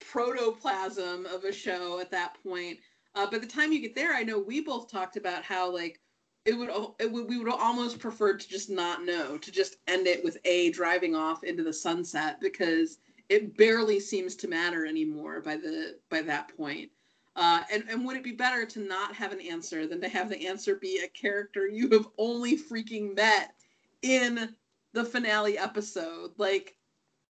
protoplasm 0.00 1.26
of 1.26 1.44
a 1.44 1.52
show 1.52 2.00
at 2.00 2.10
that 2.10 2.36
point. 2.42 2.78
Uh, 3.14 3.30
by 3.30 3.38
the 3.38 3.46
time 3.46 3.72
you 3.72 3.80
get 3.80 3.94
there, 3.94 4.14
I 4.14 4.22
know 4.22 4.38
we 4.38 4.60
both 4.62 4.90
talked 4.90 5.16
about 5.16 5.42
how 5.44 5.70
like 5.72 6.00
it 6.44 6.54
would, 6.54 6.70
it 6.98 7.10
would 7.10 7.28
we 7.28 7.38
would 7.38 7.52
almost 7.52 7.98
prefer 7.98 8.36
to 8.36 8.48
just 8.48 8.70
not 8.70 9.04
know 9.04 9.38
to 9.38 9.50
just 9.52 9.76
end 9.86 10.06
it 10.06 10.22
with 10.24 10.38
a 10.44 10.70
driving 10.70 11.14
off 11.14 11.44
into 11.44 11.62
the 11.62 11.72
sunset 11.72 12.40
because 12.40 12.98
it 13.28 13.56
barely 13.56 14.00
seems 14.00 14.34
to 14.36 14.48
matter 14.48 14.84
anymore 14.86 15.40
by 15.40 15.56
the 15.56 15.98
by 16.10 16.20
that 16.22 16.54
point 16.56 16.90
uh, 17.36 17.62
and 17.72 17.84
and 17.88 18.04
would 18.04 18.16
it 18.16 18.24
be 18.24 18.32
better 18.32 18.66
to 18.66 18.80
not 18.80 19.14
have 19.14 19.32
an 19.32 19.40
answer 19.40 19.86
than 19.86 20.00
to 20.00 20.08
have 20.08 20.28
the 20.28 20.46
answer 20.46 20.76
be 20.76 21.00
a 21.04 21.08
character 21.08 21.68
you 21.68 21.88
have 21.90 22.08
only 22.18 22.56
freaking 22.56 23.14
met 23.14 23.54
in 24.02 24.54
the 24.92 25.04
finale 25.04 25.56
episode 25.58 26.32
like 26.38 26.76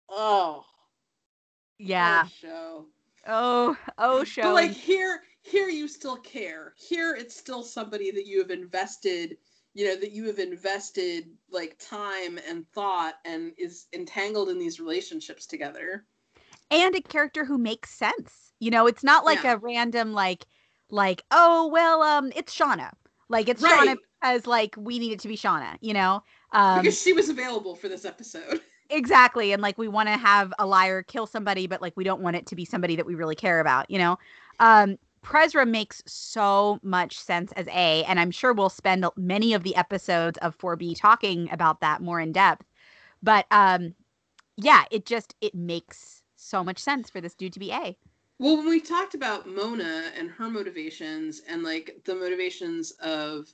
oh 0.09 0.65
yeah. 1.79 2.23
oh, 2.25 2.29
show 2.29 2.87
Oh, 3.27 3.77
oh, 3.99 4.25
show. 4.25 4.43
but 4.43 4.55
like 4.55 4.71
here, 4.71 5.23
here 5.43 5.69
you 5.69 5.89
still 5.89 6.17
care. 6.17 6.75
Here 6.77 7.15
it's 7.15 7.37
still 7.37 7.63
somebody 7.63 8.11
that 8.11 8.27
you 8.27 8.39
have 8.41 8.51
invested, 8.51 9.39
you 9.75 9.87
know, 9.87 9.97
that 9.97 10.13
you 10.13 10.27
have 10.27 10.39
invested 10.39 11.27
like 11.51 11.79
time 11.79 12.39
and 12.49 12.69
thought 12.73 13.15
and 13.25 13.53
is 13.59 13.87
entangled 13.93 14.49
in 14.49 14.59
these 14.59 14.81
relationships 14.81 15.47
together. 15.47 16.07
and 16.71 16.95
a 16.95 17.01
character 17.01 17.45
who 17.45 17.59
makes 17.59 17.91
sense. 17.91 18.53
You 18.61 18.71
know, 18.71 18.87
it's 18.87 19.05
not 19.05 19.25
like 19.25 19.45
Yeah. 19.45 19.55
a 19.55 19.59
random 19.59 20.13
like 20.13 20.47
like 20.91 21.23
oh 21.31 21.69
well 21.69 22.03
um 22.03 22.33
it's 22.35 22.57
Shana. 22.57 22.93
Like 23.29 23.49
it's 23.49 23.63
Right. 23.63 23.69
Shana 23.69 23.97
because 24.21 24.47
like 24.47 24.75
we 24.79 24.99
need 24.99 25.13
it 25.13 25.21
to 25.21 25.29
be 25.29 25.37
Shana, 25.37 25.77
you 25.81 25.95
know? 25.95 26.23
Um 26.53 26.81
because 26.83 27.01
she 27.01 27.13
was 27.13 27.29
available 27.29 27.75
for 27.75 27.89
this 27.89 28.05
episode. 28.05 28.61
exactly 28.91 29.53
and 29.53 29.63
like 29.63 29.79
we 29.79 29.89
want 29.89 30.09
to 30.09 30.17
have 30.17 30.53
a 30.59 30.67
liar 30.67 31.03
kill 31.03 31.27
somebody 31.27 31.67
but 31.67 31.81
like 31.81 31.97
we 31.97 32.05
don't 32.05 32.21
want 32.21 32.37
it 32.37 32.47
to 32.47 32.57
be 32.57 32.65
somebody 32.65 32.97
that 32.97 33.07
we 33.07 33.15
really 33.15 33.37
care 33.37 33.61
about, 33.61 33.91
you 33.91 33.99
know? 33.99 34.19
Um 34.59 34.99
Prezra 35.23 35.67
makes 35.69 36.03
so 36.07 36.81
much 36.83 37.19
sense 37.19 37.53
as 37.53 37.67
A 37.69 38.05
and 38.05 38.19
I'm 38.19 38.31
sure 38.31 38.53
we'll 38.53 38.69
spend 38.71 39.05
many 39.17 39.55
of 39.55 39.63
the 39.63 39.77
episodes 39.77 40.39
of 40.39 40.57
4B 40.59 40.99
talking 40.99 41.51
about 41.51 41.81
that 41.81 42.01
more 42.03 42.21
in 42.21 42.33
depth. 42.33 42.67
But 43.23 43.47
um 43.51 43.95
yeah, 44.57 44.85
it 44.91 45.07
just 45.07 45.35
it 45.41 45.55
makes 45.55 46.23
so 46.37 46.65
much 46.65 46.79
sense 46.79 47.11
for 47.11 47.21
this 47.21 47.35
dude 47.35 47.53
to 47.55 47.61
be 47.61 47.73
A. 47.73 47.97
Well, 48.39 48.57
when 48.57 48.69
we 48.69 48.81
talked 48.81 49.15
about 49.15 49.47
Mona 49.47 50.11
and 50.17 50.31
her 50.31 50.49
motivations 50.49 51.43
and 51.47 51.63
like 51.63 52.01
the 52.05 52.15
motivations 52.15 52.93
of 52.93 53.53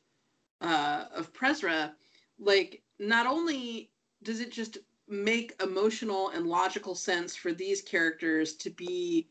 uh 0.61 1.07
of 1.13 1.33
Prezra, 1.33 1.93
like 2.39 2.83
not 2.99 3.27
only 3.27 3.91
does 4.23 4.41
it 4.41 4.53
just 4.53 4.79
make 5.09 5.61
emotional 5.63 6.31
and 6.31 6.47
logical 6.47 6.95
sense 6.95 7.37
for 7.37 7.53
these 7.53 7.83
characters 7.83 8.55
to 8.57 8.71
be 8.71 9.29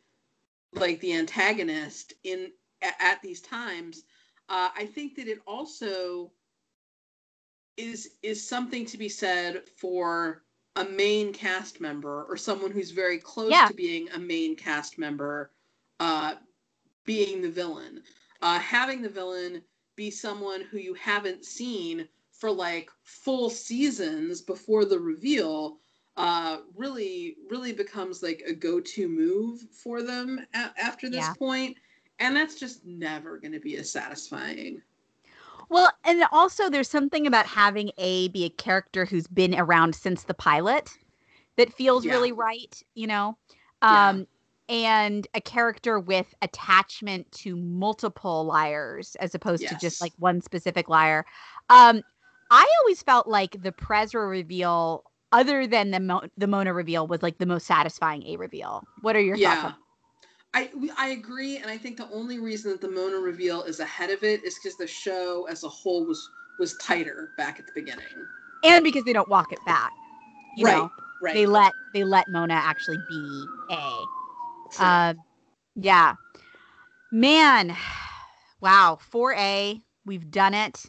like 0.76 0.99
the 1.02 1.14
antagonist 1.14 2.14
in 2.23 2.52
at, 2.81 2.95
at 2.99 3.22
these 3.22 3.41
times, 3.41 4.03
uh, 4.49 4.69
I 4.76 4.85
think 4.85 5.15
that 5.15 5.27
it 5.27 5.39
also 5.47 6.31
is 7.77 8.11
is 8.23 8.47
something 8.47 8.85
to 8.85 8.97
be 8.97 9.10
said 9.10 9.64
for 9.77 10.43
a 10.77 10.85
main 10.85 11.34
cast 11.34 11.80
member 11.81 12.23
or 12.26 12.38
someone 12.38 12.72
who's 12.72 12.91
very 12.91 13.18
close 13.18 13.52
Yeah. 13.52 13.68
to 13.68 13.73
being 13.73 14.10
a 14.11 14.19
main 14.19 14.56
cast 14.56 14.97
member 14.97 15.52
uh, 15.99 16.35
being 17.06 17.41
the 17.41 17.49
villain. 17.49 18.02
Uh, 18.41 18.60
having 18.60 19.02
the 19.02 19.10
villain 19.10 19.64
be 19.95 20.11
someone 20.11 20.61
who 20.61 20.77
you 20.77 20.93
haven't 20.93 21.45
seen 21.45 22.07
for 22.31 22.52
like 22.52 22.89
full 23.03 23.49
seasons 23.49 24.41
before 24.41 24.84
the 24.85 24.99
reveal 24.99 25.80
uh, 26.18 26.58
really, 26.76 27.38
really 27.50 27.74
becomes 27.74 28.24
like 28.24 28.42
a 28.48 28.54
go 28.54 28.80
to 28.80 29.08
move 29.08 29.62
for 29.72 30.02
them 30.02 30.40
a- 30.54 30.72
after 30.82 31.10
this 31.10 31.26
Yeah. 31.26 31.34
And 32.20 32.36
that's 32.36 32.56
just 32.56 32.86
never 32.86 33.38
going 33.38 33.52
to 33.52 33.60
be 33.60 33.76
as 33.78 33.92
satisfying. 33.92 34.82
Well, 35.70 35.92
and 36.06 36.24
also 36.32 36.70
there's 36.70 36.90
something 36.90 37.28
about 37.28 37.46
having 37.46 37.92
A 37.98 38.30
be 38.30 38.46
a 38.46 38.50
character 38.50 39.06
who's 39.06 39.28
been 39.28 39.56
around 39.56 39.96
since 39.96 40.24
the 40.24 40.34
pilot 40.34 40.98
that 41.58 41.74
feels 41.74 42.06
Yeah. 42.06 42.14
really 42.14 42.32
right, 42.32 42.82
you 42.94 43.08
know? 43.08 43.38
Yeah. 43.88 44.10
Um 44.10 44.28
and 44.68 45.28
a 45.36 45.42
character 45.42 46.00
with 46.00 46.34
attachment 46.42 47.32
to 47.32 47.56
multiple 47.56 48.46
liars 48.46 49.16
as 49.20 49.36
opposed 49.36 49.68
to 49.68 49.76
just 49.76 50.02
like 50.02 50.14
one 50.18 50.42
specific 50.42 50.90
liar. 50.90 51.26
Um 51.70 52.04
I 52.52 52.68
always 52.82 53.02
felt 53.02 53.28
like 53.28 53.62
the 53.62 53.72
Prezra 53.72 54.30
reveal 54.30 55.04
other 55.31 55.68
than 55.68 55.91
the 55.91 55.99
Mo- 55.99 56.27
the 56.38 56.47
Mona 56.47 56.73
reveal 56.73 57.07
was 57.07 57.22
like 57.22 57.38
the 57.38 57.45
most 57.45 57.68
satisfying 57.68 58.23
A 58.27 58.38
reveal. 58.38 58.84
What 59.02 59.15
are 59.15 59.22
your 59.22 59.35
thoughts 59.35 59.61
yeah. 59.61 59.65
on 59.68 59.76
I, 60.56 60.69
I 60.97 61.07
agree, 61.10 61.57
and 61.57 61.69
I 61.69 61.77
think 61.77 61.97
the 61.97 62.10
only 62.11 62.39
reason 62.39 62.72
that 62.72 62.80
the 62.80 62.88
Mona 62.88 63.18
reveal 63.18 63.64
is 63.64 63.81
ahead 63.81 64.10
of 64.10 64.23
it 64.23 64.41
is 64.45 64.56
because 64.56 64.77
the 64.77 64.88
show 64.88 65.45
as 65.49 65.65
a 65.65 65.69
whole 65.69 66.06
was 66.06 66.30
was 66.60 66.77
tighter 66.77 67.31
back 67.35 67.60
at 67.60 67.65
the 67.65 67.73
beginning. 67.76 68.06
and 68.64 68.81
because 68.81 69.03
they 69.03 69.11
don't 69.11 69.27
walk 69.27 69.52
it 69.52 69.60
back. 69.65 69.91
You 70.56 70.65
right, 70.65 70.77
know, 70.77 70.91
right. 71.22 71.34
they 71.34 71.45
let 71.45 71.73
they 71.93 72.06
let 72.06 72.30
Mona 72.30 72.53
actually 72.53 72.99
be 73.10 73.45
A. 73.69 74.06
True. 74.72 74.85
Uh, 74.85 75.14
yeah. 75.76 76.15
Man, 77.11 77.76
wow. 78.61 78.97
4A, 79.14 79.81
we've 80.06 80.31
done 80.31 80.53
it. 80.53 80.84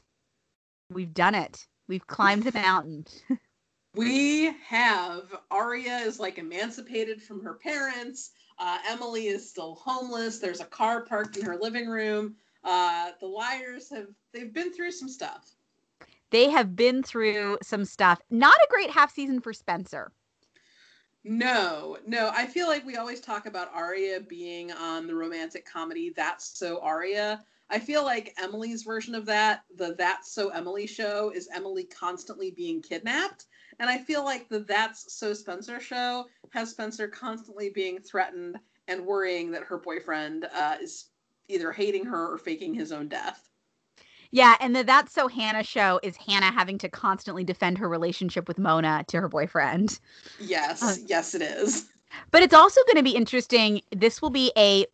We've 0.92 1.12
done 1.12 1.34
it. 1.34 1.66
We've 1.88 2.06
climbed 2.06 2.44
the 2.44 2.52
mountain. 2.52 3.04
we 3.97 4.55
have 4.66 5.23
Aria 5.51 5.97
is 5.98 6.20
like 6.20 6.39
emancipated 6.39 7.23
from 7.23 7.43
her 7.43 7.55
parents. 7.55 8.32
Uh, 8.59 8.78
Emily 8.89 9.28
is 9.28 9.48
still 9.48 9.74
homeless. 9.77 10.39
There's 10.39 10.60
a 10.60 10.66
car 10.66 11.05
parked 11.05 11.36
in 11.36 11.44
her 11.44 11.56
living 11.56 11.89
room. 11.89 12.36
Uh, 12.62 13.10
the 13.20 13.27
liars 13.27 13.90
have 13.90 14.09
they've 14.32 14.52
been 14.52 14.73
through 14.73 14.90
some 14.90 15.09
stuff. 15.09 15.51
They 16.31 16.51
have 16.51 16.77
been 16.77 17.02
through 17.02 17.59
some 17.62 17.85
stuff. 17.85 18.20
Not 18.31 18.56
a 18.56 18.68
great 18.70 18.90
half 18.90 19.14
season 19.14 19.40
for 19.40 19.52
Spencer. 19.52 20.12
No, 21.24 21.97
no. 22.06 22.31
I 22.35 22.47
feel 22.47 22.66
like 22.66 22.85
we 22.85 22.97
always 22.97 23.20
talk 23.20 23.47
about 23.47 23.74
Aria 23.74 24.20
being 24.20 24.73
on 24.73 25.06
the 25.06 25.14
romantic 25.14 25.64
comedy 25.64 26.12
That's 26.14 26.59
So 26.59 26.81
Aria. 26.81 27.43
I 27.68 27.81
feel 27.81 28.05
like 28.05 28.35
Emily's 28.40 28.85
version 28.85 29.14
of 29.14 29.27
that, 29.27 29.64
the 29.77 29.94
That's 29.98 30.32
So 30.32 30.51
Emily 30.51 30.86
show, 30.86 31.32
is 31.35 31.48
Emily 31.52 31.85
constantly 31.85 32.51
being 32.52 32.81
kidnapped. 32.81 33.47
And 33.78 33.90
I 33.90 33.98
feel 33.98 34.24
like 34.24 34.48
the 34.48 34.61
That's 34.61 35.12
So 35.15 35.35
Spencer 35.35 35.81
show 35.81 36.27
has 36.51 36.70
Spencer 36.70 37.09
constantly 37.09 37.70
being 37.70 38.01
threatened 38.01 38.59
and 38.89 39.05
worrying 39.05 39.51
that 39.51 39.65
her 39.65 39.78
boyfriend 39.78 40.47
uh, 40.55 40.77
is 40.81 41.11
either 41.48 41.73
hating 41.73 42.05
her 42.07 42.32
or 42.32 42.39
faking 42.39 42.74
his 42.74 42.93
own 42.93 43.09
death. 43.09 43.48
Yeah, 44.31 44.57
and 44.61 44.74
the 44.74 44.82
That's 44.82 45.12
So 45.12 45.28
Hannah 45.28 45.62
show 45.62 46.01
is 46.03 46.16
Hannah 46.16 46.53
having 46.53 46.78
to 46.78 46.89
constantly 46.89 47.44
defend 47.44 47.78
her 47.78 47.89
relationship 47.89 48.48
with 48.48 48.59
Mona 48.59 49.05
to 49.09 49.20
her 49.20 49.28
boyfriend. 49.28 50.01
Yes, 50.40 50.82
Uh, 50.82 50.97
yes, 51.07 51.35
it 51.35 51.43
is. 51.43 51.86
But 52.31 52.43
it's 52.43 52.55
also 52.55 52.81
going 52.85 52.97
to 52.97 53.03
be 53.03 53.16
interesting. 53.16 53.82
This 53.94 54.23
will 54.23 54.31
be 54.31 54.53
a 54.57 54.86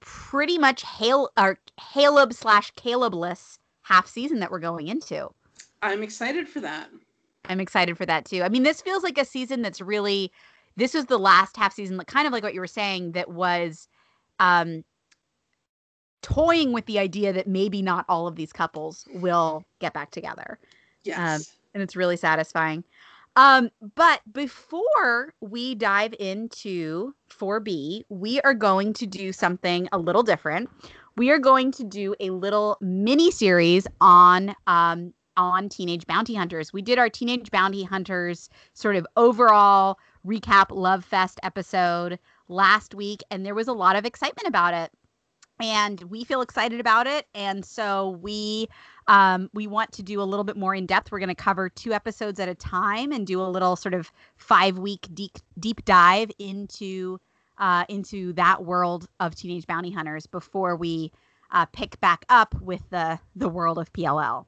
pretty 0.00 0.58
much 0.58 0.82
Hale 0.82 1.30
or 1.38 1.58
Caleb 1.92 2.32
slash 2.32 2.72
Calebless 2.74 3.58
half 3.82 4.06
season 4.06 4.40
that 4.40 4.50
we're 4.50 4.58
going 4.58 4.88
into. 4.88 5.28
I'm 5.82 6.02
excited 6.02 6.48
for 6.48 6.60
that. 6.60 6.88
I'm 7.46 7.60
excited 7.60 7.96
for 7.96 8.06
that 8.06 8.24
too. 8.24 8.42
I 8.42 8.48
mean, 8.48 8.62
this 8.62 8.80
feels 8.80 9.02
like 9.02 9.18
a 9.18 9.24
season 9.24 9.62
that's 9.62 9.80
really 9.80 10.32
this 10.76 10.94
was 10.94 11.06
the 11.06 11.18
last 11.18 11.56
half 11.56 11.74
season, 11.74 11.98
kind 12.06 12.26
of 12.26 12.32
like 12.32 12.42
what 12.42 12.54
you 12.54 12.60
were 12.60 12.66
saying, 12.66 13.12
that 13.12 13.30
was 13.30 13.88
um 14.38 14.84
toying 16.22 16.72
with 16.72 16.86
the 16.86 16.98
idea 16.98 17.32
that 17.32 17.46
maybe 17.46 17.82
not 17.82 18.04
all 18.08 18.26
of 18.26 18.36
these 18.36 18.52
couples 18.52 19.06
will 19.14 19.64
get 19.80 19.92
back 19.92 20.10
together. 20.10 20.58
Yes. 21.02 21.56
And 21.74 21.82
it's 21.82 21.96
really 21.96 22.16
satisfying. 22.16 22.84
Um, 23.34 23.70
but 23.96 24.20
before 24.32 25.34
we 25.40 25.74
dive 25.74 26.14
into 26.20 27.14
4B, 27.30 28.04
we 28.08 28.40
are 28.42 28.54
going 28.54 28.92
to 28.94 29.06
do 29.06 29.32
something 29.32 29.88
a 29.90 29.98
little 29.98 30.22
different. 30.22 30.68
We 31.16 31.30
are 31.30 31.38
going 31.38 31.72
to 31.72 31.84
do 31.84 32.14
a 32.20 32.30
little 32.30 32.76
mini 32.80 33.30
series 33.30 33.86
on 34.00 34.54
um, 34.66 35.14
on 35.36 35.68
Teenage 35.68 36.06
Bounty 36.06 36.34
Hunters. 36.34 36.72
We 36.72 36.82
did 36.82 36.98
our 36.98 37.08
Teenage 37.08 37.50
Bounty 37.50 37.84
Hunters 37.84 38.48
sort 38.74 38.96
of 38.96 39.06
overall 39.16 39.98
recap 40.26 40.66
Love 40.70 41.04
Fest 41.04 41.38
episode 41.42 42.18
last 42.48 42.94
week, 42.94 43.22
and 43.30 43.44
there 43.44 43.54
was 43.54 43.68
a 43.68 43.72
lot 43.72 43.96
of 43.96 44.04
excitement 44.04 44.48
about 44.48 44.74
it. 44.74 44.90
And 45.60 46.00
we 46.04 46.24
feel 46.24 46.40
excited 46.40 46.80
about 46.80 47.06
it, 47.06 47.26
and 47.34 47.64
so 47.64 48.18
we 48.22 48.68
um, 49.06 49.50
we 49.52 49.66
want 49.66 49.92
to 49.92 50.02
do 50.02 50.20
a 50.20 50.24
little 50.24 50.44
bit 50.44 50.56
more 50.56 50.74
in 50.74 50.86
depth. 50.86 51.12
We're 51.12 51.18
going 51.18 51.28
to 51.28 51.34
cover 51.34 51.68
two 51.68 51.92
episodes 51.92 52.40
at 52.40 52.48
a 52.48 52.54
time 52.54 53.12
and 53.12 53.26
do 53.26 53.40
a 53.40 53.44
little 53.44 53.76
sort 53.76 53.94
of 53.94 54.10
five 54.36 54.78
week 54.78 55.06
deep 55.14 55.38
deep 55.58 55.84
dive 55.84 56.30
into 56.38 57.20
uh, 57.58 57.84
into 57.88 58.32
that 58.34 58.64
world 58.64 59.08
of 59.20 59.34
Teenage 59.34 59.66
Bounty 59.66 59.92
Hunters 59.92 60.26
before 60.26 60.74
we 60.74 61.12
uh, 61.52 61.66
pick 61.66 62.00
back 62.00 62.24
up 62.28 62.54
with 62.60 62.82
the 62.90 63.18
the 63.36 63.48
world 63.48 63.78
of 63.78 63.92
PLL. 63.92 64.46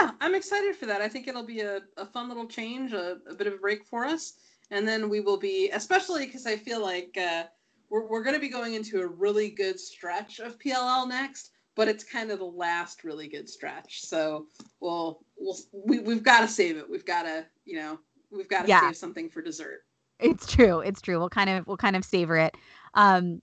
Yeah, 0.00 0.10
I'm 0.20 0.34
excited 0.34 0.76
for 0.76 0.86
that. 0.86 1.00
I 1.00 1.08
think 1.08 1.28
it'll 1.28 1.46
be 1.46 1.60
a, 1.60 1.80
a 1.96 2.06
fun 2.06 2.28
little 2.28 2.46
change, 2.46 2.92
a, 2.92 3.18
a 3.28 3.34
bit 3.34 3.46
of 3.46 3.54
a 3.54 3.58
break 3.58 3.84
for 3.84 4.04
us. 4.04 4.34
And 4.70 4.86
then 4.86 5.08
we 5.08 5.20
will 5.20 5.36
be 5.36 5.70
especially 5.70 6.26
because 6.26 6.44
i 6.44 6.56
feel 6.56 6.82
like 6.82 7.16
uh, 7.16 7.44
we're, 7.88 8.04
we're 8.08 8.24
going 8.24 8.34
to 8.34 8.40
be 8.40 8.48
going 8.48 8.74
into 8.74 9.00
a 9.00 9.06
really 9.06 9.48
good 9.48 9.78
stretch 9.78 10.40
of 10.40 10.58
pll 10.58 11.08
next 11.08 11.52
but 11.76 11.88
it's 11.88 12.02
kind 12.02 12.32
of 12.32 12.40
the 12.40 12.44
last 12.44 13.04
really 13.04 13.28
good 13.28 13.48
stretch. 13.48 14.00
So 14.04 14.46
we'll, 14.80 15.20
we'll 15.36 15.56
we, 15.72 16.00
we've 16.00 16.22
got 16.22 16.40
to 16.40 16.48
save 16.48 16.78
it. 16.78 16.90
We've 16.90 17.04
got 17.04 17.22
to 17.22 17.46
you 17.64 17.76
know 17.76 18.00
we've 18.32 18.48
got 18.48 18.62
to 18.62 18.68
yeah. 18.68 18.80
save 18.80 18.96
something 18.96 19.28
for 19.28 19.42
dessert. 19.42 19.82
It's 20.18 20.50
true. 20.50 20.80
It's 20.80 21.00
true. 21.00 21.18
We'll 21.18 21.28
kind 21.28 21.50
of 21.50 21.66
we'll 21.66 21.76
kind 21.76 21.94
of 21.94 22.04
savor 22.04 22.36
it. 22.38 22.56
Um 22.94 23.42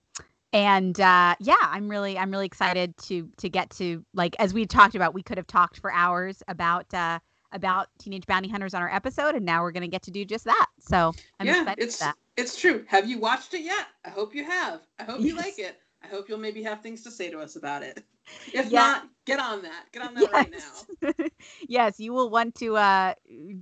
and 0.54 1.00
uh 1.00 1.34
yeah 1.40 1.56
i'm 1.62 1.88
really 1.88 2.16
i'm 2.16 2.30
really 2.30 2.46
excited 2.46 2.96
to 2.96 3.28
to 3.36 3.50
get 3.50 3.68
to 3.68 4.02
like 4.14 4.34
as 4.38 4.54
we 4.54 4.64
talked 4.64 4.94
about 4.94 5.12
we 5.12 5.22
could 5.22 5.36
have 5.36 5.46
talked 5.46 5.78
for 5.80 5.92
hours 5.92 6.42
about 6.48 6.92
uh 6.94 7.18
about 7.54 7.88
Teenage 7.98 8.26
Bounty 8.26 8.48
Hunters 8.48 8.74
on 8.74 8.82
our 8.82 8.92
episode, 8.92 9.36
and 9.36 9.46
now 9.46 9.62
we're 9.62 9.70
going 9.70 9.82
to 9.82 9.88
get 9.88 10.02
to 10.02 10.10
do 10.10 10.24
just 10.24 10.44
that. 10.44 10.66
So 10.80 11.12
I'm 11.38 11.46
yeah, 11.46 11.60
excited 11.60 11.84
it's, 11.84 12.02
It's 12.36 12.60
true. 12.60 12.84
Have 12.88 13.08
you 13.08 13.18
watched 13.18 13.54
it 13.54 13.62
yet? 13.62 13.86
I 14.04 14.10
hope 14.10 14.34
you 14.34 14.44
have. 14.44 14.80
I 14.98 15.04
hope 15.04 15.20
yes. 15.20 15.28
you 15.28 15.36
like 15.36 15.58
it. 15.58 15.80
I 16.02 16.08
hope 16.08 16.28
you'll 16.28 16.38
maybe 16.38 16.62
have 16.64 16.82
things 16.82 17.02
to 17.04 17.10
say 17.10 17.30
to 17.30 17.38
us 17.38 17.56
about 17.56 17.82
it. 17.82 18.04
If 18.54 18.70
yeah. 18.70 18.80
not, 18.80 19.08
get 19.26 19.38
on 19.38 19.60
that. 19.60 19.84
Get 19.92 20.02
on 20.02 20.14
that 20.14 20.22
yes. 20.22 20.86
right 21.02 21.14
now. 21.18 21.26
yes, 21.68 22.00
you 22.00 22.14
will 22.14 22.30
want 22.30 22.54
to 22.54 22.74
uh 22.74 23.12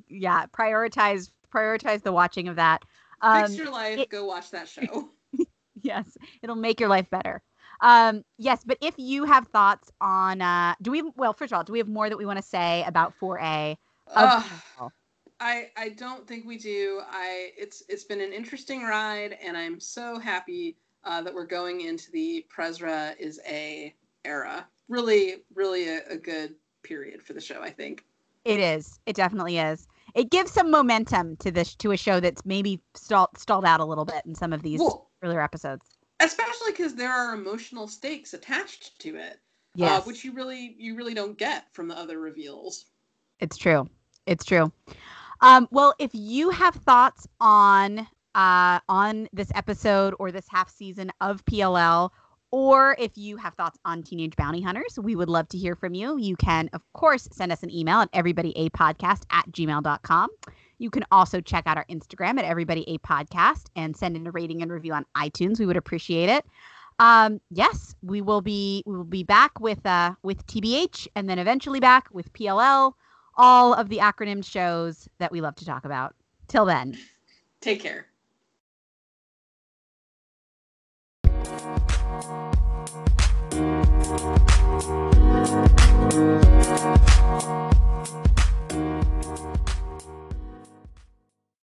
yeah, 0.08 0.46
prioritize 0.46 1.32
prioritize 1.52 2.04
the 2.04 2.12
watching 2.12 2.46
of 2.46 2.54
that. 2.54 2.84
Um, 3.22 3.46
Fix 3.46 3.56
your 3.56 3.72
life, 3.72 3.98
it, 3.98 4.08
go 4.08 4.24
watch 4.24 4.52
that 4.52 4.68
show. 4.68 5.08
yes, 5.84 6.16
it'll 6.42 6.56
make 6.56 6.80
your 6.80 6.88
life 6.88 7.08
better. 7.10 7.42
Um, 7.80 8.24
yes, 8.38 8.62
but 8.64 8.78
if 8.80 8.94
you 8.96 9.24
have 9.24 9.48
thoughts 9.48 9.90
on, 10.00 10.40
uh, 10.40 10.74
do 10.80 10.90
we? 10.90 11.02
Well, 11.16 11.32
first 11.32 11.52
of 11.52 11.56
all, 11.56 11.64
do 11.64 11.72
we 11.72 11.78
have 11.78 11.88
more 11.88 12.08
that 12.08 12.16
we 12.16 12.26
want 12.26 12.38
to 12.38 12.42
say 12.42 12.84
about 12.86 13.14
4A? 13.20 13.76
Uh, 14.14 14.42
I 15.40 15.70
I 15.76 15.88
don't 15.90 16.26
think 16.26 16.46
we 16.46 16.56
do. 16.56 17.00
I 17.10 17.50
it's 17.58 17.82
it's 17.88 18.04
been 18.04 18.20
an 18.20 18.32
interesting 18.32 18.82
ride, 18.82 19.36
and 19.44 19.56
I'm 19.56 19.80
so 19.80 20.18
happy 20.18 20.76
uh, 21.04 21.22
that 21.22 21.34
we're 21.34 21.46
going 21.46 21.80
into 21.80 22.10
the 22.12 22.46
Prezra 22.54 23.18
is 23.18 23.40
a 23.46 23.94
era. 24.24 24.66
Really, 24.88 25.36
really 25.54 25.88
a, 25.88 26.00
a 26.10 26.16
good 26.16 26.54
period 26.84 27.22
for 27.22 27.32
the 27.32 27.40
show. 27.40 27.60
I 27.60 27.70
think 27.70 28.04
it 28.44 28.60
is. 28.60 29.00
It 29.06 29.16
definitely 29.16 29.58
is. 29.58 29.88
It 30.14 30.30
gives 30.30 30.52
some 30.52 30.70
momentum 30.70 31.36
to 31.38 31.50
this 31.50 31.74
to 31.76 31.92
a 31.92 31.96
show 31.96 32.20
that's 32.20 32.44
maybe 32.44 32.80
stalled 32.94 33.30
stalled 33.36 33.64
out 33.64 33.80
a 33.80 33.84
little 33.84 34.04
bit 34.04 34.22
in 34.26 34.34
some 34.34 34.52
of 34.52 34.62
these 34.62 34.80
well, 34.80 35.10
earlier 35.22 35.42
episodes 35.42 35.86
especially 36.20 36.70
because 36.70 36.94
there 36.94 37.12
are 37.12 37.34
emotional 37.34 37.88
stakes 37.88 38.34
attached 38.34 38.98
to 39.00 39.16
it 39.16 39.40
yes. 39.74 40.00
Uh, 40.00 40.04
which 40.04 40.24
you 40.24 40.32
really 40.32 40.74
you 40.78 40.94
really 40.96 41.14
don't 41.14 41.38
get 41.38 41.66
from 41.72 41.88
the 41.88 41.98
other 41.98 42.18
reveals 42.18 42.86
it's 43.40 43.56
true 43.56 43.88
it's 44.26 44.44
true 44.44 44.72
um, 45.40 45.66
well 45.70 45.94
if 45.98 46.10
you 46.12 46.50
have 46.50 46.74
thoughts 46.74 47.26
on 47.40 48.06
uh, 48.34 48.80
on 48.88 49.28
this 49.32 49.50
episode 49.54 50.14
or 50.18 50.30
this 50.30 50.46
half 50.48 50.70
season 50.70 51.10
of 51.20 51.44
pll 51.44 52.10
or 52.52 52.94
if 52.98 53.16
you 53.16 53.38
have 53.38 53.54
thoughts 53.54 53.78
on 53.84 54.02
Teenage 54.02 54.36
Bounty 54.36 54.60
Hunters, 54.60 54.98
we 55.00 55.16
would 55.16 55.30
love 55.30 55.48
to 55.48 55.58
hear 55.58 55.74
from 55.74 55.94
you. 55.94 56.18
You 56.18 56.36
can, 56.36 56.68
of 56.74 56.82
course, 56.92 57.26
send 57.32 57.50
us 57.50 57.62
an 57.62 57.70
email 57.70 58.00
at 58.00 58.12
everybodyapodcast 58.12 59.22
at 59.30 59.50
gmail.com. 59.50 60.28
You 60.82 60.90
can 60.90 61.04
also 61.12 61.40
check 61.40 61.62
out 61.66 61.76
our 61.76 61.84
Instagram 61.84 62.40
at 62.40 62.44
Everybody 62.44 62.82
a 62.88 62.98
Podcast 62.98 63.66
and 63.76 63.96
send 63.96 64.16
in 64.16 64.26
a 64.26 64.32
rating 64.32 64.62
and 64.62 64.72
review 64.72 64.92
on 64.94 65.06
iTunes. 65.16 65.60
We 65.60 65.66
would 65.66 65.76
appreciate 65.76 66.28
it. 66.28 66.44
Um, 66.98 67.40
yes, 67.50 67.94
we 68.02 68.20
will 68.20 68.40
be 68.40 68.82
we 68.84 68.96
will 68.96 69.04
be 69.04 69.22
back 69.22 69.60
with 69.60 69.86
uh, 69.86 70.14
with 70.24 70.44
TBH 70.46 71.06
and 71.14 71.28
then 71.28 71.38
eventually 71.38 71.78
back 71.78 72.08
with 72.12 72.32
PLL, 72.32 72.94
all 73.36 73.74
of 73.74 73.90
the 73.90 73.98
acronym 73.98 74.44
shows 74.44 75.08
that 75.18 75.30
we 75.30 75.40
love 75.40 75.54
to 75.54 75.64
talk 75.64 75.84
about. 75.84 76.16
Till 76.48 76.64
then, 76.64 76.98
take 77.60 77.80
care. 77.80 78.08